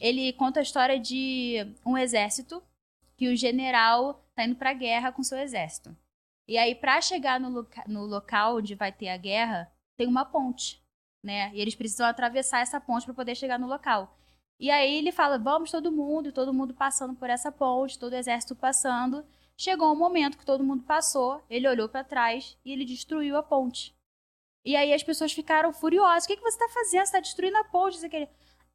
Ele 0.00 0.32
conta 0.32 0.60
a 0.60 0.62
história 0.62 0.98
de 0.98 1.66
um 1.84 1.96
exército 1.96 2.62
que 3.16 3.28
o 3.28 3.36
general 3.36 4.24
tá 4.34 4.44
indo 4.44 4.54
pra 4.56 4.72
guerra 4.72 5.10
com 5.12 5.22
seu 5.22 5.38
exército. 5.38 5.96
E 6.46 6.56
aí 6.56 6.74
pra 6.74 7.00
chegar 7.00 7.38
no, 7.40 7.50
loca- 7.50 7.84
no 7.86 8.04
local 8.04 8.56
onde 8.56 8.74
vai 8.74 8.92
ter 8.92 9.08
a 9.08 9.16
guerra, 9.16 9.70
tem 9.98 10.06
uma 10.06 10.24
ponte, 10.24 10.80
né? 11.24 11.50
E 11.54 11.60
eles 11.60 11.74
precisam 11.74 12.06
atravessar 12.06 12.60
essa 12.60 12.80
ponte 12.80 13.04
pra 13.04 13.14
poder 13.14 13.34
chegar 13.34 13.58
no 13.58 13.66
local. 13.66 14.16
E 14.60 14.70
aí 14.70 14.96
ele 14.96 15.12
fala: 15.12 15.38
"Vamos 15.38 15.70
todo 15.70 15.92
mundo", 15.92 16.32
todo 16.32 16.54
mundo 16.54 16.72
passando 16.74 17.14
por 17.14 17.28
essa 17.28 17.52
ponte, 17.52 17.98
todo 17.98 18.12
o 18.12 18.16
exército 18.16 18.54
passando. 18.56 19.24
Chegou 19.56 19.92
um 19.92 19.96
momento 19.98 20.38
que 20.38 20.46
todo 20.46 20.62
mundo 20.64 20.84
passou, 20.84 21.42
ele 21.50 21.68
olhou 21.68 21.88
pra 21.88 22.04
trás 22.04 22.56
e 22.64 22.72
ele 22.72 22.84
destruiu 22.84 23.36
a 23.36 23.42
ponte. 23.42 23.92
E 24.64 24.76
aí 24.76 24.92
as 24.92 25.02
pessoas 25.02 25.32
ficaram 25.32 25.72
furiosas. 25.72 26.24
O 26.24 26.26
que, 26.28 26.36
que 26.36 26.42
você 26.42 26.58
tá 26.58 26.68
fazendo? 26.68 27.06
Você 27.06 27.12
tá 27.12 27.20
destruindo 27.20 27.56
a 27.56 27.64
ponte. 27.64 27.96
Isso 27.96 28.06
aqui. 28.06 28.28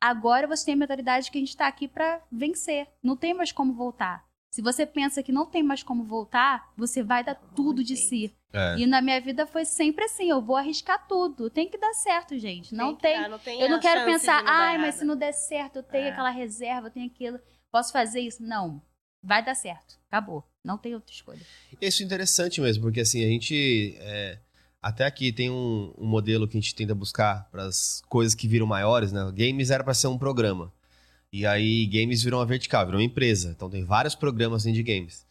Agora 0.05 0.47
você 0.47 0.65
tem 0.65 0.73
a 0.73 0.77
mentalidade 0.77 1.31
que 1.31 1.37
a 1.37 1.41
gente 1.41 1.55
tá 1.55 1.65
aqui 1.65 1.87
pra 1.87 2.21
vencer. 2.29 2.87
Não 3.01 3.15
tem 3.15 3.33
mais 3.33 3.53
como 3.53 3.73
voltar. 3.73 4.25
Se 4.51 4.61
você 4.61 4.85
pensa 4.85 5.23
que 5.23 5.31
não 5.31 5.45
tem 5.45 5.63
mais 5.63 5.81
como 5.81 6.03
voltar, 6.03 6.71
você 6.77 7.01
vai 7.01 7.23
dar 7.23 7.35
tudo 7.55 7.81
de 7.81 7.95
si. 7.95 8.35
É. 8.51 8.77
E 8.77 8.85
na 8.85 9.01
minha 9.01 9.19
vida 9.21 9.47
foi 9.47 9.63
sempre 9.63 10.03
assim, 10.03 10.29
eu 10.29 10.41
vou 10.41 10.57
arriscar 10.57 11.07
tudo. 11.07 11.49
Tem 11.49 11.69
que 11.69 11.77
dar 11.77 11.93
certo, 11.93 12.37
gente. 12.37 12.75
Não 12.75 12.93
que 12.95 13.01
tem. 13.01 13.19
dar, 13.19 13.29
não 13.29 13.39
tem 13.39 13.61
eu 13.61 13.69
não 13.69 13.79
quero 13.79 14.03
pensar, 14.03 14.43
ai, 14.45 14.77
mas 14.77 14.87
errado." 14.87 14.99
se 14.99 15.05
não 15.05 15.15
der 15.15 15.31
certo, 15.31 15.77
eu 15.77 15.83
tenho 15.83 16.07
É. 16.07 16.09
aquela 16.11 16.29
reserva, 16.29 16.87
eu 16.87 16.91
tenho 16.91 17.07
aquilo. 17.07 17.39
Posso 17.71 17.93
fazer 17.93 18.19
isso? 18.19 18.43
Não. 18.43 18.81
Vai 19.23 19.41
dar 19.43 19.55
certo. 19.55 19.97
Acabou. 20.11 20.43
Não 20.63 20.77
tem 20.77 20.93
outra 20.93 21.11
escolha. 21.13 21.39
Isso 21.81 22.03
é 22.03 22.05
interessante 22.05 22.59
mesmo, 22.59 22.83
porque 22.83 22.99
assim, 22.99 23.23
a 23.23 23.27
gente. 23.27 23.95
é, 24.01 24.37
até 24.83 25.05
aqui 25.05 25.31
tem 25.31 25.49
um, 25.49 25.93
um 25.97 26.05
modelo 26.05 26.45
que 26.45 26.57
a 26.57 26.59
gente 26.59 26.75
tenta 26.75 26.93
buscar 26.93 27.47
para 27.49 27.63
as 27.63 28.01
coisas 28.09 28.35
que 28.35 28.49
viram 28.49 28.67
maiores, 28.67 29.13
né? 29.13 29.21
Games 29.33 29.71
era 29.71 29.83
para 29.83 29.93
ser 29.93 30.07
um 30.07 30.17
programa. 30.17 30.71
E 31.31 31.47
aí, 31.47 31.85
games 31.87 32.21
virou 32.21 32.39
uma 32.41 32.45
vertical, 32.45 32.85
virou 32.85 32.99
uma 32.99 33.05
empresa. 33.05 33.51
Então, 33.55 33.69
tem 33.69 33.83
vários 33.83 34.13
programas 34.13 34.65
dentro 34.65 34.83
de 34.83 34.93
games. 34.93 35.25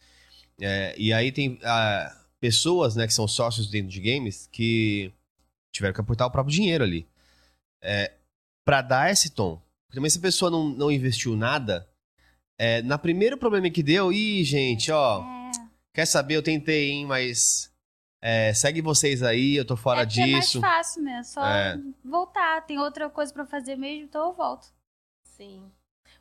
É, 0.59 0.95
e 0.97 1.13
aí, 1.13 1.31
tem 1.31 1.59
ah, 1.63 2.13
pessoas 2.41 2.95
né, 2.95 3.07
que 3.07 3.13
são 3.13 3.27
sócios 3.27 3.69
dentro 3.69 3.89
de 3.89 4.01
games 4.01 4.49
que 4.51 5.13
tiveram 5.71 5.93
que 5.93 6.01
aportar 6.01 6.27
o 6.27 6.31
próprio 6.31 6.53
dinheiro 6.53 6.83
ali. 6.83 7.07
É, 7.81 8.11
para 8.65 8.81
dar 8.81 9.11
esse 9.11 9.29
tom. 9.29 9.61
Porque 9.85 9.95
também, 9.95 10.09
se 10.09 10.17
a 10.17 10.21
pessoa 10.21 10.51
não, 10.51 10.69
não 10.69 10.91
investiu 10.91 11.37
nada, 11.37 11.87
é, 12.57 12.81
na 12.81 12.97
primeiro 12.97 13.37
problema 13.37 13.69
que 13.69 13.83
deu, 13.83 14.11
ih, 14.11 14.43
gente, 14.43 14.91
ó. 14.91 15.21
É. 15.21 15.51
Quer 15.93 16.05
saber? 16.05 16.35
Eu 16.35 16.43
tentei, 16.43 16.89
hein, 16.89 17.05
mas. 17.05 17.72
É, 18.25 18.53
segue 18.53 18.81
vocês 18.81 19.21
aí, 19.21 19.55
eu 19.57 19.65
tô 19.65 19.75
fora 19.75 20.01
é 20.01 20.05
porque 20.05 20.21
é 20.21 20.27
mais 20.27 20.45
disso. 20.45 20.61
fácil, 20.61 21.01
né? 21.03 21.21
Só 21.23 21.45
É. 21.45 21.77
voltar. 22.03 22.65
Tem 22.65 22.79
outra 22.79 23.09
coisa 23.09 23.33
pra 23.33 23.45
fazer 23.45 23.75
mesmo, 23.75 24.05
então 24.05 24.27
eu 24.27 24.33
volto. 24.33 24.67
Sim. 25.27 25.69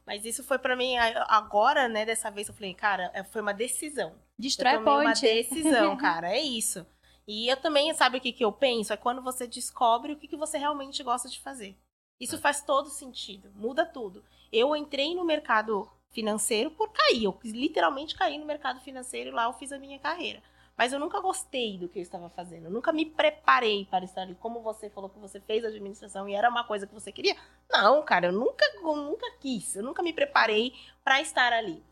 Mas 0.04 0.24
isso 0.24 0.42
foi 0.42 0.58
pra 0.58 0.74
mim 0.74 0.96
agora, 1.28 1.88
né? 1.88 2.04
Dessa 2.04 2.30
vez 2.30 2.48
eu 2.48 2.54
falei, 2.54 2.74
cara, 2.74 3.10
é- 3.14 3.22
foi 3.22 3.40
uma 3.40 3.54
decisão. 3.54 4.14
Destrói 4.38 4.74
eu 4.74 4.80
a 4.80 4.84
tomei 4.84 5.06
uma 5.06 5.12
ponte. 5.12 5.20
decisão, 5.22 5.96
cara. 5.96 6.28
É 6.34 6.40
isso. 6.40 6.84
E 7.28 7.48
eu 7.48 7.56
também, 7.56 7.94
sabe 7.94 8.18
o 8.18 8.20
que, 8.20 8.32
que 8.32 8.44
eu 8.44 8.50
penso? 8.50 8.92
É 8.92 8.96
quando 8.96 9.22
você 9.22 9.46
descobre 9.46 10.12
o 10.12 10.16
que, 10.16 10.26
que 10.26 10.36
você 10.36 10.58
realmente 10.58 11.00
gosta 11.04 11.28
de 11.28 11.38
fazer. 11.40 11.76
Isso 12.20 12.36
faz 12.38 12.62
todo 12.62 12.88
sentido. 12.90 13.48
Muda 13.54 13.86
tudo. 13.86 14.24
Eu 14.52 14.74
entrei 14.74 15.14
no 15.14 15.24
mercado 15.24 15.88
financeiro 16.10 16.70
por 16.72 16.92
cair. 16.92 17.24
Eu 17.24 17.38
literalmente 17.44 18.16
caí 18.16 18.38
no 18.38 18.44
mercado 18.44 18.80
financeiro 18.80 19.30
e 19.30 19.32
lá 19.32 19.44
eu 19.44 19.52
fiz 19.52 19.70
a 19.72 19.78
minha 19.78 19.98
carreira. 20.00 20.42
Mas 20.76 20.92
eu 20.92 20.98
nunca 20.98 21.20
gostei 21.20 21.78
do 21.78 21.88
que 21.88 21.98
eu 21.98 22.02
estava 22.02 22.30
fazendo. 22.30 22.64
Eu 22.64 22.70
nunca 22.70 22.92
me 22.92 23.04
preparei 23.04 23.86
para 23.86 24.04
estar 24.04 24.22
ali. 24.22 24.34
Como 24.34 24.60
você 24.60 24.88
falou 24.88 25.10
que 25.10 25.18
você 25.18 25.38
fez 25.40 25.64
administração 25.64 26.28
e 26.28 26.34
era 26.34 26.48
uma 26.48 26.64
coisa 26.64 26.86
que 26.86 26.94
você 26.94 27.12
queria. 27.12 27.36
Não, 27.70 28.02
cara, 28.02 28.26
eu 28.26 28.32
nunca, 28.32 28.64
eu 28.74 28.96
nunca 28.96 29.30
quis. 29.38 29.76
Eu 29.76 29.82
nunca 29.82 30.02
me 30.02 30.12
preparei 30.12 30.72
para 31.04 31.20
estar 31.20 31.52
ali. 31.52 31.82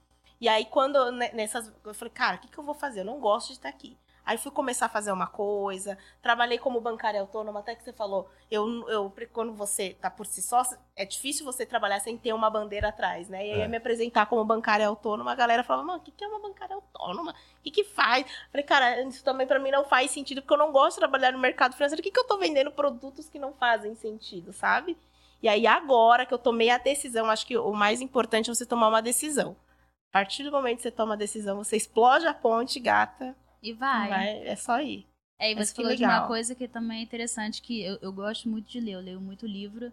E 0.41 0.49
aí, 0.49 0.65
quando 0.65 1.13
né, 1.13 1.31
nessas. 1.35 1.71
Eu 1.85 1.95
falei, 1.95 2.13
cara, 2.13 2.37
o 2.37 2.41
que, 2.41 2.49
que 2.49 2.59
eu 2.59 2.65
vou 2.65 2.75
fazer? 2.75 3.01
Eu 3.01 3.05
não 3.05 3.21
gosto 3.21 3.49
de 3.49 3.55
estar 3.55 3.69
aqui. 3.69 3.97
Aí 4.25 4.39
fui 4.39 4.53
começar 4.53 4.87
a 4.87 4.89
fazer 4.89 5.11
uma 5.11 5.27
coisa, 5.27 5.99
trabalhei 6.23 6.59
como 6.59 6.81
bancária 6.81 7.21
autônoma, 7.21 7.61
até 7.61 7.75
que 7.75 7.83
você 7.83 7.93
falou, 7.93 8.31
eu, 8.51 8.89
eu 8.89 9.13
quando 9.33 9.53
você 9.53 9.97
tá 10.01 10.11
por 10.11 10.27
si 10.27 10.43
só, 10.43 10.63
é 10.95 11.05
difícil 11.05 11.45
você 11.45 11.67
trabalhar 11.67 11.99
sem 12.01 12.17
ter 12.17 12.33
uma 12.33 12.49
bandeira 12.51 12.91
atrás, 12.91 13.29
né? 13.29 13.45
E 13.45 13.53
aí 13.53 13.61
É. 13.63 13.69
me 13.69 13.77
apresentar 13.79 14.27
como 14.27 14.45
bancária 14.45 14.87
autônoma, 14.87 15.33
a 15.33 15.35
galera 15.35 15.65
falava, 15.65 15.87
mano, 15.87 15.99
o 15.99 16.03
que, 16.03 16.13
que 16.13 16.23
é 16.23 16.29
uma 16.29 16.39
bancária 16.39 16.77
autônoma? 16.77 17.35
O 17.61 17.63
que, 17.63 17.71
que 17.71 17.85
faz? 17.85 18.27
Falei, 18.51 18.65
cara, 18.65 19.03
isso 19.03 19.23
também 19.23 19.47
pra 19.47 19.59
mim 19.59 19.71
não 19.71 19.85
faz 19.85 20.11
sentido, 20.11 20.41
porque 20.41 20.55
eu 20.55 20.59
não 20.59 20.73
gosto 20.73 20.97
de 20.97 21.01
trabalhar 21.01 21.31
no 21.33 21.39
mercado 21.39 21.75
financeiro. 21.75 22.01
O 22.01 22.03
que, 22.03 22.11
que 22.11 22.19
eu 22.19 22.27
tô 22.27 22.39
vendendo 22.39 22.73
produtos 22.73 23.29
que 23.29 23.39
não 23.39 23.53
fazem 23.53 23.95
sentido, 23.95 24.53
sabe? 24.53 24.97
E 25.43 25.49
aí, 25.49 25.67
agora 25.67 26.25
que 26.25 26.33
eu 26.33 26.39
tomei 26.39 26.71
a 26.71 26.79
decisão, 26.79 27.27
acho 27.27 27.47
que 27.47 27.57
o 27.57 27.73
mais 27.73 28.01
importante 28.01 28.51
é 28.51 28.55
você 28.55 28.65
tomar 28.65 28.89
uma 28.89 29.03
decisão. 29.03 29.55
A 30.11 30.13
partir 30.13 30.43
do 30.43 30.51
momento 30.51 30.79
que 30.79 30.83
você 30.83 30.91
toma 30.91 31.15
a 31.15 31.19
decisão, 31.19 31.59
você 31.59 31.77
explode 31.77 32.27
a 32.27 32.35
ponte, 32.35 32.81
gata. 32.81 33.37
E 33.63 33.73
vai. 33.73 34.09
Vai, 34.09 34.49
é 34.49 34.57
só 34.57 34.81
ir. 34.81 35.07
É, 35.39 35.53
e 35.53 35.55
Mas 35.55 35.69
você 35.69 35.75
que 35.75 35.83
falou 35.83 35.97
de 35.97 36.03
legal. 36.03 36.21
uma 36.21 36.29
coisa 36.29 36.55
que 36.55 36.67
também 36.67 37.01
é 37.01 37.03
interessante, 37.03 37.63
que 37.63 37.83
eu, 37.83 37.99
eu 38.03 38.13
gosto 38.13 38.49
muito 38.49 38.71
de 38.71 38.81
ler, 38.81 38.93
eu 38.93 39.01
leio 39.01 39.21
muito 39.21 39.47
livro, 39.47 39.93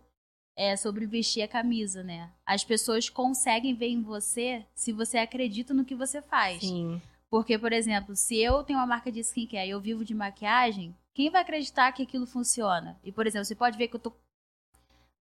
é 0.57 0.75
sobre 0.75 1.05
vestir 1.05 1.41
a 1.43 1.47
camisa, 1.47 2.03
né? 2.03 2.29
As 2.45 2.63
pessoas 2.63 3.09
conseguem 3.09 3.75
ver 3.75 3.87
em 3.87 4.01
você 4.01 4.65
se 4.73 4.91
você 4.91 5.17
acredita 5.17 5.73
no 5.73 5.85
que 5.85 5.95
você 5.95 6.21
faz. 6.21 6.61
Sim. 6.61 7.01
Porque, 7.29 7.57
por 7.57 7.73
exemplo, 7.73 8.15
se 8.15 8.37
eu 8.37 8.63
tenho 8.63 8.79
uma 8.79 8.85
marca 8.85 9.11
de 9.11 9.19
skincare 9.19 9.67
e 9.67 9.71
eu 9.71 9.81
vivo 9.81 10.05
de 10.05 10.13
maquiagem, 10.13 10.95
quem 11.13 11.29
vai 11.29 11.41
acreditar 11.41 11.91
que 11.91 12.03
aquilo 12.03 12.25
funciona? 12.25 12.97
E, 13.03 13.11
por 13.11 13.27
exemplo, 13.27 13.45
você 13.45 13.55
pode 13.55 13.77
ver 13.77 13.87
que 13.87 13.95
eu 13.95 13.99
tô 13.99 14.13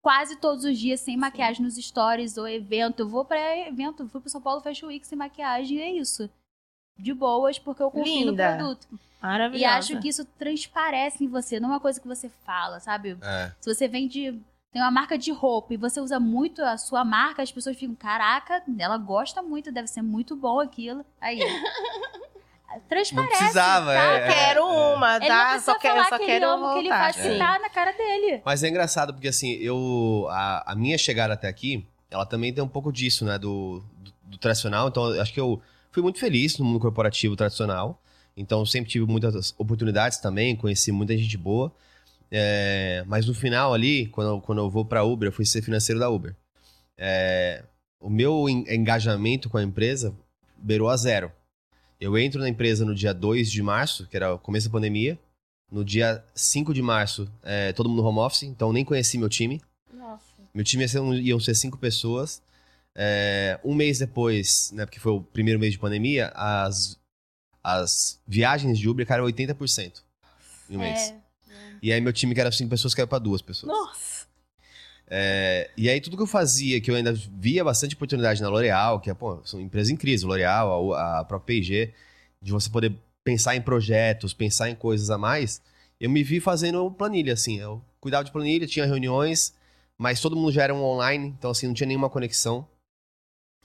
quase 0.01 0.37
todos 0.37 0.65
os 0.65 0.79
dias 0.79 1.01
sem 1.01 1.17
maquiagem 1.17 1.65
nos 1.65 1.75
stories 1.75 2.37
ou 2.37 2.47
evento. 2.47 3.01
Eu 3.01 3.09
vou 3.09 3.25
pra 3.25 3.59
evento, 3.67 4.05
eu 4.05 4.09
fui 4.09 4.21
pro 4.21 4.31
São 4.31 4.41
Paulo 4.41 4.61
Fashion 4.61 4.87
Week 4.87 5.05
sem 5.05 5.19
maquiagem 5.19 5.79
e 5.79 5.83
é 5.83 5.91
isso. 5.91 6.31
de 6.97 7.13
boas 7.13 7.59
porque 7.59 7.83
eu 7.83 7.91
confio 7.91 8.31
Linda. 8.31 8.53
no 8.53 8.57
produto. 8.57 9.01
Maravilhosa. 9.21 9.65
E 9.65 9.65
acho 9.65 10.01
que 10.01 10.09
isso 10.09 10.25
transparece 10.39 11.25
em 11.25 11.29
você, 11.29 11.59
não 11.59 11.71
é 11.71 11.73
uma 11.73 11.81
coisa 11.81 12.01
que 12.01 12.07
você 12.07 12.29
fala, 12.29 12.79
sabe? 12.79 13.19
É. 13.21 13.53
Se 13.61 13.75
você 13.75 13.89
vende. 13.89 14.41
Tem 14.77 14.83
uma 14.83 14.91
marca 14.91 15.17
de 15.17 15.33
roupa 15.33 15.73
e 15.73 15.79
você 15.79 15.99
usa 16.03 16.21
muito 16.21 16.61
a 16.61 16.77
sua 16.77 17.03
marca, 17.03 17.43
as 17.43 17.51
pessoas 17.51 17.79
ficam, 17.79 17.95
caraca, 17.95 18.63
ela 18.79 18.99
gosta 18.99 19.41
muito, 19.41 19.73
deve 19.73 19.89
ser 19.89 20.03
muito 20.03 20.37
bom 20.37 20.61
aquilo. 20.61 21.03
Aí. 21.19 21.39
Transparece. 22.87 23.15
Não 23.15 23.27
precisava, 23.27 23.87
tá? 23.87 24.03
é, 24.03 24.29
quero 24.35 24.67
uma, 24.67 25.17
Ele 25.17 25.29
não 25.31 25.35
tá? 25.35 25.49
precisa 25.49 25.73
Só 25.73 25.79
quero, 25.79 26.05
só 26.05 26.19
que 26.19 26.27
quero 26.27 26.31
ele 26.31 26.45
ama 26.45 26.71
o 26.71 26.75
que 26.75 26.79
ele 26.81 26.89
faz, 26.91 27.17
porque 27.17 27.39
tá 27.39 27.59
na 27.59 27.71
cara 27.71 27.93
dele. 27.93 28.43
Mas 28.45 28.63
é 28.63 28.69
engraçado 28.69 29.15
porque 29.15 29.29
assim, 29.29 29.53
eu 29.53 30.27
a, 30.29 30.73
a 30.73 30.77
minha 30.77 30.99
chegada 30.99 31.33
até 31.33 31.49
aqui, 31.49 31.87
ela 32.11 32.27
também 32.27 32.53
tem 32.53 32.63
um 32.63 32.69
pouco 32.69 32.93
disso, 32.93 33.25
né, 33.25 33.39
do, 33.39 33.83
do, 33.97 34.13
do 34.25 34.37
tradicional. 34.37 34.89
Então, 34.89 35.19
acho 35.19 35.33
que 35.33 35.41
eu 35.41 35.59
fui 35.91 36.03
muito 36.03 36.19
feliz 36.19 36.59
no 36.59 36.67
mundo 36.67 36.81
corporativo 36.81 37.35
tradicional. 37.35 37.99
Então, 38.37 38.67
sempre 38.67 38.91
tive 38.91 39.07
muitas 39.07 39.55
oportunidades 39.57 40.19
também, 40.19 40.55
conheci 40.55 40.93
muita 40.93 41.17
gente 41.17 41.39
boa. 41.39 41.73
É, 42.31 43.05
mas 43.07 43.27
no 43.27 43.35
final 43.35 43.73
ali, 43.73 44.07
quando, 44.09 44.29
eu- 44.31 44.41
quando 44.41 44.59
eu 44.59 44.69
vou 44.71 44.85
para 44.85 45.05
Uber, 45.05 45.29
eu 45.29 45.33
fui 45.33 45.45
ser 45.47 45.63
financeiro 45.63 46.01
da 46.01 46.09
Uber. 46.11 46.35
É, 46.99 47.63
o 48.01 48.11
meu 48.11 48.49
en- 48.49 48.65
engajamento 48.69 49.49
com 49.49 49.59
a 49.59 49.63
empresa 49.63 50.15
beirou 50.57 50.89
a 50.89 50.97
zero. 50.97 51.31
Eu 52.01 52.17
entro 52.19 52.41
na 52.41 52.49
empresa 52.49 52.85
no 52.85 52.95
dia 52.95 53.15
2 53.15 53.51
de 53.51 53.63
março, 53.63 54.07
que 54.07 54.17
era 54.17 54.35
o 54.35 54.39
começo 54.39 54.69
da 54.69 54.73
pandemia. 54.73 55.19
No 55.71 55.85
dia 55.85 56.23
5 56.35 56.73
de 56.75 56.83
março, 56.83 57.31
é, 57.43 57.73
todo 57.73 57.89
mundo 57.89 58.03
no 58.03 58.09
home 58.09 58.19
office, 58.21 58.43
então 58.45 58.73
nem 58.73 58.85
conheci 58.85 59.19
meu 59.19 59.29
time. 59.29 59.61
Nossa. 59.93 60.23
Meu 60.55 60.63
time 60.65 60.85
ia 60.85 60.89
ser 60.89 60.99
iam 61.23 61.41
ser 61.41 61.55
cinco 61.55 61.77
pessoas. 61.79 62.43
É, 62.95 63.59
um 63.65 63.75
mês 63.75 63.99
depois, 63.99 64.71
né, 64.73 64.87
porque 64.87 65.01
foi 65.01 65.13
o 65.13 65.21
primeiro 65.21 65.59
mês 65.61 65.73
de 65.73 65.79
pandemia, 65.79 66.33
as, 66.35 66.99
as 67.63 68.21
viagens 68.27 68.79
de 68.79 68.89
Uber 68.89 69.07
caíram 69.07 69.25
80% 69.27 70.03
em 70.71 70.77
um 70.77 70.81
mês. 70.81 71.15
É. 71.77 71.79
E 71.83 71.93
aí 71.93 72.01
meu 72.01 72.13
time, 72.13 72.35
que 72.35 72.41
era 72.41 72.53
cinco 72.53 72.71
pessoas, 72.71 72.95
caiu 72.95 73.07
para 73.07 73.19
duas 73.19 73.43
pessoas. 73.43 73.73
Nossa. 73.73 74.27
É, 75.09 75.71
e 75.77 75.89
aí 75.89 76.01
tudo 76.01 76.17
que 76.17 76.23
eu 76.23 76.27
fazia, 76.27 76.81
que 76.81 76.91
eu 76.91 76.97
ainda 76.97 77.13
via 77.13 77.63
bastante 77.63 77.95
oportunidade 77.95 78.43
na 78.43 78.49
L'Oréal, 78.49 79.01
que 79.01 79.09
é, 79.09 79.15
pô, 79.15 79.41
são 79.45 79.61
empresas 79.61 79.91
em 79.91 79.97
crise, 79.97 80.25
L'Oréal, 80.25 80.95
a, 80.95 81.21
a 81.21 81.25
própria 81.25 81.61
P&G, 81.61 81.93
de 82.43 82.53
você 82.53 82.69
poder 82.69 82.93
pensar 83.23 83.55
em 83.57 83.63
projetos, 83.63 84.35
pensar 84.35 84.69
em 84.69 84.75
coisas 84.75 85.11
a 85.11 85.19
mais, 85.19 85.63
eu 86.01 86.11
me 86.11 86.23
vi 86.23 86.41
fazendo 86.41 86.91
planilha, 86.91 87.33
assim, 87.33 87.59
eu 87.59 87.83
cuidava 88.01 88.25
de 88.25 88.33
planilha, 88.33 88.67
tinha 88.67 88.85
reuniões, 88.85 89.55
mas 89.97 90.21
todo 90.21 90.37
mundo 90.37 90.53
já 90.53 90.65
era 90.65 90.75
um 90.75 90.83
online, 90.83 91.29
então 91.29 91.51
assim, 91.51 91.67
não 91.67 91.75
tinha 91.75 91.87
nenhuma 91.87 92.11
conexão. 92.11 92.67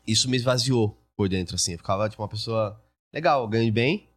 Isso 0.05 0.29
me 0.29 0.37
esvaziou 0.37 0.97
por 1.15 1.27
dentro, 1.27 1.55
assim, 1.55 1.73
eu 1.73 1.77
ficava 1.77 2.09
tipo 2.09 2.21
uma 2.21 2.27
pessoa 2.27 2.79
legal, 3.13 3.47
ganho 3.47 3.71
bem, 3.71 4.07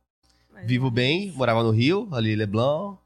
vivo 0.64 0.90
bem, 0.90 1.32
morava 1.32 1.62
no 1.62 1.70
Rio, 1.70 2.08
ali 2.12 2.36
Leblon, 2.36 2.96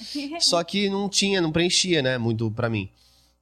só 0.40 0.62
que 0.64 0.88
não 0.88 1.08
tinha, 1.08 1.40
não 1.40 1.52
preenchia, 1.52 2.02
né? 2.02 2.18
Muito 2.18 2.50
pra 2.50 2.68
mim. 2.68 2.90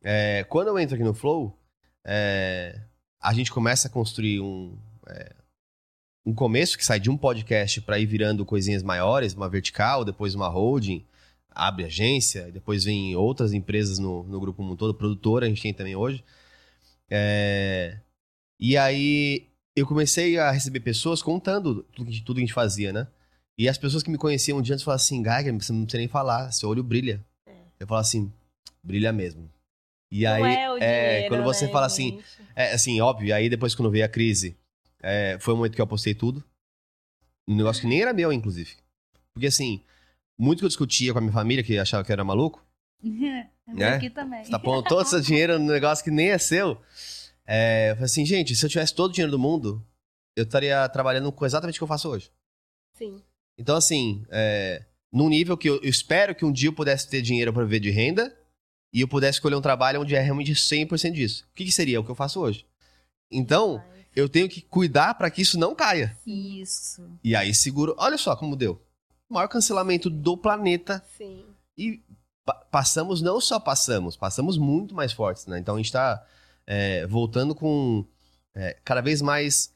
É, 0.02 0.44
quando 0.48 0.68
eu 0.68 0.78
entro 0.78 0.94
aqui 0.94 1.04
no 1.04 1.14
Flow, 1.14 1.58
é, 2.04 2.80
a 3.20 3.34
gente 3.34 3.50
começa 3.50 3.88
a 3.88 3.90
construir 3.90 4.40
um, 4.40 4.76
é, 5.08 5.32
um 6.24 6.34
começo 6.34 6.78
que 6.78 6.84
sai 6.84 7.00
de 7.00 7.10
um 7.10 7.16
podcast 7.16 7.80
pra 7.80 7.98
ir 7.98 8.06
virando 8.06 8.44
coisinhas 8.44 8.82
maiores, 8.82 9.34
uma 9.34 9.48
vertical, 9.48 10.04
depois 10.04 10.34
uma 10.34 10.48
holding, 10.48 11.04
abre 11.50 11.84
agência, 11.84 12.50
depois 12.52 12.84
vem 12.84 13.16
outras 13.16 13.52
empresas 13.52 13.98
no, 13.98 14.22
no 14.24 14.38
grupo 14.38 14.58
como 14.58 14.72
um 14.72 14.76
todo, 14.76 14.94
produtora 14.94 15.46
a 15.46 15.48
gente 15.48 15.62
tem 15.62 15.72
também 15.74 15.96
hoje. 15.96 16.22
É, 17.10 17.98
e 18.58 18.76
aí 18.76 19.48
eu 19.74 19.86
comecei 19.86 20.38
a 20.38 20.50
receber 20.50 20.80
pessoas 20.80 21.22
contando 21.22 21.82
tudo 21.94 22.10
que, 22.10 22.20
tudo 22.20 22.36
que 22.36 22.42
a 22.42 22.46
gente 22.46 22.52
fazia, 22.52 22.92
né? 22.92 23.06
E 23.58 23.68
as 23.68 23.78
pessoas 23.78 24.02
que 24.02 24.10
me 24.10 24.18
conheciam 24.18 24.58
um 24.58 24.62
dia 24.62 24.74
antes 24.74 24.84
falavam 24.84 25.02
assim, 25.02 25.22
Geiger, 25.22 25.54
você 25.54 25.72
não 25.72 25.82
precisa 25.82 25.98
nem 25.98 26.08
falar, 26.08 26.52
seu 26.52 26.68
olho 26.68 26.82
brilha. 26.82 27.24
É. 27.46 27.54
Eu 27.80 27.86
falo 27.86 28.00
assim, 28.00 28.32
brilha 28.82 29.12
mesmo. 29.12 29.50
E 30.10 30.24
Não 30.24 30.32
aí, 30.32 30.42
é, 30.42 30.64
é, 30.80 31.12
dinheiro, 31.12 31.28
quando 31.28 31.44
você 31.44 31.66
né, 31.66 31.72
fala 31.72 31.86
assim, 31.86 32.22
é 32.54 32.72
assim, 32.72 33.00
óbvio, 33.00 33.28
e 33.28 33.32
aí 33.32 33.48
depois 33.48 33.74
quando 33.74 33.90
veio 33.90 34.04
a 34.04 34.08
crise, 34.08 34.56
é, 35.02 35.38
foi 35.40 35.54
o 35.54 35.56
momento 35.56 35.74
que 35.74 35.80
eu 35.80 35.84
apostei 35.84 36.14
tudo. 36.14 36.44
Um 37.48 37.56
negócio 37.56 37.82
que 37.82 37.88
nem 37.88 38.02
era 38.02 38.12
meu, 38.12 38.32
inclusive. 38.32 38.76
Porque 39.32 39.46
assim, 39.46 39.82
muito 40.38 40.60
que 40.60 40.64
eu 40.64 40.68
discutia 40.68 41.12
com 41.12 41.18
a 41.18 41.22
minha 41.22 41.32
família, 41.32 41.64
que 41.64 41.78
achava 41.78 42.04
que 42.04 42.10
eu 42.10 42.14
era 42.14 42.24
maluco, 42.24 42.64
Né? 43.66 43.94
Aqui 43.94 44.10
também. 44.10 44.44
você 44.44 44.50
tá 44.50 44.58
pondo 44.60 44.84
todo 44.84 45.04
o 45.04 45.04
seu 45.04 45.20
dinheiro 45.20 45.58
num 45.58 45.66
negócio 45.66 46.04
que 46.04 46.10
nem 46.10 46.30
é 46.30 46.38
seu. 46.38 46.80
É, 47.44 47.90
eu 47.90 47.94
falei 47.96 48.04
assim, 48.04 48.24
gente, 48.24 48.54
se 48.54 48.64
eu 48.64 48.70
tivesse 48.70 48.94
todo 48.94 49.10
o 49.10 49.12
dinheiro 49.12 49.30
do 49.30 49.38
mundo, 49.38 49.84
eu 50.36 50.44
estaria 50.44 50.88
trabalhando 50.88 51.30
com 51.32 51.44
exatamente 51.44 51.76
o 51.76 51.78
que 51.78 51.82
eu 51.82 51.88
faço 51.88 52.08
hoje. 52.08 52.30
Sim. 52.94 53.20
Então, 53.58 53.76
assim, 53.76 54.24
é, 54.30 54.84
num 55.12 55.28
nível 55.28 55.56
que 55.56 55.68
eu, 55.68 55.76
eu 55.82 55.88
espero 55.88 56.34
que 56.34 56.44
um 56.44 56.52
dia 56.52 56.68
eu 56.68 56.72
pudesse 56.72 57.08
ter 57.08 57.22
dinheiro 57.22 57.52
para 57.52 57.64
viver 57.64 57.80
de 57.80 57.90
renda 57.90 58.36
e 58.92 59.00
eu 59.00 59.08
pudesse 59.08 59.36
escolher 59.38 59.56
um 59.56 59.60
trabalho 59.62 60.00
onde 60.00 60.14
é 60.14 60.20
realmente 60.20 60.52
100% 60.52 61.12
disso. 61.12 61.44
O 61.50 61.54
que, 61.54 61.64
que 61.64 61.72
seria? 61.72 62.00
O 62.00 62.04
que 62.04 62.10
eu 62.10 62.14
faço 62.14 62.40
hoje. 62.40 62.66
Então, 63.30 63.82
eu 64.14 64.28
tenho 64.28 64.48
que 64.48 64.60
cuidar 64.60 65.14
para 65.14 65.30
que 65.30 65.42
isso 65.42 65.58
não 65.58 65.74
caia. 65.74 66.16
Isso. 66.26 67.08
E 67.22 67.34
aí 67.34 67.54
seguro. 67.54 67.94
Olha 67.98 68.16
só 68.18 68.36
como 68.36 68.56
deu. 68.56 68.80
O 69.28 69.34
maior 69.34 69.48
cancelamento 69.48 70.08
do 70.08 70.36
planeta. 70.36 71.04
Sim. 71.16 71.44
E 71.76 72.00
pa- 72.44 72.54
passamos, 72.70 73.20
não 73.20 73.40
só 73.40 73.58
passamos, 73.58 74.16
passamos 74.16 74.56
muito 74.56 74.94
mais 74.94 75.12
fortes, 75.12 75.46
né? 75.46 75.58
Então 75.58 75.74
a 75.74 75.78
gente 75.78 75.92
tá 75.92 76.24
é, 76.66 77.06
voltando 77.06 77.54
com 77.54 78.06
é, 78.54 78.76
cada 78.84 79.00
vez 79.00 79.20
mais 79.20 79.74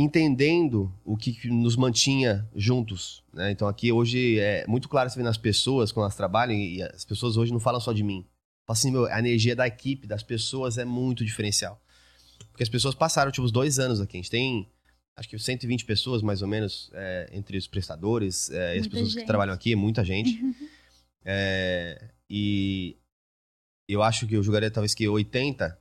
entendendo 0.00 0.92
o 1.04 1.16
que 1.16 1.32
que 1.32 1.48
nos 1.48 1.76
mantinha 1.76 2.48
juntos, 2.54 3.22
né? 3.32 3.50
Então 3.50 3.68
aqui 3.68 3.92
hoje 3.92 4.38
é 4.38 4.64
muito 4.66 4.88
claro 4.88 5.10
você 5.10 5.16
vê 5.16 5.22
nas 5.22 5.36
pessoas 5.36 5.92
quando 5.92 6.04
elas 6.04 6.16
trabalham 6.16 6.56
e 6.56 6.82
as 6.82 7.04
pessoas 7.04 7.36
hoje 7.36 7.52
não 7.52 7.60
falam 7.60 7.80
só 7.80 7.92
de 7.92 8.02
mim. 8.02 8.26
Fala 8.66 8.78
assim, 8.78 8.90
meu, 8.90 9.06
a 9.06 9.18
energia 9.18 9.56
da 9.56 9.66
equipe, 9.66 10.06
das 10.06 10.22
pessoas 10.22 10.78
é 10.78 10.84
muito 10.84 11.24
diferencial. 11.24 11.80
Porque 12.50 12.62
as 12.62 12.68
pessoas 12.68 12.94
passaram, 12.94 13.30
tipo, 13.30 13.44
uns 13.44 13.52
dois 13.52 13.78
anos 13.78 14.00
aqui. 14.00 14.16
A 14.16 14.20
gente 14.20 14.30
tem, 14.30 14.70
acho 15.16 15.28
que 15.28 15.38
120 15.38 15.84
pessoas, 15.84 16.22
mais 16.22 16.40
ou 16.40 16.48
menos, 16.48 16.90
é, 16.94 17.28
entre 17.32 17.58
os 17.58 17.66
prestadores 17.66 18.50
é, 18.50 18.76
e 18.76 18.80
as 18.80 18.86
pessoas 18.86 19.08
que 19.12 19.20
gente. 19.20 19.26
trabalham 19.26 19.52
aqui, 19.54 19.74
muita 19.74 20.04
gente. 20.04 20.38
É, 21.22 22.12
e 22.30 22.96
eu 23.86 24.02
acho 24.02 24.26
que 24.26 24.34
eu 24.34 24.42
julgaria 24.42 24.70
talvez 24.70 24.94
que 24.94 25.06
80 25.06 25.78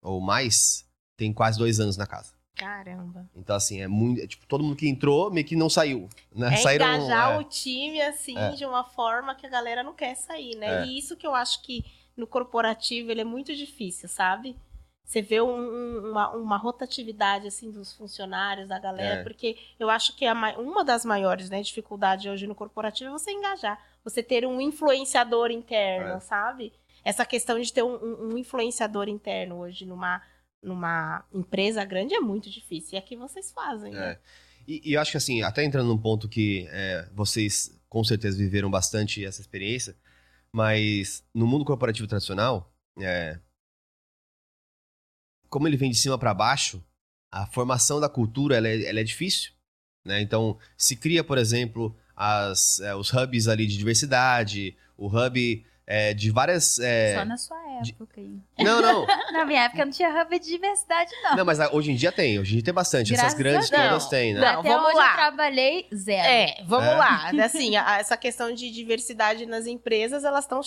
ou 0.00 0.20
mais 0.20 0.86
tem 1.16 1.32
quase 1.32 1.58
dois 1.58 1.80
anos 1.80 1.96
na 1.96 2.06
casa. 2.06 2.37
Caramba. 2.58 3.26
Então, 3.36 3.54
assim, 3.56 3.80
é 3.80 3.86
muito. 3.88 4.20
é, 4.20 4.26
tipo, 4.26 4.46
todo 4.46 4.62
mundo 4.64 4.76
que 4.76 4.88
entrou 4.88 5.30
meio 5.30 5.46
que 5.46 5.54
não 5.56 5.70
saiu. 5.70 6.08
Né? 6.34 6.52
É 6.54 6.56
Saíram. 6.56 6.86
engajar 6.86 7.32
é. 7.34 7.38
o 7.38 7.44
time, 7.44 8.00
assim, 8.02 8.36
É. 8.36 8.50
de 8.50 8.64
uma 8.66 8.84
forma 8.84 9.34
que 9.34 9.46
a 9.46 9.50
galera 9.50 9.82
não 9.82 9.94
quer 9.94 10.14
sair, 10.16 10.56
né? 10.56 10.82
É. 10.82 10.86
E 10.86 10.98
isso 10.98 11.16
que 11.16 11.26
eu 11.26 11.34
acho 11.34 11.62
que 11.62 11.84
no 12.16 12.26
corporativo 12.26 13.10
ele 13.10 13.20
é 13.20 13.24
muito 13.24 13.54
difícil, 13.54 14.08
sabe? 14.08 14.56
Você 15.04 15.22
vê 15.22 15.40
um- 15.40 15.48
um- 15.48 16.10
uma, 16.10 16.30
uma 16.36 16.56
rotatividade, 16.58 17.46
assim, 17.46 17.70
dos 17.70 17.94
funcionários, 17.94 18.68
da 18.68 18.78
galera, 18.78 19.20
É. 19.20 19.22
porque 19.22 19.56
eu 19.78 19.88
acho 19.88 20.14
que 20.16 20.26
a 20.26 20.34
ma- 20.34 20.52
uma 20.58 20.84
das 20.84 21.04
maiores 21.04 21.48
né, 21.48 21.62
dificuldades 21.62 22.26
hoje 22.26 22.46
no 22.46 22.54
corporativo 22.54 23.08
é 23.08 23.12
você 23.12 23.30
engajar. 23.30 23.80
Você 24.04 24.22
ter 24.22 24.46
um 24.46 24.60
influenciador 24.60 25.50
interno, 25.50 26.14
É. 26.16 26.20
sabe? 26.20 26.72
Essa 27.04 27.24
questão 27.24 27.58
de 27.58 27.72
ter 27.72 27.82
um, 27.82 27.94
um- 27.94 28.32
um 28.34 28.38
influenciador 28.38 29.08
interno 29.08 29.60
hoje 29.60 29.86
numa, 29.86 30.20
numa 30.62 31.24
empresa 31.32 31.84
grande 31.84 32.14
é 32.14 32.20
muito 32.20 32.50
difícil. 32.50 32.94
E 32.94 32.98
é 32.98 33.00
que 33.00 33.16
vocês 33.16 33.52
fazem, 33.52 33.92
né? 33.92 34.12
É. 34.12 34.18
E, 34.66 34.90
e 34.90 34.94
eu 34.94 35.00
acho 35.00 35.10
que 35.10 35.16
assim, 35.16 35.42
até 35.42 35.64
entrando 35.64 35.88
num 35.88 35.98
ponto 35.98 36.28
que 36.28 36.66
é, 36.70 37.08
vocês 37.14 37.78
com 37.88 38.04
certeza 38.04 38.36
viveram 38.36 38.70
bastante 38.70 39.24
essa 39.24 39.40
experiência, 39.40 39.96
mas 40.52 41.24
no 41.34 41.46
mundo 41.46 41.64
corporativo 41.64 42.06
tradicional, 42.06 42.70
é, 43.00 43.38
como 45.48 45.66
ele 45.66 45.76
vem 45.76 45.90
de 45.90 45.96
cima 45.96 46.18
para 46.18 46.34
baixo, 46.34 46.84
a 47.32 47.46
formação 47.46 47.98
da 48.00 48.08
cultura 48.08 48.56
ela 48.56 48.68
é, 48.68 48.84
ela 48.84 49.00
é 49.00 49.04
difícil. 49.04 49.52
Né? 50.04 50.20
Então, 50.20 50.58
se 50.76 50.96
cria, 50.96 51.24
por 51.24 51.38
exemplo, 51.38 51.96
as, 52.14 52.80
é, 52.80 52.94
os 52.94 53.12
hubs 53.12 53.48
ali 53.48 53.66
de 53.66 53.76
diversidade, 53.76 54.76
o 54.96 55.06
hub 55.06 55.66
é, 55.86 56.12
de 56.12 56.30
várias. 56.30 56.78
é, 56.78 57.16
Só 57.16 57.24
na 57.24 57.36
sua 57.36 57.67
época 57.80 58.20
aí. 58.20 58.38
Não, 58.58 58.80
não. 58.82 59.06
Na 59.32 59.44
minha 59.44 59.64
época 59.64 59.84
não 59.84 59.92
tinha 59.92 60.08
hub 60.22 60.38
de 60.38 60.46
diversidade, 60.46 61.10
não. 61.22 61.36
Não, 61.36 61.44
mas 61.44 61.58
hoje 61.72 61.92
em 61.92 61.96
dia 61.96 62.10
tem. 62.12 62.38
Hoje 62.38 62.52
em 62.52 62.54
dia 62.56 62.64
tem 62.64 62.74
bastante. 62.74 63.10
Graças 63.12 63.26
Essas 63.28 63.38
grandes 63.38 63.70
Deus. 63.70 63.82
todas 63.82 64.08
têm, 64.08 64.34
né? 64.34 64.40
Não, 64.40 64.60
Até 64.60 64.68
vamos 64.68 64.86
onde 64.88 64.96
lá. 64.98 65.10
eu 65.10 65.14
trabalhei, 65.16 65.86
zero. 65.94 66.28
É, 66.28 66.64
vamos 66.66 66.88
É. 66.88 66.94
lá. 66.96 67.30
Assim, 67.44 67.76
a- 67.76 67.98
essa 67.98 68.16
questão 68.16 68.52
de 68.52 68.70
diversidade 68.70 69.46
nas 69.46 69.66
empresas, 69.66 70.24
elas 70.24 70.44
estão 70.44 70.60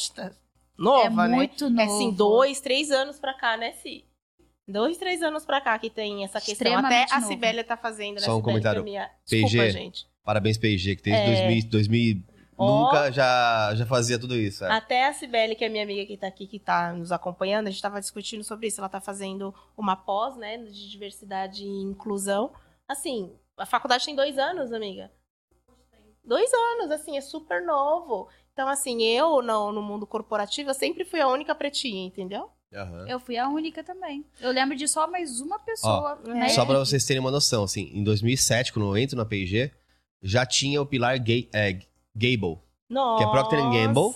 nova, 0.78 1.26
é 1.26 1.28
né? 1.28 1.36
muito 1.36 1.66
É 1.66 1.70
novo. 1.70 1.82
assim, 1.96 2.12
dois, 2.12 2.60
três 2.60 2.92
anos 2.92 3.20
pra 3.20 3.34
cá, 3.34 3.58
né, 3.58 3.74
Si? 3.74 4.06
Dois, 4.68 4.98
três 4.98 5.22
anos 5.22 5.44
pra 5.46 5.60
cá 5.60 5.78
que 5.78 5.90
tem 5.90 6.24
essa 6.24 6.40
questão. 6.40 6.78
Até 6.78 7.06
a 7.12 7.16
novo. 7.16 7.28
Sibélia 7.28 7.64
tá 7.64 7.76
fazendo, 7.76 8.16
né? 8.16 8.22
Só 8.22 8.32
um 8.34 8.36
Sibélia, 8.38 8.44
comentário. 8.44 8.84
que 8.84 8.90
é 8.90 8.92
minha- 8.92 9.10
PG. 9.30 9.46
Desculpa, 9.48 9.70
gente. 9.72 10.06
Parabéns, 10.24 10.58
PIG, 10.58 10.96
que 10.96 11.02
desde 11.02 11.22
É. 11.22 11.26
2000, 11.26 11.70
2000 11.70 12.24
Ó. 12.62 12.84
nunca 12.86 13.12
já, 13.12 13.74
já 13.76 13.86
fazia 13.86 14.20
tudo 14.20 14.36
isso. 14.36 14.64
é. 14.64 14.72
Até 14.72 15.08
a 15.08 15.14
Sibeli, 15.14 15.56
que 15.56 15.66
é 15.66 15.70
minha 15.70 15.84
amiga 15.84 16.06
que 16.06 16.18
tá 16.18 16.28
aqui, 16.28 16.48
que 16.48 16.60
tá 16.60 16.94
nos 16.94 17.12
acompanhando, 17.12 17.68
a 17.68 17.72
gente 17.72 17.82
tava 17.82 18.00
discutindo 18.00 18.44
sobre 18.44 18.68
isso. 18.68 18.80
Ela 18.80 18.90
tá 18.90 19.02
fazendo 19.02 19.54
uma 19.78 19.96
pós, 19.96 20.36
né, 20.38 20.58
de 20.58 20.90
diversidade 20.90 21.64
e 21.64 21.82
inclusão. 21.82 22.52
Assim, 22.88 23.34
a 23.58 23.66
faculdade 23.66 24.06
tem 24.06 24.16
dois 24.16 24.38
anos, 24.38 24.72
amiga. 24.72 25.12
Dois 26.24 26.52
anos, 26.54 26.92
assim, 26.92 27.18
é 27.18 27.22
super 27.22 27.66
novo. 27.66 28.28
Então, 28.54 28.68
assim, 28.68 29.02
eu 29.04 29.42
no, 29.42 29.72
no 29.72 29.82
mundo 29.82 30.06
corporativo, 30.06 30.70
eu 30.70 30.74
sempre 30.74 31.04
fui 31.04 31.20
a 31.20 31.28
única 31.28 31.56
pretinha, 31.56 32.06
entendeu? 32.06 32.50
Aham. 32.74 33.06
Eu 33.08 33.20
fui 33.20 33.38
a 33.38 33.50
única 33.50 33.84
também. 33.84 34.26
Eu 34.40 34.52
lembro 34.52 34.76
de 34.76 34.88
só 34.88 35.08
mais 35.10 35.42
uma 35.42 35.60
pessoa. 35.60 36.20
Ó, 36.26 36.30
né? 36.30 36.50
Só 36.50 36.66
pra 36.66 36.80
vocês 36.80 37.04
terem 37.06 37.20
uma 37.20 37.32
noção, 37.32 37.64
assim, 37.64 37.90
em 37.94 38.04
2007, 38.04 38.72
quando 38.72 38.86
eu 38.88 38.98
entro 38.98 39.18
na 39.18 39.26
P&G, 39.26 39.72
já 40.22 40.46
tinha 40.46 40.82
o 40.82 40.86
pilar 40.86 41.20
gay, 41.20 41.50
é, 41.54 41.80
Gable. 42.16 42.60
Nossa. 42.90 43.24
é 43.24 43.28
Procter 43.28 43.60
Gamble. 43.70 44.14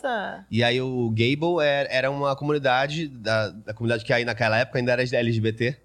E 0.52 0.62
aí 0.64 0.82
o 0.82 1.10
Gable 1.12 1.64
era, 1.64 1.90
era 1.90 2.12
uma 2.12 2.36
comunidade, 2.36 3.08
da, 3.08 3.50
da 3.50 3.74
comunidade 3.74 4.04
que 4.04 4.12
aí 4.12 4.26
naquela 4.26 4.58
época 4.58 4.78
ainda 4.80 4.92
era 4.92 5.02
LGBT. 5.02 5.78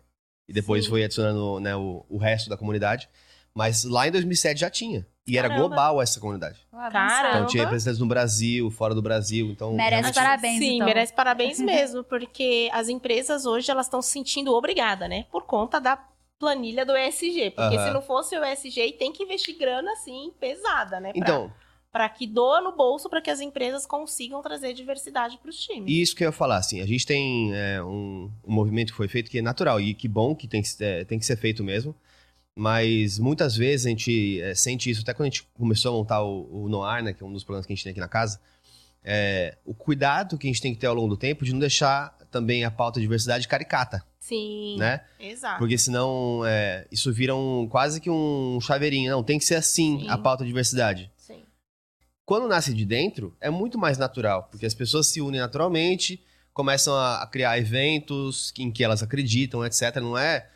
E 0.49 0.53
depois 0.53 0.85
Sim. 0.85 0.91
foi 0.91 1.05
adicionando 1.05 1.61
né, 1.61 1.77
o, 1.77 2.05
o 2.09 2.19
resto 2.19 2.51
da 2.51 2.57
comunidade. 2.57 3.09
Mas 3.55 3.85
lá 3.85 4.09
em 4.09 4.11
2007 4.11 4.59
já 4.61 4.69
tinha. 4.71 5.07
E 5.27 5.39
era 5.39 5.49
Caramba. 5.49 5.69
global 5.69 6.03
essa 6.03 6.19
comunidade. 6.19 6.67
Caramba. 6.73 7.29
Então 7.29 7.47
tinha 7.47 7.63
representantes 7.63 8.01
no 8.01 8.07
Brasil, 8.07 8.69
fora 8.73 8.93
do 8.93 9.01
Brasil. 9.03 9.47
Então, 9.51 9.73
Merece 9.73 9.93
realmente- 9.95 10.15
parabéns, 10.15 10.59
Sim, 10.59 10.75
então. 10.75 10.87
merece 10.87 11.13
parabéns 11.13 11.59
mesmo, 11.61 12.03
porque 12.03 12.69
as 12.73 12.89
empresas 12.89 13.47
hoje 13.47 13.71
elas 13.71 13.87
estão 13.87 14.03
se 14.03 14.11
sentindo 14.11 14.53
obrigadas, 14.53 15.09
né? 15.09 15.27
Por 15.31 15.45
conta 15.45 15.81
da 15.81 15.97
planilha 16.41 16.85
do 16.85 16.97
ESG. 16.97 17.51
Porque 17.53 17.77
Aham. 17.77 17.87
se 17.87 17.93
não 17.93 18.03
fosse 18.03 18.37
o 18.37 18.45
ESG, 18.45 18.93
tem 18.99 19.13
que 19.13 19.23
investir 19.23 19.57
grana 19.57 19.93
assim 19.93 20.33
pesada, 20.41 20.99
né? 20.99 21.13
Pra, 21.13 21.21
Então, 21.21 21.49
pra 21.49 21.55
que 22.17 22.27
doa 22.27 22.61
no 22.61 22.73
bolso 22.77 23.09
para 23.11 23.21
que 23.21 23.31
as 23.31 23.41
empresas 23.41 23.85
consigam 23.85 24.41
trazer 24.43 24.73
diversidade 24.73 25.39
para 25.39 25.51
os 25.51 25.59
times. 25.59 25.91
E 25.91 26.01
isso 26.01 26.15
que 26.15 26.23
eu 26.25 26.29
ia 26.29 26.33
falar, 26.33 26.59
assim, 26.59 26.81
a 26.81 26.87
gente 26.87 27.05
tem 27.05 27.53
é, 27.55 27.83
um, 27.83 28.31
um 28.47 28.53
movimento 28.53 28.93
que 28.93 28.97
foi 28.97 29.09
feito 29.09 29.31
que 29.31 29.39
é 29.39 29.43
natural 29.43 29.81
e 29.81 29.93
que 29.93 30.07
bom 30.07 30.35
que 30.35 30.47
tem, 30.47 30.63
que- 30.63 30.69
é, 30.85 31.05
tem 31.05 31.19
que 31.19 31.27
ser 31.27 31.37
feito 31.37 31.65
mesmo, 31.65 31.95
mas 32.57 33.19
muitas 33.19 33.57
vezes 33.57 33.87
a 33.87 33.89
gente 33.89 34.41
é, 34.41 34.55
sente 34.55 34.89
isso, 34.91 35.01
até 35.03 35.13
quando 35.13 35.27
a 35.27 35.31
gente 35.31 35.43
começou 35.55 35.93
a 35.95 35.99
montar 35.99 36.23
o, 36.23 36.65
o 36.65 36.69
Noir, 36.69 37.03
né, 37.03 37.13
que 37.13 37.23
é 37.23 37.27
um 37.27 37.33
dos 37.33 37.43
programas 37.43 37.67
que 37.67 37.73
a 37.73 37.77
gente 37.77 37.83
tem 37.85 37.91
aqui 37.91 38.01
na 38.01 38.09
casa, 38.09 38.41
é, 39.03 39.57
o 39.65 39.75
cuidado 39.75 40.39
que 40.39 40.47
a 40.47 40.51
gente 40.51 40.61
tem 40.63 40.73
que 40.75 40.81
ter 40.81 40.87
ao 40.87 40.95
longo 40.95 41.09
do 41.09 41.17
tempo 41.17 41.45
de 41.45 41.53
não 41.53 41.59
deixar 41.59 42.17
também 42.31 42.65
a 42.65 42.71
pauta 42.71 43.01
de 43.01 43.05
diversidade 43.05 43.49
caricata, 43.49 44.05
Sim, 44.21 44.77
né? 44.79 45.01
exato. 45.19 45.59
Porque 45.59 45.77
senão 45.77 46.43
é, 46.47 46.87
isso 46.93 47.13
vira 47.13 47.35
um, 47.35 47.67
quase 47.67 48.01
que 48.01 48.09
um 48.11 48.61
chaveirinho, 48.61 49.11
não, 49.11 49.25
tem 49.25 49.39
que 49.39 49.45
ser 49.45 49.57
assim 49.57 50.01
Sim. 50.03 50.09
a 50.09 50.17
pauta 50.17 50.45
de 50.45 50.49
diversidade. 50.51 51.11
Quando 52.31 52.47
nasce 52.47 52.73
de 52.73 52.85
dentro, 52.85 53.37
é 53.41 53.51
muito 53.51 53.77
mais 53.77 53.99
natural, 53.99 54.47
porque 54.49 54.65
as 54.65 54.73
pessoas 54.73 55.09
se 55.09 55.21
unem 55.21 55.41
naturalmente, 55.41 56.23
começam 56.53 56.95
a, 56.95 57.27
criar 57.27 57.59
eventos 57.59 58.55
em 58.57 58.71
que 58.71 58.85
elas 58.85 59.03
acreditam, 59.03 59.67
etc. 59.67 59.97
Não 59.97 60.17
é 60.17 60.49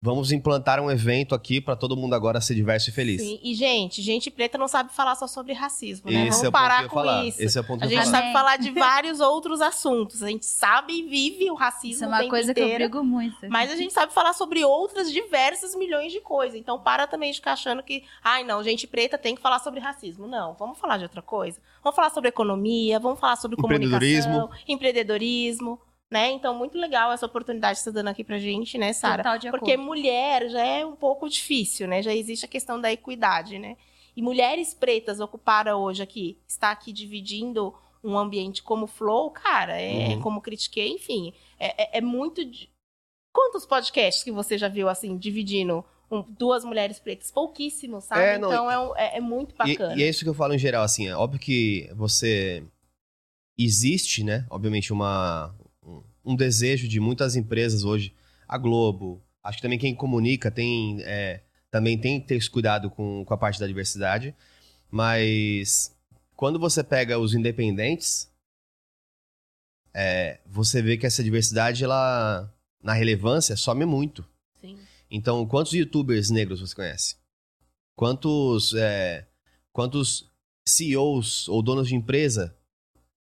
vamos 0.00 0.30
implantar 0.30 0.80
um 0.80 0.90
evento 0.90 1.34
aqui 1.34 1.60
para 1.60 1.74
todo 1.74 1.96
mundo 1.96 2.14
agora 2.14 2.40
ser 2.40 2.54
diverso 2.54 2.90
e 2.90 2.92
feliz. 2.92 3.20
Sim. 3.20 3.40
E, 3.42 3.54
gente, 3.54 4.00
gente 4.00 4.30
preta 4.30 4.56
não 4.56 4.68
sabe 4.68 4.92
falar 4.94 5.14
só 5.16 5.26
sobre 5.26 5.52
racismo, 5.52 6.10
né? 6.10 6.28
Esse 6.28 6.30
Vamos 6.30 6.36
é 6.38 6.40
que 6.42 6.46
eu 6.46 6.52
parar 6.52 6.88
com 6.88 6.94
falar. 6.94 7.24
isso. 7.26 7.42
Esse 7.42 7.58
é 7.58 7.60
o 7.60 7.64
ponto 7.64 7.82
A 7.84 7.86
gente 7.88 8.04
falar. 8.04 8.10
sabe 8.20 8.32
falar 8.32 8.56
de 8.58 8.70
vários 8.70 9.20
outros 9.20 9.60
assuntos. 9.60 10.22
A 10.22 10.28
gente 10.28 10.46
sabe 10.46 10.92
e 10.92 11.02
vive 11.02 11.50
o 11.50 11.54
racismo 11.54 11.94
Isso 11.94 12.04
é 12.04 12.06
uma 12.06 12.28
coisa 12.28 12.54
que 12.54 12.60
eu 12.60 12.64
inteiro. 12.64 12.84
brigo 12.90 13.04
muito. 13.04 13.36
Mas 13.48 13.70
a 13.72 13.76
gente 13.76 13.92
sabe 13.92 14.12
falar 14.12 14.32
sobre 14.34 14.64
outras 14.64 15.10
diversas 15.12 15.74
milhões 15.74 16.12
de 16.12 16.20
coisas. 16.20 16.58
Então, 16.58 16.78
para 16.78 17.06
também 17.06 17.30
de 17.32 17.38
ficar 17.38 17.52
achando 17.54 17.82
que, 17.82 18.04
ai, 18.22 18.44
não, 18.44 18.62
gente 18.62 18.86
preta 18.86 19.18
tem 19.18 19.34
que 19.34 19.42
falar 19.42 19.58
sobre 19.58 19.80
racismo. 19.80 20.26
Não, 20.28 20.54
vamos 20.54 20.78
falar 20.78 20.96
de 20.98 21.02
outra 21.04 21.22
coisa. 21.22 21.58
Vamos 21.82 21.96
falar 21.96 22.10
sobre 22.10 22.28
economia, 22.28 22.98
vamos 23.00 23.18
falar 23.18 23.36
sobre 23.36 23.56
Empreendedorismo. 23.58 24.32
comunicação, 24.32 24.64
empreendedorismo, 24.68 25.80
né? 26.10 26.30
Então, 26.32 26.54
muito 26.54 26.78
legal 26.78 27.12
essa 27.12 27.26
oportunidade 27.26 27.78
que 27.78 27.82
você 27.84 27.90
está 27.90 28.00
dando 28.00 28.08
aqui 28.08 28.24
pra 28.24 28.38
gente, 28.38 28.78
né, 28.78 28.92
Sara? 28.92 29.22
Porque 29.50 29.76
mulher 29.76 30.48
já 30.48 30.64
é 30.64 30.84
um 30.84 30.96
pouco 30.96 31.28
difícil, 31.28 31.86
né? 31.86 32.02
Já 32.02 32.14
existe 32.14 32.44
a 32.44 32.48
questão 32.48 32.80
da 32.80 32.90
equidade, 32.90 33.58
né? 33.58 33.76
E 34.16 34.22
mulheres 34.22 34.74
pretas 34.74 35.20
ocuparam 35.20 35.80
hoje 35.80 36.02
aqui, 36.02 36.38
está 36.46 36.70
aqui 36.70 36.92
dividindo 36.92 37.74
um 38.02 38.16
ambiente 38.18 38.62
como 38.62 38.84
o 38.84 38.88
Flow, 38.88 39.30
cara, 39.30 39.80
é 39.80 40.08
Uhum. 40.14 40.20
como 40.22 40.40
critiquei, 40.40 40.88
enfim, 40.88 41.32
é, 41.58 41.82
é- 41.96 41.98
é 41.98 42.00
muito. 42.00 42.44
di- 42.44 42.70
Quantos 43.34 43.64
podcasts 43.66 44.24
que 44.24 44.32
você 44.32 44.56
já 44.58 44.66
viu 44.68 44.88
assim, 44.88 45.16
dividindo 45.16 45.84
um- 46.10 46.22
duas 46.22 46.64
mulheres 46.64 46.98
pretas? 46.98 47.30
Pouquíssimos, 47.30 48.04
sabe? 48.04 48.22
É, 48.22 48.38
não, 48.38 48.48
então 48.48 48.70
é, 48.70 48.78
um- 48.78 48.96
é- 48.96 49.16
é 49.18 49.20
muito 49.20 49.52
E, 49.54 49.58
bacana. 49.58 49.94
e 49.94 50.02
é 50.02 50.08
isso 50.08 50.24
que 50.24 50.28
eu 50.30 50.34
falo 50.34 50.54
em 50.54 50.58
geral, 50.58 50.82
assim, 50.82 51.06
é 51.06 51.14
óbvio 51.14 51.38
que 51.38 51.88
você 51.94 52.64
existe, 53.56 54.24
né? 54.24 54.44
Obviamente, 54.50 54.92
uma, 54.92 55.54
um, 56.24 56.36
desejo 56.36 56.88
de 56.88 57.00
muitas 57.00 57.36
empresas 57.36 57.84
hoje, 57.84 58.14
a 58.46 58.56
Globo, 58.56 59.22
acho 59.42 59.58
que 59.58 59.62
também 59.62 59.78
quem 59.78 59.94
comunica 59.94 60.50
tem 60.50 61.00
é, 61.02 61.42
também 61.70 61.98
tem 61.98 62.20
que 62.20 62.26
ter 62.26 62.36
esse 62.36 62.50
cuidado 62.50 62.90
com, 62.90 63.24
com 63.24 63.34
a 63.34 63.38
parte 63.38 63.60
da 63.60 63.66
diversidade, 63.66 64.34
mas 64.90 65.94
quando 66.34 66.58
você 66.58 66.82
pega 66.82 67.18
os 67.18 67.34
independentes, 67.34 68.30
é, 69.92 70.38
você 70.46 70.80
vê 70.80 70.96
que 70.96 71.06
essa 71.06 71.22
diversidade, 71.24 71.82
ela, 71.82 72.52
na 72.82 72.92
relevância, 72.92 73.56
some 73.56 73.84
muito. 73.84 74.24
Sim. 74.60 74.78
Então, 75.10 75.46
quantos 75.46 75.72
youtubers 75.72 76.30
negros 76.30 76.60
você 76.60 76.74
conhece? 76.74 77.16
Quantos, 77.96 78.74
é, 78.74 79.26
quantos 79.72 80.30
CEOs 80.64 81.48
ou 81.48 81.62
donos 81.62 81.88
de 81.88 81.96
empresa, 81.96 82.56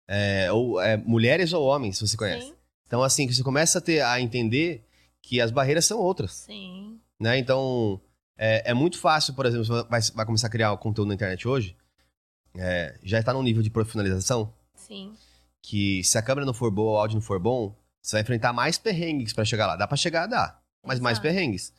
é, 0.07 0.51
ou 0.51 0.79
é, 0.79 0.95
mulheres 0.97 1.51
ou 1.51 1.65
homens, 1.65 1.99
você 1.99 2.15
conhece? 2.15 2.47
Sim, 2.47 2.55
Então, 2.91 3.01
assim, 3.01 3.25
que 3.25 3.33
você 3.33 3.41
começa 3.41 3.77
a, 3.77 3.81
ter, 3.81 4.01
a 4.01 4.19
entender 4.19 4.83
que 5.21 5.39
as 5.39 5.49
barreiras 5.49 5.85
são 5.85 5.97
outras, 5.97 6.33
sim. 6.33 6.99
né? 7.17 7.37
Então, 7.37 8.01
é, 8.37 8.71
é 8.71 8.73
muito 8.73 8.99
fácil, 8.99 9.33
por 9.33 9.45
exemplo, 9.45 9.63
você 9.63 9.87
vai, 9.87 10.01
vai 10.13 10.25
começar 10.25 10.47
a 10.47 10.49
criar 10.49 10.75
conteúdo 10.75 11.07
na 11.07 11.13
internet 11.13 11.47
hoje, 11.47 11.73
é, 12.57 12.99
já 13.01 13.17
está 13.17 13.31
num 13.31 13.43
nível 13.43 13.63
de 13.63 13.69
profissionalização, 13.69 14.53
Sim. 14.75 15.13
que 15.61 16.03
se 16.03 16.17
a 16.17 16.21
câmera 16.21 16.45
não 16.45 16.53
for 16.53 16.69
boa, 16.69 16.97
o 16.97 16.97
áudio 16.97 17.15
não 17.15 17.21
for 17.21 17.39
bom, 17.39 17.73
você 18.01 18.17
vai 18.17 18.23
enfrentar 18.23 18.51
mais 18.51 18.77
perrengues 18.77 19.31
para 19.31 19.45
chegar 19.45 19.67
lá. 19.67 19.77
Dá 19.77 19.87
para 19.87 19.95
chegar, 19.95 20.27
dá, 20.27 20.59
mas 20.85 20.99
mais 20.99 21.17
Exato. 21.17 21.29
perrengues. 21.29 21.73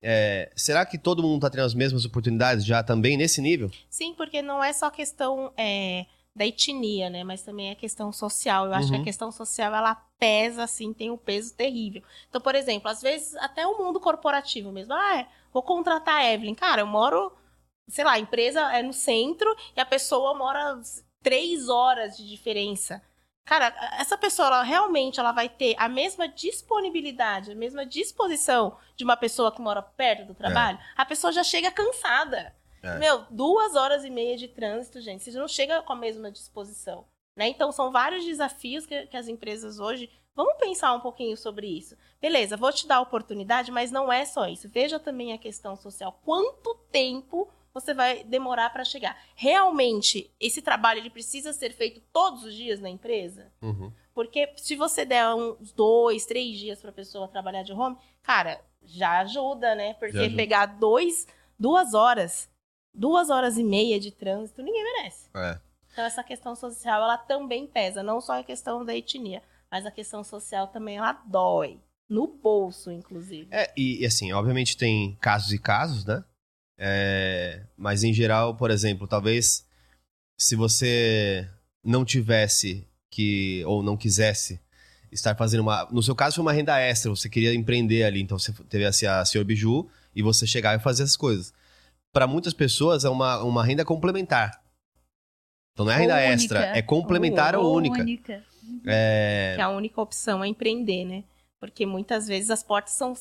É, 0.00 0.52
será 0.54 0.86
que 0.86 0.96
todo 0.96 1.24
mundo 1.24 1.40
tá 1.40 1.50
tendo 1.50 1.64
as 1.64 1.74
mesmas 1.74 2.04
oportunidades 2.04 2.64
já 2.64 2.84
também 2.84 3.16
nesse 3.16 3.40
nível? 3.40 3.68
Sim, 3.90 4.14
porque 4.14 4.42
não 4.42 4.62
é 4.62 4.72
só 4.72 4.90
questão 4.90 5.52
é, 5.56 6.06
da 6.36 6.46
etnia, 6.46 7.08
né? 7.08 7.24
Mas 7.24 7.42
também 7.42 7.70
é 7.70 7.74
questão 7.74 8.12
social. 8.12 8.66
Eu 8.66 8.74
acho 8.74 8.88
que 8.90 8.94
Uhum. 8.96 9.00
a 9.00 9.04
questão 9.04 9.32
social, 9.32 9.74
ela 9.74 9.94
pesa, 10.18 10.64
assim, 10.64 10.92
tem 10.92 11.10
um 11.10 11.16
peso 11.16 11.54
terrível. 11.56 12.02
Então, 12.28 12.40
por 12.40 12.54
exemplo, 12.54 12.90
às 12.90 13.00
vezes 13.00 13.34
até 13.36 13.66
o 13.66 13.78
mundo 13.78 13.98
corporativo 13.98 14.70
mesmo. 14.70 14.92
Ah, 14.92 15.20
é, 15.20 15.28
vou 15.52 15.62
contratar 15.62 16.16
a 16.16 16.32
Evelyn. 16.32 16.54
Cara, 16.54 16.82
eu 16.82 16.86
moro, 16.86 17.32
sei 17.88 18.04
lá, 18.04 18.12
a 18.12 18.18
empresa 18.18 18.60
é 18.72 18.82
no 18.82 18.92
centro 18.92 19.56
e 19.74 19.80
a 19.80 19.86
pessoa 19.86 20.34
mora 20.34 20.78
três 21.22 21.70
horas 21.70 22.16
de 22.18 22.28
diferença. 22.28 23.02
Cara, 23.46 23.74
essa 23.98 24.18
pessoa, 24.18 24.48
ela 24.48 24.62
realmente 24.62 25.18
ela 25.20 25.32
vai 25.32 25.48
ter 25.48 25.74
a 25.78 25.88
mesma 25.88 26.28
disponibilidade, 26.28 27.52
a 27.52 27.54
mesma 27.54 27.86
disposição 27.86 28.76
de 28.96 29.04
uma 29.04 29.16
pessoa 29.16 29.52
que 29.52 29.60
mora 29.62 29.80
perto 29.80 30.26
do 30.26 30.34
trabalho. 30.34 30.78
A 30.96 31.04
pessoa 31.06 31.32
já 31.32 31.42
chega 31.44 31.70
cansada. 31.70 32.54
É. 32.86 32.98
Meu, 32.98 33.24
duas 33.30 33.74
horas 33.74 34.04
e 34.04 34.10
meia 34.10 34.36
de 34.36 34.48
trânsito, 34.48 35.00
gente. 35.00 35.24
Você 35.24 35.38
não 35.38 35.48
chega 35.48 35.82
com 35.82 35.92
a 35.92 35.96
mesma 35.96 36.30
disposição. 36.30 37.04
Né? 37.36 37.48
Então, 37.48 37.70
são 37.70 37.92
vários 37.92 38.24
desafios 38.24 38.86
que, 38.86 39.06
que 39.06 39.16
as 39.16 39.28
empresas 39.28 39.78
hoje. 39.78 40.10
Vamos 40.34 40.56
pensar 40.58 40.92
um 40.94 41.00
pouquinho 41.00 41.36
sobre 41.36 41.66
isso. 41.66 41.96
Beleza, 42.20 42.56
vou 42.56 42.72
te 42.72 42.86
dar 42.86 42.96
a 42.96 43.00
oportunidade, 43.00 43.70
mas 43.70 43.90
não 43.90 44.12
é 44.12 44.24
só 44.24 44.46
isso. 44.46 44.68
Veja 44.68 44.98
também 44.98 45.32
a 45.32 45.38
questão 45.38 45.76
social. 45.76 46.20
Quanto 46.22 46.74
tempo 46.90 47.48
você 47.72 47.92
vai 47.92 48.24
demorar 48.24 48.70
para 48.70 48.84
chegar? 48.84 49.18
Realmente, 49.34 50.30
esse 50.40 50.62
trabalho 50.62 51.00
ele 51.00 51.10
precisa 51.10 51.52
ser 51.52 51.72
feito 51.72 52.02
todos 52.12 52.44
os 52.44 52.54
dias 52.54 52.80
na 52.80 52.88
empresa? 52.88 53.52
Uhum. 53.62 53.92
Porque 54.14 54.50
se 54.56 54.76
você 54.76 55.04
der 55.04 55.28
uns 55.34 55.72
dois, 55.72 56.24
três 56.24 56.58
dias 56.58 56.80
para 56.80 56.88
a 56.88 56.94
pessoa 56.94 57.28
trabalhar 57.28 57.62
de 57.62 57.72
home, 57.72 57.98
cara, 58.22 58.60
já 58.82 59.20
ajuda, 59.20 59.74
né? 59.74 59.92
Porque 59.94 60.18
ajuda. 60.18 60.36
pegar 60.36 60.66
dois, 60.66 61.26
duas 61.58 61.92
horas, 61.92 62.48
duas 62.96 63.30
horas 63.30 63.56
e 63.56 63.64
meia 63.64 64.00
de 64.00 64.10
trânsito, 64.10 64.62
ninguém 64.62 64.82
merece. 64.82 65.28
É. 65.34 65.58
Então 65.92 66.04
essa 66.04 66.22
questão 66.22 66.54
social, 66.54 67.02
ela 67.02 67.16
também 67.16 67.66
pesa, 67.66 68.02
não 68.02 68.20
só 68.20 68.40
a 68.40 68.44
questão 68.44 68.84
da 68.84 68.94
etnia, 68.94 69.42
mas 69.70 69.86
a 69.86 69.90
questão 69.90 70.22
social 70.24 70.68
também, 70.68 70.96
ela 70.96 71.12
dói. 71.12 71.78
No 72.08 72.28
bolso, 72.28 72.90
inclusive. 72.92 73.48
É, 73.50 73.72
e, 73.76 74.02
e 74.02 74.06
assim, 74.06 74.32
obviamente 74.32 74.76
tem 74.76 75.16
casos 75.20 75.52
e 75.52 75.58
casos, 75.58 76.04
né? 76.04 76.24
É, 76.78 77.64
mas 77.76 78.04
em 78.04 78.12
geral, 78.12 78.54
por 78.54 78.70
exemplo, 78.70 79.08
talvez 79.08 79.66
se 80.38 80.54
você 80.54 81.48
não 81.82 82.04
tivesse 82.04 82.86
que, 83.10 83.64
ou 83.64 83.82
não 83.82 83.96
quisesse 83.96 84.60
estar 85.10 85.34
fazendo 85.34 85.60
uma. 85.60 85.88
No 85.90 86.02
seu 86.02 86.14
caso, 86.14 86.36
foi 86.36 86.42
uma 86.42 86.52
renda 86.52 86.78
extra, 86.78 87.10
você 87.10 87.28
queria 87.28 87.54
empreender 87.54 88.04
ali, 88.04 88.20
então 88.20 88.38
você 88.38 88.52
teve 88.68 88.84
assim, 88.84 89.06
a 89.06 89.24
Senhor 89.24 89.44
Biju 89.44 89.88
e 90.14 90.22
você 90.22 90.46
chegar 90.46 90.78
e 90.78 90.82
fazer 90.82 91.02
essas 91.02 91.16
coisas. 91.16 91.52
Para 92.16 92.26
muitas 92.26 92.54
pessoas 92.54 93.04
é 93.04 93.10
uma, 93.10 93.42
uma 93.44 93.62
renda 93.62 93.84
complementar. 93.84 94.58
Então 95.74 95.84
não 95.84 95.92
é 95.92 95.96
renda 95.98 96.14
Ou 96.14 96.18
extra, 96.20 96.60
única. 96.60 96.78
é 96.78 96.80
complementar 96.80 97.54
ou, 97.56 97.74
única. 97.76 98.00
única. 98.00 98.42
É, 98.86 99.52
Que 99.54 99.60
a 99.60 99.68
única 99.68 100.00
opção 100.00 100.42
é 100.42 100.48
empreender, 100.48 101.04
né? 101.04 101.24
Porque 101.60 101.84
muitas 101.84 102.26
vezes 102.26 102.48
as 102.48 102.62
portas 102.62 102.94
são 102.94 103.12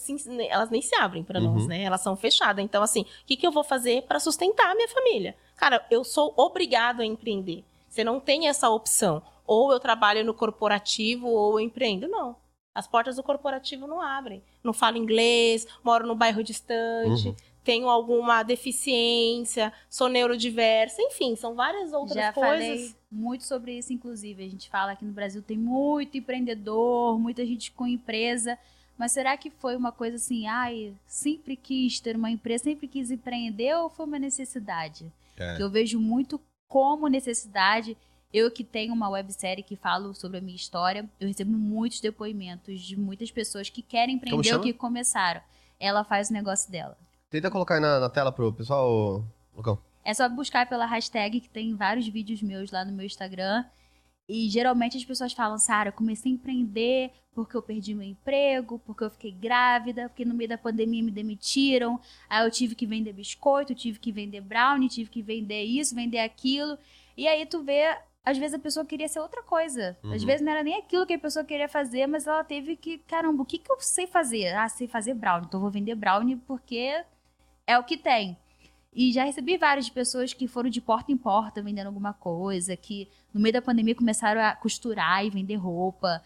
elas 0.49 0.69
nem 0.69 0.81
se 0.81 0.95
abrem 0.95 1.23
para 1.25 1.41
Uhum. 1.41 1.55
nós, 1.55 1.67
né? 1.67 1.81
Elas 1.83 1.99
são 1.99 2.15
fechadas. 2.15 2.63
Então, 2.63 2.81
assim, 2.81 3.01
o 3.01 3.25
que, 3.25 3.35
que 3.35 3.45
eu 3.45 3.51
vou 3.51 3.65
fazer 3.65 4.03
para 4.03 4.17
sustentar 4.17 4.71
a 4.71 4.75
minha 4.75 4.87
família? 4.87 5.35
Cara, 5.57 5.85
eu 5.91 6.05
sou 6.05 6.33
obrigado 6.37 7.01
a 7.01 7.05
empreender. 7.05 7.65
Você 7.89 8.01
não 8.01 8.21
tem 8.21 8.47
essa 8.47 8.69
opção. 8.69 9.21
Ou 9.45 9.73
eu 9.73 9.79
trabalho 9.81 10.23
no 10.23 10.33
corporativo 10.33 11.27
ou 11.27 11.59
eu 11.59 11.65
empreendo. 11.65 12.07
Não. 12.07 12.37
As 12.73 12.87
portas 12.87 13.17
do 13.17 13.23
corporativo 13.23 13.87
não 13.87 13.99
abrem. 13.99 14.41
Não 14.63 14.71
falo 14.71 14.95
inglês, 14.95 15.67
moro 15.83 16.07
no 16.07 16.15
bairro 16.15 16.41
distante, 16.41 17.27
Uhum. 17.27 17.35
Tenho 17.65 17.89
alguma 17.89 18.43
deficiência, 18.43 19.73
sou 19.89 20.07
neurodiversa, 20.07 21.01
enfim, 21.01 21.35
são 21.35 21.55
várias 21.55 21.91
outras 21.91 22.15
Já 22.15 22.31
coisas. 22.31 22.51
falei 22.51 22.95
muito 23.11 23.43
sobre 23.43 23.75
isso, 23.75 23.91
inclusive. 23.91 24.45
A 24.45 24.49
gente 24.49 24.69
fala 24.69 24.95
que 24.95 25.03
no 25.03 25.11
Brasil 25.11 25.41
tem 25.41 25.57
muito 25.57 26.15
empreendedor, 26.15 27.19
muita 27.19 27.43
gente 27.43 27.71
com 27.71 27.87
empresa. 27.87 28.57
Mas 28.95 29.11
será 29.11 29.35
que 29.35 29.49
foi 29.49 29.75
uma 29.75 29.91
coisa 29.91 30.15
assim, 30.15 30.47
ai, 30.47 30.93
sempre 31.07 31.55
quis 31.57 31.99
ter 31.99 32.15
uma 32.15 32.29
empresa, 32.29 32.65
sempre 32.65 32.87
quis 32.87 33.09
empreender 33.09 33.75
ou 33.75 33.89
foi 33.89 34.05
uma 34.05 34.19
necessidade? 34.19 35.11
É. 35.35 35.57
Que 35.57 35.63
Eu 35.63 35.69
vejo 35.69 35.99
muito 35.99 36.39
como 36.69 37.07
necessidade. 37.07 37.97
Eu 38.31 38.51
que 38.51 38.63
tenho 38.63 38.93
uma 38.93 39.09
websérie 39.09 39.63
que 39.63 39.75
falo 39.75 40.13
sobre 40.13 40.37
a 40.37 40.41
minha 40.41 40.55
história, 40.55 41.09
eu 41.19 41.27
recebo 41.27 41.51
muitos 41.51 41.99
depoimentos 41.99 42.79
de 42.81 42.97
muitas 42.97 43.31
pessoas 43.31 43.69
que 43.69 43.81
querem 43.81 44.15
empreender 44.15 44.53
ou 44.53 44.61
que 44.61 44.71
começaram. 44.71 45.41
Ela 45.79 46.03
faz 46.03 46.29
o 46.29 46.33
negócio 46.33 46.71
dela. 46.71 46.97
Tenta 47.29 47.49
colocar 47.51 47.75
aí 47.75 47.81
na, 47.81 47.99
na 47.99 48.09
tela 48.09 48.31
pro 48.31 48.53
pessoal, 48.53 49.23
Lucão. 49.55 49.77
É 50.03 50.13
só 50.13 50.29
buscar 50.29 50.67
pela 50.69 50.85
hashtag, 50.85 51.39
que 51.41 51.49
tem 51.49 51.75
vários 51.75 52.07
vídeos 52.07 52.41
meus 52.41 52.71
lá 52.71 52.85
no 52.85 52.91
meu 52.93 53.05
Instagram. 53.05 53.65
E 54.29 54.49
geralmente 54.49 54.97
as 54.97 55.05
pessoas 55.05 55.33
falam, 55.33 55.57
Sara, 55.57 55.89
eu 55.89 55.93
comecei 55.93 56.31
a 56.31 56.35
empreender 56.35 57.11
porque 57.33 57.55
eu 57.57 57.61
perdi 57.61 57.93
meu 57.93 58.07
emprego, 58.07 58.79
porque 58.85 59.03
eu 59.03 59.09
fiquei 59.09 59.31
grávida, 59.31 60.07
porque 60.07 60.23
no 60.23 60.33
meio 60.33 60.49
da 60.49 60.57
pandemia 60.57 61.03
me 61.03 61.11
demitiram. 61.11 61.99
Aí 62.29 62.45
eu 62.45 62.49
tive 62.51 62.75
que 62.75 62.85
vender 62.85 63.11
biscoito, 63.13 63.75
tive 63.75 63.99
que 63.99 64.11
vender 64.11 64.41
brownie, 64.41 64.87
tive 64.87 65.09
que 65.09 65.21
vender 65.21 65.63
isso, 65.63 65.93
vender 65.93 66.19
aquilo. 66.19 66.77
E 67.17 67.27
aí 67.27 67.45
tu 67.45 67.61
vê, 67.61 67.97
às 68.23 68.37
vezes 68.37 68.53
a 68.53 68.59
pessoa 68.59 68.85
queria 68.85 69.07
ser 69.07 69.19
outra 69.19 69.43
coisa. 69.43 69.97
Às 70.03 70.21
Uhum. 70.21 70.27
vezes 70.27 70.41
não 70.45 70.51
era 70.53 70.63
nem 70.63 70.75
aquilo 70.77 71.05
que 71.05 71.13
a 71.13 71.19
pessoa 71.19 71.43
queria 71.43 71.67
fazer, 71.67 72.07
mas 72.07 72.25
ela 72.25 72.43
teve 72.43 72.75
que, 72.77 72.99
caramba, 72.99 73.43
o 73.43 73.45
que, 73.45 73.57
que 73.59 73.71
eu 73.71 73.77
sei 73.81 74.07
fazer? 74.07 74.55
Ah, 74.55 74.69
sei 74.69 74.87
fazer 74.87 75.13
brownie, 75.13 75.45
então 75.47 75.57
eu 75.59 75.61
vou 75.63 75.71
vender 75.71 75.93
brownie 75.95 76.37
porque 76.37 77.03
é 77.67 77.77
o 77.77 77.83
que 77.83 77.97
tem. 77.97 78.37
E 78.93 79.11
já 79.11 79.25
recebi 79.25 79.57
várias 79.57 79.85
de 79.85 79.91
pessoas 79.91 80.33
que 80.33 80.47
foram 80.47 80.69
de 80.69 80.79
porta 80.79 81.11
em 81.11 81.17
porta 81.17 81.61
vendendo 81.61 81.87
alguma 81.87 82.13
coisa, 82.13 82.77
que 82.77 83.09
no 83.33 83.41
meio 83.41 83.51
da 83.53 83.61
pandemia 83.61 83.93
começaram 83.93 84.39
a 84.39 84.55
costurar 84.55 85.25
e 85.25 85.29
vender 85.29 85.55
roupa. 85.55 86.23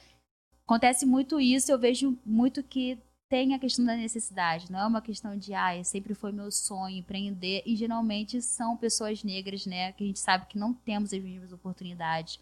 Acontece 0.65 1.05
muito 1.05 1.39
isso, 1.39 1.71
eu 1.71 1.79
vejo 1.79 2.15
muito 2.23 2.61
que 2.61 2.99
tem 3.27 3.53
a 3.53 3.59
questão 3.59 3.85
da 3.85 3.95
necessidade, 3.95 4.71
não 4.71 4.79
é 4.79 4.85
uma 4.87 5.01
questão 5.01 5.37
de, 5.37 5.53
ah, 5.53 5.83
sempre 5.83 6.15
foi 6.15 6.31
meu 6.31 6.51
sonho 6.51 6.97
empreender, 6.97 7.61
e 7.63 7.75
geralmente 7.75 8.41
são 8.41 8.75
pessoas 8.75 9.23
negras, 9.23 9.67
né, 9.67 9.91
que 9.91 10.03
a 10.03 10.07
gente 10.07 10.19
sabe 10.19 10.47
que 10.47 10.57
não 10.57 10.73
temos 10.73 11.13
as 11.13 11.21
mesmas 11.21 11.51
oportunidades. 11.51 12.39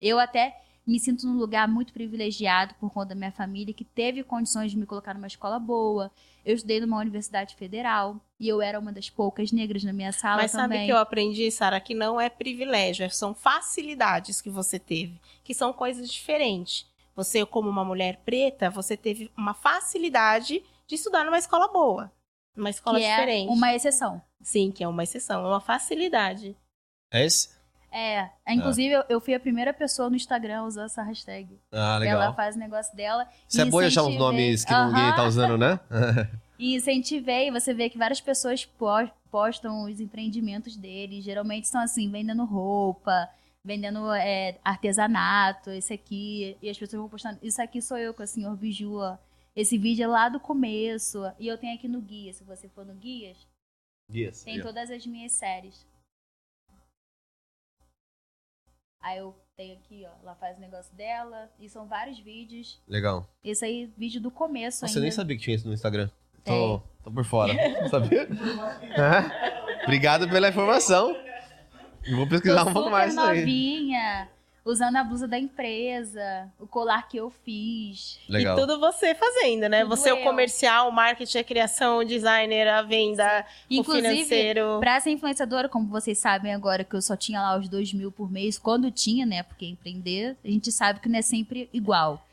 Eu 0.00 0.18
até 0.18 0.58
me 0.90 0.98
sinto 0.98 1.26
num 1.26 1.36
lugar 1.38 1.68
muito 1.68 1.92
privilegiado 1.92 2.74
por 2.74 2.90
conta 2.90 3.10
da 3.10 3.14
minha 3.14 3.30
família, 3.32 3.72
que 3.72 3.84
teve 3.84 4.24
condições 4.24 4.72
de 4.72 4.76
me 4.76 4.84
colocar 4.86 5.14
numa 5.14 5.26
escola 5.26 5.58
boa. 5.58 6.10
Eu 6.44 6.54
estudei 6.54 6.80
numa 6.80 6.98
universidade 6.98 7.54
federal 7.54 8.20
e 8.38 8.48
eu 8.48 8.60
era 8.60 8.78
uma 8.78 8.92
das 8.92 9.08
poucas 9.08 9.52
negras 9.52 9.84
na 9.84 9.92
minha 9.92 10.10
sala 10.10 10.42
Mas 10.42 10.50
sabe 10.50 10.64
também. 10.64 10.86
que 10.86 10.92
eu 10.92 10.96
aprendi, 10.98 11.50
Sara, 11.50 11.78
que 11.80 11.94
não 11.94 12.20
é 12.20 12.28
privilégio, 12.28 13.04
é- 13.04 13.08
são 13.08 13.34
facilidades 13.34 14.40
que 14.40 14.50
você 14.50 14.78
teve, 14.78 15.20
que 15.44 15.54
são 15.54 15.72
coisas 15.72 16.10
diferentes. 16.10 16.86
Você, 17.14 17.44
como 17.44 17.68
uma 17.68 17.84
mulher 17.84 18.22
preta, 18.24 18.70
você 18.70 18.96
teve 18.96 19.30
uma 19.36 19.52
facilidade 19.54 20.62
de 20.86 20.94
estudar 20.94 21.24
numa 21.24 21.38
escola 21.38 21.68
boa, 21.68 22.10
numa 22.56 22.70
escola 22.70 22.98
que 22.98 23.06
diferente. 23.06 23.48
é 23.48 23.52
uma 23.52 23.74
exceção. 23.74 24.20
Sim, 24.42 24.72
que 24.72 24.82
é 24.82 24.88
uma 24.88 25.02
exceção, 25.04 25.44
é 25.44 25.48
uma 25.48 25.60
facilidade. 25.60 26.56
É 27.12 27.24
esse? 27.24 27.59
É, 27.92 28.28
inclusive 28.48 28.94
eu- 28.94 29.04
eu 29.08 29.20
fui 29.20 29.34
a 29.34 29.40
primeira 29.40 29.72
pessoa 29.74 30.08
no 30.08 30.14
Instagram 30.16 30.60
a 30.60 30.64
usar 30.64 30.84
essa 30.84 31.02
hashtag. 31.02 31.58
Ah, 31.72 31.98
legal. 31.98 32.22
Ela 32.22 32.32
faz 32.34 32.54
o 32.54 32.58
negócio 32.58 32.94
dela. 32.96 33.26
Isso 33.48 33.60
é 33.60 33.64
bom 33.64 33.80
achar 33.80 34.04
uns 34.04 34.16
nomes 34.16 34.64
que 34.64 34.72
ninguém 34.72 35.02
Aham. 35.04 35.16
tá 35.16 35.24
usando, 35.24 35.58
né? 35.58 35.80
E 36.58 36.74
incentivei, 36.76 37.50
você 37.50 37.72
vê 37.72 37.88
que 37.88 37.96
várias 37.96 38.20
pessoas 38.20 38.66
pos- 38.66 39.08
postam 39.30 39.84
os 39.84 39.98
empreendimentos 39.98 40.76
deles. 40.76 41.24
Geralmente 41.24 41.66
são 41.66 41.80
assim, 41.80 42.10
vendendo 42.10 42.44
roupa, 42.44 43.30
vendendo 43.64 44.12
é, 44.12 44.58
artesanato, 44.62 45.70
esse 45.70 45.92
aqui. 45.94 46.56
E 46.60 46.68
as 46.68 46.76
pessoas 46.78 47.00
vão 47.00 47.08
postando. 47.08 47.38
Isso 47.42 47.62
aqui 47.62 47.80
sou 47.80 47.96
eu 47.96 48.12
com 48.12 48.22
a 48.22 48.26
senhor 48.26 48.54
Biju. 48.56 48.98
Esse 49.56 49.78
vídeo 49.78 50.04
é 50.04 50.06
lá 50.06 50.28
do 50.28 50.38
começo. 50.38 51.22
E 51.38 51.48
eu 51.48 51.56
tenho 51.56 51.74
aqui 51.74 51.88
no 51.88 52.00
guia. 52.00 52.32
Se 52.34 52.44
você 52.44 52.68
for 52.68 52.84
no 52.84 52.92
guias, 52.94 53.38
Dias. 54.10 54.44
tem 54.44 54.60
todas 54.60 54.90
as 54.90 55.06
minhas 55.06 55.32
séries. 55.32 55.86
Aí 59.00 59.18
eu 59.18 59.34
tenho 59.56 59.74
aqui, 59.74 60.04
ó. 60.06 60.22
Ela 60.22 60.34
faz 60.34 60.58
o 60.58 60.60
negócio 60.60 60.94
dela. 60.94 61.50
E 61.58 61.68
são 61.68 61.86
vários 61.86 62.18
vídeos. 62.18 62.80
Legal. 62.86 63.26
Esse 63.42 63.64
aí, 63.64 63.90
vídeo 63.96 64.20
do 64.20 64.30
começo 64.30 64.82
Nossa, 64.82 64.86
ainda. 64.86 64.98
eu 64.98 65.02
nem 65.02 65.10
sabia 65.10 65.36
que 65.36 65.42
tinha 65.42 65.56
isso 65.56 65.66
no 65.66 65.72
Instagram. 65.74 66.10
Tô, 66.44 66.80
tô 67.02 67.10
por 67.10 67.24
fora. 67.24 67.52
Sabia? 67.90 68.22
É. 68.22 69.84
Obrigado 69.84 70.28
pela 70.28 70.48
informação. 70.48 71.14
Vou 72.16 72.26
pesquisar 72.28 72.64
Tô 72.64 72.70
um 72.70 72.72
pouco 72.72 72.90
mais 72.90 73.10
isso 73.12 73.20
aí. 73.20 73.40
novinha, 73.40 74.28
usando 74.64 74.96
a 74.96 75.04
blusa 75.04 75.26
da 75.26 75.38
empresa, 75.38 76.52
o 76.58 76.66
colar 76.66 77.08
que 77.08 77.16
eu 77.16 77.30
fiz. 77.30 78.18
Legal. 78.28 78.56
E 78.56 78.60
tudo 78.60 78.78
você 78.78 79.14
fazendo, 79.14 79.68
né? 79.68 79.80
Tudo 79.82 79.96
você 79.96 80.10
é 80.10 80.14
o 80.14 80.18
eu. 80.18 80.24
comercial, 80.24 80.88
o 80.88 80.92
marketing, 80.92 81.38
a 81.38 81.44
criação, 81.44 81.98
o 81.98 82.04
designer, 82.04 82.68
a 82.68 82.82
venda, 82.82 83.44
o 83.70 83.74
Inclusive, 83.74 84.08
financeiro. 84.08 84.78
pra 84.80 85.00
ser 85.00 85.10
influenciadora, 85.10 85.68
como 85.68 85.86
vocês 85.88 86.18
sabem 86.18 86.52
agora, 86.54 86.84
que 86.84 86.94
eu 86.94 87.02
só 87.02 87.16
tinha 87.16 87.40
lá 87.40 87.56
os 87.58 87.68
dois 87.68 87.92
mil 87.92 88.12
por 88.12 88.30
mês, 88.30 88.58
quando 88.58 88.90
tinha, 88.90 89.24
né? 89.24 89.42
Porque 89.42 89.66
empreender, 89.66 90.36
a 90.44 90.48
gente 90.48 90.70
sabe 90.70 91.00
que 91.00 91.08
não 91.08 91.18
é 91.18 91.22
sempre 91.22 91.68
igual. 91.72 92.26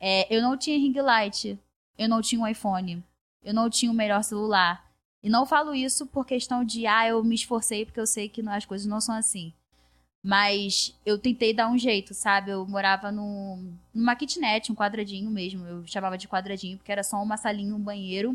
É, 0.00 0.26
eu 0.34 0.42
não 0.42 0.56
tinha 0.56 0.76
ring 0.78 0.94
light, 1.00 1.58
eu 1.98 2.08
não 2.08 2.20
tinha 2.20 2.40
um 2.40 2.46
iPhone, 2.46 3.02
eu 3.42 3.54
não 3.54 3.68
tinha 3.70 3.90
o 3.90 3.94
melhor 3.94 4.22
celular. 4.22 4.84
E 5.22 5.28
não 5.30 5.46
falo 5.46 5.74
isso 5.74 6.06
por 6.06 6.26
questão 6.26 6.62
de, 6.62 6.86
ah, 6.86 7.08
eu 7.08 7.24
me 7.24 7.34
esforcei, 7.34 7.86
porque 7.86 7.98
eu 7.98 8.06
sei 8.06 8.28
que 8.28 8.42
não- 8.42 8.52
as 8.52 8.66
coisas 8.66 8.86
não 8.86 9.00
são 9.00 9.14
assim. 9.14 9.54
Mas 10.24 10.98
eu 11.04 11.18
tentei 11.18 11.52
dar 11.52 11.68
um 11.70 11.76
jeito, 11.76 12.14
sabe? 12.14 12.50
Eu 12.50 12.66
morava 12.66 13.12
num, 13.12 13.74
numa 13.92 14.16
kitnet, 14.16 14.72
um 14.72 14.74
quadradinho 14.74 15.30
mesmo. 15.30 15.66
Eu 15.66 15.86
chamava 15.86 16.16
de 16.16 16.26
quadradinho, 16.26 16.78
porque 16.78 16.90
era 16.90 17.02
só 17.02 17.22
uma 17.22 17.36
salinha, 17.36 17.74
um 17.74 17.78
banheiro. 17.78 18.34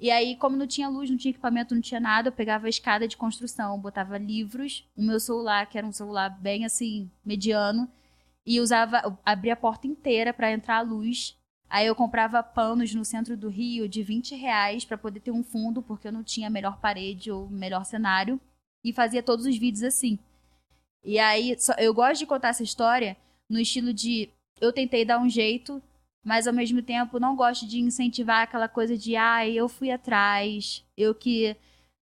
E 0.00 0.10
aí, 0.10 0.36
como 0.36 0.56
não 0.56 0.66
tinha 0.66 0.88
luz, 0.88 1.10
não 1.10 1.18
tinha 1.18 1.30
equipamento, 1.30 1.74
não 1.74 1.82
tinha 1.82 2.00
nada, 2.00 2.28
eu 2.28 2.32
pegava 2.32 2.66
a 2.66 2.70
escada 2.70 3.06
de 3.06 3.16
construção, 3.16 3.78
botava 3.78 4.16
livros, 4.16 4.88
o 4.96 5.02
meu 5.02 5.20
celular, 5.20 5.66
que 5.66 5.76
era 5.76 5.86
um 5.86 5.92
celular 5.92 6.30
bem 6.30 6.64
assim, 6.64 7.10
mediano, 7.24 7.86
e 8.46 8.60
usava, 8.60 9.18
abria 9.24 9.52
a 9.52 9.56
porta 9.56 9.86
inteira 9.86 10.32
para 10.32 10.50
entrar 10.50 10.78
a 10.78 10.82
luz. 10.82 11.36
Aí 11.68 11.86
eu 11.86 11.94
comprava 11.94 12.42
panos 12.42 12.94
no 12.94 13.04
centro 13.04 13.36
do 13.36 13.50
Rio 13.50 13.86
de 13.86 14.02
20 14.02 14.34
reais 14.34 14.84
para 14.84 14.96
poder 14.96 15.20
ter 15.20 15.32
um 15.32 15.42
fundo, 15.42 15.82
porque 15.82 16.08
eu 16.08 16.12
não 16.12 16.22
tinha 16.22 16.48
melhor 16.48 16.78
parede 16.80 17.30
ou 17.30 17.50
melhor 17.50 17.84
cenário. 17.84 18.40
E 18.82 18.92
fazia 18.92 19.22
todos 19.22 19.44
os 19.44 19.58
vídeos 19.58 19.82
assim. 19.82 20.18
E 21.04 21.18
aí, 21.18 21.56
só- 21.58 21.74
eu 21.78 21.92
gosto 21.94 22.18
de 22.20 22.26
contar 22.26 22.48
essa 22.48 22.62
história 22.62 23.16
no 23.48 23.58
estilo 23.58 23.92
de 23.92 24.28
eu 24.60 24.72
tentei 24.72 25.04
dar 25.04 25.18
um 25.20 25.28
jeito, 25.28 25.82
mas 26.24 26.46
ao 26.46 26.52
mesmo 26.52 26.82
tempo 26.82 27.18
não 27.20 27.36
gosto 27.36 27.66
de 27.66 27.78
incentivar 27.78 28.42
aquela 28.42 28.68
coisa 28.68 28.96
de 28.96 29.16
ai, 29.16 29.52
eu 29.52 29.68
fui 29.68 29.90
atrás, 29.90 30.84
eu 30.96 31.14
que 31.14 31.56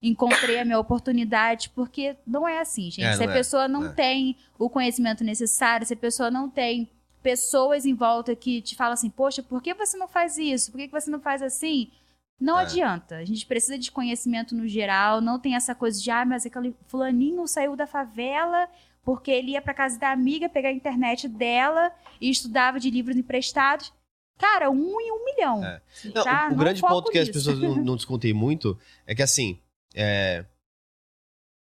encontrei 0.02 0.58
a 0.58 0.64
minha 0.64 0.78
oportunidade, 0.78 1.70
porque 1.70 2.16
não 2.26 2.48
é 2.48 2.58
assim, 2.60 2.90
gente. 2.90 3.04
É, 3.04 3.12
se 3.16 3.22
a 3.22 3.30
é. 3.30 3.32
pessoa 3.32 3.68
não 3.68 3.86
É. 3.86 3.92
tem 3.92 4.36
o 4.58 4.68
conhecimento 4.68 5.22
necessário, 5.22 5.86
se 5.86 5.94
a 5.94 5.96
pessoa 5.96 6.30
não 6.30 6.48
tem 6.48 6.88
pessoas 7.22 7.84
em 7.84 7.94
volta 7.94 8.34
que 8.34 8.62
te 8.62 8.74
falam 8.74 8.94
assim, 8.94 9.10
poxa, 9.10 9.42
por 9.42 9.62
que 9.62 9.74
você 9.74 9.96
não 9.98 10.08
faz 10.08 10.38
isso? 10.38 10.72
Por 10.72 10.78
que 10.78 10.88
você 10.88 11.10
não 11.10 11.20
faz 11.20 11.42
assim? 11.42 11.90
Não 12.40 12.58
É. 12.58 12.62
adianta. 12.62 13.16
A 13.16 13.24
gente 13.24 13.44
precisa 13.44 13.78
de 13.78 13.90
conhecimento 13.92 14.54
no 14.54 14.66
geral, 14.66 15.20
não 15.20 15.38
tem 15.38 15.54
essa 15.54 15.74
coisa 15.74 16.00
de, 16.00 16.10
ah, 16.10 16.24
mas 16.24 16.46
aquele 16.46 16.74
fulaninho 16.86 17.46
saiu 17.46 17.76
da 17.76 17.86
favela 17.86 18.68
porque 19.02 19.30
ele 19.30 19.52
ia 19.52 19.62
pra 19.62 19.74
casa 19.74 19.98
da 19.98 20.10
amiga 20.10 20.48
pegar 20.48 20.68
a 20.68 20.72
internet 20.72 21.26
dela 21.28 21.92
e 22.20 22.30
estudava 22.30 22.78
de 22.78 22.90
livros 22.90 23.16
emprestados. 23.16 23.92
Cara, 24.38 24.70
um 24.70 25.00
em 25.00 25.12
um 25.12 25.24
milhão. 25.24 25.64
É. 25.64 25.82
Não, 26.14 26.24
tá? 26.24 26.44
o, 26.44 26.46
o 26.46 26.50
Não 26.50 26.56
grande 26.56 26.80
ponto 26.80 27.10
que 27.10 27.18
as 27.18 27.28
pessoas 27.28 27.58
não, 27.58 27.76
não 27.76 27.96
discutem 27.96 28.32
muito 28.32 28.78
é 29.06 29.14
que, 29.14 29.22
assim, 29.22 29.58
é, 29.94 30.44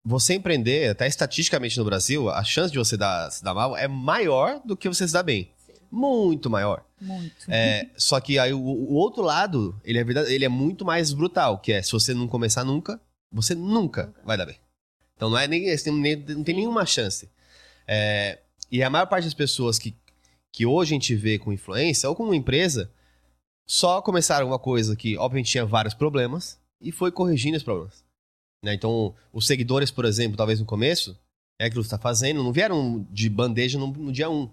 você 0.04 0.34
empreender, 0.34 0.90
até 0.90 1.06
estatisticamente 1.06 1.78
no 1.78 1.84
Brasil, 1.84 2.28
a 2.28 2.44
chance 2.44 2.70
de 2.70 2.78
você 2.78 2.96
dar, 2.96 3.30
se 3.30 3.42
dar 3.42 3.54
mal 3.54 3.76
é 3.76 3.88
maior 3.88 4.60
do 4.64 4.76
que 4.76 4.88
você 4.88 5.06
se 5.06 5.12
dar 5.12 5.22
bem. 5.22 5.50
Muito 5.90 6.48
maior. 6.50 6.84
Muito. 7.00 7.34
É, 7.48 7.88
só 7.96 8.20
que 8.20 8.38
aí 8.38 8.52
o, 8.52 8.58
o 8.60 8.94
outro 8.94 9.22
lado, 9.22 9.78
ele 9.84 9.98
é, 9.98 10.04
verdade- 10.04 10.32
ele 10.32 10.44
é 10.44 10.48
muito 10.48 10.84
mais 10.84 11.12
brutal, 11.12 11.58
que 11.58 11.72
é, 11.72 11.82
se 11.82 11.92
você 11.92 12.12
não 12.14 12.26
começar 12.28 12.64
nunca, 12.64 13.00
você 13.32 13.54
nunca 13.54 14.12
vai 14.24 14.36
dar 14.36 14.46
bem. 14.46 14.56
Então 15.14 15.30
não, 15.30 15.38
é 15.38 15.46
nem, 15.46 15.64
nem- 15.92 16.16
não 16.16 16.44
tem 16.44 16.54
nenhuma 16.54 16.84
chance. 16.86 17.28
É, 17.86 18.38
e 18.70 18.82
a 18.82 18.90
maior 18.90 19.06
parte 19.06 19.24
das 19.24 19.34
pessoas 19.34 19.78
que, 19.78 19.94
que 20.52 20.66
hoje 20.66 20.92
a 20.92 20.96
gente 20.96 21.14
vê 21.14 21.38
com 21.38 21.52
influência 21.52 22.08
ou 22.08 22.14
com 22.16 22.24
uma 22.24 22.36
empresa, 22.36 22.90
só 23.68 24.00
começaram 24.02 24.46
uma 24.46 24.58
coisa 24.58 24.94
que, 24.96 25.16
obviamente, 25.16 25.50
tinha 25.50 25.66
vários 25.66 25.94
problemas 25.94 26.58
e 26.80 26.92
foi 26.92 27.10
corrigindo 27.10 27.56
os 27.56 27.62
problemas. 27.62 28.04
Né? 28.64 28.74
Então, 28.74 29.14
os 29.32 29.46
seguidores, 29.46 29.90
por 29.90 30.04
exemplo, 30.04 30.36
talvez 30.36 30.60
no 30.60 30.66
começo, 30.66 31.18
é 31.60 31.66
aquilo 31.66 31.82
que 31.82 31.88
você 31.88 31.94
está 31.94 32.02
fazendo, 32.02 32.42
não 32.42 32.52
vieram 32.52 33.06
de 33.10 33.28
bandeja 33.28 33.78
no, 33.78 33.86
no 33.88 34.12
dia 34.12 34.28
1. 34.28 34.34
Um, 34.34 34.50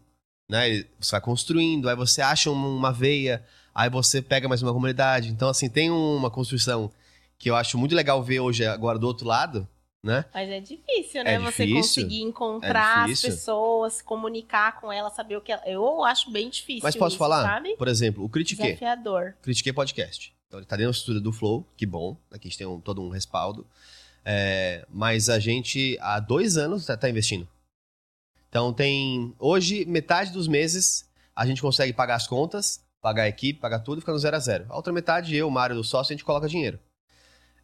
né? 0.50 0.86
Você 1.00 1.12
vai 1.12 1.22
construindo, 1.22 1.90
aí 1.90 1.96
você 1.96 2.22
acha 2.22 2.50
uma 2.52 2.92
veia, 2.92 3.44
aí 3.74 3.90
você 3.90 4.22
pega 4.22 4.48
mais 4.48 4.62
uma 4.62 4.74
comunidade. 4.74 5.30
Então, 5.30 5.50
assim, 5.50 5.70
tem 5.70 5.90
uma 5.92 6.30
construção 6.30 6.92
que 7.38 7.50
eu 7.50 7.56
acho 7.56 7.78
muito 7.78 7.96
legal 7.96 8.22
ver 8.24 8.40
hoje 8.40 8.66
agora 8.66 8.98
do 9.00 9.08
outro 9.08 9.28
lado, 9.28 9.68
né? 10.04 10.26
Mas 10.34 10.50
é 10.50 10.60
difícil, 10.60 11.24
né? 11.24 11.34
É 11.36 11.40
você 11.40 11.66
difícil. 11.66 12.04
conseguir 12.04 12.22
encontrar 12.22 13.10
É 13.10 13.12
as 13.14 13.22
pessoas, 13.22 14.02
comunicar 14.02 14.80
com 14.80 14.92
elas, 14.92 15.14
saber 15.14 15.38
o 15.38 15.42
que 15.42 15.52
ela... 15.52 15.62
Eu 15.66 16.04
acho 16.04 16.30
bem 16.30 16.50
difícil 16.50 16.82
Mas 16.84 16.96
posso 16.96 17.14
isso, 17.16 17.18
falar? 17.20 17.44
sabe? 17.44 17.76
Por 17.78 17.88
exemplo, 17.88 18.24
o 18.24 18.30
Critiquei. 18.30 18.68
Desafiador. 18.74 19.34
Critiquei 19.42 19.72
Podcast. 19.74 20.34
Então 20.48 20.60
ele 20.60 20.68
tá 20.68 20.76
dentro 20.76 20.92
da 20.92 20.98
estrutura 20.98 21.20
do 21.22 21.32
Flow, 21.32 21.66
que 21.76 21.86
bom. 21.86 22.16
Aqui 22.32 22.48
a 22.48 22.50
gente 22.50 22.58
tem 22.58 22.68
um- 22.68 22.80
todo 22.80 23.02
um 23.02 23.10
respaldo. 23.10 23.66
É, 24.26 24.86
mas 24.90 25.30
a 25.30 25.40
gente, 25.40 25.98
há 26.00 26.20
dois 26.20 26.56
anos, 26.58 26.86
tá, 26.86 26.96
tá 26.96 27.10
investindo. 27.10 27.48
Então 28.54 28.72
tem. 28.72 29.34
Hoje, 29.40 29.84
metade 29.84 30.32
dos 30.32 30.48
meses, 30.48 31.10
a 31.36 31.44
gente 31.44 31.60
consegue 31.60 31.92
pagar 31.92 32.14
as 32.14 32.28
contas, 32.28 32.86
pagar 33.02 33.24
a 33.24 33.28
equipe, 33.28 33.60
pagar 33.60 33.80
tudo 33.80 33.98
e 33.98 34.02
fica 34.02 34.12
no 34.12 34.20
zero 34.20 34.36
a 34.36 34.40
zero. 34.40 34.66
A 34.70 34.76
outra 34.76 34.94
metade, 34.94 35.36
eu, 35.36 35.50
Mário 35.50 35.76
do 35.76 35.84
sócio, 35.84 36.12
a 36.12 36.14
gente 36.14 36.24
coloca 36.24 36.48
dinheiro. 36.48 36.78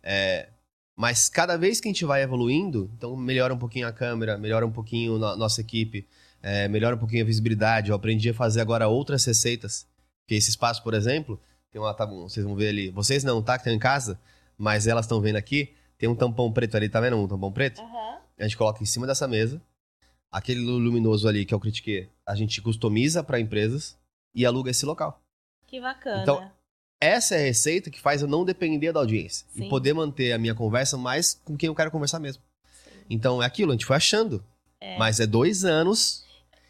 É, 0.01 0.49
mas 0.97 1.29
cada 1.29 1.59
vez 1.59 1.79
que 1.79 1.87
a 1.87 1.91
gente 1.91 2.03
vai 2.05 2.23
evoluindo, 2.23 2.89
então 2.97 3.15
melhora 3.15 3.53
um 3.53 3.57
pouquinho 3.59 3.87
a 3.87 3.91
câmera, 3.91 4.35
melhora 4.35 4.65
um 4.65 4.71
pouquinho 4.71 5.23
a 5.23 5.35
nossa 5.35 5.61
equipe, 5.61 6.07
é, 6.41 6.67
melhora 6.67 6.95
um 6.95 6.99
pouquinho 6.99 7.21
a 7.21 7.27
visibilidade. 7.27 7.91
Eu 7.91 7.95
aprendi 7.95 8.31
a 8.31 8.33
fazer 8.33 8.59
agora 8.59 8.87
outras 8.87 9.23
receitas. 9.23 9.85
Porque 10.23 10.33
esse 10.33 10.49
espaço, 10.49 10.81
por 10.81 10.95
exemplo, 10.95 11.39
tem 11.69 11.79
uma, 11.79 11.93
tá 11.93 12.03
vocês 12.07 12.43
vão 12.43 12.55
ver 12.55 12.69
ali. 12.69 12.89
Vocês 12.89 13.23
não, 13.23 13.43
tá? 13.43 13.59
Que 13.59 13.61
estão 13.61 13.73
em 13.73 13.77
casa, 13.77 14.19
mas 14.57 14.87
elas 14.87 15.05
estão 15.05 15.21
vendo 15.21 15.35
aqui. 15.35 15.71
Tem 15.99 16.09
um 16.09 16.15
tampão 16.15 16.51
preto 16.51 16.75
ali, 16.75 16.89
tá 16.89 16.99
vendo? 16.99 17.15
Um 17.15 17.27
tampão 17.27 17.51
preto? 17.51 17.79
Aham. 17.79 18.17
A 18.39 18.43
gente 18.43 18.57
coloca 18.57 18.81
em 18.81 18.87
cima 18.87 19.05
dessa 19.05 19.27
mesa. 19.27 19.61
Aquele 20.31 20.59
luminoso 20.59 21.27
ali, 21.27 21.45
que 21.45 21.53
é 21.53 21.57
o 21.57 21.59
Critique, 21.59 22.07
a 22.25 22.35
gente 22.35 22.61
customiza 22.61 23.23
para 23.23 23.39
empresas 23.39 23.97
e 24.33 24.45
aluga 24.45 24.69
esse 24.71 24.85
local. 24.85 25.21
Que 25.65 25.79
bacana. 25.79 26.21
Então, 26.21 26.51
Essa 27.01 27.35
é 27.35 27.39
a 27.39 27.45
receita 27.45 27.89
que 27.89 28.01
faz 28.01 28.21
eu 28.21 28.27
não 28.27 28.43
depender 28.43 28.91
da 28.91 28.99
audiência. 28.99 29.47
Sim. 29.53 29.65
E 29.65 29.69
poder 29.69 29.93
manter 29.93 30.33
a 30.33 30.37
minha 30.37 30.53
conversa 30.53 30.97
mais 30.97 31.39
com 31.45 31.55
quem 31.55 31.67
eu 31.67 31.75
quero 31.75 31.89
conversar 31.91 32.19
mesmo. 32.19 32.43
Sim. 32.83 32.89
Então, 33.09 33.41
é 33.41 33.45
aquilo, 33.45 33.71
a 33.71 33.73
gente 33.73 33.85
foi 33.85 33.95
achando. 33.95 34.43
Mas 34.97 35.19
é 35.19 35.27
dois 35.27 35.65
anos. 35.65 36.23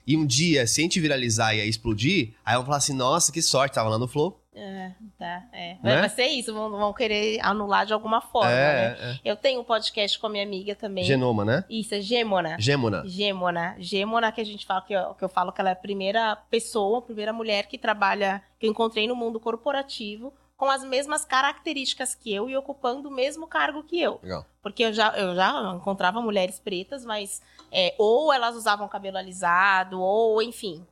E 0.06 0.18
um 0.18 0.26
dia, 0.26 0.66
se 0.66 0.82
a 0.82 0.84
gente 0.84 1.00
viralizar 1.00 1.54
e 1.54 1.62
aí 1.62 1.70
explodir, 1.70 2.34
aí 2.44 2.56
vão 2.56 2.66
falar 2.66 2.78
assim, 2.78 2.94
nossa, 2.94 3.32
que 3.32 3.42
sorte, 3.42 3.76
tava 3.76 3.90
lá 3.90 3.98
no 3.98 4.08
Flow. 4.08 4.42
É, 4.54 4.92
tá, 5.18 5.44
é. 5.54 5.74
Né? 5.76 5.80
Vai, 5.82 6.00
vai 6.00 6.10
ser 6.10 6.26
isso, 6.28 6.54
vão, 6.54 6.72
vão 6.72 6.92
querer 6.92 7.40
anular 7.42 7.86
de 7.86 7.94
alguma 7.94 8.20
forma, 8.20 8.50
né? 8.50 8.98
é, 9.00 9.12
é. 9.12 9.20
Eu 9.24 9.36
tenho 9.36 9.62
um 9.62 9.64
podcast 9.64 10.18
com 10.18 10.28
a 10.28 10.30
minha 10.30 10.44
amiga 10.44 10.76
também. 10.76 11.04
Genoma, 11.04 11.46
né? 11.46 11.64
Isso, 11.70 11.94
é 11.94 12.02
Gêmona. 12.02 12.58
Gêmona. 12.60 13.04
Gêmona. 13.06 13.76
Gêmona, 13.78 14.32
que 14.32 14.42
a 14.42 14.46
gente 14.46 14.66
fala, 14.66 14.82
que 14.82 14.94
eu, 14.94 15.14
que 15.14 15.24
eu 15.24 15.30
falo 15.30 15.52
que 15.52 15.62
ela 15.62 15.70
é 15.70 15.74
a 15.74 15.76
primeira 15.76 16.36
pessoa, 16.50 17.00
a 17.00 17.02
primeira 17.02 17.32
mulher 17.32 17.68
que 17.68 17.78
trabalha, 17.78 18.42
que 18.60 18.66
eu 18.66 18.72
encontrei 18.72 19.08
no 19.08 19.16
mundo 19.16 19.40
corporativo, 19.40 20.34
com 20.58 20.70
as 20.70 20.84
mesmas 20.84 21.24
características 21.24 22.14
que 22.14 22.34
eu 22.34 22.50
e 22.50 22.58
ocupando 22.58 23.08
o 23.08 23.12
mesmo 23.12 23.48
cargo 23.48 23.84
que 23.84 24.02
eu. 24.02 24.20
Legal. 24.22 24.46
Porque 24.62 24.84
eu 24.84 24.92
já, 24.92 25.16
eu 25.18 25.34
já 25.34 25.74
encontrava 25.74 26.22
mulheres 26.22 26.60
pretas, 26.60 27.06
mas 27.06 27.42
é, 27.72 27.96
ou 27.98 28.34
elas 28.34 28.56
usavam 28.56 28.90
cabelo 28.90 29.18
alisado, 29.18 30.02
ou 30.02 30.42
enfim, 30.42 30.86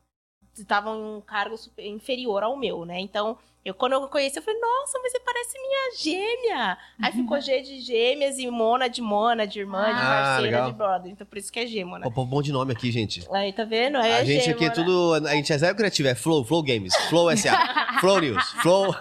estavam 0.59 0.95
em 0.99 1.17
um 1.17 1.21
cargo 1.21 1.57
super- 1.57 1.85
inferior 1.85 2.43
ao 2.43 2.55
meu, 2.57 2.85
né? 2.85 2.99
Então, 2.99 3.37
eu, 3.65 3.73
quando 3.73 3.93
eu 3.93 4.07
conheci, 4.07 4.37
eu 4.39 4.43
falei, 4.43 4.59
nossa, 4.61 4.97
mas 5.03 5.11
você 5.11 5.19
parece 5.19 5.57
minha 5.59 5.95
gêmea. 5.97 6.77
Aí 7.01 7.11
ficou 7.11 7.39
G 7.41 7.61
de 7.61 7.81
gêmeas 7.81 8.37
e 8.37 8.49
Mona 8.49 8.87
de 8.87 9.01
Mona, 9.01 9.45
de 9.45 9.59
irmã, 9.59 9.83
de 9.85 9.91
Ah, 9.91 9.95
parceira, 10.07 10.41
legal. 10.41 10.71
de 10.71 10.77
brother. 10.77 11.11
Então, 11.11 11.27
por 11.27 11.37
isso 11.37 11.51
que 11.51 11.59
é 11.59 11.67
gêmona. 11.67 12.03
Pô, 12.05 12.11
pô, 12.11 12.25
bom 12.25 12.41
de 12.41 12.51
nome 12.53 12.71
aqui, 12.71 12.89
gente. 12.91 13.27
Aí, 13.31 13.51
tá 13.51 13.65
vendo? 13.65 13.97
Aí 13.97 14.11
a 14.11 14.21
é 14.21 14.25
gente 14.25 14.49
aqui 14.49 14.63
é 14.65 14.73
gêmona. 14.73 15.11
tudo. 15.19 15.27
A 15.27 15.35
gente 15.35 15.51
é 15.51 15.57
zero 15.57 15.75
criativo, 15.75 16.07
é 16.07 16.15
Flow, 16.15 16.45
Flow 16.45 16.63
Games, 16.63 16.95
Flow 17.09 17.29
SA, 17.35 17.51
Flow 17.99 18.19
News, 18.21 18.51
Flow. 18.61 18.95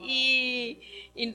E, 0.00 0.78
e, 1.14 1.34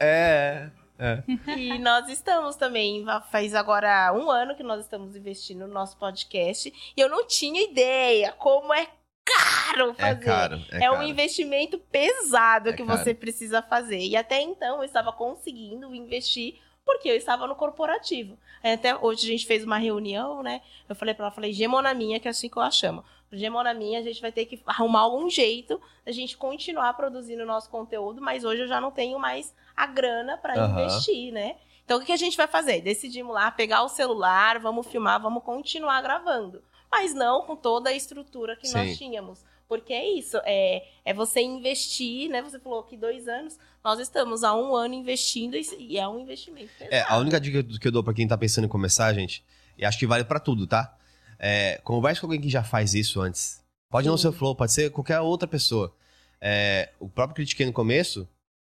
É. 0.00 0.70
é. 0.98 1.22
e 1.56 1.78
nós 1.78 2.08
estamos 2.08 2.56
também, 2.56 3.04
faz 3.30 3.54
agora 3.54 4.12
um 4.14 4.30
ano 4.30 4.54
que 4.56 4.62
nós 4.62 4.80
estamos 4.80 5.14
investindo 5.16 5.66
no 5.66 5.72
nosso 5.74 5.96
podcast. 5.96 6.72
E 6.96 7.00
eu 7.00 7.08
não 7.08 7.26
tinha 7.26 7.62
ideia 7.62 8.32
como 8.32 8.72
é 8.72 8.88
caro 9.24 9.90
É 9.98 10.14
fazer. 10.14 10.24
caro. 10.24 10.60
É, 10.72 10.84
É 10.84 10.90
um 10.90 10.94
caro. 10.94 11.06
investimento 11.08 11.78
pesado 11.78 12.70
É 12.70 12.72
que 12.72 12.84
caro. 12.84 12.98
você 12.98 13.12
precisa 13.14 13.60
fazer. 13.62 13.98
E 14.00 14.16
até 14.16 14.40
então 14.40 14.78
eu 14.78 14.84
estava 14.84 15.12
conseguindo 15.12 15.94
investir 15.94 16.60
porque 16.84 17.08
eu 17.08 17.16
estava 17.16 17.46
no 17.48 17.56
corporativo. 17.56 18.38
Até 18.62 18.96
hoje 18.96 19.26
a 19.26 19.30
gente 19.30 19.44
fez 19.46 19.64
uma 19.64 19.76
reunião, 19.76 20.40
né? 20.42 20.60
Eu 20.88 20.94
falei 20.94 21.14
para 21.14 21.26
ela, 21.26 21.34
falei, 21.34 21.52
Gemona 21.52 21.92
minha, 21.92 22.18
que 22.20 22.28
é 22.28 22.30
assim 22.30 22.48
que 22.48 22.56
eu 22.56 22.62
a 22.62 22.70
chamo. 22.70 23.04
Gemona 23.32 23.74
minha, 23.74 23.98
a 23.98 24.02
gente 24.02 24.20
vai 24.20 24.30
ter 24.30 24.46
que 24.46 24.62
arrumar 24.66 25.00
algum 25.00 25.28
jeito 25.28 25.80
da 26.04 26.12
gente 26.12 26.36
continuar 26.36 26.94
produzindo 26.94 27.42
o 27.42 27.46
nosso 27.46 27.68
conteúdo, 27.68 28.20
mas 28.20 28.44
hoje 28.44 28.62
eu 28.62 28.68
já 28.68 28.80
não 28.80 28.90
tenho 28.90 29.18
mais 29.18 29.54
a 29.76 29.86
grana 29.86 30.36
para 30.36 30.54
Aham. 30.54 30.80
investir, 30.80 31.32
né? 31.32 31.56
Então 31.84 31.98
o 31.98 32.04
que 32.04 32.12
a 32.12 32.16
gente 32.16 32.36
vai 32.36 32.46
fazer? 32.46 32.80
Decidimos 32.80 33.34
lá 33.34 33.50
pegar 33.50 33.82
o 33.82 33.88
celular, 33.88 34.58
vamos 34.58 34.86
filmar, 34.86 35.20
vamos 35.20 35.42
continuar 35.42 36.00
gravando. 36.02 36.62
Mas 36.90 37.14
não 37.14 37.42
com 37.42 37.56
toda 37.56 37.90
a 37.90 37.92
estrutura 37.92 38.56
que 38.56 38.68
Sim. 38.68 38.74
nós 38.74 38.96
tínhamos. 38.96 39.44
Porque 39.68 39.92
é 39.92 40.08
isso, 40.08 40.36
é, 40.44 40.84
é 41.04 41.12
você 41.12 41.40
investir, 41.40 42.30
né? 42.30 42.40
Você 42.42 42.58
falou 42.60 42.84
que 42.84 42.96
dois 42.96 43.26
anos, 43.26 43.58
nós 43.82 43.98
estamos 43.98 44.44
há 44.44 44.54
um 44.54 44.76
ano 44.76 44.94
investindo 44.94 45.56
e, 45.56 45.66
e 45.78 45.98
é 45.98 46.06
um 46.06 46.20
investimento 46.20 46.70
pesado. 46.78 46.94
É, 46.94 47.04
a 47.08 47.16
única 47.18 47.40
dica 47.40 47.64
que 47.64 47.88
eu 47.88 47.92
dou 47.92 48.04
pra 48.04 48.14
quem 48.14 48.28
tá 48.28 48.38
pensando 48.38 48.66
em 48.66 48.68
começar, 48.68 49.12
gente, 49.12 49.44
e 49.76 49.84
acho 49.84 49.98
que 49.98 50.06
vale 50.06 50.24
pra 50.24 50.38
tudo, 50.38 50.66
tá? 50.68 50.96
É, 51.38 51.80
converse 51.84 52.20
com 52.20 52.26
alguém 52.26 52.40
que 52.40 52.48
já 52.48 52.62
faz 52.64 52.94
isso 52.94 53.20
antes. 53.20 53.60
Pode 53.90 54.08
não 54.08 54.16
Sim. 54.16 54.22
ser 54.22 54.28
o 54.28 54.32
Flow, 54.32 54.54
pode 54.54 54.72
ser 54.72 54.90
qualquer 54.90 55.20
outra 55.20 55.46
pessoa. 55.46 55.94
É, 56.40 56.90
o 56.98 57.08
próprio 57.08 57.36
Critiquei 57.36 57.64
no 57.66 57.72
começo, 57.72 58.28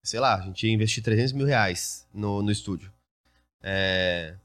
sei 0.03 0.19
lá, 0.19 0.35
a 0.35 0.41
gente 0.41 0.65
ia 0.65 0.73
investir 0.73 1.03
300 1.03 1.33
mil 1.33 1.45
reais 1.45 2.07
no, 2.13 2.41
no 2.41 2.51
estúdio. 2.51 2.91
É, 3.63 4.35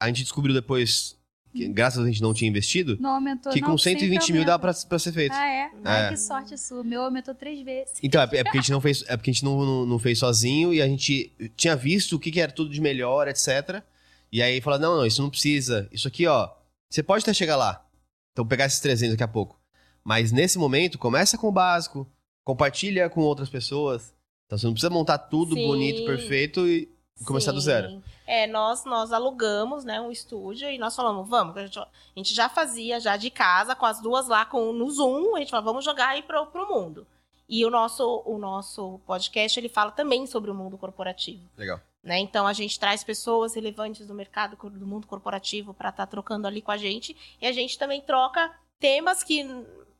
a 0.00 0.06
gente 0.06 0.22
descobriu 0.22 0.54
depois, 0.54 1.16
que, 1.52 1.66
graças 1.68 2.02
a 2.02 2.06
gente 2.06 2.22
não 2.22 2.32
tinha 2.32 2.48
investido, 2.48 2.96
Não 3.00 3.10
aumentou, 3.10 3.52
que 3.52 3.60
não, 3.60 3.70
com 3.70 3.78
sem 3.78 3.98
120 3.98 4.32
mil 4.32 4.44
dá 4.44 4.58
pra, 4.58 4.72
pra 4.72 4.98
ser 4.98 5.12
feito. 5.12 5.32
Ah, 5.34 5.48
é? 5.48 5.70
Ai, 5.84 6.06
É. 6.06 6.08
que 6.10 6.16
sorte 6.16 6.56
sua. 6.56 6.82
O 6.82 6.84
meu 6.84 7.02
aumentou 7.02 7.34
três 7.34 7.64
vezes. 7.64 7.94
Então, 8.02 8.20
é 8.20 8.24
é 8.24 8.44
porque 8.44 8.58
a 8.58 8.60
gente 8.60 8.72
não 8.72 8.80
fez, 8.80 9.02
é 9.08 9.16
porque 9.16 9.30
a 9.30 9.32
gente 9.32 9.44
não, 9.44 9.64
não, 9.64 9.86
não 9.86 9.98
fez 9.98 10.18
sozinho 10.18 10.72
e 10.72 10.80
a 10.80 10.86
gente 10.86 11.32
tinha 11.56 11.74
visto 11.74 12.14
o 12.16 12.18
que, 12.20 12.30
que 12.30 12.40
era 12.40 12.52
tudo 12.52 12.70
de 12.70 12.80
melhor, 12.80 13.26
etc. 13.26 13.82
E 14.30 14.42
aí 14.42 14.60
fala: 14.60 14.78
não, 14.78 14.96
não, 14.98 15.06
isso 15.06 15.20
não 15.20 15.30
precisa. 15.30 15.88
Isso 15.90 16.06
aqui, 16.06 16.26
ó, 16.26 16.50
você 16.88 17.02
pode 17.02 17.22
até 17.22 17.32
chegar 17.32 17.56
lá. 17.56 17.84
Então 18.32 18.46
pegar 18.46 18.66
esses 18.66 18.80
300 18.80 19.14
daqui 19.14 19.22
a 19.22 19.28
pouco. 19.28 19.60
Mas 20.04 20.32
nesse 20.32 20.58
momento, 20.58 20.98
começa 20.98 21.36
com 21.36 21.48
o 21.48 21.52
básico, 21.52 22.10
compartilha 22.44 23.10
com 23.10 23.20
outras 23.20 23.50
pessoas. 23.50 24.14
Então 24.46 24.56
você 24.56 24.66
não 24.66 24.72
precisa 24.72 24.90
montar 24.90 25.18
tudo 25.18 25.54
Sim. 25.54 25.66
bonito, 25.66 26.04
perfeito 26.06 26.66
e 26.66 26.88
começar 27.26 27.52
do 27.52 27.60
Sim. 27.60 27.66
zero. 27.66 28.02
É, 28.26 28.46
nós, 28.46 28.84
nós 28.84 29.12
alugamos, 29.12 29.84
né, 29.84 30.00
um 30.00 30.10
estúdio 30.10 30.70
e 30.70 30.78
nós 30.78 30.94
falamos, 30.94 31.28
vamos, 31.28 31.56
a 31.56 31.64
gente, 31.64 31.78
a 31.78 31.88
gente 32.14 32.34
já 32.34 32.48
fazia 32.48 33.00
já 33.00 33.16
de 33.16 33.30
casa, 33.30 33.74
com 33.74 33.86
as 33.86 34.00
duas 34.00 34.28
lá 34.28 34.44
com, 34.44 34.72
no 34.72 34.90
Zoom, 34.90 35.34
a 35.34 35.38
gente 35.40 35.50
falou, 35.50 35.64
vamos 35.64 35.84
jogar 35.84 36.10
aí 36.10 36.22
pro, 36.22 36.46
pro 36.46 36.68
mundo. 36.68 37.06
E 37.48 37.64
o 37.64 37.70
nosso, 37.70 38.22
o 38.26 38.36
nosso 38.36 39.00
podcast, 39.06 39.58
ele 39.58 39.70
fala 39.70 39.90
também 39.90 40.26
sobre 40.26 40.50
o 40.50 40.54
mundo 40.54 40.76
corporativo. 40.76 41.42
Legal. 41.56 41.80
Né? 42.02 42.18
Então 42.18 42.46
a 42.46 42.52
gente 42.52 42.78
traz 42.78 43.02
pessoas 43.04 43.54
relevantes 43.54 44.06
do 44.06 44.14
mercado 44.14 44.56
do 44.56 44.86
mundo 44.86 45.06
corporativo 45.06 45.74
para 45.74 45.90
estar 45.90 46.06
trocando 46.06 46.46
ali 46.46 46.62
com 46.62 46.70
a 46.70 46.76
gente 46.76 47.16
e 47.40 47.46
a 47.46 47.52
gente 47.52 47.78
também 47.78 48.00
troca 48.00 48.50
temas 48.78 49.22
que 49.22 49.42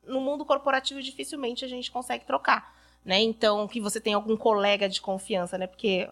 no 0.05 0.21
mundo 0.21 0.45
corporativo 0.45 1.03
dificilmente 1.03 1.65
a 1.65 1.69
gente 1.69 1.91
consegue 1.91 2.25
trocar, 2.25 2.75
né? 3.05 3.21
Então 3.21 3.67
que 3.69 3.81
você 3.81 4.01
tem 4.01 4.15
algum 4.15 4.37
colega 4.37 4.89
de 4.89 5.01
confiança, 5.01 5.59
né? 5.59 5.67
Porque 5.67 6.09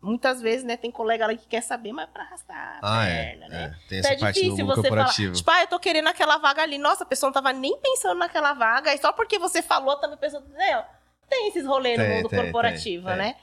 muitas 0.00 0.40
vezes, 0.42 0.64
né, 0.64 0.76
tem 0.76 0.90
colega 0.90 1.24
ali 1.24 1.38
que 1.38 1.46
quer 1.46 1.60
saber, 1.62 1.92
mas 1.92 2.10
para 2.10 2.24
arrastar 2.24 2.78
a 2.82 3.00
Ah, 3.00 3.06
é. 3.08 3.24
perna, 3.24 3.48
né? 3.48 3.64
é. 3.64 3.88
Tem 3.88 3.98
Então 4.00 4.10
essa 4.10 4.12
é 4.12 4.18
parte 4.18 4.34
do 4.40 4.42
difícil 4.42 4.66
mundo 4.66 4.74
você 4.74 4.88
falar, 4.88 4.96
corporativo. 5.04 5.34
tipo, 5.36 5.50
ah, 5.52 5.60
eu 5.62 5.66
tô 5.68 5.78
querendo 5.78 6.08
aquela 6.08 6.38
vaga 6.38 6.60
ali. 6.62 6.76
Nossa, 6.76 7.04
a 7.04 7.06
pessoa 7.06 7.28
não 7.28 7.32
tava 7.32 7.52
nem 7.52 7.78
pensando 7.78 8.18
naquela 8.18 8.52
vaga, 8.52 8.92
e 8.92 8.98
só 8.98 9.12
porque 9.12 9.38
você 9.38 9.62
falou, 9.62 9.94
também 9.96 10.16
a 10.16 10.18
pessoa, 10.18 10.42
não, 10.42 10.84
tem 11.28 11.46
esses 11.48 11.64
rolês 11.64 11.96
no 11.98 12.04
Tem, 12.04 12.16
mundo 12.16 12.28
tem, 12.28 12.40
corporativo, 12.42 13.06
tem, 13.06 13.16
tem. 13.16 13.36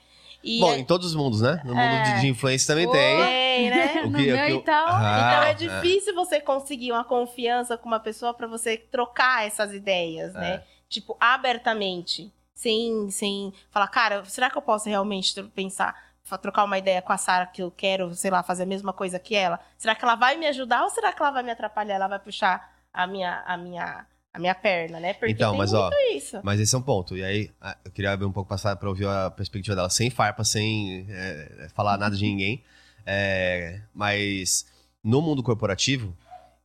E 0.44 0.60
Bom, 0.60 0.72
é- 0.72 0.78
em 0.80 0.86
todos 0.86 1.08
os 1.08 1.16
mundos, 1.16 1.42
né? 1.42 1.60
No 1.66 1.76
mundo 1.76 1.82
É. 1.82 2.14
de, 2.16 2.22
de 2.22 2.28
influência 2.28 2.68
também 2.68 2.88
Oi. 2.88 2.94
tem. 2.94 3.18
tem, 3.18 3.70
né? 3.70 4.02
O 4.04 4.10
no 4.10 4.18
que- 4.18 4.24
o 4.32 4.36
meu, 4.36 4.46
que 4.46 4.52
eu- 4.54 4.58
então. 4.58 4.86
Ah, 4.88 5.28
então 5.32 5.44
é 5.44 5.52
é. 5.52 5.54
difícil 5.54 6.16
você 6.16 6.40
conseguir 6.40 6.92
uma 6.92 7.04
confiança 7.04 7.78
com 7.78 7.88
uma 7.88 8.00
pessoa 8.00 8.34
pra 8.34 8.48
você 8.48 8.78
trocar 8.78 9.46
essas 9.46 9.74
ideias, 9.74 10.34
É. 10.36 10.40
né? 10.40 10.64
Tipo, 10.88 11.18
abertamente. 11.20 12.32
Sem, 12.54 13.10
sem 13.10 13.54
falar, 13.72 13.88
cara, 13.88 14.24
será 14.26 14.50
que 14.50 14.58
eu 14.58 14.62
posso 14.62 14.90
realmente 14.90 15.42
pensar, 15.56 15.96
trocar 16.42 16.66
uma 16.66 16.78
ideia 16.78 17.02
com 17.02 17.14
a 17.14 17.18
Sara 17.18 17.46
que 17.46 17.64
eu 17.64 17.72
quero, 17.72 18.14
sei 18.14 18.30
lá, 18.30 18.44
fazer 18.44 18.64
a 18.64 18.66
mesma 18.66 18.92
coisa 18.92 19.18
que 19.18 19.34
ela? 19.34 19.60
Será 19.78 19.96
que 19.96 20.04
ela 20.04 20.16
vai 20.16 20.36
me 20.36 20.46
ajudar 20.48 20.84
ou 20.84 20.90
será 20.90 21.14
que 21.14 21.22
ela 21.22 21.32
vai 21.32 21.42
me 21.42 21.52
atrapalhar? 21.52 21.96
Ela 21.96 22.08
vai 22.10 22.20
puxar 22.20 22.70
a 22.94 23.08
minha, 23.08 23.44
a 23.48 23.56
minha, 23.56 24.06
a 24.40 24.42
minha 24.42 24.56
perna, 24.56 25.00
né? 25.00 25.14
Porque 25.14 25.32
Então, 25.32 25.56
mas, 25.56 25.74
ó, 25.74 25.90
isso. 26.16 26.40
Mas 26.44 26.60
esse 26.60 26.74
é 26.74 26.78
um 26.78 26.82
ponto. 26.82 27.16
E 27.16 27.24
aí, 27.24 27.52
eu 27.86 27.92
queria 27.92 28.12
abrir 28.12 28.26
um 28.26 28.32
pouco 28.32 28.50
passar 28.50 28.76
para 28.76 28.90
ouvir 28.90 29.08
a 29.08 29.30
perspectiva 29.30 29.76
dela, 29.76 29.90
sem 29.90 30.10
farpa, 30.10 30.44
sem 30.44 31.06
é, 31.10 31.68
falar 31.76 31.98
nada 31.98 32.16
de 32.16 32.24
ninguém. 32.24 32.64
É, 33.06 33.82
mas 33.94 34.66
no 35.04 35.22
mundo 35.22 35.44
corporativo, 35.44 36.16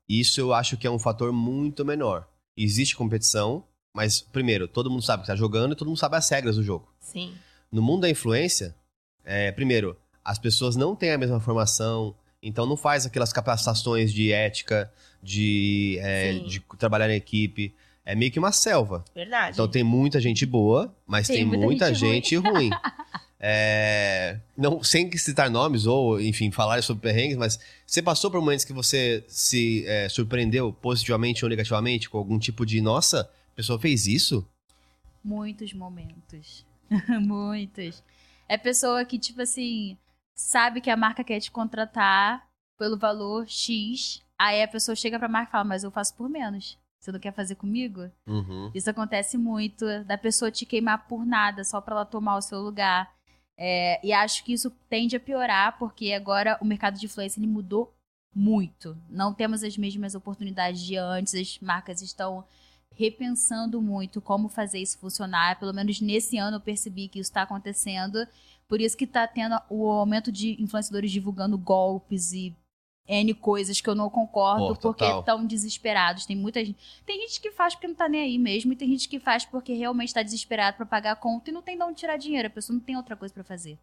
isso 0.08 0.40
eu 0.40 0.52
acho 0.52 0.76
que 0.76 0.86
é 0.86 0.90
um 0.90 0.98
fator 0.98 1.32
muito 1.32 1.84
menor. 1.84 2.26
Existe 2.56 2.96
competição, 2.96 3.64
mas, 3.94 4.20
primeiro, 4.20 4.68
todo 4.68 4.90
mundo 4.90 5.02
sabe 5.02 5.22
que 5.22 5.24
está 5.24 5.36
jogando 5.36 5.72
e 5.72 5.76
todo 5.76 5.88
mundo 5.88 5.98
sabe 5.98 6.16
as 6.16 6.28
regras 6.28 6.56
do 6.56 6.62
jogo. 6.62 6.88
Sim. 7.00 7.34
No 7.70 7.82
mundo 7.82 8.02
da 8.02 8.10
influência, 8.10 8.74
é, 9.24 9.50
primeiro, 9.52 9.96
as 10.24 10.38
pessoas 10.38 10.76
não 10.76 10.94
têm 10.94 11.12
a 11.12 11.18
mesma 11.18 11.40
formação, 11.40 12.14
então 12.44 12.66
não 12.66 12.76
faz 12.76 13.06
aquelas 13.06 13.32
capacitações 13.32 14.12
de 14.12 14.30
ética, 14.30 14.92
de, 15.22 15.98
é, 16.00 16.34
de 16.34 16.60
trabalhar 16.78 17.10
em 17.10 17.16
equipe. 17.16 17.74
É 18.04 18.14
meio 18.14 18.30
que 18.30 18.38
uma 18.38 18.52
selva. 18.52 19.02
Verdade. 19.14 19.54
Então 19.54 19.66
tem 19.66 19.82
muita 19.82 20.20
gente 20.20 20.44
boa, 20.44 20.94
mas 21.06 21.26
tem, 21.26 21.38
Tem 21.38 21.46
muita, 21.46 21.64
muita 21.64 21.94
gente, 21.94 22.30
gente 22.30 22.36
ruim. 22.36 22.70
É, 23.46 24.40
não, 24.56 24.82
sem 24.82 25.14
citar 25.18 25.50
nomes 25.50 25.84
ou, 25.84 26.18
enfim, 26.18 26.50
falar 26.50 26.82
sobre 26.82 27.02
perrengues, 27.02 27.36
mas 27.36 27.60
você 27.84 28.00
passou 28.00 28.30
por 28.30 28.40
momentos 28.40 28.64
que 28.64 28.72
você 28.72 29.22
se 29.28 29.84
é, 29.86 30.08
surpreendeu 30.08 30.72
positivamente 30.72 31.44
ou 31.44 31.50
negativamente 31.50 32.08
com 32.08 32.16
algum 32.16 32.38
tipo 32.38 32.64
de, 32.64 32.80
nossa, 32.80 33.20
a 33.52 33.54
pessoa 33.54 33.78
fez 33.78 34.06
isso? 34.06 34.48
Muitos 35.22 35.74
momentos. 35.74 36.64
Muitos. 37.20 38.02
É 38.48 38.56
pessoa 38.56 39.04
que, 39.04 39.18
tipo 39.18 39.42
assim, 39.42 39.98
sabe 40.34 40.80
que 40.80 40.90
a 40.90 40.96
marca 40.96 41.24
quer 41.24 41.40
te 41.40 41.50
contratar 41.50 42.46
pelo 42.78 42.98
valor 42.98 43.48
X. 43.48 44.22
Aí 44.38 44.62
a 44.62 44.68
pessoa 44.68 44.96
chega 44.96 45.18
pra 45.18 45.28
marca 45.28 45.48
e 45.48 45.52
fala, 45.52 45.64
mas 45.64 45.84
eu 45.84 45.90
faço 45.90 46.14
por 46.14 46.28
menos. 46.28 46.78
Você 47.00 47.12
não 47.12 47.20
quer 47.20 47.32
fazer 47.32 47.54
comigo? 47.56 48.10
Uhum. 48.26 48.70
Isso 48.74 48.88
acontece 48.88 49.36
muito, 49.36 49.84
da 50.04 50.16
pessoa 50.16 50.50
te 50.50 50.64
queimar 50.64 51.06
por 51.06 51.24
nada, 51.26 51.62
só 51.62 51.80
pra 51.80 51.96
ela 51.96 52.06
tomar 52.06 52.36
o 52.36 52.42
seu 52.42 52.60
lugar. 52.60 53.12
É, 53.58 54.00
e 54.04 54.12
acho 54.12 54.42
que 54.42 54.52
isso 54.52 54.70
tende 54.88 55.14
a 55.14 55.20
piorar, 55.20 55.78
porque 55.78 56.12
agora 56.12 56.58
o 56.60 56.64
mercado 56.64 56.98
de 56.98 57.06
influência 57.06 57.38
ele 57.38 57.46
mudou 57.46 57.94
muito. 58.34 58.96
Não 59.08 59.32
temos 59.32 59.62
as 59.62 59.76
mesmas 59.76 60.14
oportunidades 60.14 60.80
de 60.80 60.96
antes, 60.96 61.34
as 61.34 61.58
marcas 61.60 62.02
estão 62.02 62.44
repensando 62.96 63.82
muito 63.82 64.20
como 64.20 64.48
fazer 64.48 64.78
isso 64.78 64.98
funcionar. 64.98 65.58
Pelo 65.58 65.74
menos 65.74 66.00
nesse 66.00 66.38
ano 66.38 66.56
eu 66.56 66.60
percebi 66.60 67.08
que 67.08 67.18
isso 67.18 67.30
está 67.30 67.42
acontecendo. 67.42 68.26
Por 68.68 68.80
isso 68.80 68.96
que 68.96 69.04
está 69.04 69.26
tendo 69.26 69.60
o 69.68 69.88
aumento 69.90 70.32
de 70.32 70.60
influenciadores 70.62 71.10
divulgando 71.10 71.58
golpes 71.58 72.32
e 72.32 72.54
N 73.06 73.34
coisas 73.34 73.80
que 73.80 73.88
eu 73.88 73.94
não 73.94 74.08
concordo, 74.08 74.74
porque 74.80 75.04
estão 75.04 75.44
desesperados. 75.46 76.24
Tem 76.24 76.34
muita 76.34 76.64
gente. 76.64 76.78
Tem 77.04 77.20
gente 77.20 77.40
que 77.40 77.50
faz 77.50 77.74
porque 77.74 77.86
não 77.86 77.94
tá 77.94 78.08
nem 78.08 78.22
aí 78.22 78.38
mesmo, 78.38 78.72
e 78.72 78.76
tem 78.76 78.88
gente 78.88 79.08
que 79.08 79.20
faz 79.20 79.44
porque 79.44 79.74
realmente 79.74 80.14
tá 80.14 80.22
desesperado 80.22 80.76
pra 80.76 80.86
pagar 80.86 81.12
a 81.12 81.16
conta 81.16 81.50
e 81.50 81.52
não 81.52 81.60
tem 81.60 81.76
de 81.76 81.82
onde 81.82 81.98
tirar 81.98 82.16
dinheiro. 82.16 82.48
A 82.48 82.50
pessoa 82.50 82.74
não 82.74 82.82
tem 82.82 82.96
outra 82.96 83.14
coisa 83.14 83.34
pra 83.34 83.44
fazer. 83.44 83.78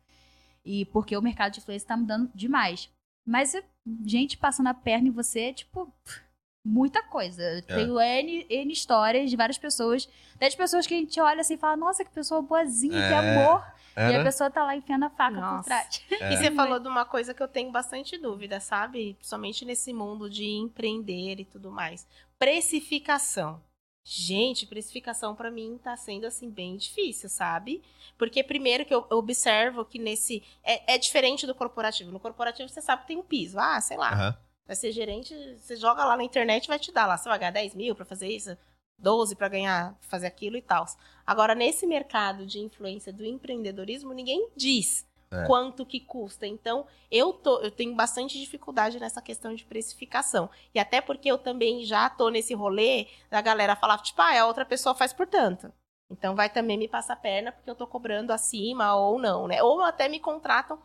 E 0.65 0.85
porque 0.85 1.15
o 1.15 1.21
mercado 1.21 1.53
de 1.53 1.59
influência 1.59 1.87
tá 1.87 1.95
mudando 1.95 2.31
demais. 2.33 2.89
Mas 3.25 3.55
gente 4.03 4.37
passando 4.37 4.67
a 4.67 4.73
perna 4.73 5.07
em 5.07 5.11
você, 5.11 5.53
tipo, 5.53 5.85
pff, 6.03 6.21
muita 6.63 7.01
coisa. 7.03 7.41
Eu 7.41 7.61
Tenho 7.63 7.99
N, 7.99 8.45
N 8.49 8.71
histórias 8.73 9.29
de 9.29 9.35
várias 9.35 9.57
pessoas, 9.57 10.07
até 10.35 10.47
de 10.49 10.57
pessoas 10.57 10.85
que 10.87 10.93
a 10.93 10.97
gente 10.97 11.19
olha 11.19 11.41
assim 11.41 11.55
e 11.55 11.57
fala, 11.57 11.75
nossa, 11.75 12.03
que 12.05 12.11
pessoa 12.11 12.41
boazinha, 12.41 13.07
que 13.07 13.13
É. 13.13 13.17
amor. 13.17 13.63
E 13.97 14.15
a 14.15 14.23
pessoa 14.23 14.49
tá 14.49 14.63
lá 14.63 14.73
enfiando 14.73 15.03
a 15.03 15.09
faca 15.09 15.35
por 15.35 15.41
Nossa. 15.41 15.63
trás. 15.65 16.01
É. 16.11 16.33
E 16.33 16.37
você 16.37 16.49
falou 16.51 16.79
de 16.79 16.87
uma 16.87 17.03
coisa 17.03 17.33
que 17.33 17.43
eu 17.43 17.47
tenho 17.47 17.71
bastante 17.71 18.17
dúvida, 18.17 18.59
sabe? 18.61 19.15
Principalmente 19.15 19.65
nesse 19.65 19.91
mundo 19.91 20.29
de 20.29 20.45
empreender 20.45 21.41
e 21.41 21.45
tudo 21.45 21.69
mais. 21.69 22.07
Precificação. 22.39 23.61
Gente, 24.03 24.65
precificação 24.65 25.35
pra 25.35 25.51
mim 25.51 25.77
tá 25.83 25.95
sendo 25.97 26.25
assim 26.25 26.49
bem 26.49 26.77
difícil, 26.77 27.29
sabe? 27.29 27.83
Porque 28.17 28.43
primeiro 28.43 28.85
que 28.85 28.93
eu 28.93 29.05
observo 29.11 29.85
que 29.85 29.99
nesse 29.99 30.41
é, 30.63 30.95
é 30.95 30.97
diferente 30.97 31.45
do 31.45 31.53
corporativo. 31.53 32.11
No 32.11 32.19
corporativo 32.19 32.67
você 32.69 32.81
sabe 32.81 33.01
que 33.01 33.09
tem 33.09 33.17
um 33.17 33.23
piso. 33.23 33.59
Ah, 33.59 33.79
sei 33.81 33.97
lá. 33.97 34.11
Aham. 34.13 34.37
Vai 34.65 34.75
ser 34.75 34.91
gerente, 34.91 35.35
você 35.57 35.75
joga 35.75 36.05
lá 36.05 36.15
na 36.15 36.23
internet 36.23 36.67
vai 36.67 36.79
te 36.79 36.91
dar 36.91 37.05
lá. 37.05 37.17
Você 37.17 37.27
vai 37.27 37.39
ganhar 37.39 37.51
10 37.51 37.75
mil 37.75 37.95
pra 37.95 38.05
fazer 38.05 38.29
isso, 38.29 38.57
12 38.97 39.35
pra 39.35 39.49
ganhar, 39.49 39.97
fazer 40.01 40.27
aquilo 40.27 40.55
e 40.57 40.61
tal. 40.61 40.85
Agora, 41.25 41.53
nesse 41.55 41.85
mercado 41.85 42.45
de 42.45 42.59
influência 42.59 43.11
do 43.11 43.25
empreendedorismo, 43.25 44.13
ninguém 44.13 44.47
diz 44.55 45.05
É. 45.33 45.45
quanto 45.47 45.85
que 45.85 45.99
custa. 45.99 46.45
Então, 46.45 46.85
eu, 47.09 47.33
tô, 47.33 47.59
eu 47.61 47.71
tenho 47.71 47.95
bastante 47.95 48.37
dificuldade 48.39 48.99
nessa 48.99 49.21
questão 49.21 49.55
de 49.55 49.63
precificação. 49.65 50.49
E 50.73 50.79
até 50.79 51.01
porque 51.01 51.31
eu 51.31 51.37
também 51.37 51.83
já 51.85 52.09
tô 52.09 52.29
nesse 52.29 52.53
rolê 52.53 53.07
da 53.29 53.41
galera 53.41 53.75
falar, 53.75 53.97
tipo, 53.99 54.21
ah, 54.21 54.39
a 54.41 54.45
outra 54.45 54.65
pessoa 54.65 54.93
faz 54.93 55.13
por 55.13 55.25
tanto. 55.27 55.71
Então 56.09 56.35
vai 56.35 56.49
também 56.49 56.77
me 56.77 56.89
passar 56.89 57.13
a 57.13 57.17
perna 57.17 57.53
porque 57.53 57.69
eu 57.69 57.75
tô 57.75 57.87
cobrando 57.87 58.31
acima 58.33 58.93
ou 58.95 59.17
não, 59.17 59.47
né? 59.47 59.63
Ou 59.63 59.81
até 59.81 60.09
me 60.09 60.19
contratam 60.19 60.77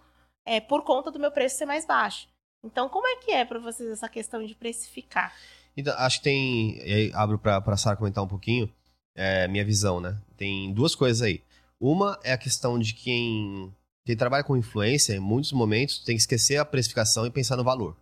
é, 0.45 0.61
por 0.61 0.83
conta 0.85 1.11
do 1.11 1.19
meu 1.19 1.33
preço 1.33 1.57
ser 1.59 1.67
mais 1.67 1.85
baixo. 1.85 2.29
Então, 2.67 2.89
como 2.89 3.07
é 3.07 3.17
que 3.17 3.31
é 3.31 3.45
para 3.45 3.59
vocês 3.59 3.89
essa 3.89 4.09
questão 4.09 4.45
de 4.45 4.55
precificar? 4.55 5.33
Então, 5.77 5.95
acho 5.99 6.19
que 6.19 6.25
tem. 6.25 7.13
Abro 7.15 7.39
pra 7.39 7.77
Sara 7.77 7.97
comentar 7.97 8.25
um 8.25 8.29
pouquinho. 8.29 8.71
É, 9.15 9.47
minha 9.49 9.65
visão, 9.65 10.01
né? 10.01 10.19
Tem 10.37 10.73
duas 10.75 10.95
coisas 10.95 11.23
aí. 11.23 11.43
Uma 11.81 12.19
é 12.23 12.33
a 12.33 12.39
questão 12.39 12.79
de 12.79 12.93
quem, 12.93 13.73
quem 14.05 14.17
trabalha 14.17 14.45
com 14.45 14.57
influência, 14.57 15.15
em 15.15 15.21
muitos 15.21 15.53
momentos, 15.53 15.99
tem 16.01 16.17
que 16.17 16.21
esquecer 16.21 16.57
a 16.57 16.65
precificação 16.65 17.25
e 17.25 17.31
pensar 17.31 17.57
no 17.57 17.65
valor. 17.65 17.97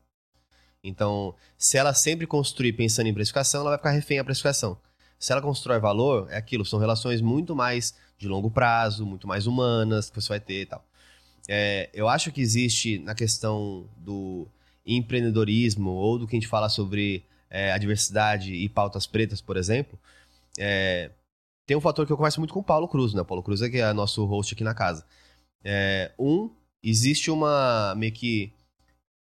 Então, 0.83 1.35
se 1.57 1.77
ela 1.77 1.95
sempre 1.95 2.27
construir 2.27 2.73
pensando 2.73 3.07
em 3.07 3.15
precificação, 3.15 3.61
ela 3.61 3.71
vai 3.71 3.79
ficar 3.79 3.91
refém 3.91 4.19
à 4.19 4.25
precificação. 4.25 4.78
Se 5.19 5.32
ela 5.32 5.41
constrói 5.41 5.78
valor, 5.78 6.28
é 6.31 6.36
aquilo, 6.36 6.65
são 6.65 6.78
relações 6.78 7.20
muito 7.20 7.55
mais 7.55 7.95
de 8.19 8.28
longo 8.28 8.51
prazo, 8.51 9.07
muito 9.07 9.27
mais 9.27 9.47
humanas 9.47 10.11
que 10.11 10.20
você 10.20 10.28
vai 10.28 10.41
ter 10.41 10.62
e 10.62 10.66
tal. 10.66 10.85
É, 11.49 11.91
eu 11.93 12.09
acho 12.09 12.32
que 12.32 12.41
existe 12.41 12.99
na 12.99 13.15
questão 13.15 13.89
do 13.99 14.47
empreendedorismo 14.86 15.90
ou 15.90 16.19
do 16.19 16.27
que 16.27 16.36
a 16.36 16.39
gente 16.39 16.48
fala 16.48 16.69
sobre 16.69 17.24
é, 17.51 17.73
a 17.73 17.78
diversidade 17.78 18.52
e 18.52 18.69
pautas 18.69 19.06
pretas, 19.06 19.40
por 19.40 19.56
exemplo, 19.56 19.98
é, 20.59 21.11
tem 21.66 21.77
um 21.77 21.81
fator 21.81 22.06
que 22.06 22.12
eu 22.12 22.16
converso 22.16 22.40
muito 22.40 22.52
com 22.52 22.61
o 22.61 22.65
Paulo 22.65 22.89
Cruz, 22.89 23.15
né? 23.15 23.23
O 23.23 23.24
Paulo 23.24 23.43
Cruz 23.43 23.62
é 23.62 23.70
que 23.70 23.78
é 23.78 23.93
nosso 23.93 24.24
host 24.24 24.55
aqui 24.55 24.62
na 24.62 24.74
casa. 24.74 25.05
É, 25.65 26.12
um, 26.19 26.51
existe 26.82 27.31
uma 27.31 27.94
meio 27.97 28.12
que 28.12 28.52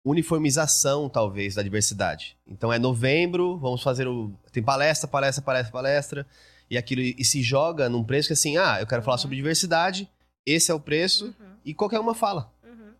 uniformização, 0.04 1.08
talvez, 1.08 1.54
da 1.54 1.62
diversidade. 1.62 2.36
Então 2.46 2.72
é 2.72 2.78
novembro, 2.78 3.56
vamos 3.58 3.82
fazer 3.82 4.06
o. 4.06 4.30
Tem 4.52 4.62
palestra, 4.62 5.08
palestra, 5.08 5.42
palestra, 5.42 5.72
palestra. 5.72 6.26
E 6.68 6.76
aquilo 6.76 7.00
e 7.00 7.24
se 7.24 7.42
joga 7.42 7.88
num 7.88 8.04
preço 8.04 8.28
que 8.28 8.32
assim, 8.32 8.56
ah, 8.56 8.78
eu 8.80 8.86
quero 8.86 9.02
falar 9.02 9.16
Uhum. 9.16 9.22
sobre 9.22 9.36
diversidade, 9.36 10.08
esse 10.44 10.70
é 10.70 10.74
o 10.74 10.80
preço, 10.80 11.34
e 11.64 11.72
qualquer 11.72 12.00
uma 12.00 12.14
fala. 12.14 12.52
Uhum. 12.64 12.92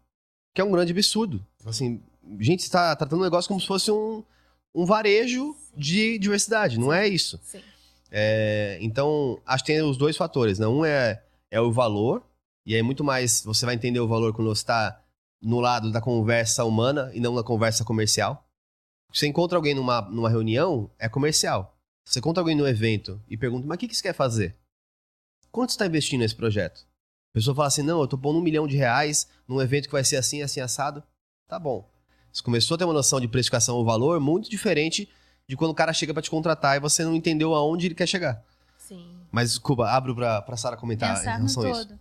Que 0.55 0.61
é 0.61 0.65
um 0.65 0.71
grande 0.71 0.93
absurdo. 0.93 1.45
Assim, 1.65 2.01
gente 2.41 2.61
está 2.61 2.95
tratando 2.97 3.21
o 3.21 3.25
negócio 3.25 3.49
como 3.49 3.61
se 3.61 3.67
fosse 3.67 3.91
um, 3.91 4.23
um 4.75 4.85
varejo 4.85 5.55
de 5.77 6.19
diversidade. 6.19 6.79
Não 6.79 6.93
é 6.93 7.07
isso. 7.07 7.41
Sim. 7.43 7.61
É, 8.11 8.79
então, 8.81 9.41
acho 9.45 9.65
que 9.65 9.73
tem 9.73 9.83
os 9.83 9.97
dois 9.97 10.17
fatores. 10.17 10.59
Né? 10.59 10.67
Um 10.67 10.85
é, 10.85 11.23
é 11.51 11.61
o 11.61 11.73
valor, 11.73 12.23
e 12.65 12.75
aí 12.75 12.83
muito 12.83 13.05
mais 13.05 13.43
você 13.43 13.67
vai 13.67 13.75
entender 13.75 14.01
o 14.01 14.09
valor 14.09 14.33
quando 14.33 14.49
você 14.49 14.63
está 14.63 15.03
no 15.41 15.61
lado 15.61 15.93
da 15.93 16.01
conversa 16.01 16.65
humana 16.65 17.11
e 17.15 17.21
não 17.21 17.35
na 17.35 17.43
conversa 17.43 17.85
comercial. 17.85 18.45
Você 19.13 19.27
encontra 19.27 19.57
alguém 19.57 19.75
numa, 19.75 20.03
numa 20.03 20.29
reunião, 20.29 20.91
é 20.99 21.09
comercial. 21.09 21.77
Você 22.05 22.19
encontra 22.19 22.41
alguém 22.41 22.55
no 22.55 22.67
evento 22.67 23.21
e 23.29 23.37
pergunta, 23.37 23.67
mas 23.67 23.77
o 23.77 23.79
que, 23.79 23.89
que 23.89 23.97
você 23.97 24.03
quer 24.03 24.15
fazer? 24.15 24.57
Quanto 25.51 25.71
você 25.71 25.75
está 25.75 25.87
investindo 25.87 26.21
nesse 26.21 26.35
projeto? 26.35 26.87
A 27.31 27.35
pessoa 27.35 27.55
fala 27.55 27.69
assim, 27.69 27.83
não, 27.83 28.01
eu 28.01 28.07
tô 28.07 28.17
pondo 28.17 28.39
um 28.39 28.43
milhão 28.43 28.67
de 28.67 28.77
reais 28.77 29.29
num 29.47 29.61
evento 29.61 29.87
que 29.87 29.93
vai 29.93 30.05
ser 30.05 30.17
assim, 30.17 30.43
assim, 30.43 30.61
assado. 30.61 31.03
Tá 31.49 31.59
bom. 31.59 31.89
Você 32.37 32.43
começou 32.43 32.75
a 32.75 32.79
ter 32.79 32.85
uma 32.85 32.93
noção 32.93 33.19
de 33.19 33.27
precificação 33.27 33.77
ou 33.77 33.85
valor 33.85 34.21
muito 34.21 34.51
diferente 34.51 35.09
de 35.49 35.57
quando 35.57 35.71
o 35.71 35.75
cara 35.75 35.91
chega 35.95 36.13
para 36.13 36.23
te 36.23 36.29
contratar 36.29 36.77
e 36.77 36.81
você 36.81 37.03
não 37.03 37.15
entendeu 37.15 37.55
aonde 37.55 37.87
ele 37.87 37.95
quer 37.95 38.07
chegar. 38.07 38.45
Sim. 38.77 39.11
Mas, 39.33 39.53
desculpa, 39.53 39.89
abro 39.89 40.15
pra, 40.15 40.43
pra 40.43 40.55
Sara 40.55 40.77
comentar 40.77 41.13
em 41.13 41.15
pensar 41.15 41.31
no 41.31 41.37
relação 41.39 41.63
a 41.63 41.71
isso. 41.71 41.89
todo. 41.89 41.99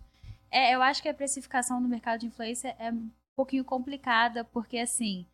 É, 0.50 0.74
eu 0.74 0.82
acho 0.82 1.00
que 1.00 1.08
a 1.08 1.14
precificação 1.14 1.80
no 1.80 1.88
mercado 1.88 2.20
de 2.20 2.26
influência 2.26 2.76
é 2.78 2.92
um 2.92 3.08
pouquinho 3.34 3.64
complicada, 3.64 4.44
porque 4.44 4.76
assim, 4.76 5.24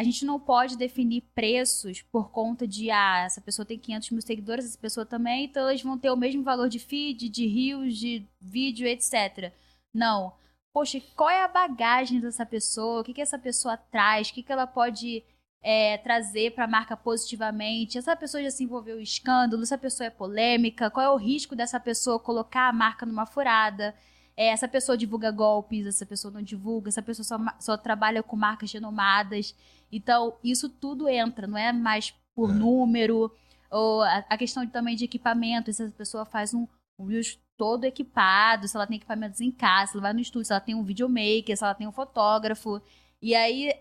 a 0.00 0.02
gente 0.02 0.24
não 0.24 0.40
pode 0.40 0.78
definir 0.78 1.24
preços 1.34 2.00
por 2.00 2.30
conta 2.30 2.66
de, 2.66 2.90
ah, 2.90 3.24
essa 3.26 3.40
pessoa 3.42 3.66
tem 3.66 3.78
500 3.78 4.10
mil 4.12 4.22
seguidores, 4.22 4.64
essa 4.64 4.78
pessoa 4.78 5.04
também, 5.04 5.44
então 5.44 5.68
eles 5.68 5.82
vão 5.82 5.98
ter 5.98 6.10
o 6.10 6.16
mesmo 6.16 6.42
valor 6.42 6.70
de 6.70 6.78
feed, 6.78 7.28
de 7.28 7.46
rios, 7.46 7.98
de 7.98 8.26
vídeo, 8.40 8.86
etc. 8.86 9.52
Não. 9.92 10.32
Poxa, 10.72 11.00
qual 11.14 11.28
é 11.28 11.42
a 11.44 11.48
bagagem 11.48 12.18
dessa 12.20 12.46
pessoa? 12.46 13.00
O 13.00 13.04
que, 13.04 13.12
que 13.12 13.20
essa 13.20 13.38
pessoa 13.38 13.76
traz? 13.76 14.30
O 14.30 14.34
que, 14.34 14.42
que 14.42 14.50
ela 14.52 14.66
pode 14.66 15.22
é, 15.62 15.98
trazer 15.98 16.54
para 16.54 16.64
a 16.64 16.68
marca 16.68 16.96
positivamente? 16.96 17.98
Essa 17.98 18.16
pessoa 18.16 18.42
já 18.42 18.50
se 18.50 18.64
envolveu 18.64 18.98
em 18.98 19.02
escândalo? 19.02 19.62
Essa 19.62 19.76
pessoa 19.76 20.06
é 20.06 20.10
polêmica? 20.10 20.90
Qual 20.90 21.04
é 21.04 21.10
o 21.10 21.16
risco 21.16 21.54
dessa 21.54 21.78
pessoa 21.78 22.18
colocar 22.18 22.68
a 22.68 22.72
marca 22.72 23.04
numa 23.04 23.26
furada? 23.26 23.94
É, 24.34 24.46
essa 24.48 24.66
pessoa 24.66 24.96
divulga 24.96 25.30
golpes, 25.30 25.86
essa 25.86 26.06
pessoa 26.06 26.32
não 26.32 26.42
divulga, 26.42 26.88
essa 26.88 27.02
pessoa 27.02 27.24
só, 27.24 27.38
só 27.60 27.76
trabalha 27.76 28.22
com 28.22 28.34
marcas 28.34 28.72
renomadas. 28.72 29.54
Então, 29.90 30.34
isso 30.42 30.70
tudo 30.70 31.06
entra, 31.06 31.46
não 31.46 31.58
é 31.58 31.70
mais 31.70 32.14
por 32.34 32.48
É. 32.50 32.54
número. 32.54 33.30
Ou 33.70 34.02
a, 34.02 34.24
a 34.30 34.38
questão 34.38 34.64
de, 34.64 34.70
também 34.72 34.96
de 34.96 35.04
equipamento, 35.04 35.70
se 35.70 35.82
a 35.82 35.90
pessoa 35.90 36.24
faz 36.24 36.54
um, 36.54 36.66
Reels 37.06 37.38
todo 37.56 37.84
equipado, 37.84 38.66
se 38.66 38.76
ela 38.76 38.86
tem 38.86 38.96
equipamentos 38.96 39.40
em 39.40 39.50
casa, 39.50 39.92
se 39.92 39.96
ela 39.96 40.02
vai 40.02 40.12
no 40.12 40.20
estúdio, 40.20 40.46
se 40.46 40.52
ela 40.52 40.60
tem 40.60 40.74
um 40.74 40.82
videomaker, 40.82 41.56
se 41.56 41.62
ela 41.62 41.74
tem 41.74 41.86
um 41.86 41.92
fotógrafo. 41.92 42.80
E 43.20 43.34
aí 43.34 43.72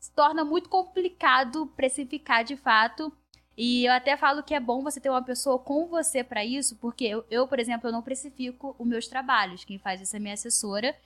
se 0.00 0.10
torna 0.12 0.44
muito 0.44 0.68
complicado 0.68 1.66
precificar 1.76 2.44
de 2.44 2.56
fato. 2.56 3.12
E 3.56 3.84
eu 3.84 3.92
até 3.92 4.16
falo 4.16 4.42
que 4.42 4.54
é 4.54 4.60
bom 4.60 4.82
você 4.82 4.98
ter 4.98 5.10
uma 5.10 5.22
pessoa 5.22 5.58
com 5.58 5.86
você 5.86 6.24
para 6.24 6.44
isso, 6.44 6.76
porque 6.76 7.04
eu, 7.04 7.24
eu, 7.30 7.46
por 7.46 7.60
exemplo, 7.60 7.88
eu 7.88 7.92
não 7.92 8.02
precifico 8.02 8.74
os 8.78 8.86
meus 8.86 9.06
trabalhos. 9.06 9.64
Quem 9.64 9.78
faz 9.78 10.00
isso 10.00 10.16
é 10.16 10.18
minha 10.18 10.34
assessora. 10.34 10.96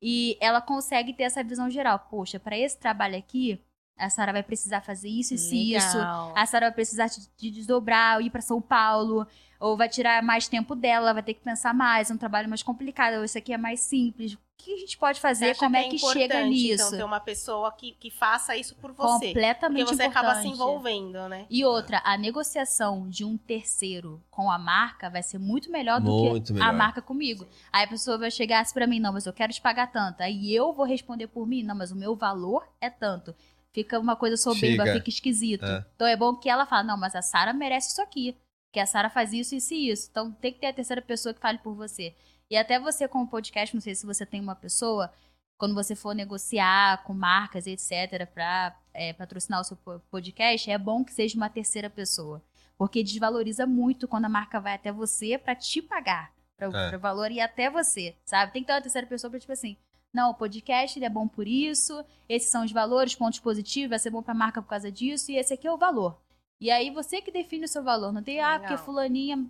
E 0.00 0.36
ela 0.40 0.60
consegue 0.60 1.12
ter 1.12 1.24
essa 1.24 1.44
visão 1.44 1.70
geral. 1.70 1.98
Poxa, 2.10 2.40
para 2.40 2.58
esse 2.58 2.78
trabalho 2.78 3.16
aqui, 3.16 3.60
a 3.96 4.10
Sara 4.10 4.32
vai 4.32 4.42
precisar 4.42 4.80
fazer 4.80 5.08
isso, 5.08 5.34
isso 5.34 5.54
e 5.54 5.74
isso. 5.74 5.98
A 6.34 6.44
Sara 6.46 6.66
vai 6.66 6.74
precisar 6.74 7.08
de 7.36 7.50
desdobrar, 7.50 8.20
ir 8.20 8.30
para 8.30 8.40
São 8.40 8.60
Paulo, 8.60 9.26
ou 9.60 9.76
vai 9.76 9.88
tirar 9.88 10.22
mais 10.22 10.48
tempo 10.48 10.74
dela, 10.74 11.12
vai 11.12 11.22
ter 11.22 11.34
que 11.34 11.40
pensar 11.40 11.72
mais, 11.72 12.10
é 12.10 12.14
um 12.14 12.18
trabalho 12.18 12.48
mais 12.48 12.62
complicado, 12.62 13.18
ou 13.18 13.24
isso 13.24 13.38
aqui 13.38 13.52
é 13.52 13.58
mais 13.58 13.80
simples. 13.80 14.34
O 14.34 14.38
que 14.64 14.74
a 14.74 14.76
gente 14.76 14.96
pode 14.96 15.20
fazer? 15.20 15.56
Como 15.56 15.76
é 15.76 15.88
que, 15.88 15.96
é 15.96 16.12
chega 16.12 16.44
nisso? 16.44 16.86
Então, 16.86 16.98
ter 16.98 17.04
uma 17.04 17.18
pessoa 17.18 17.72
que, 17.72 17.92
que 17.92 18.10
faça 18.10 18.56
isso 18.56 18.76
por 18.76 18.92
você. 18.92 19.26
Completamente 19.28 19.86
Porque 19.86 19.96
você 19.96 20.04
importante. 20.04 20.24
acaba 20.26 20.40
se 20.40 20.48
envolvendo, 20.48 21.28
né? 21.28 21.46
E 21.50 21.64
outra, 21.64 22.00
a 22.04 22.16
negociação 22.16 23.08
de 23.08 23.24
um 23.24 23.36
terceiro 23.36 24.22
com 24.30 24.48
a 24.50 24.58
marca 24.58 25.10
vai 25.10 25.22
ser 25.22 25.38
muito 25.38 25.70
melhor 25.70 26.00
do 26.00 26.10
Muito 26.10 26.46
que 26.48 26.52
melhor. 26.52 26.68
a 26.68 26.72
marca 26.72 27.02
comigo. 27.02 27.44
Aí 27.72 27.84
a 27.84 27.88
pessoa 27.88 28.18
vai 28.18 28.30
chegar 28.30 28.60
assim 28.60 28.74
pra 28.74 28.86
mim, 28.86 29.00
não, 29.00 29.12
mas 29.12 29.26
eu 29.26 29.32
quero 29.32 29.52
te 29.52 29.60
pagar 29.60 29.90
tanto. 29.90 30.20
Aí 30.22 30.54
eu 30.54 30.72
vou 30.72 30.86
responder 30.86 31.26
por 31.26 31.44
mim, 31.44 31.64
não, 31.64 31.74
mas 31.74 31.90
o 31.90 31.96
meu 31.96 32.14
valor 32.14 32.68
é 32.80 32.88
tanto. 32.88 33.34
Fica 33.74 33.98
uma 33.98 34.14
coisa 34.16 34.36
soberba, 34.36 34.84
Fica. 34.84 34.94
fica 34.96 35.08
esquisito. 35.10 35.64
É. 35.64 35.84
Então 35.94 36.06
é 36.06 36.16
bom 36.16 36.34
que 36.36 36.48
ela 36.48 36.66
fale, 36.66 36.86
não, 36.86 36.96
mas 36.96 37.14
a 37.14 37.22
Sara 37.22 37.52
merece 37.52 37.90
isso 37.90 38.02
aqui. 38.02 38.36
Que 38.72 38.80
a 38.80 38.86
Sara 38.86 39.08
faz 39.10 39.32
isso, 39.32 39.54
isso 39.54 39.72
e 39.74 39.90
isso. 39.90 40.08
Então 40.10 40.30
tem 40.32 40.52
que 40.52 40.58
ter 40.60 40.66
a 40.68 40.72
terceira 40.72 41.00
pessoa 41.02 41.32
que 41.34 41.40
fale 41.40 41.58
por 41.58 41.74
você. 41.74 42.14
E 42.50 42.56
até 42.56 42.78
você 42.78 43.08
com 43.08 43.22
o 43.22 43.26
podcast, 43.26 43.74
não 43.74 43.80
sei 43.80 43.94
se 43.94 44.04
você 44.04 44.26
tem 44.26 44.40
uma 44.40 44.54
pessoa, 44.54 45.10
quando 45.58 45.74
você 45.74 45.94
for 45.94 46.14
negociar 46.14 47.02
com 47.04 47.14
marcas, 47.14 47.66
etc, 47.66 48.26
para 48.32 48.74
patrocinar 49.16 49.60
o 49.60 49.64
seu 49.64 49.76
po- 49.76 50.00
podcast, 50.10 50.70
é 50.70 50.76
bom 50.76 51.02
que 51.04 51.12
seja 51.12 51.36
uma 51.36 51.48
terceira 51.48 51.88
pessoa. 51.88 52.42
Porque 52.76 53.02
desvaloriza 53.02 53.64
muito 53.66 54.06
quando 54.08 54.24
a 54.26 54.28
marca 54.28 54.60
vai 54.60 54.74
até 54.74 54.90
você 54.92 55.38
para 55.38 55.54
te 55.54 55.80
pagar. 55.80 56.30
Para 56.58 56.90
É. 56.92 56.96
o 56.96 57.00
valor 57.00 57.30
ir 57.30 57.40
até 57.40 57.70
você, 57.70 58.14
sabe? 58.24 58.52
Tem 58.52 58.62
que 58.62 58.66
ter 58.66 58.74
uma 58.74 58.82
terceira 58.82 59.06
pessoa 59.06 59.30
pra, 59.30 59.40
tipo 59.40 59.52
assim, 59.52 59.76
não, 60.14 60.30
o 60.30 60.34
podcast 60.34 60.98
ele 60.98 61.06
é 61.06 61.10
bom 61.10 61.26
por 61.26 61.46
isso, 61.46 62.04
esses 62.28 62.50
são 62.50 62.64
os 62.64 62.72
valores, 62.72 63.14
pontos 63.14 63.38
positivos, 63.38 63.90
vai 63.90 63.98
ser 63.98 64.10
bom 64.10 64.22
pra 64.22 64.34
marca 64.34 64.60
por 64.62 64.68
causa 64.68 64.90
disso, 64.90 65.30
e 65.30 65.36
esse 65.36 65.54
aqui 65.54 65.66
é 65.66 65.72
o 65.72 65.78
valor. 65.78 66.18
E 66.60 66.70
aí 66.70 66.90
você 66.90 67.20
que 67.20 67.32
define 67.32 67.64
o 67.64 67.68
seu 67.68 67.82
valor. 67.82 68.12
Não 68.12 68.22
tem, 68.22 68.40
ah, 68.40 68.58
porque 68.60 68.76
fulaninha 68.76 69.44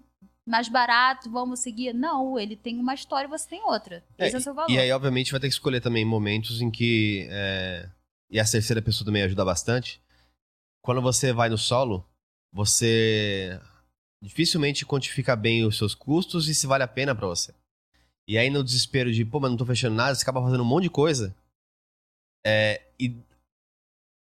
mais 0.47 0.69
barato, 0.69 1.31
vamos 1.31 1.61
seguir. 1.61 1.93
Não, 1.93 2.39
ele 2.39 2.57
tem 2.57 2.79
uma 2.79 2.95
história 2.95 3.27
e 3.27 3.31
você 3.31 3.49
tem 3.49 3.63
outra. 3.65 4.03
Esse 4.19 4.35
é, 4.35 4.39
o 4.39 4.41
seu 4.41 4.55
valor. 4.55 4.71
E 4.71 4.79
aí, 4.79 4.91
obviamente, 4.91 5.31
vai 5.31 5.39
ter 5.39 5.49
que 5.49 5.53
escolher 5.53 5.81
também 5.81 6.05
momentos 6.05 6.63
em 6.63 6.71
que. 6.71 7.29
é, 7.31 7.89
E 8.31 8.41
a 8.41 8.45
terceira 8.45 8.81
pessoa 8.81 9.05
também 9.05 9.23
ajuda 9.23 9.45
bastante. 9.45 10.01
Quando 10.83 11.03
você 11.03 11.33
vai 11.35 11.51
no 11.51 11.59
solo, 11.59 12.03
você 12.53 13.61
dificilmente 14.23 14.87
quantifica 14.87 15.37
bem 15.37 15.65
os 15.65 15.77
seus 15.77 15.95
custos 15.95 16.49
e 16.49 16.55
se 16.55 16.67
vale 16.67 16.83
a 16.83 16.89
pena 16.89 17.15
pra 17.15 17.27
você. 17.27 17.55
E 18.29 18.39
aí, 18.39 18.49
no 18.51 18.63
desespero 18.63 19.13
de, 19.13 19.25
pô, 19.25 19.41
mas 19.41 19.51
não 19.51 19.57
tô 19.59 19.67
fechando 19.67 19.97
nada, 19.97 20.15
você 20.15 20.23
acaba 20.23 20.41
fazendo 20.43 20.63
um 20.63 20.67
monte 20.67 20.85
de 20.85 20.91
coisa. 20.91 21.35
É, 22.47 22.81
e 22.99 23.17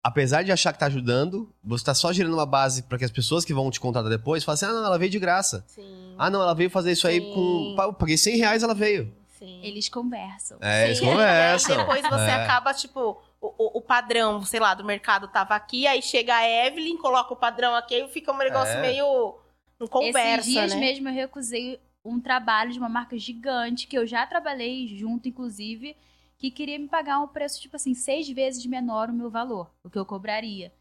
apesar 0.05 0.43
de 0.43 0.53
achar 0.53 0.73
que 0.73 0.79
tá 0.79 0.87
ajudando, 0.87 1.53
você 1.63 1.85
tá 1.85 1.95
só 1.95 2.13
gerando 2.13 2.35
uma 2.35 2.47
base 2.47 2.83
pra 2.85 2.99
que 2.99 3.05
as 3.05 3.11
pessoas 3.11 3.45
que 3.45 3.55
vão 3.55 3.71
te 3.71 3.81
contratar 3.81 4.11
depois 4.11 4.45
falem 4.45 4.55
assim: 4.55 4.67
ah, 4.67 4.73
não, 4.73 4.85
ela 4.85 4.99
veio 4.99 5.11
de 5.11 5.19
graça. 5.19 5.65
Sim. 5.67 6.15
Ah, 6.19 6.31
não, 6.31 6.43
ela 6.43 6.55
veio 6.55 6.71
fazer 6.71 6.93
isso 6.93 7.07
aí 7.07 7.21
Sim. 7.21 7.33
com. 7.35 7.77
Eu 7.83 7.93
paguei 7.93 8.17
100 8.17 8.37
reais, 8.37 8.63
ela 8.63 8.75
veio. 8.75 9.13
Sim. 9.39 9.61
Eles 9.63 9.89
conversam. 9.89 10.59
É, 10.61 10.87
eles 10.87 11.01
conversam. 11.01 11.75
E 11.75 11.79
depois 11.79 12.03
você 12.03 12.31
É. 12.31 12.35
acaba, 12.35 12.75
tipo, 12.75 13.21
o, 13.41 13.79
o- 13.79 13.81
padrão, 13.81 14.45
sei 14.45 14.61
lá, 14.61 14.75
do 14.75 14.85
mercado 14.85 15.29
tava 15.29 15.55
aqui, 15.55 15.87
aí 15.87 16.03
chega 16.03 16.35
a 16.37 16.47
Evelyn, 16.67 16.97
coloca 16.99 17.33
o 17.33 17.37
padrão 17.37 17.75
aqui, 17.75 17.95
aí 17.95 18.09
fica 18.09 18.33
um 18.33 18.37
negócio 18.37 18.75
É. 18.75 18.81
meio. 18.83 19.37
Não 19.79 19.87
conversa, 19.89 20.41
Esses 20.41 20.53
dias 20.53 20.75
né? 20.75 20.81
mesmo 20.81 21.09
eu 21.09 21.15
recusei 21.15 21.81
um 22.05 22.21
trabalho 22.21 22.73
de 22.73 22.79
uma 22.79 22.89
marca 22.89 23.19
gigante, 23.19 23.87
que 23.87 23.97
eu 23.97 24.07
já 24.07 24.27
trabalhei 24.27 24.87
junto, 24.89 25.29
inclusive, 25.29 25.97
que 26.39 26.51
queria 26.51 26.79
me 26.79 26.89
pagar 26.89 27.21
um 27.21 27.29
preço, 27.29 27.61
tipo 27.61 27.77
assim, 27.77 27.95
seis 27.95 28.29
vezes 28.29 28.65
menor 28.65 29.11
o 29.11 29.13
meu 29.13 29.31
valor, 29.31 29.71
o 29.85 29.91
que 29.91 29.99
eu 29.99 30.07
cobraria. 30.07 30.73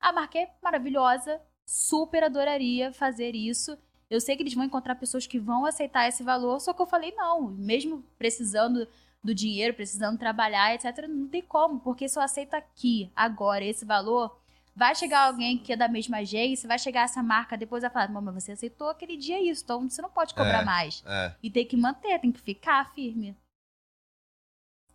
A 0.00 0.12
marca 0.12 0.38
é 0.38 0.50
maravilhosa, 0.62 1.40
super 1.66 2.22
adoraria 2.22 2.92
fazer 2.92 3.34
isso. 3.34 3.76
Eu 4.08 4.20
sei 4.20 4.36
que 4.36 4.42
eles 4.42 4.54
vão 4.54 4.64
encontrar 4.64 4.94
pessoas 4.94 5.26
que 5.26 5.38
vão 5.38 5.66
aceitar 5.66 6.08
esse 6.08 6.22
valor, 6.22 6.60
só 6.60 6.72
que 6.72 6.80
eu 6.80 6.86
falei, 6.86 7.12
não, 7.16 7.48
mesmo 7.48 8.04
precisando 8.16 8.86
do 9.22 9.34
dinheiro, 9.34 9.74
precisando 9.74 10.18
trabalhar, 10.18 10.74
etc., 10.74 11.08
não 11.08 11.28
tem 11.28 11.42
como, 11.42 11.80
porque 11.80 12.08
se 12.08 12.18
eu 12.18 12.22
aceito 12.22 12.54
aqui, 12.54 13.10
agora, 13.14 13.64
esse 13.64 13.84
valor, 13.84 14.37
vai 14.78 14.94
chegar 14.94 15.26
alguém 15.26 15.58
que 15.58 15.72
é 15.72 15.76
da 15.76 15.88
mesma 15.88 16.18
agência, 16.18 16.68
vai 16.68 16.78
chegar 16.78 17.02
essa 17.02 17.20
marca, 17.22 17.56
depois 17.58 17.82
vai 17.82 17.90
falar, 17.90 18.08
mas 18.08 18.34
você 18.44 18.52
aceitou 18.52 18.88
aquele 18.88 19.16
dia 19.16 19.42
isso, 19.42 19.64
então 19.64 19.88
você 19.90 20.00
não 20.00 20.08
pode 20.08 20.32
cobrar 20.34 20.62
É. 20.62 20.64
mais. 20.64 21.02
É. 21.04 21.34
E 21.42 21.50
tem 21.50 21.66
que 21.66 21.76
manter, 21.76 22.18
tem 22.20 22.30
que 22.30 22.40
ficar 22.40 22.92
firme. 22.94 23.36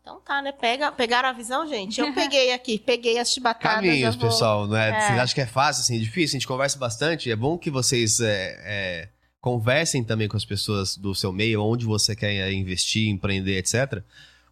Então 0.02 0.20
tá, 0.22 0.42
né? 0.42 0.52
Pega, 0.52 0.92
pegaram 0.92 1.30
a 1.30 1.34
visão, 1.34 1.68
gente? 1.68 2.00
Eu 2.00 2.14
peguei 2.14 2.52
aqui, 2.54 2.78
peguei 2.80 3.18
as 3.20 3.32
chibatadas. 3.32 3.76
Caminhos, 3.76 4.16
vou- 4.16 4.30
pessoal, 4.30 4.68
não 4.68 4.76
é? 4.76 4.90
É. 4.90 5.02
Vocês 5.02 5.20
acham 5.20 5.36
que 5.36 5.42
é 5.42 5.46
fácil, 5.46 5.82
assim, 5.82 5.96
é 5.98 6.00
difícil? 6.00 6.36
A 6.36 6.40
gente 6.40 6.48
conversa 6.48 6.78
bastante. 6.78 7.30
É 7.32 7.36
bom 7.36 7.58
que 7.58 7.70
vocês 7.72 8.20
é, 8.20 8.58
é, 8.66 9.10
conversem 9.40 10.04
também 10.04 10.28
com 10.28 10.36
as 10.36 10.44
pessoas 10.46 10.98
do 10.98 11.14
seu 11.16 11.32
meio, 11.32 11.64
onde 11.64 11.86
você 11.86 12.16
quer 12.18 12.34
é, 12.34 12.52
investir, 12.54 13.08
empreender, 13.10 13.58
etc. 13.58 14.04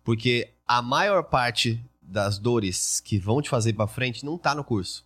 Porque 0.06 0.50
a 0.66 0.82
maior 0.82 1.24
parte 1.24 1.84
das 2.02 2.38
dores 2.40 3.02
que 3.02 3.18
vão 3.18 3.42
te 3.42 3.50
fazer 3.50 3.74
pra 3.74 3.88
frente 3.88 4.26
não 4.26 4.38
tá 4.38 4.56
no 4.56 4.64
curso. 4.64 5.06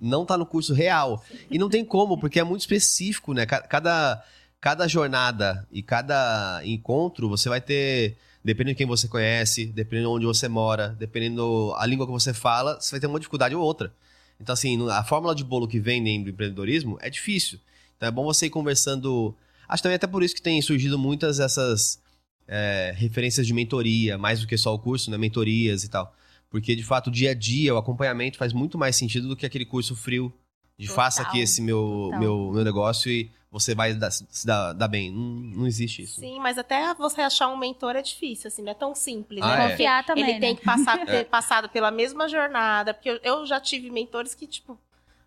Não 0.00 0.24
tá 0.26 0.36
no 0.36 0.44
curso 0.46 0.72
real. 0.74 1.22
E 1.50 1.58
não 1.58 1.68
tem 1.68 1.84
como, 1.84 2.18
porque 2.18 2.40
é 2.40 2.44
muito 2.44 2.60
específico, 2.62 3.32
né? 3.32 3.46
Ca- 3.46 3.62
Cada, 3.62 4.22
cada 4.60 4.86
jornada 4.88 5.66
e 5.72 5.82
cada 5.82 6.60
encontro, 6.64 7.28
você 7.28 7.48
vai 7.48 7.60
ter, 7.60 8.16
dependendo 8.44 8.74
de 8.74 8.78
quem 8.78 8.86
você 8.86 9.06
conhece, 9.08 9.66
dependendo 9.66 10.08
de 10.10 10.14
onde 10.16 10.26
você 10.26 10.48
mora, 10.48 10.88
dependendo 10.98 11.72
a 11.76 11.86
língua 11.86 12.06
que 12.06 12.12
você 12.12 12.34
fala, 12.34 12.80
você 12.80 12.90
vai 12.92 13.00
ter 13.00 13.06
uma 13.06 13.18
dificuldade 13.20 13.54
ou 13.54 13.62
outra. 13.62 13.92
Então, 14.40 14.52
assim, 14.52 14.88
a 14.90 15.04
fórmula 15.04 15.34
de 15.34 15.44
bolo 15.44 15.68
que 15.68 15.78
vem 15.78 16.02
do 16.22 16.30
empreendedorismo 16.30 16.98
é 17.00 17.08
difícil. 17.08 17.60
Então, 17.96 18.08
é 18.08 18.12
bom 18.12 18.24
você 18.24 18.46
ir 18.46 18.50
conversando. 18.50 19.34
Acho 19.68 19.82
também 19.84 19.96
até 19.96 20.06
por 20.06 20.22
isso 20.22 20.34
que 20.34 20.42
tem 20.42 20.60
surgido 20.60 20.98
muitas 20.98 21.38
essas 21.38 22.00
é, 22.48 22.92
referências 22.96 23.46
de 23.46 23.54
mentoria, 23.54 24.18
mais 24.18 24.40
do 24.40 24.46
que 24.48 24.58
só 24.58 24.74
o 24.74 24.78
curso, 24.78 25.10
né? 25.10 25.16
Mentorias 25.16 25.84
e 25.84 25.88
tal. 25.88 26.12
Porque, 26.52 26.76
de 26.76 26.84
fato, 26.84 27.06
o 27.06 27.10
dia 27.10 27.30
a 27.30 27.34
dia, 27.34 27.74
o 27.74 27.78
acompanhamento 27.78 28.36
faz 28.36 28.52
muito 28.52 28.76
mais 28.76 28.94
sentido 28.94 29.26
do 29.26 29.34
que 29.34 29.46
aquele 29.46 29.64
curso 29.64 29.96
frio 29.96 30.30
de 30.78 30.86
Total, 30.86 31.04
faça 31.04 31.22
aqui 31.22 31.40
esse 31.40 31.62
meu, 31.62 32.10
total. 32.10 32.20
meu, 32.20 32.50
meu 32.52 32.62
negócio 32.64 33.10
e 33.10 33.30
você 33.50 33.74
vai 33.74 33.94
dar- 33.94 34.10
se 34.10 34.46
dar, 34.46 34.74
dar 34.74 34.86
bem. 34.86 35.10
Não, 35.10 35.20
não 35.60 35.66
existe 35.66 36.02
isso. 36.02 36.20
Sim, 36.20 36.38
mas 36.40 36.58
até 36.58 36.92
você 36.94 37.22
achar 37.22 37.48
um 37.48 37.56
mentor 37.56 37.96
é 37.96 38.02
difícil, 38.02 38.48
assim, 38.48 38.60
não 38.62 38.70
é 38.72 38.74
tão 38.74 38.94
simples, 38.94 39.42
Ah, 39.42 39.56
né? 39.56 39.64
é? 39.66 39.70
Confiar 39.70 40.04
também, 40.04 40.24
Ele 40.24 40.32
né? 40.34 40.40
tem 40.40 40.54
que 40.56 40.62
passar, 40.62 40.98
ter 41.06 41.24
passado 41.24 41.70
pela 41.70 41.90
mesma 41.90 42.28
jornada, 42.28 42.92
porque 42.92 43.08
eu, 43.08 43.20
eu 43.22 43.46
já 43.46 43.58
tive 43.58 43.90
mentores 43.90 44.34
que, 44.34 44.46
tipo, 44.46 44.78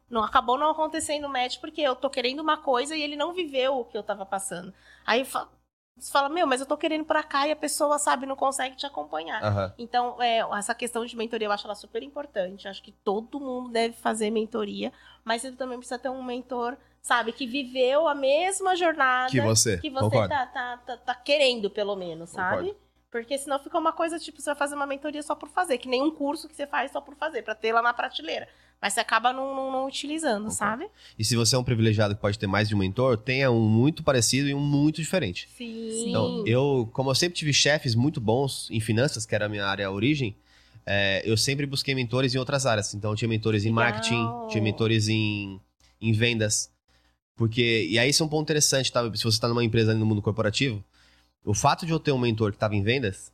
não 0.07 0.23
acabou 0.23 0.60
não 0.60 0.69
acontecendo 0.69 1.27
match 1.27 1.57
porque 1.60 1.81
eu 1.81 1.95
tô 1.95 2.07
querendo 2.07 2.39
uma 2.39 2.57
coisa 2.57 2.95
e 2.95 3.02
ele 3.02 3.15
não 3.15 3.34
viveu 3.34 3.80
o 3.80 3.85
que 3.85 3.97
eu 3.97 4.03
tava 4.03 4.26
passando. 4.27 4.72
Aí 5.03 5.26
você 5.97 6.11
fala, 6.11 6.27
meu, 6.27 6.45
mas 6.45 6.59
eu 6.59 6.65
tô 6.65 6.76
querendo 6.76 7.05
pra 7.05 7.23
cá 7.23 7.47
e 7.47 7.51
a 7.51 7.55
pessoa, 7.55 7.97
sabe, 7.97 8.26
não 8.26 8.35
consegue 8.35 8.76
te 8.76 8.85
acompanhar. 8.85 9.41
Aham. 9.41 9.73
Então, 9.77 10.22
é, 10.22 10.39
essa 10.57 10.76
questão 10.76 11.05
de 11.05 11.15
mentoria 11.15 11.47
eu 11.47 11.51
acho 11.51 11.65
ela 11.65 11.76
super 11.76 12.03
importante. 12.03 12.67
Acho 12.67 12.84
que 12.84 12.91
todo 12.91 13.39
mundo 13.39 13.69
deve 13.69 13.95
fazer 13.95 14.30
mentoria, 14.30 14.91
mas 15.23 15.41
você 15.41 15.51
também 15.53 15.77
precisa 15.77 15.97
ter 15.97 16.09
um 16.09 16.22
mentor, 16.22 16.76
sabe, 17.01 17.31
que 17.31 17.47
viveu 17.47 18.07
a 18.09 18.13
mesma 18.15 18.76
jornada 18.76 19.31
Que 19.31 19.39
você. 19.39 19.77
que 19.77 19.89
você 19.89 20.27
tá, 20.27 20.45
tá, 20.47 20.77
tá, 20.85 20.97
tá 20.97 21.15
querendo, 21.15 21.69
pelo 21.69 21.95
menos, 21.95 22.30
sabe? 22.31 22.67
Concordo. 22.67 22.85
Porque 23.09 23.38
senão 23.38 23.57
fica 23.59 23.77
uma 23.77 23.93
coisa 23.93 24.19
tipo, 24.19 24.41
você 24.41 24.49
vai 24.49 24.55
fazer 24.55 24.76
uma 24.76 24.85
mentoria 24.85 25.23
só 25.23 25.34
por 25.34 25.47
fazer, 25.47 25.77
que 25.77 25.88
nem 25.88 26.01
um 26.01 26.11
curso 26.11 26.49
que 26.49 26.55
você 26.55 26.67
faz 26.67 26.91
só 26.91 26.99
por 26.99 27.15
fazer, 27.15 27.43
pra 27.43 27.55
ter 27.55 27.72
lá 27.72 27.81
na 27.81 27.93
prateleira. 27.93 28.49
Mas 28.81 28.93
você 28.93 28.99
acaba 28.99 29.34
não, 29.34 29.56
não, 29.56 29.72
não 29.72 29.88
utilizando, 29.88 30.43
Concordo. 30.49 30.56
sabe? 30.56 30.88
E 31.18 31.26
se 31.26 31.35
você 31.35 31.56
é 31.56 31.60
um 31.60 31.64
privilegiado 31.64 32.14
que 32.15 32.22
pode 32.22 32.38
ter 32.38 32.45
mais 32.47 32.69
de 32.69 32.76
um 32.76 32.77
mentor, 32.77 33.18
tenha 33.18 33.49
um 33.49 33.68
muito 33.68 34.03
parecido 34.03 34.47
e 34.47 34.53
um 34.53 34.60
muito 34.60 35.02
diferente. 35.02 35.49
Sim. 35.57 36.10
Então, 36.10 36.43
eu, 36.45 36.88
como 36.93 37.10
eu 37.10 37.15
sempre 37.15 37.38
tive 37.38 37.52
chefes 37.53 37.95
muito 37.95 38.22
bons 38.22 38.69
em 38.69 38.80
finanças, 38.80 39.26
que 39.26 39.34
era 39.34 39.45
a 39.45 39.49
minha 39.49 39.65
área 39.65 39.89
origem, 39.89 40.35
é, 40.85 41.23
eu 41.26 41.35
sempre 41.35 41.65
busquei 41.65 41.95
mentores 41.95 42.35
em 42.35 42.38
outras 42.38 42.65
áreas. 42.65 42.93
Então, 42.93 43.11
eu 43.11 43.15
tinha 43.15 43.27
mentores 43.30 43.65
em 43.65 43.69
Legal. 43.69 43.91
marketing, 43.91 44.47
tinha 44.49 44.64
mentores 44.64 45.07
em, 45.07 45.60
em 45.99 46.11
vendas. 46.11 46.69
Porque, 47.35 47.88
e 47.89 47.97
aí 47.97 48.10
isso 48.10 48.22
é 48.22 48.26
um 48.26 48.30
ponto 48.30 48.43
interessante, 48.43 48.91
tá? 48.91 49.02
Se 49.15 49.23
você 49.23 49.30
está 49.30 49.47
numa 49.47 49.64
empresa 49.64 49.91
ali 49.91 49.99
no 49.99 50.06
mundo 50.06 50.22
corporativo, 50.22 50.84
o 51.43 51.53
fato 51.53 51.85
de 51.85 51.91
eu 51.91 51.99
ter 51.99 52.11
um 52.11 52.18
mentor 52.19 52.52
que 52.52 52.57
estava 52.57 52.76
em 52.76 52.84
vendas 52.84 53.31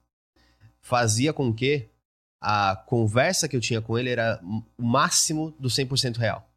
fazia 0.82 1.32
com 1.34 1.54
que 1.54 1.88
a 2.42 2.76
conversa 2.88 3.48
que 3.48 3.56
eu 3.56 3.62
tinha 3.62 3.80
com 3.82 3.98
ele 3.98 4.10
era 4.10 4.40
o 4.44 4.84
máximo 4.84 5.54
do 5.60 5.70
100% 5.70 6.18
real. 6.18 6.48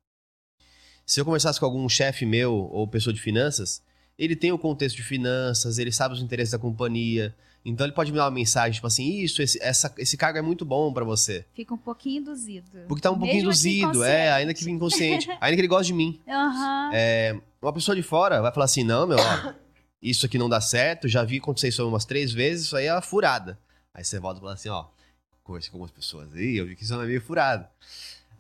se 1.07 1.21
eu 1.21 1.25
conversasse 1.25 1.61
com 1.61 1.67
algum 1.67 1.87
chefe 1.89 2.25
meu 2.25 2.55
ou 2.73 2.89
pessoa 2.89 3.13
de 3.13 3.21
finanças, 3.21 3.83
ele 4.19 4.35
tem 4.35 4.51
o 4.51 4.59
contexto 4.59 4.97
de 4.97 5.03
finanças, 5.03 5.79
ele 5.79 5.93
sabe 5.93 6.15
os 6.15 6.23
interesses 6.23 6.53
da 6.53 6.59
companhia. 6.59 7.35
Então 7.67 7.87
ele 7.87 7.93
pode 7.95 8.11
me 8.13 8.17
dar 8.19 8.25
uma 8.25 8.31
mensagem, 8.31 8.73
tipo 8.73 8.87
assim, 8.87 9.19
isso, 9.21 9.43
esse, 9.43 9.59
essa, 9.63 9.93
esse 9.99 10.17
cargo 10.17 10.39
é 10.39 10.43
muito 10.43 10.65
bom 10.65 10.93
pra 10.93 11.05
você. 11.05 11.45
Fica 11.55 11.75
um 11.75 11.79
pouquinho 11.79 12.21
induzido. 12.21 12.81
Porque 12.87 13.03
tá 13.03 13.11
um 13.11 13.19
pouquinho 13.19 13.47
Mesmo 13.47 13.63
que 13.63 13.79
induzido, 13.81 14.05
é, 14.05 14.33
ainda 14.33 14.55
que 14.55 14.71
inconsciente. 14.71 15.29
ainda 15.41 15.55
que 15.57 15.61
ele 15.61 15.69
goste 15.69 15.87
de 15.87 15.95
mim. 15.95 16.21
Aham. 16.29 16.91
É, 16.95 17.39
uma 17.61 17.73
pessoa 17.73 17.95
de 17.97 18.03
fora 18.03 18.41
vai 18.43 18.53
falar 18.53 18.67
assim, 18.67 18.85
não, 18.85 19.07
meu, 19.07 19.19
ó, 19.19 19.53
isso 20.01 20.27
aqui 20.27 20.37
não 20.39 20.49
dá 20.49 20.61
certo, 20.61 21.09
já 21.09 21.25
vi 21.25 21.39
acontecer 21.39 21.69
isso 21.69 21.87
umas 21.89 22.05
três 22.05 22.33
vezes, 22.33 22.67
isso 22.67 22.77
aí 22.77 22.87
é 22.87 22.93
uma 22.95 23.01
furada. 23.03 23.59
Aí 23.95 24.05
você 24.05 24.19
volta 24.19 24.39
e 24.39 24.43
fala 24.43 24.53
assim, 24.55 24.69
ó, 24.69 24.87
conversei 25.45 25.71
com 25.71 25.77
algumas 25.77 25.93
pessoas 25.93 26.33
aí, 26.35 26.57
eu 26.57 26.67
vi 26.67 26.75
que 26.75 26.83
isso 26.83 26.95
é 26.95 27.07
meio 27.07 27.21
furado. 27.21 27.67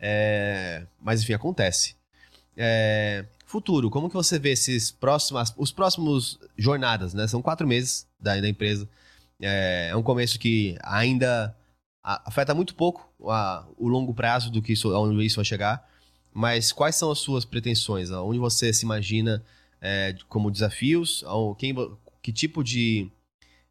É, 0.01 0.85
mas 1.01 1.22
enfim, 1.22 1.35
acontece. 1.35 1.94
É, 2.56 3.24
futuro, 3.47 3.90
como 3.90 4.09
que 4.09 4.14
você 4.14 4.39
vê 4.39 4.51
esses 4.51 4.90
próximos, 4.90 5.52
os 5.56 5.70
próximos 5.72 6.39
jornadas, 6.56 7.14
né? 7.14 7.26
São 7.28 7.40
quatro 7.43 7.66
meses 7.66 8.06
da, 8.18 8.40
da 8.40 8.48
empresa. 8.48 8.89
É, 9.40 9.89
é 9.90 9.97
um 9.97 10.02
começo 10.02 10.39
que 10.39 10.76
ainda 10.82 11.55
afeta 12.02 12.55
muito 12.55 12.74
pouco 12.74 13.09
a- 13.31 13.66
o 13.78 13.89
longo 13.89 14.12
prazo 14.12 14.51
do 14.51 14.60
que 14.60 14.72
isso, 14.72 14.93
aonde 14.94 15.24
isso 15.24 15.36
vai 15.36 15.44
chegar. 15.44 15.89
Mas 16.32 16.72
quais 16.72 16.97
são 16.97 17.10
as 17.10 17.18
suas 17.18 17.44
pretensões? 17.44 18.10
Onde 18.10 18.39
você 18.39 18.72
se 18.72 18.85
imagina 18.85 19.43
é, 19.81 20.16
como 20.28 20.51
desafios? 20.51 21.24
Quem 21.59 21.74
que 22.20 22.32
tipo 22.32 22.64
de, 22.64 23.09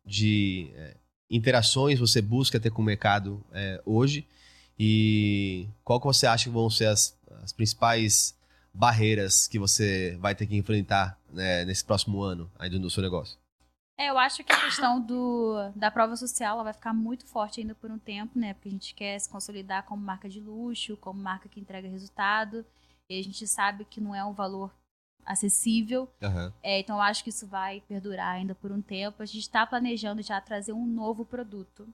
de 0.06 0.72
é, 0.76 0.96
interações 1.36 2.00
você 2.00 2.22
busca 2.22 2.60
ter 2.60 2.70
com 2.70 2.82
o 2.82 2.86
mercado 2.86 3.44
é, 3.52 3.82
hoje? 3.86 4.28
E 4.78 5.68
qual 5.84 6.00
que 6.00 6.06
você 6.06 6.26
acha 6.28 6.46
que 6.46 6.50
vão 6.50 6.70
ser 6.70 6.86
as, 6.86 7.18
as 7.42 7.52
principais 7.52 8.36
barreiras 8.74 9.48
que 9.48 9.60
você 9.60 10.18
vai 10.20 10.34
ter 10.34 10.48
que 10.48 10.56
enfrentar 10.56 11.20
né, 11.32 11.64
nesse 11.66 11.84
próximo 11.86 12.22
ano 12.22 12.50
do, 12.72 12.80
do 12.80 12.90
seu 12.90 13.04
negócio? 13.04 13.38
É, 13.98 14.10
eu 14.10 14.18
acho 14.18 14.44
que 14.44 14.52
a 14.52 14.60
questão 14.60 15.00
do, 15.00 15.72
da 15.76 15.92
prova 15.92 16.16
social 16.16 16.56
ela 16.56 16.64
vai 16.64 16.74
ficar 16.74 16.94
muito 16.94 17.28
forte 17.28 17.62
ainda 17.62 17.76
por 17.76 17.92
um 17.92 18.00
tempo, 18.00 18.40
né? 18.40 18.54
Porque 18.54 18.68
a 18.68 18.72
gente 18.72 18.96
quer 18.96 19.20
se 19.20 19.30
consolidar 19.30 19.84
como 19.84 20.04
marca 20.04 20.28
de 20.28 20.40
luxo, 20.40 20.98
como 20.98 21.22
marca 21.22 21.48
que 21.48 21.60
entrega 21.60 21.88
resultado. 21.88 22.66
E 23.08 23.20
a 23.20 23.24
gente 23.24 23.46
sabe 23.48 23.86
que 23.86 24.02
não 24.02 24.16
é 24.16 24.26
um 24.26 24.34
valor 24.34 24.74
acessível. 25.26 26.10
É, 26.62 26.80
então 26.80 26.96
eu 26.98 27.02
acho 27.02 27.24
que 27.24 27.30
isso 27.30 27.46
vai 27.48 27.82
perdurar 27.82 28.36
ainda 28.36 28.54
por 28.56 28.72
um 28.72 28.82
tempo. 28.82 29.22
A 29.22 29.26
gente 29.26 29.40
está 29.42 29.66
planejando 29.66 30.22
já 30.22 30.40
trazer 30.42 30.74
um 30.74 30.86
novo 30.86 31.26
produto. 31.26 31.88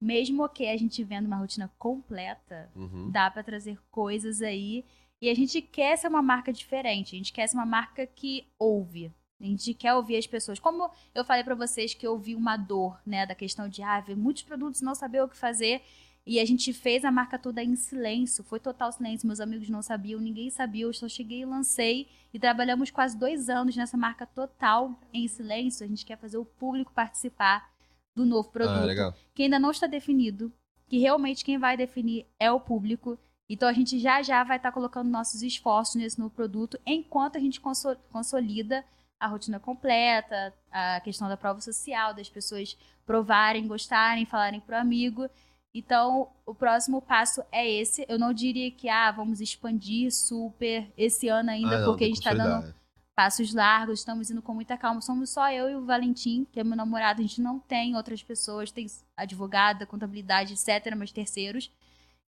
Mesmo 0.00 0.48
que 0.48 0.66
a 0.66 0.76
gente 0.76 1.04
vendo 1.04 1.26
uma 1.26 1.36
rotina 1.36 1.70
completa, 1.78 2.70
Uhum. 2.74 3.10
dá 3.10 3.30
para 3.30 3.42
trazer 3.44 3.78
coisas 3.90 4.42
aí. 4.42 4.84
E 5.20 5.30
a 5.30 5.34
gente 5.34 5.62
quer 5.62 5.96
ser 5.96 6.08
uma 6.08 6.22
marca 6.22 6.52
diferente. 6.52 7.14
A 7.14 7.18
gente 7.18 7.32
quer 7.32 7.46
ser 7.46 7.56
uma 7.56 7.66
marca 7.66 8.04
que 8.06 8.48
ouve. 8.58 9.12
A 9.40 9.44
gente 9.44 9.72
quer 9.74 9.94
ouvir 9.94 10.16
as 10.16 10.26
pessoas. 10.26 10.58
Como 10.58 10.90
eu 11.14 11.24
falei 11.24 11.44
para 11.44 11.54
vocês 11.54 11.94
que 11.94 12.06
eu 12.06 12.18
vi 12.18 12.34
uma 12.34 12.56
dor, 12.56 13.00
né, 13.06 13.24
da 13.26 13.34
questão 13.34 13.68
de 13.68 13.82
ah, 13.82 14.00
ver 14.00 14.16
muitos 14.16 14.42
produtos 14.42 14.80
não 14.80 14.94
saber 14.94 15.22
o 15.22 15.28
que 15.28 15.36
fazer. 15.36 15.82
E 16.24 16.38
a 16.38 16.44
gente 16.44 16.72
fez 16.72 17.04
a 17.04 17.10
marca 17.10 17.38
toda 17.38 17.62
em 17.62 17.74
silêncio. 17.74 18.44
Foi 18.44 18.60
total 18.60 18.92
silêncio. 18.92 19.26
Meus 19.26 19.40
amigos 19.40 19.68
não 19.68 19.82
sabiam, 19.82 20.20
ninguém 20.20 20.50
sabia. 20.50 20.84
Eu 20.84 20.92
só 20.92 21.08
cheguei 21.08 21.40
e 21.40 21.44
lancei. 21.44 22.08
E 22.32 22.38
trabalhamos 22.38 22.90
quase 22.90 23.18
dois 23.18 23.48
anos 23.48 23.74
nessa 23.74 23.96
marca 23.96 24.24
total 24.24 24.98
em 25.12 25.26
silêncio. 25.26 25.84
A 25.84 25.88
gente 25.88 26.06
quer 26.06 26.16
fazer 26.16 26.38
o 26.38 26.44
público 26.44 26.92
participar 26.94 27.70
do 28.14 28.24
novo 28.24 28.50
produto 28.50 28.78
Ah, 28.78 28.86
que 29.34 29.42
ainda 29.42 29.58
não 29.58 29.70
está 29.70 29.86
definido, 29.86 30.52
que 30.86 30.98
realmente 30.98 31.44
quem 31.44 31.58
vai 31.58 31.76
definir 31.76 32.26
é 32.38 32.52
o 32.52 32.60
público. 32.60 33.18
Então 33.48 33.68
a 33.68 33.72
gente 33.72 33.98
já 33.98 34.22
já 34.22 34.44
vai 34.44 34.58
estar 34.58 34.70
colocando 34.70 35.10
nossos 35.10 35.42
esforços 35.42 35.96
nesse 35.96 36.18
novo 36.18 36.30
produto, 36.34 36.78
enquanto 36.86 37.36
a 37.36 37.40
gente 37.40 37.60
conso- 37.60 37.96
consolida 38.10 38.84
a 39.18 39.26
rotina 39.26 39.58
completa, 39.58 40.52
a 40.70 41.00
questão 41.00 41.28
da 41.28 41.36
prova 41.36 41.60
social, 41.60 42.12
das 42.14 42.28
pessoas 42.28 42.76
provarem, 43.06 43.66
gostarem, 43.66 44.26
falarem 44.26 44.60
pro 44.60 44.76
amigo. 44.76 45.28
Então, 45.74 46.28
o 46.44 46.54
próximo 46.54 47.00
passo 47.00 47.42
é 47.50 47.68
esse. 47.68 48.04
Eu 48.08 48.18
não 48.18 48.32
diria 48.32 48.70
que 48.70 48.88
ah, 48.88 49.10
vamos 49.10 49.40
expandir 49.40 50.12
super 50.12 50.92
esse 50.96 51.28
ano 51.28 51.50
ainda, 51.50 51.76
Ah, 51.76 51.80
não, 51.80 51.86
porque 51.86 52.04
a 52.04 52.06
gente 52.06 52.18
está 52.18 52.34
dando 52.34 52.74
passos 53.14 53.54
largos, 53.54 54.00
estamos 54.00 54.30
indo 54.30 54.42
com 54.42 54.54
muita 54.54 54.76
calma. 54.76 55.00
Somos 55.00 55.30
só 55.30 55.50
eu 55.50 55.70
e 55.70 55.74
o 55.74 55.84
Valentim, 55.84 56.46
que 56.52 56.60
é 56.60 56.64
meu 56.64 56.76
namorado. 56.76 57.20
A 57.20 57.22
gente 57.22 57.40
não 57.40 57.58
tem 57.58 57.96
outras 57.96 58.22
pessoas, 58.22 58.70
tem 58.70 58.86
advogada, 59.16 59.86
contabilidade, 59.86 60.52
etc., 60.52 60.94
mas 60.94 61.10
terceiros. 61.10 61.70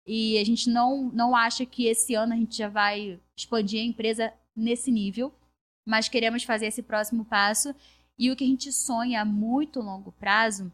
E 0.06 0.38
a 0.38 0.44
gente 0.44 0.70
não, 0.70 1.10
não 1.12 1.36
acha 1.36 1.66
que 1.66 1.86
esse 1.86 2.14
ano 2.14 2.32
a 2.32 2.36
gente 2.36 2.56
já 2.56 2.68
vai 2.68 3.20
expandir 3.36 3.80
a 3.80 3.84
empresa 3.84 4.32
nesse 4.56 4.90
nível, 4.90 5.34
mas 5.86 6.08
queremos 6.08 6.44
fazer 6.44 6.66
esse 6.66 6.82
próximo 6.82 7.24
passo. 7.24 7.74
E 8.18 8.30
o 8.30 8.36
que 8.36 8.44
a 8.44 8.46
gente 8.46 8.72
sonha 8.72 9.22
a 9.22 9.24
muito 9.24 9.80
longo 9.80 10.12
prazo 10.12 10.72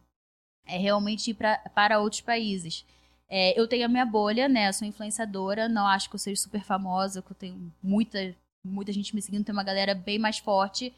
é 0.74 0.78
realmente 0.78 1.30
ir 1.30 1.34
pra, 1.34 1.59
para 1.74 1.98
outros 2.01 2.20
países. 2.20 2.84
É, 3.28 3.59
eu 3.59 3.68
tenho 3.68 3.84
a 3.84 3.88
minha 3.88 4.05
bolha, 4.06 4.48
né? 4.48 4.68
Eu 4.68 4.72
sou 4.72 4.86
influenciadora, 4.88 5.68
não 5.68 5.86
acho 5.86 6.09
que 6.09 6.16
eu 6.16 6.18
seja 6.18 6.40
super 6.40 6.62
famosa, 6.62 7.22
que 7.22 7.30
eu 7.30 7.36
tenho 7.36 7.72
muita 7.82 8.34
muita 8.62 8.92
gente 8.92 9.14
me 9.14 9.22
seguindo, 9.22 9.42
tem 9.44 9.55
uma 9.55 9.62
galera 9.64 9.94
bem 9.94 10.18
mais 10.18 10.36
forte. 10.38 10.92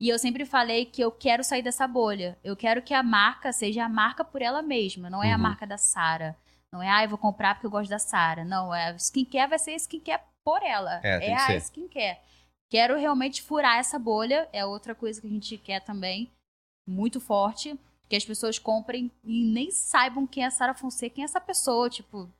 E 0.00 0.08
eu 0.08 0.18
sempre 0.18 0.44
falei 0.44 0.84
que 0.84 1.00
eu 1.00 1.12
quero 1.12 1.44
sair 1.44 1.62
dessa 1.62 1.86
bolha. 1.86 2.36
Eu 2.42 2.56
quero 2.56 2.82
que 2.82 2.92
a 2.92 3.04
marca 3.04 3.52
seja 3.52 3.84
a 3.84 3.88
marca 3.88 4.24
por 4.24 4.42
ela 4.42 4.60
mesma, 4.62 5.08
não 5.08 5.22
é 5.22 5.30
a 5.32 5.36
Uhum. 5.36 5.42
marca 5.42 5.64
da 5.64 5.78
Sara. 5.78 6.36
Não 6.72 6.82
é, 6.82 6.90
ah, 6.90 7.04
eu 7.04 7.08
vou 7.08 7.16
comprar 7.18 7.54
porque 7.54 7.66
eu 7.66 7.70
gosto 7.70 7.88
da 7.90 8.00
Sara. 8.00 8.44
Não, 8.44 8.74
é 8.74 8.96
skincare 8.96 9.48
vai 9.48 9.58
ser 9.60 9.76
skincare 9.76 10.22
por 10.44 10.60
ela. 10.62 11.00
É, 11.04 11.20
que 11.20 11.30
a 11.30 11.38
ser. 11.46 11.56
skincare. 11.58 12.18
Quero 12.68 12.98
realmente 12.98 13.40
furar 13.40 13.78
essa 13.78 13.96
bolha, 13.96 14.48
é 14.52 14.66
outra 14.66 14.92
coisa 14.92 15.20
que 15.20 15.28
a 15.28 15.30
gente 15.30 15.56
quer 15.56 15.80
também, 15.84 16.28
muito 16.88 17.20
forte, 17.20 17.78
que 18.08 18.16
as 18.16 18.24
pessoas 18.24 18.58
comprem 18.58 19.10
e 19.24 19.44
nem 19.44 19.70
saibam 19.70 20.26
quem 20.26 20.44
é 20.44 20.50
Sara 20.50 20.74
Fonseca, 20.74 21.14
quem 21.16 21.22
é 21.22 21.24
essa 21.24 21.40
pessoa, 21.40 21.88
tipo, 21.90 22.30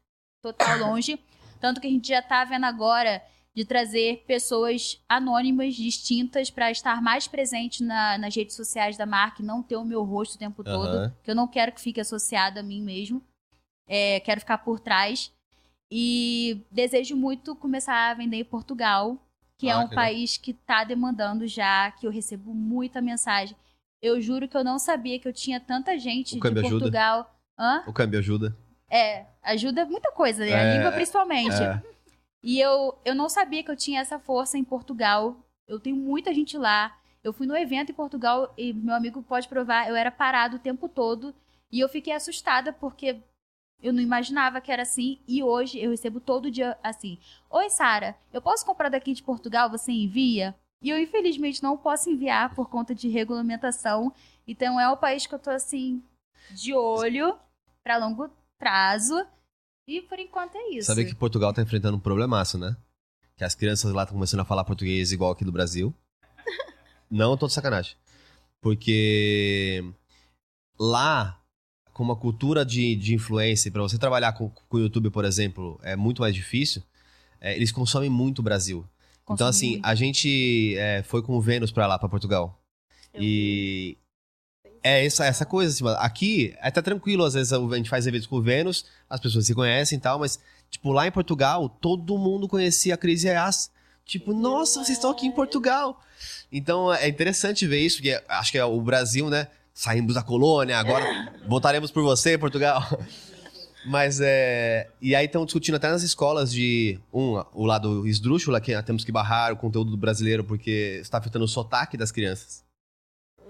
total 0.42 0.78
longe. 0.78 1.18
Tanto 1.60 1.80
que 1.80 1.86
a 1.86 1.90
gente 1.90 2.08
já 2.08 2.20
tá 2.20 2.44
vendo 2.44 2.64
agora 2.64 3.24
de 3.54 3.64
trazer 3.64 4.24
pessoas 4.26 5.00
anônimas, 5.08 5.74
distintas, 5.74 6.50
para 6.50 6.70
estar 6.70 7.00
mais 7.00 7.26
presente 7.28 7.82
na- 7.84 8.18
nas 8.18 8.34
redes 8.34 8.56
sociais 8.56 8.96
da 8.96 9.06
marca 9.06 9.40
e 9.40 9.44
não 9.44 9.62
ter 9.62 9.76
o 9.76 9.84
meu 9.84 10.02
rosto 10.02 10.34
o 10.34 10.38
tempo 10.38 10.62
todo, 10.64 10.96
Aham. 10.96 11.14
que 11.22 11.30
eu 11.30 11.34
não 11.36 11.46
quero 11.46 11.70
que 11.72 11.80
fique 11.80 12.00
associado 12.00 12.58
a 12.58 12.62
mim 12.62 12.82
mesmo. 12.82 13.22
É, 13.88 14.18
quero 14.20 14.40
ficar 14.40 14.58
por 14.58 14.80
trás. 14.80 15.32
E 15.90 16.60
desejo 16.70 17.14
muito 17.16 17.54
começar 17.54 18.10
a 18.10 18.14
vender 18.14 18.38
em 18.38 18.44
Portugal, 18.44 19.16
que 19.56 19.68
é 19.68 19.72
Ah, 19.72 19.78
um 19.78 19.84
que 19.84 19.90
legal. 19.90 20.04
país 20.04 20.36
que 20.36 20.52
tá 20.52 20.82
demandando 20.82 21.46
já, 21.46 21.90
que 21.92 22.06
eu 22.06 22.10
recebo 22.10 22.52
muita 22.52 23.00
mensagem. 23.00 23.56
Eu 24.04 24.20
juro 24.20 24.46
que 24.46 24.54
eu 24.54 24.62
não 24.62 24.78
sabia 24.78 25.18
que 25.18 25.26
eu 25.26 25.32
tinha 25.32 25.58
tanta 25.58 25.98
gente 25.98 26.32
O 26.32 26.34
de 26.34 26.40
câmbio 26.40 26.60
ajuda? 26.60 26.78
Portugal. 26.78 27.34
Hã? 27.58 27.84
O 27.86 27.92
câmbio 27.92 28.18
ajuda. 28.18 28.54
É, 28.90 29.24
ajuda 29.42 29.86
muita 29.86 30.12
coisa, 30.12 30.44
né? 30.44 30.50
É, 30.50 30.60
a 30.60 30.76
língua 30.76 30.92
principalmente. 30.92 31.54
é. 31.62 31.82
E 32.42 32.60
eu, 32.60 32.98
eu 33.02 33.14
não 33.14 33.30
sabia 33.30 33.62
que 33.62 33.70
eu 33.70 33.76
tinha 33.76 34.02
essa 34.02 34.18
força 34.18 34.58
em 34.58 34.62
Portugal. 34.62 35.34
Eu 35.66 35.80
tenho 35.80 35.96
muita 35.96 36.34
gente 36.34 36.58
lá. 36.58 36.94
Eu 37.22 37.32
fui 37.32 37.46
no 37.46 37.56
evento 37.56 37.92
em 37.92 37.94
Portugal 37.94 38.52
e 38.58 38.74
meu 38.74 38.94
amigo 38.94 39.22
pode 39.22 39.48
provar, 39.48 39.88
eu 39.88 39.96
era 39.96 40.10
parado 40.10 40.56
o 40.56 40.60
tempo 40.60 40.86
todo. 40.86 41.34
E 41.72 41.80
eu 41.80 41.88
fiquei 41.88 42.12
assustada 42.12 42.74
porque 42.74 43.16
eu 43.82 43.90
não 43.90 44.02
imaginava 44.02 44.60
que 44.60 44.70
era 44.70 44.82
assim. 44.82 45.18
E 45.26 45.42
hoje 45.42 45.80
eu 45.80 45.90
recebo 45.90 46.20
todo 46.20 46.50
dia 46.50 46.76
assim: 46.82 47.18
Oi, 47.48 47.70
Sara, 47.70 48.14
eu 48.30 48.42
posso 48.42 48.66
comprar 48.66 48.90
daqui 48.90 49.14
de 49.14 49.22
Portugal? 49.22 49.70
Você 49.70 49.90
envia? 49.90 50.54
E 50.84 50.90
eu, 50.90 50.98
infelizmente, 50.98 51.62
não 51.62 51.78
posso 51.78 52.10
enviar 52.10 52.54
por 52.54 52.68
conta 52.68 52.94
de 52.94 53.08
regulamentação. 53.08 54.12
Então 54.46 54.78
é 54.78 54.86
o 54.90 54.98
país 54.98 55.26
que 55.26 55.34
eu 55.34 55.38
tô 55.38 55.48
assim, 55.48 56.02
de 56.50 56.74
olho 56.74 57.34
para 57.82 57.96
longo 57.96 58.28
prazo. 58.58 59.26
E 59.88 60.02
por 60.02 60.18
enquanto 60.18 60.56
é 60.56 60.68
isso. 60.74 60.88
Sabe 60.88 61.06
que 61.06 61.14
Portugal 61.14 61.54
tá 61.54 61.62
enfrentando 61.62 61.96
um 61.96 62.00
problemaço, 62.00 62.58
né? 62.58 62.76
Que 63.34 63.44
as 63.44 63.54
crianças 63.54 63.94
lá 63.94 64.02
estão 64.02 64.14
começando 64.14 64.40
a 64.40 64.44
falar 64.44 64.62
português 64.62 65.10
igual 65.10 65.32
aqui 65.32 65.42
do 65.42 65.50
Brasil. 65.50 65.94
Não 67.10 67.34
tô 67.34 67.46
de 67.46 67.54
sacanagem. 67.54 67.96
Porque 68.60 69.82
lá, 70.78 71.42
com 71.94 72.02
uma 72.02 72.16
cultura 72.16 72.62
de, 72.62 72.94
de 72.94 73.14
influência, 73.14 73.72
para 73.72 73.80
você 73.80 73.96
trabalhar 73.96 74.34
com, 74.34 74.50
com 74.50 74.76
o 74.76 74.80
YouTube, 74.80 75.08
por 75.08 75.24
exemplo, 75.24 75.80
é 75.82 75.96
muito 75.96 76.20
mais 76.20 76.34
difícil. 76.34 76.82
é, 77.40 77.56
eles 77.56 77.72
consomem 77.72 78.10
muito 78.10 78.40
o 78.40 78.42
Brasil. 78.42 78.86
Então, 79.24 79.46
Consome 79.46 79.48
assim, 79.48 79.80
a 79.82 79.94
gente 79.94 80.76
é, 80.76 81.02
foi 81.02 81.22
com 81.22 81.36
o 81.36 81.40
Vênus 81.40 81.72
pra 81.72 81.86
lá, 81.86 81.98
pra 81.98 82.08
Portugal. 82.08 82.60
Eu 83.14 83.22
E 83.22 83.96
é 84.82 85.04
essa, 85.06 85.24
essa 85.24 85.46
coisa, 85.46 85.72
assim, 85.72 85.96
aqui 85.98 86.54
é 86.60 86.68
até 86.68 86.82
tranquilo, 86.82 87.24
às 87.24 87.32
vezes 87.32 87.52
a 87.52 87.76
gente 87.76 87.88
faz 87.88 88.06
eventos 88.06 88.26
com 88.26 88.36
o 88.36 88.42
Vênus, 88.42 88.84
as 89.08 89.18
pessoas 89.18 89.46
se 89.46 89.54
conhecem 89.54 89.96
e 89.96 90.00
tal, 90.00 90.18
mas, 90.18 90.38
tipo, 90.70 90.92
lá 90.92 91.06
em 91.06 91.10
Portugal, 91.10 91.68
todo 91.68 92.18
mundo 92.18 92.46
conhecia 92.46 92.94
a 92.94 92.98
Cris 92.98 93.22
Reas. 93.22 93.70
Tipo, 94.04 94.34
nossa, 94.34 94.84
vocês 94.84 94.98
estão 94.98 95.10
aqui 95.10 95.26
em 95.26 95.32
Portugal. 95.32 95.98
Então 96.52 96.92
é 96.92 97.08
interessante 97.08 97.66
ver 97.66 97.80
isso, 97.80 97.96
porque 97.96 98.22
acho 98.28 98.52
que 98.52 98.58
é 98.58 98.64
o 98.64 98.78
Brasil, 98.82 99.30
né? 99.30 99.48
Saímos 99.72 100.14
da 100.14 100.22
colônia, 100.22 100.78
agora 100.78 101.32
voltaremos 101.48 101.90
por 101.90 102.02
você, 102.02 102.36
Portugal. 102.36 102.86
Mas 103.84 104.20
é. 104.20 104.88
E 105.00 105.14
aí 105.14 105.26
estão 105.26 105.44
discutindo 105.44 105.74
até 105.74 105.90
nas 105.90 106.02
escolas 106.02 106.52
de. 106.52 106.98
Um, 107.12 107.42
o 107.52 107.66
lado 107.66 108.06
esdrúxula, 108.06 108.60
que 108.60 108.80
temos 108.82 109.04
que 109.04 109.12
barrar 109.12 109.52
o 109.52 109.56
conteúdo 109.56 109.90
do 109.90 109.96
brasileiro 109.96 110.42
porque 110.42 110.98
está 111.00 111.18
afetando 111.18 111.44
o 111.44 111.48
sotaque 111.48 111.96
das 111.96 112.10
crianças. 112.10 112.64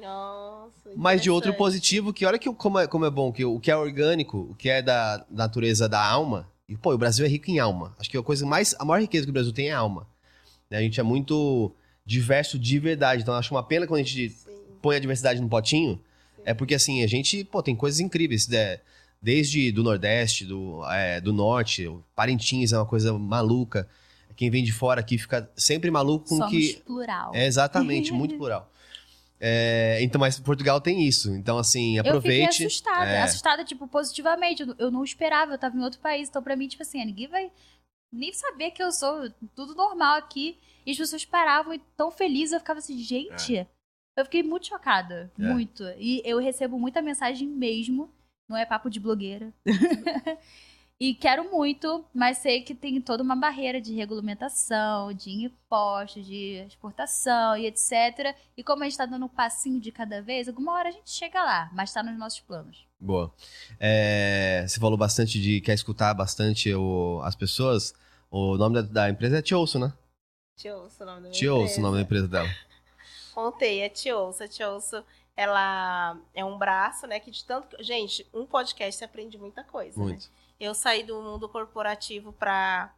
Nossa. 0.01 0.91
Mas 0.97 1.23
de 1.23 1.31
outro 1.31 1.55
positivo, 1.55 2.13
que 2.13 2.27
olha 2.27 2.39
que, 2.39 2.53
como, 2.53 2.79
é, 2.79 2.87
como 2.87 3.05
é 3.05 3.11
bom, 3.11 3.33
que 3.33 3.45
o 3.45 3.59
que 3.59 3.71
é 3.71 3.77
orgânico, 3.77 4.49
o 4.51 4.55
que 4.55 4.69
é 4.69 4.83
da 4.83 5.25
natureza 5.31 5.89
da 5.89 6.05
alma. 6.05 6.49
E, 6.69 6.77
pô, 6.77 6.93
o 6.93 6.99
Brasil 6.99 7.25
é 7.25 7.29
rico 7.29 7.51
em 7.51 7.59
alma. 7.59 7.95
Acho 7.99 8.11
que 8.11 8.17
a 8.17 8.23
coisa 8.23 8.45
mais. 8.45 8.75
A 8.79 8.85
maior 8.85 9.01
riqueza 9.01 9.25
que 9.25 9.31
o 9.31 9.33
Brasil 9.33 9.53
tem 9.53 9.69
é 9.69 9.73
a 9.73 9.79
alma. 9.79 10.07
Né? 10.69 10.79
A 10.79 10.81
gente 10.81 10.99
é 10.99 11.03
muito 11.03 11.73
diverso 12.05 12.59
de 12.59 12.79
verdade. 12.79 13.23
Então, 13.23 13.35
acho 13.35 13.55
uma 13.55 13.63
pena 13.63 13.87
quando 13.87 14.01
a 14.01 14.03
gente 14.03 14.31
Sim. 14.31 14.51
põe 14.83 14.97
a 14.97 14.99
diversidade 14.99 15.41
no 15.41 15.49
potinho. 15.49 16.01
É 16.45 16.53
porque, 16.53 16.75
assim, 16.75 17.03
a 17.03 17.07
gente, 17.07 17.45
pô, 17.45 17.63
tem 17.63 17.77
coisas 17.77 18.01
incríveis. 18.01 18.49
né? 18.49 18.81
Desde 19.25 19.73
do 19.73 19.83
Nordeste, 19.83 20.45
do, 20.45 20.85
é, 20.91 21.19
do 21.19 21.33
Norte, 21.33 21.91
Parintins 22.15 22.73
é 22.75 22.79
uma 22.79 22.85
coisa 22.85 23.11
maluca. 23.19 23.89
Quem 24.37 24.51
vem 24.51 24.63
de 24.63 24.71
fora 24.71 25.01
aqui 25.01 25.17
fica 25.17 25.51
sempre 25.57 25.91
maluco 25.91 26.29
com 26.29 26.37
Somos 26.37 26.51
que. 26.51 26.75
plural. 26.85 27.33
É 27.35 27.47
exatamente, 27.47 28.13
muito 28.13 28.37
plural. 28.37 28.71
É, 29.41 29.99
então, 30.03 30.21
mas 30.21 30.39
Portugal 30.39 30.79
tem 30.79 31.07
isso. 31.09 31.35
Então, 31.35 31.57
assim, 31.57 31.97
Eu 31.97 32.03
aproveite. 32.03 32.53
fiquei 32.53 32.67
assustada. 32.67 33.11
É. 33.11 33.23
Assustada, 33.23 33.65
tipo, 33.65 33.89
positivamente. 33.89 34.61
Eu, 34.61 34.67
não- 34.67 34.75
eu 34.79 34.91
não 34.91 35.03
esperava, 35.03 35.55
eu 35.55 35.59
tava 35.59 35.75
em 35.75 35.83
outro 35.83 36.01
país. 36.01 36.29
Então, 36.29 36.43
pra 36.43 36.55
mim, 36.55 36.69
tipo 36.69 36.83
assim, 36.83 37.03
ninguém 37.03 37.27
vai 37.27 37.51
nem 38.13 38.31
saber 38.33 38.73
que 38.73 38.83
eu 38.83 38.93
sou 38.93 39.31
tudo 39.57 39.75
normal 39.75 40.17
aqui. 40.19 40.59
E 40.85 40.91
as 40.91 40.99
pessoas 40.99 41.25
paravam 41.25 41.73
e 41.73 41.79
tão 41.97 42.11
felizes. 42.11 42.53
Eu 42.53 42.61
ficava 42.61 42.79
assim, 42.79 42.99
gente. 42.99 43.67
Eu 44.19 44.25
fiquei 44.27 44.43
muito 44.43 44.67
chocada. 44.67 45.33
É. 45.39 45.43
Muito. 45.43 45.83
E 45.99 46.21
eu 46.27 46.39
recebo 46.39 46.79
muita 46.79 47.01
mensagem 47.01 47.49
mesmo. 47.49 48.11
Não 48.49 48.57
é 48.57 48.67
papo 48.67 48.91
de 48.91 49.01
blogueira. 49.01 49.53
e 51.01 51.15
quero 51.15 51.51
muito, 51.51 52.05
mas 52.15 52.39
sei 52.39 52.63
que 52.63 52.75
tem 52.75 53.01
toda 53.01 53.23
uma 53.23 53.35
barreira 53.35 53.81
de 53.81 53.95
regulamentação, 53.95 55.13
de 55.13 55.31
impostos, 55.31 56.25
de 56.27 56.65
exportação 56.67 57.57
e 57.57 57.67
etc. 57.67 58.37
E 58.57 58.63
como 58.63 58.83
a 58.83 58.89
gente 58.89 58.99
tá 58.99 59.07
dando 59.07 59.25
um 59.27 59.29
passinho 59.29 59.81
de 59.81 59.91
cada 59.91 60.21
vez, 60.23 60.49
alguma 60.49 60.73
hora 60.73 60.89
a 60.91 60.93
gente 60.93 61.11
chega 61.11 61.43
lá, 61.43 61.71
mas 61.73 61.93
tá 61.93 62.03
nos 62.03 62.19
nossos 62.19 62.41
planos. 62.41 62.87
Boa. 63.01 63.33
É, 63.81 64.65
você 64.67 64.79
falou 64.79 64.97
bastante 64.97 65.41
de 65.41 65.61
quer 65.61 65.75
escutar 65.75 66.13
bastante 66.15 66.73
o- 66.75 67.21
as 67.25 67.35
pessoas. 67.35 67.95
O 68.31 68.57
nome 68.57 68.77
da, 68.77 68.83
da 68.83 69.11
empresa 69.11 69.39
é 69.39 69.43
Tiosso, 69.43 69.79
né? 69.79 69.93
Tiosso, 70.57 71.03
o 71.03 71.07
nome 71.07 71.17
da 71.23 71.29
minha 71.29 71.33
Tiosso, 71.33 71.79
o 71.81 71.83
nome 71.83 71.97
da 71.97 72.03
empresa 72.03 72.29
dela. 72.29 72.49
Contei, 73.35 73.81
é 73.81 73.89
Tiosso. 73.89 74.43
A 74.45 74.49
Tiosso, 74.49 75.05
ela 75.37 76.17
é 76.35 76.45
um 76.45 76.57
braço, 76.59 77.07
né? 77.07 77.19
Que 77.21 77.31
de 77.31 77.45
tanto. 77.45 77.77
Gente, 77.83 78.27
um 78.33 78.47
podcast 78.47 78.99
você 78.99 79.05
aprende 79.05 79.37
muita 79.39 79.63
coisa. 79.65 79.99
né? 79.99 80.05
Muito. 80.07 80.29
Eu 80.61 80.75
saí 80.75 81.03
do 81.03 81.21
mundo 81.21 81.49
corporativo 81.49 82.33
para 82.33 82.93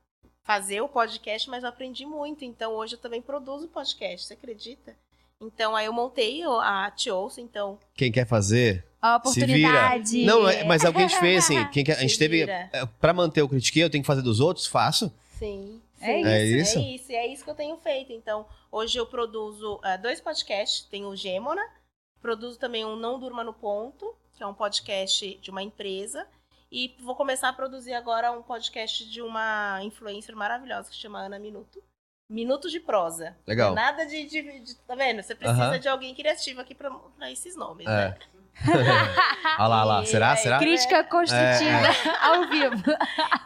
fazer 0.45 0.81
o 0.81 0.89
podcast, 0.89 1.49
mas 1.51 1.63
eu 1.63 1.69
aprendi 1.71 2.05
muito. 2.07 2.45
Então 2.45 2.73
hoje 2.75 2.95
eu 2.95 2.99
também 3.01 3.23
produzo 3.23 3.69
podcast, 3.69 4.27
você 4.27 4.35
acredita? 4.35 4.95
Então 5.41 5.75
aí 5.77 5.87
eu 5.87 5.93
montei 5.93 6.43
a 6.45 6.91
Tiosso, 6.95 7.41
então. 7.41 7.79
Quem 7.95 8.11
quer 8.13 8.27
fazer, 8.27 8.85
A 9.03 9.21
Se 9.27 9.41
vira. 9.45 9.69
oportunidade. 9.69 10.25
Não, 10.25 10.49
é- 10.49 10.65
mas 10.65 10.85
alguém 10.85 11.07
te 11.07 11.19
fez 11.19 11.45
assim. 11.45 11.65
Quem 11.69 11.85
quer, 11.85 11.97
a 11.97 12.01
gente 12.01 12.13
Se 12.15 12.19
teve. 12.19 12.39
vira. 12.41 12.71
é, 12.73 12.87
Pra 13.01 13.13
manter 13.13 13.43
o 13.43 13.49
critiquei, 13.49 13.83
eu 13.85 13.91
tenho 13.91 14.03
que 14.03 14.07
fazer 14.07 14.23
dos 14.23 14.41
outros? 14.41 14.67
Faço. 14.67 15.13
Sim. 15.39 15.81
É 16.01 16.07
sim, 16.07 16.21
isso. 16.21 16.29
É 16.29 16.45
isso? 16.45 16.79
É 16.79 16.83
isso, 16.83 17.13
e 17.13 17.15
é 17.15 17.27
isso 17.27 17.45
que 17.45 17.51
eu 17.51 17.55
tenho 17.55 17.77
feito. 17.79 18.13
Então, 18.13 18.47
hoje 18.71 18.99
eu 18.99 19.07
produzo 19.07 19.79
ah, 19.83 19.97
dois 19.97 20.21
podcasts. 20.21 20.83
Tem 20.91 21.05
o 21.05 21.15
Gêmona, 21.17 21.63
produzo 22.27 22.59
também 22.59 22.85
um 22.85 22.97
Não 22.97 23.21
Durma 23.21 23.45
no 23.45 23.55
Ponto, 23.55 24.17
que 24.35 24.43
é 24.43 24.47
um 24.47 24.53
podcast 24.53 25.39
de 25.39 25.49
uma 25.49 25.63
empresa. 25.63 26.27
E 26.73 26.97
vou 27.01 27.15
começar 27.15 27.49
a 27.49 27.53
produzir 27.53 27.95
agora 27.95 28.33
um 28.33 28.43
podcast 28.43 29.09
de 29.09 29.23
uma 29.23 29.79
influencer 29.85 30.35
maravilhosa 30.35 30.89
que 30.91 30.97
se 30.97 31.01
chama 31.03 31.21
Ana 31.21 31.39
Minuto. 31.39 31.81
Minutos 32.29 32.73
de 32.73 32.81
prosa. 32.81 33.37
Legal. 33.47 33.73
Nada 33.75 34.05
de, 34.05 34.25
de- 34.27 34.59
de- 34.61 34.75
Tá 34.79 34.97
vendo? 34.97 35.23
Você 35.23 35.37
precisa 35.37 35.63
Aham. 35.67 35.79
de 35.79 35.87
alguém 35.89 36.13
criativo 36.17 36.61
aqui 36.61 36.75
pra, 36.75 36.91
pra 36.91 37.31
esses 37.31 37.55
nomes, 37.55 37.87
É. 37.87 38.09
né? 38.09 38.19
Olha 39.61 39.69
lá, 39.69 39.77
olha 39.83 39.85
lá. 39.85 40.05
Será? 40.05 40.35
Será? 40.37 40.59
Crítica 40.59 41.05
construtiva 41.05 41.89
ao 42.23 42.49
vivo. 42.49 42.83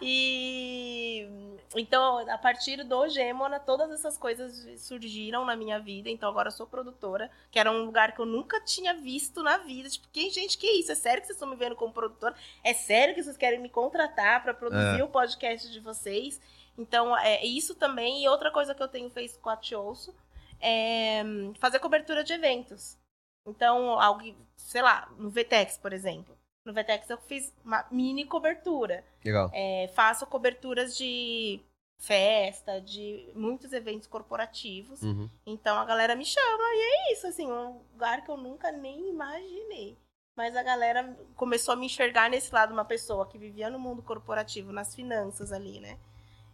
E 0.00 1.28
então, 1.76 2.18
a 2.28 2.36
partir 2.38 2.82
do 2.82 3.08
Gêmona, 3.08 3.60
todas 3.60 3.90
essas 3.92 4.18
coisas 4.18 4.80
surgiram 4.80 5.44
na 5.44 5.54
minha 5.54 5.78
vida. 5.78 6.10
Então, 6.10 6.28
agora 6.28 6.48
eu 6.48 6.52
sou 6.52 6.66
produtora, 6.66 7.30
que 7.50 7.58
era 7.58 7.70
um 7.70 7.84
lugar 7.84 8.12
que 8.12 8.20
eu 8.20 8.26
nunca 8.26 8.60
tinha 8.60 8.92
visto 8.94 9.42
na 9.42 9.56
vida. 9.58 9.88
Tipo, 9.88 10.08
que, 10.12 10.28
gente, 10.30 10.58
que 10.58 10.66
isso? 10.66 10.90
É 10.90 10.96
sério 10.96 11.20
que 11.20 11.26
vocês 11.28 11.36
estão 11.36 11.48
me 11.48 11.54
vendo 11.56 11.76
como 11.76 11.92
produtora? 11.92 12.34
É 12.64 12.74
sério 12.74 13.14
que 13.14 13.22
vocês 13.22 13.36
querem 13.36 13.60
me 13.60 13.68
contratar 13.68 14.42
para 14.42 14.52
produzir 14.52 15.00
É. 15.00 15.04
o 15.04 15.08
podcast 15.08 15.70
de 15.70 15.78
vocês? 15.78 16.40
Então, 16.76 17.16
é 17.16 17.44
isso 17.44 17.74
também. 17.76 18.24
E 18.24 18.28
outra 18.28 18.50
coisa 18.50 18.74
que 18.74 18.82
eu 18.82 18.88
tenho 18.88 19.08
feito 19.10 19.38
com 19.38 19.50
a 19.50 19.56
Tiosso 19.56 20.12
é 20.60 21.22
hum, 21.24 21.54
fazer 21.60 21.78
cobertura 21.78 22.24
de 22.24 22.32
eventos. 22.32 22.98
Então, 23.46 23.98
alguém, 24.00 24.36
sei 24.56 24.82
lá, 24.82 25.08
no 25.16 25.30
VTEX, 25.30 25.78
por 25.78 25.92
exemplo. 25.92 26.36
No 26.64 26.72
VTEX 26.72 27.08
eu 27.08 27.18
fiz 27.18 27.52
uma 27.64 27.86
mini 27.90 28.24
cobertura. 28.24 29.04
Legal. 29.24 29.50
É, 29.52 29.88
faço 29.94 30.26
coberturas 30.26 30.96
de 30.96 31.60
festa, 31.98 32.80
de 32.80 33.30
muitos 33.34 33.72
eventos 33.72 34.06
corporativos. 34.06 35.02
Uhum. 35.02 35.28
Então 35.46 35.78
a 35.78 35.84
galera 35.84 36.14
me 36.14 36.24
chama 36.24 36.62
e 36.74 36.80
é 36.80 37.12
isso, 37.12 37.26
assim, 37.26 37.46
um 37.50 37.80
lugar 37.92 38.22
que 38.24 38.30
eu 38.30 38.36
nunca 38.36 38.70
nem 38.72 39.08
imaginei. 39.10 39.96
Mas 40.36 40.56
a 40.56 40.62
galera 40.62 41.16
começou 41.36 41.72
a 41.74 41.76
me 41.76 41.86
enxergar 41.86 42.30
nesse 42.30 42.54
lado, 42.54 42.72
uma 42.72 42.84
pessoa 42.84 43.26
que 43.26 43.36
vivia 43.36 43.68
no 43.68 43.78
mundo 43.78 44.02
corporativo, 44.02 44.72
nas 44.72 44.94
finanças 44.94 45.52
ali, 45.52 45.80
né? 45.80 45.98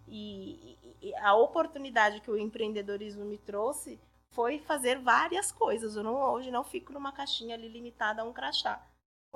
E, 0.09 0.77
e- 0.83 1.09
e 1.09 1.15
a 1.17 1.35
oportunidade 1.35 2.21
que 2.21 2.31
o 2.31 2.39
empreendedorismo 2.39 3.25
me 3.25 3.39
trouxe 3.39 4.01
foi 4.31 4.59
fazer 4.59 4.99
várias 4.99 5.53
coisas. 5.53 5.95
Eu 5.95 6.03
não, 6.03 6.17
hoje 6.33 6.51
não 6.51 6.65
fico 6.65 6.93
numa 6.93 7.13
caixinha 7.13 7.55
ali 7.55 7.69
limitada 7.69 8.23
a 8.23 8.25
um 8.25 8.33
crachá. 8.33 8.81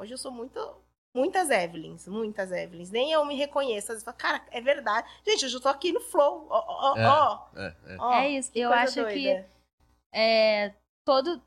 Hoje 0.00 0.14
eu 0.14 0.18
sou 0.18 0.32
muito. 0.32 0.58
Muitas 1.14 1.50
Evelyns, 1.50 2.06
muitas 2.06 2.52
Evelyns. 2.52 2.90
Nem 2.90 3.10
eu 3.12 3.24
me 3.24 3.34
reconheço. 3.34 3.90
Às 3.92 3.96
vezes 3.98 4.02
eu 4.06 4.12
falo, 4.12 4.16
cara, 4.16 4.42
é 4.52 4.60
verdade. 4.60 5.06
Gente, 5.26 5.42
eu 5.42 5.48
já 5.48 5.60
tô 5.60 5.68
aqui 5.68 5.92
no 5.92 6.00
flow. 6.00 6.46
Ó, 6.48 6.64
ó, 6.92 6.96
É. 6.96 7.06
ó, 7.06 7.46
É, 7.56 7.76
é. 7.88 7.96
ó. 7.98 8.12
É 8.14 8.28
isso. 8.30 8.50
Eu 8.54 8.72
acho 8.72 8.94
que 8.94 9.24
doida. 9.24 9.48
é, 10.14 10.72
todo. 11.04 11.42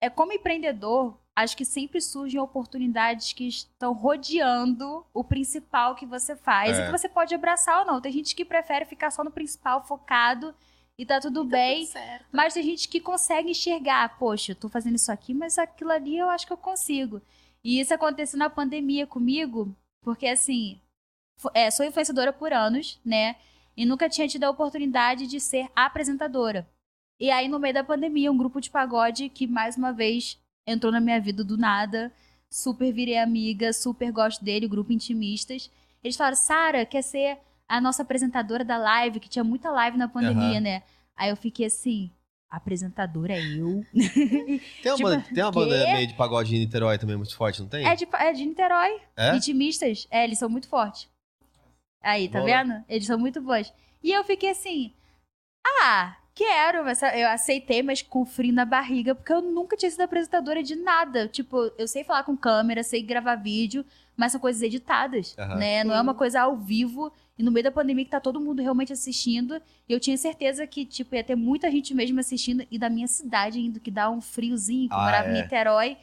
É 0.00 0.08
como 0.10 0.32
empreendedor, 0.32 1.16
acho 1.34 1.56
que 1.56 1.64
sempre 1.64 2.00
surgem 2.00 2.38
oportunidades 2.40 3.32
que 3.32 3.48
estão 3.48 3.92
rodeando 3.94 5.04
o 5.12 5.24
principal 5.24 5.94
que 5.94 6.06
você 6.06 6.36
faz 6.36 6.78
É. 6.78 6.82
e 6.82 6.86
que 6.86 6.92
você 6.92 7.08
pode 7.08 7.34
abraçar 7.34 7.80
ou 7.80 7.86
não. 7.86 8.00
Tem 8.00 8.12
gente 8.12 8.34
que 8.36 8.44
prefere 8.44 8.84
ficar 8.84 9.10
só 9.10 9.24
no 9.24 9.30
principal, 9.30 9.82
focado 9.86 10.54
e 10.98 11.04
tá 11.06 11.18
tudo 11.18 11.40
E 11.42 11.44
tá 11.44 11.50
bem. 11.50 11.80
tudo 11.80 11.92
certo. 11.92 12.26
Mas 12.30 12.52
tem 12.54 12.62
gente 12.62 12.88
que 12.88 13.00
consegue 13.00 13.50
enxergar, 13.52 14.18
poxa, 14.18 14.52
eu 14.52 14.56
tô 14.56 14.68
fazendo 14.68 14.96
isso 14.96 15.10
aqui, 15.10 15.32
mas 15.32 15.58
aquilo 15.58 15.90
ali 15.92 16.18
eu 16.18 16.28
acho 16.28 16.46
que 16.46 16.52
eu 16.52 16.58
consigo. 16.58 17.22
E 17.64 17.80
isso 17.80 17.92
aconteceu 17.92 18.38
na 18.38 18.48
pandemia 18.48 19.06
comigo, 19.06 19.74
porque 20.02 20.26
assim, 20.26 20.80
é, 21.54 21.70
sou 21.70 21.84
influenciadora 21.84 22.32
por 22.32 22.52
anos, 22.52 22.98
né? 23.04 23.36
E 23.76 23.86
nunca 23.86 24.08
tinha 24.08 24.28
tido 24.28 24.44
a 24.44 24.50
oportunidade 24.50 25.26
de 25.26 25.40
ser 25.40 25.68
apresentadora. 25.74 26.68
E 27.18 27.30
aí, 27.30 27.48
no 27.48 27.58
meio 27.58 27.74
da 27.74 27.84
pandemia, 27.84 28.32
um 28.32 28.36
grupo 28.36 28.60
de 28.60 28.70
pagode 28.70 29.28
que, 29.28 29.46
mais 29.46 29.76
uma 29.76 29.92
vez, 29.92 30.38
entrou 30.66 30.90
na 30.90 31.00
minha 31.00 31.20
vida 31.20 31.44
do 31.44 31.56
nada. 31.56 32.10
Super 32.50 32.92
virei 32.92 33.18
amiga, 33.18 33.72
super 33.72 34.10
gosto 34.10 34.44
dele, 34.44 34.66
grupo 34.66 34.92
Intimistas. 34.92 35.70
Eles 36.02 36.16
falaram, 36.16 36.36
Sara, 36.36 36.86
quer 36.86 37.02
ser 37.02 37.38
a 37.68 37.80
nossa 37.80 38.02
apresentadora 38.02 38.64
da 38.64 38.76
live, 38.78 39.20
que 39.20 39.28
tinha 39.28 39.44
muita 39.44 39.70
live 39.70 39.96
na 39.96 40.08
pandemia, 40.08 40.54
Aham. 40.54 40.60
né? 40.60 40.82
Aí 41.14 41.30
eu 41.30 41.36
fiquei 41.36 41.66
assim, 41.66 42.10
apresentadora 42.50 43.34
é 43.34 43.40
eu? 43.40 43.84
Tem 44.82 44.92
uma, 44.92 44.96
Tipo, 44.96 45.02
banda, 45.08 45.24
tem 45.32 45.44
uma 45.44 45.52
banda 45.52 45.84
quê? 45.86 45.92
meio 45.92 46.06
de 46.08 46.14
pagode 46.14 46.56
em 46.56 46.58
Niterói 46.58 46.98
também 46.98 47.16
muito 47.16 47.36
forte, 47.36 47.60
não 47.60 47.68
tem? 47.68 47.86
É 47.86 47.94
de, 47.94 48.08
é 48.12 48.32
de 48.32 48.44
Niterói. 48.44 49.00
É? 49.16 49.36
Intimistas. 49.36 50.06
É, 50.10 50.24
eles 50.24 50.38
são 50.38 50.48
muito 50.48 50.68
fortes. 50.68 51.08
Aí, 52.02 52.28
tá 52.28 52.40
Boa. 52.40 52.50
vendo? 52.50 52.84
Eles 52.88 53.06
são 53.06 53.18
muito 53.18 53.40
bons. 53.40 53.72
E 54.02 54.10
eu 54.10 54.24
fiquei 54.24 54.50
assim, 54.50 54.92
ah, 55.82 56.16
quero. 56.34 56.82
mas 56.84 57.02
Eu 57.02 57.28
aceitei, 57.28 57.82
mas 57.82 58.02
com 58.02 58.24
frio 58.24 58.52
na 58.52 58.64
barriga, 58.64 59.14
porque 59.14 59.32
eu 59.32 59.42
nunca 59.42 59.76
tinha 59.76 59.90
sido 59.90 60.00
apresentadora 60.00 60.62
de 60.62 60.74
nada. 60.76 61.28
Tipo, 61.28 61.70
eu 61.76 61.86
sei 61.86 62.02
falar 62.02 62.24
com 62.24 62.36
câmera, 62.36 62.82
sei 62.82 63.02
gravar 63.02 63.36
vídeo, 63.36 63.84
mas 64.16 64.32
são 64.32 64.40
coisas 64.40 64.62
editadas, 64.62 65.36
né? 65.58 65.84
Não 65.84 65.94
é 65.94 66.00
uma 66.00 66.14
coisa 66.14 66.40
ao 66.42 66.56
vivo. 66.56 67.12
E 67.40 67.42
no 67.42 67.50
meio 67.50 67.64
da 67.64 67.72
pandemia 67.72 68.04
que 68.04 68.10
tá 68.10 68.20
todo 68.20 68.38
mundo 68.38 68.60
realmente 68.60 68.92
assistindo, 68.92 69.62
e 69.88 69.92
eu 69.94 69.98
tinha 69.98 70.14
certeza 70.18 70.66
que, 70.66 70.84
tipo, 70.84 71.14
ia 71.14 71.24
ter 71.24 71.34
muita 71.34 71.70
gente 71.70 71.94
mesmo 71.94 72.20
assistindo, 72.20 72.66
e 72.70 72.78
da 72.78 72.90
minha 72.90 73.06
cidade 73.06 73.58
ainda, 73.58 73.80
que 73.80 73.90
dá 73.90 74.10
um 74.10 74.20
friozinho, 74.20 74.90
que 74.90 74.94
eu 74.94 74.98
Ah, 74.98 75.04
morava 75.04 75.30
em 75.30 75.38
é. 75.38 75.42
Niterói. 75.42 75.96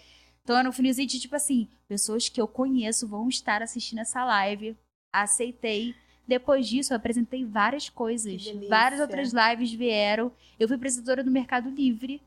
Então 0.44 0.58
era 0.58 0.68
um 0.68 0.72
friozinho 0.72 1.08
de, 1.08 1.20
tipo 1.20 1.36
assim, 1.36 1.68
pessoas 1.88 2.28
que 2.28 2.42
eu 2.42 2.48
conheço 2.48 3.08
vão 3.08 3.30
estar 3.30 3.62
assistindo 3.62 4.00
essa 4.00 4.26
live. 4.26 4.76
Aceitei. 5.14 5.94
Depois 6.28 6.68
disso, 6.68 6.92
eu 6.92 6.98
apresentei 6.98 7.46
várias 7.46 7.88
coisas. 7.88 8.44
Várias 8.68 9.00
outras 9.00 9.32
lives 9.32 9.72
vieram. 9.72 10.32
Eu 10.60 10.68
fui 10.68 10.76
apresentadora 10.76 11.24
do 11.24 11.30
Mercado 11.30 11.70
Livre. 11.70 12.20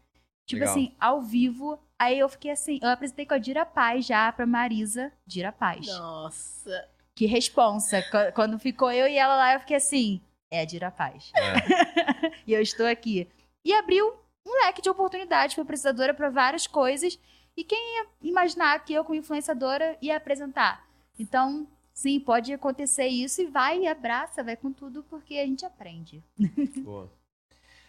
Tipo 0.47 0.61
Legal. 0.61 0.73
assim, 0.73 0.95
ao 1.01 1.21
vivo. 1.21 1.81
Aí 1.99 2.17
eu 2.17 2.29
fiquei 2.29 2.53
assim, 2.53 2.79
eu 2.81 2.89
apresentei 2.91 3.27
com 3.27 3.35
a 3.35 3.39
Dira 3.39 3.67
Paz 3.67 4.07
já 4.07 4.31
pra 4.31 4.47
Marisa. 4.47 5.11
Dira 5.27 5.51
Paz. 5.51 5.85
Nossa. 5.89 6.89
Que 7.21 7.27
responsa. 7.27 8.01
Qu- 8.01 8.33
Quando 8.35 8.59
ficou 8.59 8.91
eu 8.91 9.07
e 9.07 9.19
ela 9.19 9.37
lá, 9.37 9.53
eu 9.53 9.61
fiquei 9.61 9.77
assim, 9.77 10.23
é 10.51 10.65
de 10.65 10.81
Paz. 10.97 11.31
É. 11.37 12.33
e 12.49 12.55
eu 12.55 12.63
estou 12.63 12.87
aqui. 12.87 13.29
E 13.63 13.75
abriu 13.75 14.15
um 14.49 14.65
leque 14.65 14.81
de 14.81 14.89
oportunidades 14.89 15.55
para 15.55 15.67
pesquisadora 15.67 16.15
para 16.15 16.31
várias 16.31 16.67
coisas. 16.67 17.19
E 17.55 17.63
quem 17.63 17.79
ia 17.99 18.07
imaginar 18.23 18.83
que 18.87 18.95
eu, 18.95 19.05
como 19.05 19.19
influenciadora, 19.19 19.99
ia 20.01 20.17
apresentar? 20.17 20.83
Então, 21.19 21.69
sim, 21.93 22.19
pode 22.19 22.55
acontecer 22.55 23.09
isso 23.09 23.43
e 23.43 23.47
vai 23.49 23.81
e 23.81 23.87
abraça, 23.87 24.43
vai 24.43 24.57
com 24.57 24.73
tudo, 24.73 25.03
porque 25.11 25.35
a 25.35 25.45
gente 25.45 25.67
aprende. 25.67 26.25
Boa. 26.83 27.13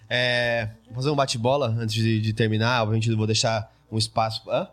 É, 0.09 0.71
vou 0.87 0.95
fazer 0.95 1.09
um 1.09 1.15
bate-bola 1.15 1.67
antes 1.69 1.95
de, 1.95 2.19
de 2.19 2.33
terminar. 2.33 2.81
Obviamente, 2.81 3.09
eu 3.09 3.15
vou 3.15 3.25
deixar 3.25 3.73
um 3.89 3.97
espaço. 3.97 4.51
Hã? 4.51 4.69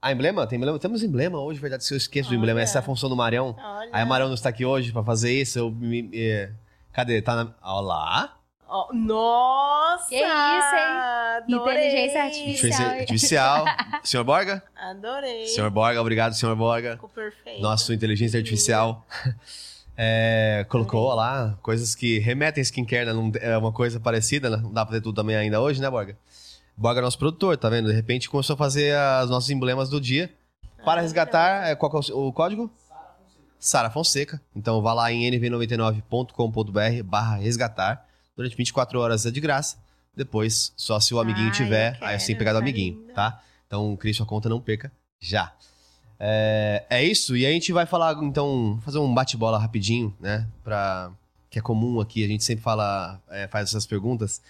Ah, 0.00 0.12
emblema? 0.12 0.46
Tem 0.46 0.56
emblema? 0.56 0.78
Temos 0.78 1.02
emblema 1.02 1.40
hoje, 1.40 1.58
verdade. 1.60 1.84
Se 1.84 1.92
eu 1.92 1.98
esqueço 1.98 2.28
do 2.28 2.34
emblema, 2.36 2.60
essa 2.60 2.78
é 2.78 2.80
a 2.80 2.82
função 2.82 3.08
do 3.08 3.16
Marião. 3.16 3.56
Olha. 3.58 3.90
Aí 3.92 4.04
o 4.04 4.06
Marião 4.06 4.28
não 4.28 4.34
está 4.34 4.48
aqui 4.48 4.64
hoje 4.64 4.92
pra 4.92 5.02
fazer 5.02 5.32
isso. 5.32 5.58
Eu 5.58 5.70
me, 5.70 6.08
é, 6.14 6.50
cadê? 6.92 7.20
Tá 7.20 7.34
na. 7.34 7.54
Olha 7.62 7.86
lá. 7.86 8.34
Ó, 8.70 8.92
nossa! 8.92 10.08
Que 10.10 10.16
isso, 10.16 10.24
hein? 10.24 11.56
Adorei. 11.56 11.88
Inteligência 11.88 12.22
artificial. 12.22 12.90
Artificial. 12.90 13.64
Senhor 14.04 14.24
Borga? 14.24 14.62
Adorei. 14.76 15.46
Senhor 15.46 15.70
Borga, 15.70 16.00
obrigado, 16.00 16.34
senhor 16.34 16.54
Borga. 16.54 16.92
Ficou 16.92 17.08
perfeito. 17.08 17.62
Nossa, 17.62 17.94
inteligência 17.94 18.38
artificial. 18.38 19.04
É, 20.00 20.64
colocou 20.68 21.12
lá 21.12 21.58
coisas 21.60 21.92
que 21.96 22.20
remetem 22.20 22.60
a 22.60 22.62
skincare, 22.62 23.04
né? 23.04 23.12
Não- 23.12 23.32
é 23.40 23.58
uma 23.58 23.72
coisa 23.72 23.98
parecida, 23.98 24.48
né? 24.48 24.56
Não 24.62 24.72
dá 24.72 24.86
pra 24.86 24.94
ter 24.94 25.00
tudo 25.00 25.16
também 25.16 25.34
ainda 25.34 25.60
hoje, 25.60 25.80
né, 25.82 25.90
Borga? 25.90 26.16
Borga 26.78 27.00
é 27.00 27.02
nosso 27.02 27.18
produtor, 27.18 27.56
tá 27.56 27.68
vendo? 27.68 27.88
De 27.88 27.92
repente 27.92 28.30
começou 28.30 28.54
a 28.54 28.56
fazer 28.56 28.94
os 29.24 29.30
nossos 29.30 29.50
emblemas 29.50 29.88
do 29.88 30.00
dia. 30.00 30.32
Para 30.84 31.00
resgatar, 31.00 31.66
é, 31.66 31.74
qual 31.74 31.90
é 31.92 32.12
o, 32.12 32.32
código? 32.32 32.70
Sara 33.58 33.90
Fonseca. 33.90 34.40
Então 34.54 34.80
vá 34.80 34.94
lá 34.94 35.10
em 35.10 35.28
nv99.com.br 35.28 37.02
barra 37.04 37.36
resgatar. 37.38 38.06
Durante 38.36 38.56
24 38.56 39.00
horas 39.00 39.26
é 39.26 39.32
de 39.32 39.40
graça. 39.40 39.76
Depois, 40.14 40.72
só 40.76 41.00
se 41.00 41.12
o 41.12 41.18
amiguinho 41.18 41.48
Ah, 41.48 41.52
tiver, 41.52 41.98
aí 42.00 42.16
quero, 42.16 42.38
pegar 42.38 42.52
do 42.52 42.58
amiguinho, 42.58 43.04
tá? 43.12 43.42
Então 43.66 43.96
crie 43.96 44.14
sua 44.14 44.24
conta, 44.24 44.48
não 44.48 44.60
perca 44.60 44.92
já. 45.18 45.52
É, 46.20 46.84
é 46.88 47.02
isso, 47.02 47.36
e 47.36 47.44
a 47.44 47.50
gente 47.50 47.72
vai 47.72 47.86
falar, 47.86 48.16
então, 48.22 48.80
fazer 48.84 48.98
um 48.98 49.12
bate-bola 49.12 49.58
rapidinho, 49.58 50.14
né? 50.20 50.46
Pra, 50.62 51.10
que 51.50 51.58
é 51.58 51.62
comum 51.62 52.00
aqui, 52.00 52.24
a 52.24 52.28
gente 52.28 52.44
sempre 52.44 52.62
fala, 52.62 53.20
é, 53.30 53.48
faz 53.48 53.68
essas 53.68 53.84
perguntas. 53.84 54.40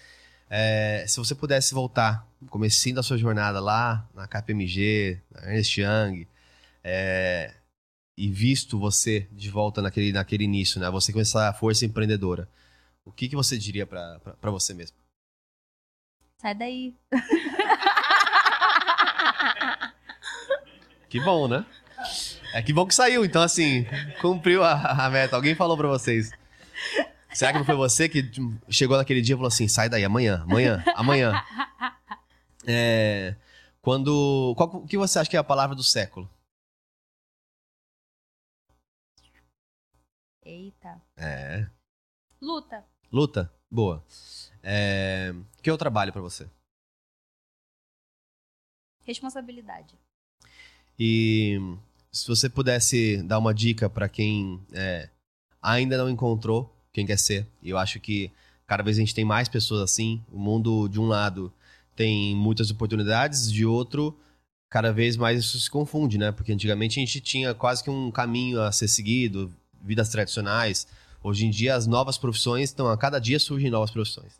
É, 0.50 1.04
se 1.06 1.18
você 1.18 1.34
pudesse 1.34 1.74
voltar, 1.74 2.26
no 2.40 2.48
comecinho 2.48 2.96
da 2.96 3.02
sua 3.02 3.18
jornada 3.18 3.60
lá 3.60 4.08
na 4.14 4.26
KPMG, 4.26 5.20
na 5.30 5.52
Ernst 5.52 5.78
Young, 5.78 6.26
é, 6.82 7.54
e 8.16 8.28
visto 8.28 8.78
você 8.78 9.28
de 9.32 9.50
volta 9.50 9.82
naquele, 9.82 10.12
naquele 10.12 10.44
início, 10.44 10.80
né? 10.80 10.88
Você 10.90 11.12
com 11.12 11.20
essa 11.20 11.52
força 11.52 11.84
empreendedora, 11.84 12.48
o 13.04 13.12
que, 13.12 13.28
que 13.28 13.36
você 13.36 13.58
diria 13.58 13.86
pra 13.86 14.50
você 14.50 14.72
mesmo? 14.74 14.96
Sai 16.40 16.54
daí. 16.54 16.94
Que 21.08 21.18
bom, 21.20 21.48
né? 21.48 21.64
É 22.52 22.62
que 22.62 22.72
bom 22.72 22.86
que 22.86 22.94
saiu, 22.94 23.24
então 23.24 23.42
assim, 23.42 23.86
cumpriu 24.20 24.62
a, 24.62 25.06
a 25.06 25.10
meta. 25.10 25.36
Alguém 25.36 25.54
falou 25.54 25.76
pra 25.76 25.88
vocês. 25.88 26.30
Será 27.38 27.52
que 27.52 27.58
não 27.58 27.64
foi 27.64 27.76
você 27.76 28.08
que 28.08 28.32
hum, 28.40 28.58
chegou 28.68 28.96
naquele 28.96 29.22
dia 29.22 29.36
e 29.36 29.36
falou 29.36 29.46
assim: 29.46 29.68
sai 29.68 29.88
daí, 29.88 30.04
amanhã, 30.04 30.42
amanhã, 30.42 30.82
amanhã? 30.96 31.32
É, 32.70 33.34
quando. 33.80 34.52
Qual 34.56 34.68
o 34.76 34.86
que 34.86 34.98
você 34.98 35.18
acha 35.18 35.30
que 35.30 35.36
é 35.36 35.38
a 35.38 35.44
palavra 35.44 35.74
do 35.74 35.82
século? 35.82 36.28
Eita. 40.44 41.00
É. 41.16 41.66
Luta. 42.42 42.84
Luta? 43.10 43.50
Boa. 43.70 44.04
É, 44.62 45.32
que 45.62 45.70
é 45.70 45.72
o 45.72 45.78
trabalho 45.78 46.12
pra 46.12 46.20
você? 46.20 46.46
Responsabilidade. 49.04 49.96
E 50.98 51.58
se 52.12 52.26
você 52.26 52.50
pudesse 52.50 53.22
dar 53.22 53.38
uma 53.38 53.54
dica 53.54 53.88
pra 53.88 54.10
quem 54.10 54.62
é, 54.72 55.08
ainda 55.62 55.96
não 55.96 56.10
encontrou 56.10 56.76
quem 56.98 57.06
quer 57.06 57.18
ser, 57.18 57.46
e 57.62 57.70
eu 57.70 57.78
acho 57.78 58.00
que 58.00 58.30
cada 58.66 58.82
vez 58.82 58.96
a 58.96 59.00
gente 59.00 59.14
tem 59.14 59.24
mais 59.24 59.48
pessoas 59.48 59.80
assim. 59.80 60.22
O 60.30 60.38
mundo, 60.38 60.88
de 60.88 61.00
um 61.00 61.06
lado, 61.06 61.52
tem 61.94 62.34
muitas 62.34 62.70
oportunidades, 62.70 63.50
de 63.50 63.64
outro, 63.64 64.16
cada 64.68 64.92
vez 64.92 65.16
mais 65.16 65.38
isso 65.38 65.58
se 65.58 65.70
confunde, 65.70 66.18
né? 66.18 66.32
Porque 66.32 66.52
antigamente 66.52 66.98
a 66.98 67.04
gente 67.04 67.20
tinha 67.20 67.54
quase 67.54 67.82
que 67.82 67.90
um 67.90 68.10
caminho 68.10 68.60
a 68.60 68.70
ser 68.72 68.88
seguido, 68.88 69.52
vidas 69.80 70.08
tradicionais. 70.08 70.86
Hoje 71.22 71.46
em 71.46 71.50
dia, 71.50 71.74
as 71.74 71.86
novas 71.86 72.18
profissões 72.18 72.70
estão, 72.70 72.88
a 72.88 72.96
cada 72.96 73.18
dia 73.18 73.38
surgem 73.38 73.70
novas 73.70 73.90
profissões. 73.90 74.32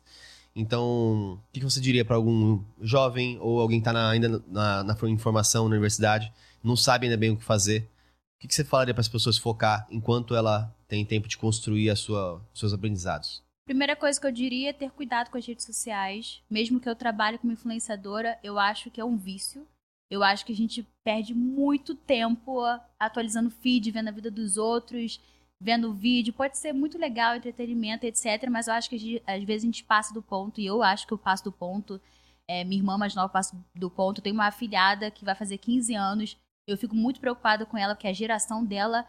Então, 0.55 1.39
o 1.47 1.51
que 1.51 1.63
você 1.63 1.79
diria 1.79 2.03
para 2.03 2.15
algum 2.15 2.61
jovem 2.81 3.37
ou 3.39 3.59
alguém 3.59 3.79
que 3.81 3.87
está 3.87 4.09
ainda 4.09 4.43
na, 4.47 4.83
na 4.83 4.95
formação 5.17 5.63
na 5.63 5.71
universidade, 5.71 6.31
não 6.63 6.75
sabe 6.75 7.05
ainda 7.05 7.17
bem 7.17 7.31
o 7.31 7.37
que 7.37 7.43
fazer? 7.43 7.87
O 8.41 8.47
que 8.47 8.55
você 8.55 8.63
falaria 8.63 8.93
para 8.93 9.01
as 9.01 9.09
pessoas 9.09 9.37
focar 9.37 9.85
enquanto 9.91 10.33
ela 10.33 10.73
tem 10.87 11.05
tempo 11.05 11.27
de 11.27 11.37
construir 11.37 11.89
a 11.89 11.95
sua, 11.95 12.41
seus 12.53 12.71
aprendizados? 12.73 13.43
Primeira 13.67 13.97
coisa 13.97 14.19
que 14.19 14.25
eu 14.25 14.31
diria 14.31 14.69
é 14.69 14.73
ter 14.73 14.89
cuidado 14.91 15.29
com 15.29 15.37
as 15.37 15.45
redes 15.45 15.65
sociais. 15.65 16.41
Mesmo 16.49 16.79
que 16.79 16.87
eu 16.89 16.95
trabalhe 16.95 17.37
como 17.37 17.51
influenciadora, 17.51 18.39
eu 18.41 18.57
acho 18.57 18.89
que 18.89 19.01
é 19.01 19.03
um 19.05 19.17
vício. 19.17 19.67
Eu 20.09 20.23
acho 20.23 20.45
que 20.45 20.53
a 20.53 20.55
gente 20.55 20.87
perde 21.03 21.33
muito 21.35 21.93
tempo 21.93 22.61
atualizando 22.97 23.49
feed, 23.51 23.91
vendo 23.91 24.07
a 24.07 24.11
vida 24.11 24.31
dos 24.31 24.55
outros, 24.57 25.19
vendo 25.61 25.93
vídeo. 25.93 26.33
Pode 26.33 26.57
ser 26.57 26.71
muito 26.73 26.97
legal, 26.97 27.35
entretenimento, 27.35 28.05
etc. 28.05 28.49
Mas 28.49 28.67
eu 28.67 28.73
acho 28.73 28.89
que 28.89 28.97
gente- 28.97 29.21
às 29.27 29.43
vezes 29.43 29.63
a 29.63 29.67
gente 29.67 29.83
passa 29.83 30.13
do 30.13 30.21
ponto, 30.21 30.61
e 30.61 30.65
eu 30.65 30.81
acho 30.81 31.05
que 31.05 31.13
eu 31.13 31.17
passo 31.17 31.43
do 31.43 31.51
ponto. 31.51 32.01
É, 32.47 32.63
minha 32.63 32.79
irmã 32.79 32.97
mais 32.97 33.13
nova 33.13 33.27
passa 33.29 33.55
do 33.75 33.91
ponto. 33.91 34.19
Eu 34.19 34.23
tenho 34.23 34.33
uma 34.33 34.47
afilhada 34.47 35.11
que 35.11 35.25
vai 35.25 35.35
fazer 35.35 35.57
15 35.59 35.93
anos. 35.93 36.35
Eu 36.69 36.77
fico 36.77 36.95
muito 36.95 37.19
preocupada 37.19 37.65
com 37.65 37.77
ela, 37.77 37.95
porque 37.95 38.07
a 38.07 38.13
geração 38.13 38.63
dela 38.63 39.05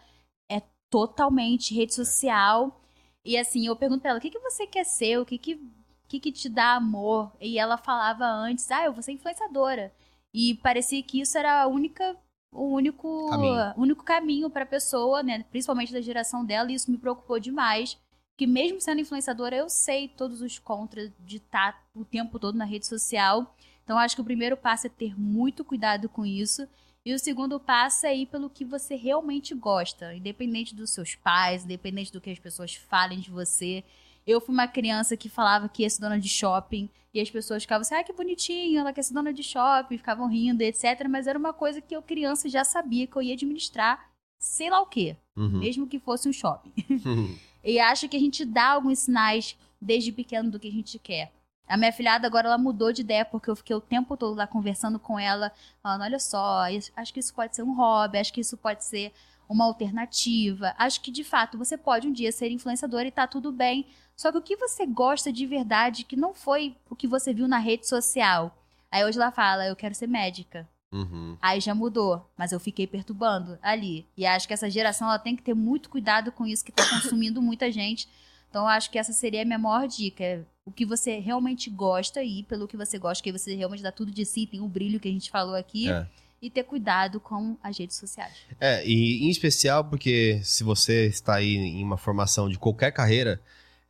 é 0.50 0.62
totalmente 0.90 1.74
rede 1.74 1.94
social. 1.94 2.80
E 3.24 3.36
assim, 3.36 3.66
eu 3.66 3.76
pergunto 3.76 4.00
pra 4.00 4.10
ela, 4.10 4.18
o 4.18 4.22
que, 4.22 4.30
que 4.30 4.38
você 4.38 4.66
quer 4.66 4.84
ser? 4.84 5.18
O 5.18 5.26
que 5.26 5.38
que, 5.38 5.54
o 5.54 6.08
que 6.08 6.18
que 6.20 6.32
te 6.32 6.48
dá 6.48 6.74
amor? 6.74 7.32
E 7.40 7.58
ela 7.58 7.76
falava 7.76 8.24
antes, 8.24 8.70
ah, 8.70 8.84
eu 8.84 8.92
vou 8.92 9.02
ser 9.02 9.12
influenciadora. 9.12 9.92
E 10.32 10.54
parecia 10.56 11.02
que 11.02 11.20
isso 11.20 11.36
era 11.36 11.62
a 11.62 11.66
única, 11.66 12.16
o 12.52 12.64
único 12.74 13.28
Caminho. 13.28 13.74
único 13.76 14.04
caminho 14.04 14.50
pra 14.50 14.64
pessoa, 14.64 15.22
né? 15.22 15.44
Principalmente 15.50 15.92
da 15.92 16.00
geração 16.00 16.44
dela, 16.44 16.70
e 16.70 16.74
isso 16.74 16.90
me 16.90 16.98
preocupou 16.98 17.38
demais. 17.38 17.98
Que 18.38 18.46
mesmo 18.46 18.80
sendo 18.80 19.00
influenciadora, 19.00 19.54
eu 19.54 19.68
sei 19.68 20.08
todos 20.08 20.40
os 20.40 20.58
contras 20.58 21.10
de 21.20 21.36
estar 21.36 21.84
o 21.94 22.04
tempo 22.04 22.38
todo 22.38 22.56
na 22.56 22.64
rede 22.64 22.86
social. 22.86 23.54
Então, 23.84 23.98
acho 23.98 24.14
que 24.14 24.22
o 24.22 24.24
primeiro 24.24 24.56
passo 24.56 24.86
é 24.86 24.90
ter 24.90 25.18
muito 25.18 25.64
cuidado 25.64 26.08
com 26.08 26.24
isso. 26.24 26.66
E 27.04 27.14
o 27.14 27.18
segundo 27.18 27.58
passo 27.58 28.06
é 28.06 28.14
ir 28.14 28.26
pelo 28.26 28.50
que 28.50 28.64
você 28.64 28.94
realmente 28.94 29.54
gosta, 29.54 30.14
independente 30.14 30.74
dos 30.74 30.90
seus 30.90 31.14
pais, 31.14 31.64
independente 31.64 32.12
do 32.12 32.20
que 32.20 32.30
as 32.30 32.38
pessoas 32.38 32.74
falem 32.74 33.20
de 33.20 33.30
você. 33.30 33.82
Eu 34.26 34.40
fui 34.40 34.52
uma 34.52 34.68
criança 34.68 35.16
que 35.16 35.28
falava 35.28 35.68
que 35.68 35.82
ia 35.82 35.90
ser 35.90 36.00
dona 36.02 36.18
de 36.20 36.28
shopping, 36.28 36.88
e 37.12 37.20
as 37.20 37.30
pessoas 37.30 37.62
ficavam 37.62 37.80
assim, 37.82 37.94
ah, 37.94 38.04
que 38.04 38.12
bonitinho, 38.12 38.78
ela 38.78 38.92
quer 38.92 39.02
ser 39.02 39.14
dona 39.14 39.32
de 39.32 39.42
shopping, 39.42 39.96
ficavam 39.96 40.28
rindo, 40.28 40.62
etc. 40.62 41.08
Mas 41.08 41.26
era 41.26 41.38
uma 41.38 41.52
coisa 41.52 41.80
que 41.80 41.96
eu, 41.96 42.02
criança, 42.02 42.48
já 42.48 42.62
sabia 42.64 43.06
que 43.06 43.16
eu 43.16 43.22
ia 43.22 43.34
administrar 43.34 44.10
sei 44.40 44.70
lá 44.70 44.80
o 44.80 44.86
quê, 44.86 45.16
Uhum. 45.36 45.58
mesmo 45.58 45.86
que 45.86 45.98
fosse 45.98 46.28
um 46.28 46.32
shopping. 46.32 46.72
E 47.62 47.78
acho 47.78 48.08
que 48.08 48.16
a 48.16 48.20
gente 48.20 48.42
dá 48.42 48.70
alguns 48.70 49.00
sinais 49.00 49.54
desde 49.78 50.10
pequeno 50.10 50.50
do 50.50 50.58
que 50.58 50.66
a 50.66 50.72
gente 50.72 50.98
quer. 50.98 51.30
A 51.70 51.76
minha 51.76 51.92
filhada 51.92 52.26
agora 52.26 52.48
ela 52.48 52.58
mudou 52.58 52.92
de 52.92 53.02
ideia 53.02 53.24
porque 53.24 53.48
eu 53.48 53.54
fiquei 53.54 53.76
o 53.76 53.80
tempo 53.80 54.16
todo 54.16 54.36
lá 54.36 54.44
conversando 54.44 54.98
com 54.98 55.16
ela, 55.16 55.52
falando, 55.80 56.02
olha 56.02 56.18
só, 56.18 56.64
acho 56.96 57.14
que 57.14 57.20
isso 57.20 57.32
pode 57.32 57.54
ser 57.54 57.62
um 57.62 57.76
hobby, 57.76 58.18
acho 58.18 58.32
que 58.32 58.40
isso 58.40 58.56
pode 58.56 58.84
ser 58.84 59.12
uma 59.48 59.64
alternativa. 59.64 60.74
Acho 60.76 61.00
que 61.00 61.12
de 61.12 61.22
fato 61.22 61.56
você 61.56 61.78
pode 61.78 62.08
um 62.08 62.12
dia 62.12 62.32
ser 62.32 62.50
influenciador 62.50 63.02
e 63.02 63.12
tá 63.12 63.24
tudo 63.24 63.52
bem. 63.52 63.86
Só 64.16 64.32
que 64.32 64.38
o 64.38 64.42
que 64.42 64.56
você 64.56 64.84
gosta 64.84 65.32
de 65.32 65.46
verdade, 65.46 66.02
que 66.02 66.16
não 66.16 66.34
foi 66.34 66.76
o 66.90 66.96
que 66.96 67.06
você 67.06 67.32
viu 67.32 67.46
na 67.46 67.58
rede 67.58 67.86
social. 67.86 68.52
Aí 68.90 69.04
hoje 69.04 69.16
ela 69.16 69.30
fala, 69.30 69.64
eu 69.68 69.76
quero 69.76 69.94
ser 69.94 70.08
médica. 70.08 70.68
Uhum. 70.92 71.38
Aí 71.40 71.60
já 71.60 71.72
mudou, 71.72 72.28
mas 72.36 72.50
eu 72.50 72.58
fiquei 72.58 72.84
perturbando 72.84 73.56
ali. 73.62 74.08
E 74.16 74.26
acho 74.26 74.48
que 74.48 74.54
essa 74.54 74.68
geração 74.68 75.06
ela 75.06 75.20
tem 75.20 75.36
que 75.36 75.42
ter 75.44 75.54
muito 75.54 75.88
cuidado 75.88 76.32
com 76.32 76.44
isso 76.44 76.64
que 76.64 76.72
tá 76.72 76.82
consumindo 76.90 77.40
muita 77.40 77.70
gente. 77.70 78.08
Então 78.48 78.62
eu 78.62 78.68
acho 78.68 78.90
que 78.90 78.98
essa 78.98 79.12
seria 79.12 79.42
a 79.42 79.44
minha 79.44 79.58
maior 79.58 79.86
dica. 79.86 80.44
O 80.70 80.72
que 80.72 80.86
você 80.86 81.18
realmente 81.18 81.68
gosta 81.68 82.22
e 82.22 82.44
pelo 82.44 82.68
que 82.68 82.76
você 82.76 82.96
gosta, 82.96 83.24
que 83.24 83.32
você 83.32 83.56
realmente 83.56 83.82
dá 83.82 83.90
tudo 83.90 84.12
de 84.12 84.24
si, 84.24 84.46
tem 84.46 84.60
o 84.60 84.68
brilho 84.68 85.00
que 85.00 85.08
a 85.08 85.10
gente 85.10 85.28
falou 85.28 85.56
aqui. 85.56 85.90
É. 85.90 86.06
E 86.40 86.48
ter 86.48 86.62
cuidado 86.62 87.18
com 87.20 87.58
as 87.62 87.76
redes 87.76 87.96
sociais. 87.96 88.32
É, 88.58 88.86
e 88.86 89.24
em 89.24 89.28
especial 89.28 89.84
porque 89.84 90.40
se 90.42 90.64
você 90.64 91.06
está 91.06 91.34
aí 91.34 91.56
em 91.56 91.84
uma 91.84 91.98
formação 91.98 92.48
de 92.48 92.58
qualquer 92.58 92.92
carreira, 92.92 93.38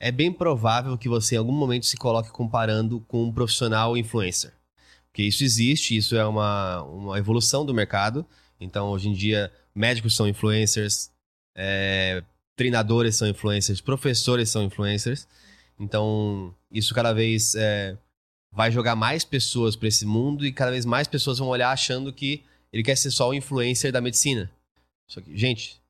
é 0.00 0.10
bem 0.10 0.32
provável 0.32 0.98
que 0.98 1.08
você 1.08 1.34
em 1.34 1.38
algum 1.38 1.52
momento 1.52 1.84
se 1.84 1.96
coloque 1.96 2.30
comparando 2.30 2.98
com 3.06 3.22
um 3.22 3.32
profissional 3.32 3.96
influencer. 3.96 4.52
Porque 5.10 5.22
isso 5.22 5.44
existe, 5.44 5.96
isso 5.96 6.16
é 6.16 6.26
uma, 6.26 6.82
uma 6.82 7.18
evolução 7.18 7.64
do 7.64 7.74
mercado. 7.74 8.24
Então, 8.58 8.88
hoje 8.88 9.10
em 9.10 9.12
dia, 9.12 9.52
médicos 9.74 10.16
são 10.16 10.26
influencers, 10.26 11.10
é, 11.54 12.24
treinadores 12.56 13.16
são 13.16 13.28
influencers, 13.28 13.80
professores 13.80 14.48
são 14.48 14.64
influencers. 14.64 15.28
Então, 15.80 16.54
isso 16.70 16.94
cada 16.94 17.14
vez 17.14 17.54
é, 17.54 17.96
vai 18.52 18.70
jogar 18.70 18.94
mais 18.94 19.24
pessoas 19.24 19.74
para 19.74 19.88
esse 19.88 20.04
mundo 20.04 20.44
e 20.44 20.52
cada 20.52 20.70
vez 20.70 20.84
mais 20.84 21.08
pessoas 21.08 21.38
vão 21.38 21.48
olhar 21.48 21.70
achando 21.70 22.12
que 22.12 22.44
ele 22.70 22.82
quer 22.82 22.96
ser 22.96 23.10
só 23.10 23.30
o 23.30 23.34
influencer 23.34 23.90
da 23.90 24.00
medicina. 24.00 24.50
Só 25.08 25.22
que, 25.22 25.34
gente, 25.36 25.80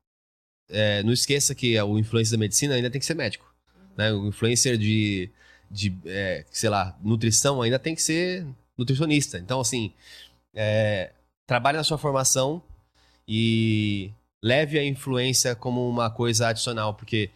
é, 0.69 1.03
não 1.03 1.11
esqueça 1.11 1.53
que 1.53 1.79
o 1.81 1.99
influencer 1.99 2.31
da 2.31 2.39
medicina 2.39 2.73
ainda 2.73 2.89
tem 2.89 2.99
que 2.99 3.05
ser 3.05 3.15
médico. 3.15 3.53
Né? 3.97 4.13
O 4.13 4.27
influencer 4.27 4.77
de, 4.77 5.29
de 5.69 5.93
é, 6.05 6.45
sei 6.49 6.69
lá, 6.69 6.97
nutrição 7.03 7.61
ainda 7.61 7.77
tem 7.77 7.93
que 7.93 8.01
ser 8.01 8.47
nutricionista. 8.77 9.37
Então, 9.37 9.59
assim, 9.59 9.91
é, 10.53 11.11
trabalhe 11.45 11.77
na 11.77 11.83
sua 11.83 11.97
formação 11.97 12.63
e 13.27 14.09
leve 14.41 14.79
a 14.79 14.85
influência 14.85 15.53
como 15.53 15.87
uma 15.87 16.09
coisa 16.09 16.47
adicional, 16.47 16.93
porque 16.93 17.29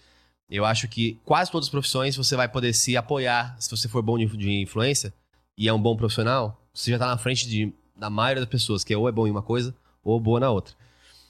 eu 0.50 0.66
acho 0.66 0.88
que 0.88 1.20
quase 1.26 1.52
todas 1.52 1.68
as 1.68 1.72
profissões 1.72 2.16
você 2.16 2.36
vai 2.36 2.48
poder 2.48 2.74
se 2.74 2.96
apoiar 2.96 3.56
se 3.60 3.70
você 3.70 3.88
for 3.88 4.02
bom 4.02 4.18
de, 4.18 4.26
de 4.38 4.62
influência 4.62 5.14
e 5.58 5.68
é 5.68 5.74
um 5.74 5.82
bom 5.82 5.96
profissional, 5.96 6.62
você 6.74 6.92
já 6.92 6.98
está 6.98 7.08
na 7.08 7.18
frente 7.18 7.48
de, 7.48 7.74
da 7.96 8.10
maioria 8.10 8.42
das 8.42 8.50
pessoas, 8.50 8.84
que 8.84 8.96
ou 8.96 9.08
é 9.08 9.12
bom 9.12 9.26
em 9.26 9.32
uma 9.32 9.42
coisa 9.42 9.76
ou 10.04 10.20
boa 10.20 10.40
na 10.40 10.52
outra. 10.52 10.76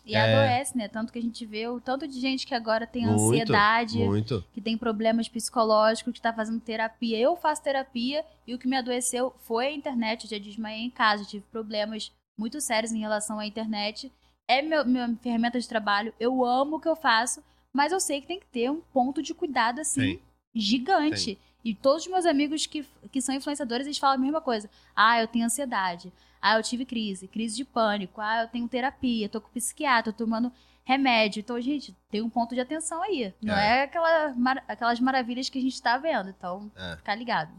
E 0.05 0.15
é... 0.15 0.19
adoece, 0.19 0.77
né? 0.77 0.87
Tanto 0.87 1.11
que 1.11 1.17
a 1.17 1.21
gente 1.21 1.45
vê 1.45 1.67
o 1.67 1.81
tanto 1.81 2.07
de 2.07 2.19
gente 2.19 2.45
que 2.45 2.53
agora 2.53 2.85
tem 2.85 3.07
muito, 3.07 3.21
ansiedade, 3.21 3.97
muito. 3.97 4.45
que 4.53 4.61
tem 4.61 4.77
problemas 4.77 5.27
psicológicos, 5.27 6.13
que 6.13 6.19
está 6.19 6.31
fazendo 6.31 6.59
terapia. 6.59 7.17
Eu 7.17 7.35
faço 7.35 7.63
terapia 7.63 8.23
e 8.45 8.53
o 8.53 8.59
que 8.59 8.67
me 8.67 8.77
adoeceu 8.77 9.33
foi 9.39 9.67
a 9.67 9.71
internet. 9.71 10.25
Eu 10.25 10.29
já 10.29 10.37
desmaiei 10.37 10.83
em 10.83 10.91
casa, 10.91 11.25
tive 11.25 11.43
problemas 11.51 12.11
muito 12.37 12.61
sérios 12.61 12.91
em 12.91 12.99
relação 12.99 13.39
à 13.39 13.47
internet. 13.47 14.11
É 14.47 14.61
meu, 14.61 14.85
minha 14.85 15.17
ferramenta 15.23 15.59
de 15.59 15.67
trabalho, 15.67 16.13
eu 16.19 16.45
amo 16.45 16.75
o 16.75 16.79
que 16.79 16.87
eu 16.87 16.95
faço, 16.95 17.41
mas 17.75 17.91
eu 17.91 17.99
sei 17.99 18.21
que 18.21 18.27
tem 18.27 18.39
que 18.39 18.45
ter 18.47 18.71
um 18.71 18.79
ponto 18.79 19.21
de 19.21 19.33
cuidado 19.33 19.81
assim 19.81 20.19
gigante. 20.55 21.37
E 21.63 21.73
todos 21.73 22.03
os 22.03 22.11
meus 22.11 22.25
amigos 22.25 22.65
que, 22.65 22.85
que 23.11 23.21
são 23.21 23.35
influenciadores, 23.35 23.85
eles 23.85 23.97
falam 23.97 24.15
a 24.15 24.19
mesma 24.19 24.39
coisa. 24.39 24.69
Ah, 24.95 25.19
eu 25.19 25.27
tenho 25.27 25.45
ansiedade. 25.45 26.13
Ah, 26.41 26.57
eu 26.57 26.63
tive 26.63 26.85
crise, 26.85 27.27
crise 27.27 27.57
de 27.57 27.65
pânico. 27.65 28.21
Ah, 28.21 28.43
eu 28.43 28.47
tenho 28.47 28.67
terapia, 28.67 29.27
tô 29.27 29.41
com 29.41 29.49
psiquiatra, 29.49 30.13
tô 30.13 30.25
tomando 30.25 30.51
remédio. 30.85 31.39
Então, 31.39 31.59
gente, 31.59 31.93
tem 32.09 32.21
um 32.21 32.29
ponto 32.29 32.53
de 32.53 32.61
atenção 32.61 33.01
aí. 33.01 33.33
Não 33.41 33.55
é, 33.55 33.79
é 33.79 33.83
aquela, 33.83 34.33
mar, 34.35 34.63
aquelas 34.67 34.99
maravilhas 34.99 35.49
que 35.49 35.57
a 35.57 35.61
gente 35.61 35.81
tá 35.81 35.97
vendo. 35.97 36.29
Então, 36.29 36.71
é. 36.75 36.95
ficar 36.97 37.15
ligado. 37.15 37.51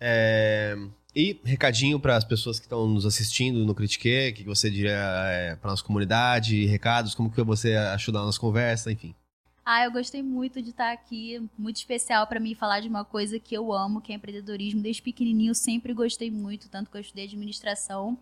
É... 0.00 0.74
E 1.14 1.40
recadinho 1.44 2.00
para 2.00 2.16
as 2.16 2.24
pessoas 2.24 2.58
que 2.58 2.66
estão 2.66 2.88
nos 2.88 3.06
assistindo 3.06 3.64
no 3.64 3.74
Critique, 3.74 4.32
que 4.32 4.42
você 4.42 4.68
diria 4.68 4.98
é, 5.28 5.54
para 5.54 5.70
nossa 5.70 5.84
comunidade, 5.84 6.66
recados, 6.66 7.14
como 7.14 7.30
que 7.30 7.40
você 7.42 7.76
achou 7.76 8.12
da 8.12 8.20
nossa 8.20 8.40
conversa, 8.40 8.90
enfim. 8.90 9.14
Ah, 9.66 9.84
eu 9.84 9.92
gostei 9.92 10.22
muito 10.22 10.60
de 10.60 10.70
estar 10.70 10.92
aqui, 10.92 11.40
muito 11.56 11.76
especial 11.76 12.26
para 12.26 12.38
mim 12.38 12.54
falar 12.54 12.80
de 12.80 12.88
uma 12.88 13.02
coisa 13.02 13.40
que 13.40 13.56
eu 13.56 13.72
amo, 13.72 14.00
que 14.00 14.12
é 14.12 14.16
empreendedorismo. 14.16 14.82
Desde 14.82 15.00
pequenininho 15.00 15.54
sempre 15.54 15.94
gostei 15.94 16.30
muito, 16.30 16.68
tanto 16.68 16.90
que 16.90 16.96
eu 16.98 17.00
estudei 17.00 17.24
administração. 17.24 18.18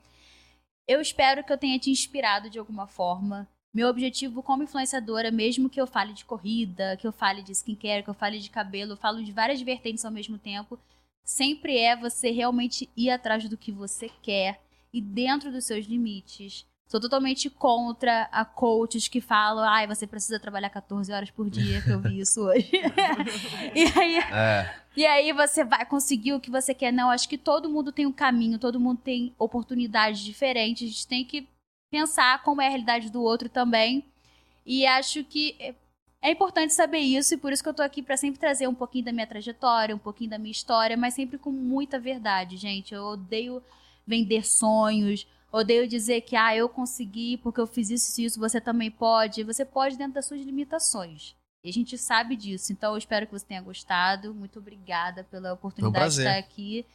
Eu 0.87 1.01
espero 1.01 1.43
que 1.43 1.53
eu 1.53 1.59
tenha 1.59 1.79
te 1.81 1.91
inspirado 1.91 2.49
de 2.49 2.61
alguma 2.61 2.87
forma. 2.87 3.49
Meu 3.75 3.89
objetivo 3.89 4.43
como 4.43 4.63
influenciadora, 4.63 5.33
mesmo 5.33 5.69
que 5.69 5.81
eu 5.81 5.87
fale 5.87 6.13
de 6.13 6.25
corrida, 6.25 6.97
que 6.97 7.07
eu 7.07 7.13
fale 7.13 7.43
de 7.43 7.53
skincare, 7.53 8.05
que 8.05 8.11
eu 8.11 8.15
fale 8.15 8.39
de 8.39 8.51
cabelo, 8.51 8.93
eu 8.93 8.97
falo 8.97 9.25
de 9.25 9.33
várias 9.33 9.61
vertentes 9.61 10.05
ao 10.05 10.13
mesmo 10.13 10.39
tempo, 10.39 10.79
sempre 11.25 11.77
é 11.79 11.97
você 11.97 12.31
realmente 12.31 12.89
ir 12.97 13.11
atrás 13.11 13.49
do 13.49 13.57
que 13.57 13.73
você 13.73 14.09
quer 14.23 14.61
e 14.93 15.01
dentro 15.01 15.51
dos 15.51 15.65
seus 15.65 15.87
limites. 15.87 16.67
Sou 16.93 17.01
totalmente 17.01 17.49
contra 17.49 18.29
a 18.31 18.45
coaches 18.45 19.09
que 19.09 19.19
falam, 19.19 19.65
ai, 19.65 19.87
você 19.87 20.07
precisa 20.07 20.39
trabalhar 20.39 20.69
14 20.69 21.11
horas 21.11 21.31
por 21.31 21.49
dia, 21.49 21.81
que 21.81 21.89
eu 21.89 21.99
vi 21.99 22.21
isso 22.21 22.43
hoje. 22.43 22.71
e, 23.75 23.99
aí, 23.99 24.19
é. 24.19 24.75
e 24.95 25.07
aí 25.07 25.33
você 25.33 25.65
vai 25.65 25.87
conseguir 25.87 26.35
o 26.35 26.41
que 26.41 26.51
você 26.51 26.75
quer. 26.75 26.93
Não, 26.93 27.09
acho 27.09 27.27
que 27.27 27.39
todo 27.39 27.71
mundo 27.71 27.93
tem 27.93 28.05
um 28.05 28.13
caminho, 28.13 28.59
todo 28.59 28.79
mundo 28.79 29.01
tem 29.03 29.35
oportunidades 29.39 30.21
diferentes. 30.21 30.87
A 30.87 30.93
gente 30.93 31.09
tem 31.09 31.25
que 31.25 31.49
pensar 31.91 32.43
como 32.43 32.61
é 32.61 32.67
a 32.67 32.69
realidade 32.69 33.11
do 33.11 33.23
outro 33.23 33.49
também. 33.49 34.05
E 34.67 34.85
acho 34.85 35.25
que 35.25 35.75
é 36.21 36.31
importante 36.31 36.75
saber 36.75 36.99
isso, 36.99 37.33
e 37.33 37.39
por 37.39 37.55
isso 37.55 37.63
que 37.63 37.71
eu 37.71 37.75
tô 37.75 37.83
aqui 37.83 38.03
para 38.03 38.19
sempre 38.19 38.39
trazer 38.39 38.69
um 38.69 38.75
pouquinho 38.75 39.07
da 39.07 39.13
minha 39.13 39.27
trajetória, 39.27 39.97
um 39.97 39.99
pouquinho 39.99 40.29
da 40.29 40.39
minha 40.39 40.53
história, 40.53 40.95
mas 40.95 41.15
sempre 41.15 41.39
com 41.39 41.53
muita 41.53 41.99
verdade, 41.99 42.59
gente. 42.59 42.93
Eu 42.93 43.05
odeio 43.05 43.63
vender 44.07 44.45
sonhos, 44.45 45.27
Odeio 45.53 45.87
dizer 45.87 46.23
que, 46.23 46.35
ah, 46.35 46.57
eu 46.57 46.67
consegui 46.67 47.37
porque 47.37 47.61
eu 47.61 47.67
fiz 47.67 47.91
isso 47.91 48.21
e 48.21 48.25
isso, 48.25 48.41
você 48.41 48.59
também 48.59 48.91
pode. 48.91 49.45
Você 49.45 49.67
pode 49.67 49.99
dentro 49.99 50.15
das 50.15 50.25
suas 50.25 50.41
limitações. 50.41 51.37
E 51.63 51.69
a 51.69 51.73
gente 51.73 51.99
sabe 51.99 52.35
disso. 52.35 52.73
Então, 52.73 52.93
eu 52.93 52.99
espero 52.99 53.27
que 53.27 53.33
você 53.33 53.45
tenha 53.45 53.61
gostado. 53.61 54.35
Muito 54.35 54.59
obrigada 54.59 55.23
pela 55.25 55.53
oportunidade 55.53 56.07
um 56.07 56.09
de 56.09 56.23
estar 56.23 56.39
aqui. 56.39 56.87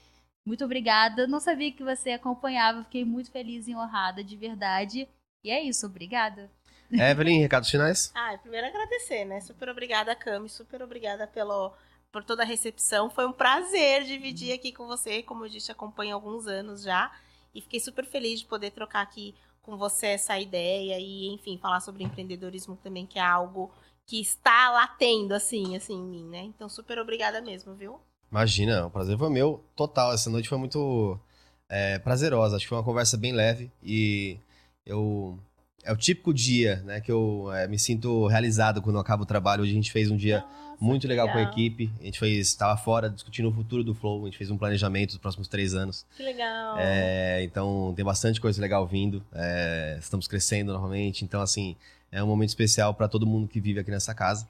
Muito 0.46 0.66
obrigada. 0.66 1.28
Não 1.28 1.40
sabia 1.40 1.72
que 1.72 1.84
você 1.84 2.12
acompanhava. 2.12 2.84
Fiquei 2.84 3.06
muito 3.06 3.32
feliz 3.32 3.68
e 3.68 3.76
honrada, 3.76 4.24
de 4.24 4.36
verdade. 4.36 5.08
E 5.44 5.52
é 5.52 5.62
isso. 5.62 5.86
Obrigada. 5.86 6.50
Evelyn, 6.92 7.40
recados 7.42 7.70
finais? 7.70 8.12
Ah, 8.16 8.38
primeiro 8.38 8.68
agradecer, 8.68 9.24
né? 9.24 9.40
Super 9.40 9.70
obrigada, 9.70 10.16
Cami. 10.16 10.50
Super 10.50 10.82
obrigada 10.82 11.28
pelo, 11.28 11.74
por 12.12 12.24
toda 12.24 12.44
a 12.44 12.46
recepção. 12.46 13.10
Foi 13.10 13.26
um 13.28 13.34
prazer 13.34 14.04
dividir 14.04 14.54
aqui 14.54 14.72
com 14.72 14.88
você. 14.88 15.22
Como 15.22 15.46
eu 15.46 15.50
disse, 15.50 15.72
acompanho 15.72 16.12
há 16.12 16.16
alguns 16.16 16.48
anos 16.48 16.82
já. 16.82 17.12
E 17.54 17.62
fiquei 17.62 17.80
super 17.80 18.06
feliz 18.06 18.40
de 18.40 18.46
poder 18.46 18.72
trocar 18.72 19.02
aqui 19.02 19.36
com 19.62 19.78
você 19.78 20.08
essa 20.08 20.40
ideia 20.40 20.98
e, 21.00 21.28
enfim, 21.28 21.58
falar 21.58 21.82
sobre 21.82 22.04
empreendedorismo 22.04 22.78
também, 22.78 23.06
que 23.06 23.20
é 23.20 23.22
algo 23.22 23.72
que 24.06 24.22
está 24.22 24.72
latendo, 24.72 25.34
assim, 25.34 25.76
assim, 25.76 25.94
em 25.94 26.04
mim, 26.04 26.24
né? 26.24 26.44
Então, 26.44 26.70
super 26.70 26.98
obrigada 27.00 27.42
mesmo, 27.42 27.76
viu? 27.76 28.00
Imagina, 28.32 28.86
o 28.86 28.90
prazer 28.90 29.18
foi 29.18 29.30
meu, 29.30 29.64
total. 29.76 30.14
Essa 30.14 30.30
noite 30.30 30.48
foi 30.48 30.58
muito 30.58 31.20
é, 31.68 32.00
prazerosa. 32.00 32.56
Acho 32.56 32.66
que 32.66 32.70
foi 32.70 32.78
uma 32.78 32.84
conversa 32.84 33.18
bem 33.18 33.34
leve 33.34 33.72
e 33.84 34.40
eu... 34.86 35.38
É 35.84 35.92
o 35.92 35.96
típico 35.98 36.34
dia, 36.34 36.82
né, 36.86 37.00
que 37.00 37.12
eu 37.12 37.52
é, 37.54 37.68
me 37.68 37.80
sinto 37.80 38.28
realizado 38.28 38.82
quando 38.82 38.98
eu 38.98 39.00
acabo 39.00 39.24
o 39.24 39.26
trabalho. 39.26 39.64
Hoje 39.64 39.72
a 39.72 39.76
gente 39.76 39.92
fez 39.92 40.12
um 40.12 40.18
dia 40.18 40.44
muito 40.80 41.08
legal, 41.08 41.28
legal, 41.28 41.44
com 41.44 41.50
a 41.50 41.52
equipe. 41.52 41.92
A 42.00 42.06
gente 42.06 42.20
fez, 42.20 42.48
estava 42.48 42.78
fora 42.78 43.10
discutindo 43.10 43.50
o 43.50 43.52
futuro 43.52 43.84
do 43.84 43.94
Flow. 43.94 44.22
A 44.24 44.26
gente 44.26 44.38
fez 44.38 44.52
um 44.52 44.58
planejamento 44.58 45.12
dos 45.12 45.18
próximos 45.18 45.48
três 45.48 45.74
anos. 45.74 46.06
Que 46.16 46.24
legal. 46.24 46.76
É, 46.78 47.42
então 47.44 47.94
tem 47.96 48.04
bastante 48.04 48.40
coisa 48.40 48.62
legal 48.62 48.86
vindo. 48.86 49.24
É, 49.34 49.98
estamos 50.00 50.28
crescendo 50.28 50.74
novamente. 50.74 51.24
Então, 51.24 51.42
assim, 51.42 51.76
é 52.12 52.22
um 52.22 52.28
momento 52.28 52.50
especial 52.50 52.94
para 52.94 53.08
todo 53.08 53.26
mundo 53.26 53.48
que 53.48 53.60
vive 53.60 53.80
aqui 53.80 53.92
nessa 53.92 54.14
casa. 54.14 54.48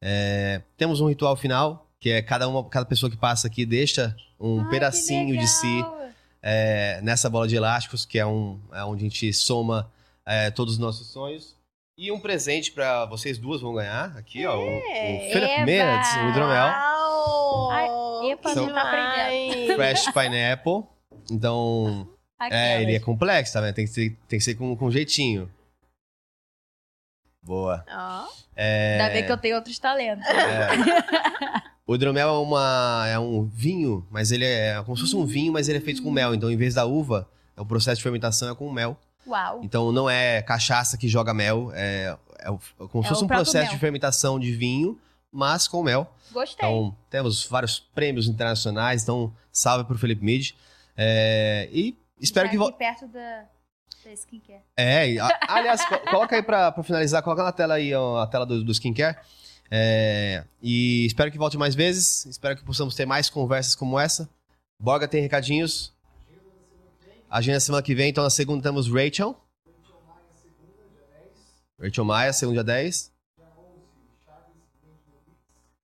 É, 0.00 0.62
temos 0.76 1.00
um 1.00 1.08
ritual 1.08 1.36
final, 1.36 1.88
que 1.98 2.10
é 2.10 2.22
cada, 2.22 2.48
uma, 2.48 2.64
cada 2.68 2.86
pessoa 2.86 3.10
que 3.10 3.16
passa 3.16 3.46
aqui 3.46 3.64
deixa 3.66 4.16
um 4.38 4.60
Ai, 4.60 4.70
pedacinho 4.70 5.36
de 5.38 5.46
si 5.46 5.84
é, 6.42 7.00
nessa 7.02 7.28
bola 7.28 7.48
de 7.48 7.56
elásticos, 7.56 8.04
que 8.04 8.18
é, 8.18 8.26
um, 8.26 8.60
é 8.72 8.84
onde 8.84 9.04
a 9.04 9.08
gente 9.08 9.32
soma 9.32 9.90
é, 10.26 10.50
todos 10.50 10.74
os 10.74 10.78
nossos 10.78 11.06
sonhos. 11.08 11.56
E 11.98 12.12
um 12.12 12.20
presente 12.20 12.72
para 12.72 13.06
vocês 13.06 13.38
duas 13.38 13.62
vão 13.62 13.74
ganhar 13.74 14.14
aqui, 14.18 14.44
ó. 14.44 14.58
O, 14.58 14.62
o 14.62 14.80
Philip 15.32 15.64
Minutes, 15.64 16.14
o 16.16 16.28
hidromel. 16.28 16.66
Ai, 17.70 18.30
epa, 18.32 18.52
so, 18.52 18.66
tá 18.70 18.82
aprendendo. 18.82 19.76
Fresh 19.76 20.12
Pineapple. 20.12 20.84
Então, 21.30 22.08
é, 22.50 22.82
ele 22.82 22.96
é 22.96 23.00
complexo, 23.00 23.54
tá 23.54 23.62
vendo? 23.62 23.74
Tem 23.74 23.86
que 23.86 23.90
ser, 23.90 24.16
tem 24.28 24.38
que 24.38 24.44
ser 24.44 24.54
com, 24.56 24.76
com 24.76 24.90
jeitinho. 24.90 25.50
Boa. 27.42 27.84
Oh. 27.88 28.30
É... 28.54 28.98
Ainda 29.00 29.14
bem 29.14 29.24
que 29.24 29.32
eu 29.32 29.38
tenho 29.38 29.56
outros 29.56 29.78
talentos. 29.78 30.26
É. 30.26 30.68
o 31.86 31.94
hidromel 31.94 32.28
é, 32.28 32.38
uma, 32.38 33.06
é 33.08 33.18
um 33.18 33.44
vinho, 33.44 34.06
mas 34.10 34.32
ele 34.32 34.44
é 34.44 34.82
como 34.82 34.96
se 34.96 35.02
fosse 35.04 35.16
um 35.16 35.24
vinho, 35.24 35.52
mas 35.52 35.68
ele 35.68 35.78
é 35.78 35.80
feito 35.80 36.02
com 36.02 36.10
mel. 36.10 36.34
Então, 36.34 36.50
em 36.50 36.56
vez 36.56 36.74
da 36.74 36.84
uva, 36.84 37.26
o 37.56 37.64
processo 37.64 37.96
de 37.96 38.02
fermentação 38.02 38.50
é 38.50 38.54
com 38.54 38.70
mel. 38.70 38.98
Uau. 39.26 39.60
Então 39.62 39.90
não 39.92 40.08
é 40.08 40.42
cachaça 40.42 40.96
que 40.96 41.08
joga 41.08 41.34
mel, 41.34 41.70
é, 41.74 42.16
é, 42.38 42.46
como 42.88 43.02
se 43.02 43.06
é 43.06 43.08
fosse 43.08 43.24
um 43.24 43.26
processo 43.26 43.66
mel. 43.66 43.74
de 43.74 43.78
fermentação 43.78 44.38
de 44.38 44.52
vinho, 44.52 44.98
mas 45.32 45.66
com 45.66 45.82
mel. 45.82 46.12
Gostei. 46.32 46.56
Então 46.56 46.96
temos 47.10 47.44
vários 47.46 47.78
prêmios 47.78 48.28
internacionais, 48.28 49.02
então 49.02 49.32
salve 49.50 49.84
pro 49.84 49.98
Felipe 49.98 50.24
Mid. 50.24 50.52
É, 50.96 51.68
e 51.72 51.96
espero 52.20 52.46
Já 52.46 52.50
que 52.52 52.58
volte. 52.58 52.78
perto 52.78 53.06
da, 53.08 53.44
da 54.04 54.12
skincare. 54.12 54.62
É, 54.76 55.16
aliás, 55.48 55.82
coloca 56.10 56.36
aí 56.36 56.42
pra, 56.42 56.72
pra, 56.72 56.82
finalizar, 56.82 57.22
coloca 57.22 57.42
na 57.42 57.52
tela 57.52 57.74
aí 57.74 57.94
ó, 57.94 58.18
a 58.20 58.26
tela 58.26 58.46
do, 58.46 58.64
do 58.64 58.72
skincare. 58.72 59.16
É, 59.70 60.44
e 60.62 61.06
espero 61.06 61.30
que 61.30 61.38
volte 61.38 61.58
mais 61.58 61.74
vezes. 61.74 62.24
Espero 62.26 62.56
que 62.56 62.64
possamos 62.64 62.94
ter 62.94 63.06
mais 63.06 63.28
conversas 63.28 63.74
como 63.74 63.98
essa. 63.98 64.28
Borga 64.80 65.08
tem 65.08 65.20
recadinhos. 65.20 65.95
Agenda 67.28 67.60
semana 67.60 67.82
que 67.82 67.94
vem, 67.94 68.10
então 68.10 68.22
na 68.22 68.30
segunda 68.30 68.62
temos 68.62 68.88
Rachel. 68.88 69.36
Rachel 71.80 72.04
Maia, 72.04 72.32
segunda 72.32 72.62
dia 72.62 72.64
10. 72.64 73.12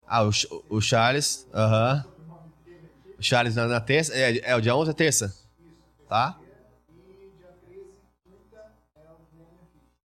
Ah, 0.06 0.24
o, 0.24 0.32
o 0.70 0.82
Charles. 0.82 1.48
Aham. 1.54 2.06
O 3.18 3.24
Charles 3.24 3.56
na, 3.56 3.68
na 3.68 3.80
terça. 3.80 4.14
É, 4.16 4.52
é, 4.52 4.56
o 4.56 4.62
dia 4.62 4.76
11 4.76 4.92
é 4.92 4.94
terça? 4.94 5.36
Tá? 6.08 6.40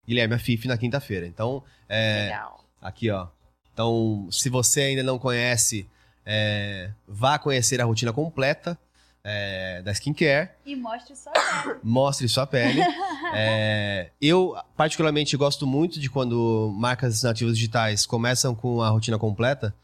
Guilherme 0.07 0.35
Afif 0.35 0.67
na 0.67 0.77
quinta-feira. 0.77 1.27
Então, 1.27 1.63
é, 1.89 2.25
Legal. 2.25 2.65
Aqui, 2.81 3.11
ó. 3.11 3.29
Então, 3.73 4.29
se 4.31 4.49
você 4.49 4.83
ainda 4.83 5.03
não 5.03 5.19
conhece, 5.19 5.89
é, 6.25 6.91
vá 7.07 7.39
conhecer 7.39 7.81
a 7.81 7.85
rotina 7.85 8.13
completa 8.13 8.79
é, 9.23 9.83
da 9.83 9.93
skincare. 9.93 10.51
E 10.65 10.75
mostre 10.75 11.15
sua 11.15 11.33
pele. 11.33 11.79
Mostre 11.83 12.29
sua 12.29 12.47
pele. 12.47 12.81
É, 13.35 14.11
eu, 14.21 14.57
particularmente, 14.77 15.37
gosto 15.37 15.67
muito 15.67 16.01
de 16.01 16.09
quando 16.11 16.73
marcas 16.75 17.23
nativas 17.23 17.55
digitais 17.57 18.07
começam 18.07 18.55
com 18.55 18.83
a 18.83 18.89
rotina 18.89 19.19
completa, 19.19 19.75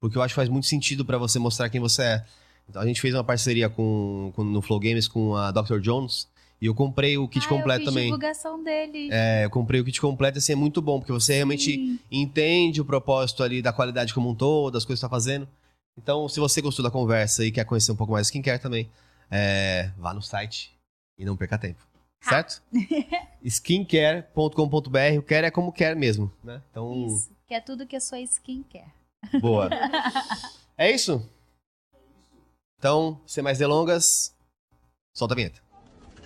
porque 0.00 0.16
eu 0.16 0.22
acho 0.22 0.32
que 0.32 0.36
faz 0.36 0.48
muito 0.48 0.66
sentido 0.66 1.04
para 1.04 1.18
você 1.18 1.38
mostrar 1.38 1.68
quem 1.68 1.80
você 1.80 2.02
é. 2.02 2.24
Então, 2.68 2.80
a 2.80 2.86
gente 2.86 3.00
fez 3.00 3.14
uma 3.14 3.24
parceria 3.24 3.68
com, 3.68 4.32
com- 4.36 4.44
no 4.44 4.62
Flow 4.62 4.78
Games 4.78 5.08
com 5.08 5.34
a 5.36 5.50
Dr. 5.50 5.78
Jones 5.80 6.28
e 6.60 6.66
eu 6.66 6.74
comprei 6.74 7.18
o 7.18 7.26
kit 7.26 7.44
ah, 7.44 7.48
completo 7.48 7.80
eu 7.80 7.86
fiz 7.86 7.94
também. 7.94 8.04
divulgação 8.04 8.62
deles. 8.62 9.08
É, 9.10 9.44
eu 9.44 9.50
comprei 9.50 9.80
o 9.80 9.84
kit 9.84 10.00
completo, 10.00 10.38
assim, 10.38 10.52
é 10.52 10.56
muito 10.56 10.80
bom, 10.80 11.00
porque 11.00 11.12
você 11.12 11.34
realmente 11.34 11.72
Sim. 11.72 11.98
entende 12.10 12.80
o 12.80 12.84
propósito 12.84 13.42
ali 13.42 13.60
da 13.60 13.72
qualidade 13.72 14.14
como 14.14 14.30
um 14.30 14.34
todo, 14.34 14.74
das 14.74 14.84
coisas 14.84 15.00
que 15.00 15.06
você 15.06 15.10
tá 15.10 15.10
fazendo. 15.10 15.48
Então, 15.96 16.28
se 16.28 16.40
você 16.40 16.60
gostou 16.60 16.82
da 16.82 16.90
conversa 16.90 17.44
e 17.44 17.52
quer 17.52 17.64
conhecer 17.64 17.92
um 17.92 17.96
pouco 17.96 18.12
mais 18.12 18.26
de 18.26 18.30
skincare 18.30 18.60
também, 18.60 18.90
é, 19.30 19.90
vá 19.96 20.14
no 20.14 20.22
site 20.22 20.76
e 21.18 21.24
não 21.24 21.36
perca 21.36 21.58
tempo. 21.58 21.86
Certo? 22.20 22.62
skincare.com.br, 23.44 25.18
o 25.18 25.22
quer 25.22 25.44
é 25.44 25.50
como 25.50 25.72
quer 25.72 25.96
mesmo, 25.96 26.32
né? 26.42 26.62
Então, 26.70 27.06
Isso. 27.06 27.30
Que 27.46 27.54
é 27.54 27.60
tudo 27.60 27.86
que 27.86 27.96
a 27.96 28.00
sua 28.00 28.20
skin 28.20 28.62
quer. 28.62 28.88
boa. 29.40 29.68
É 30.78 30.90
isso? 30.90 31.22
Então, 32.78 33.20
sem 33.26 33.44
mais 33.44 33.58
delongas, 33.58 34.34
solta 35.14 35.34
a 35.34 35.36
vinheta. 35.36 35.60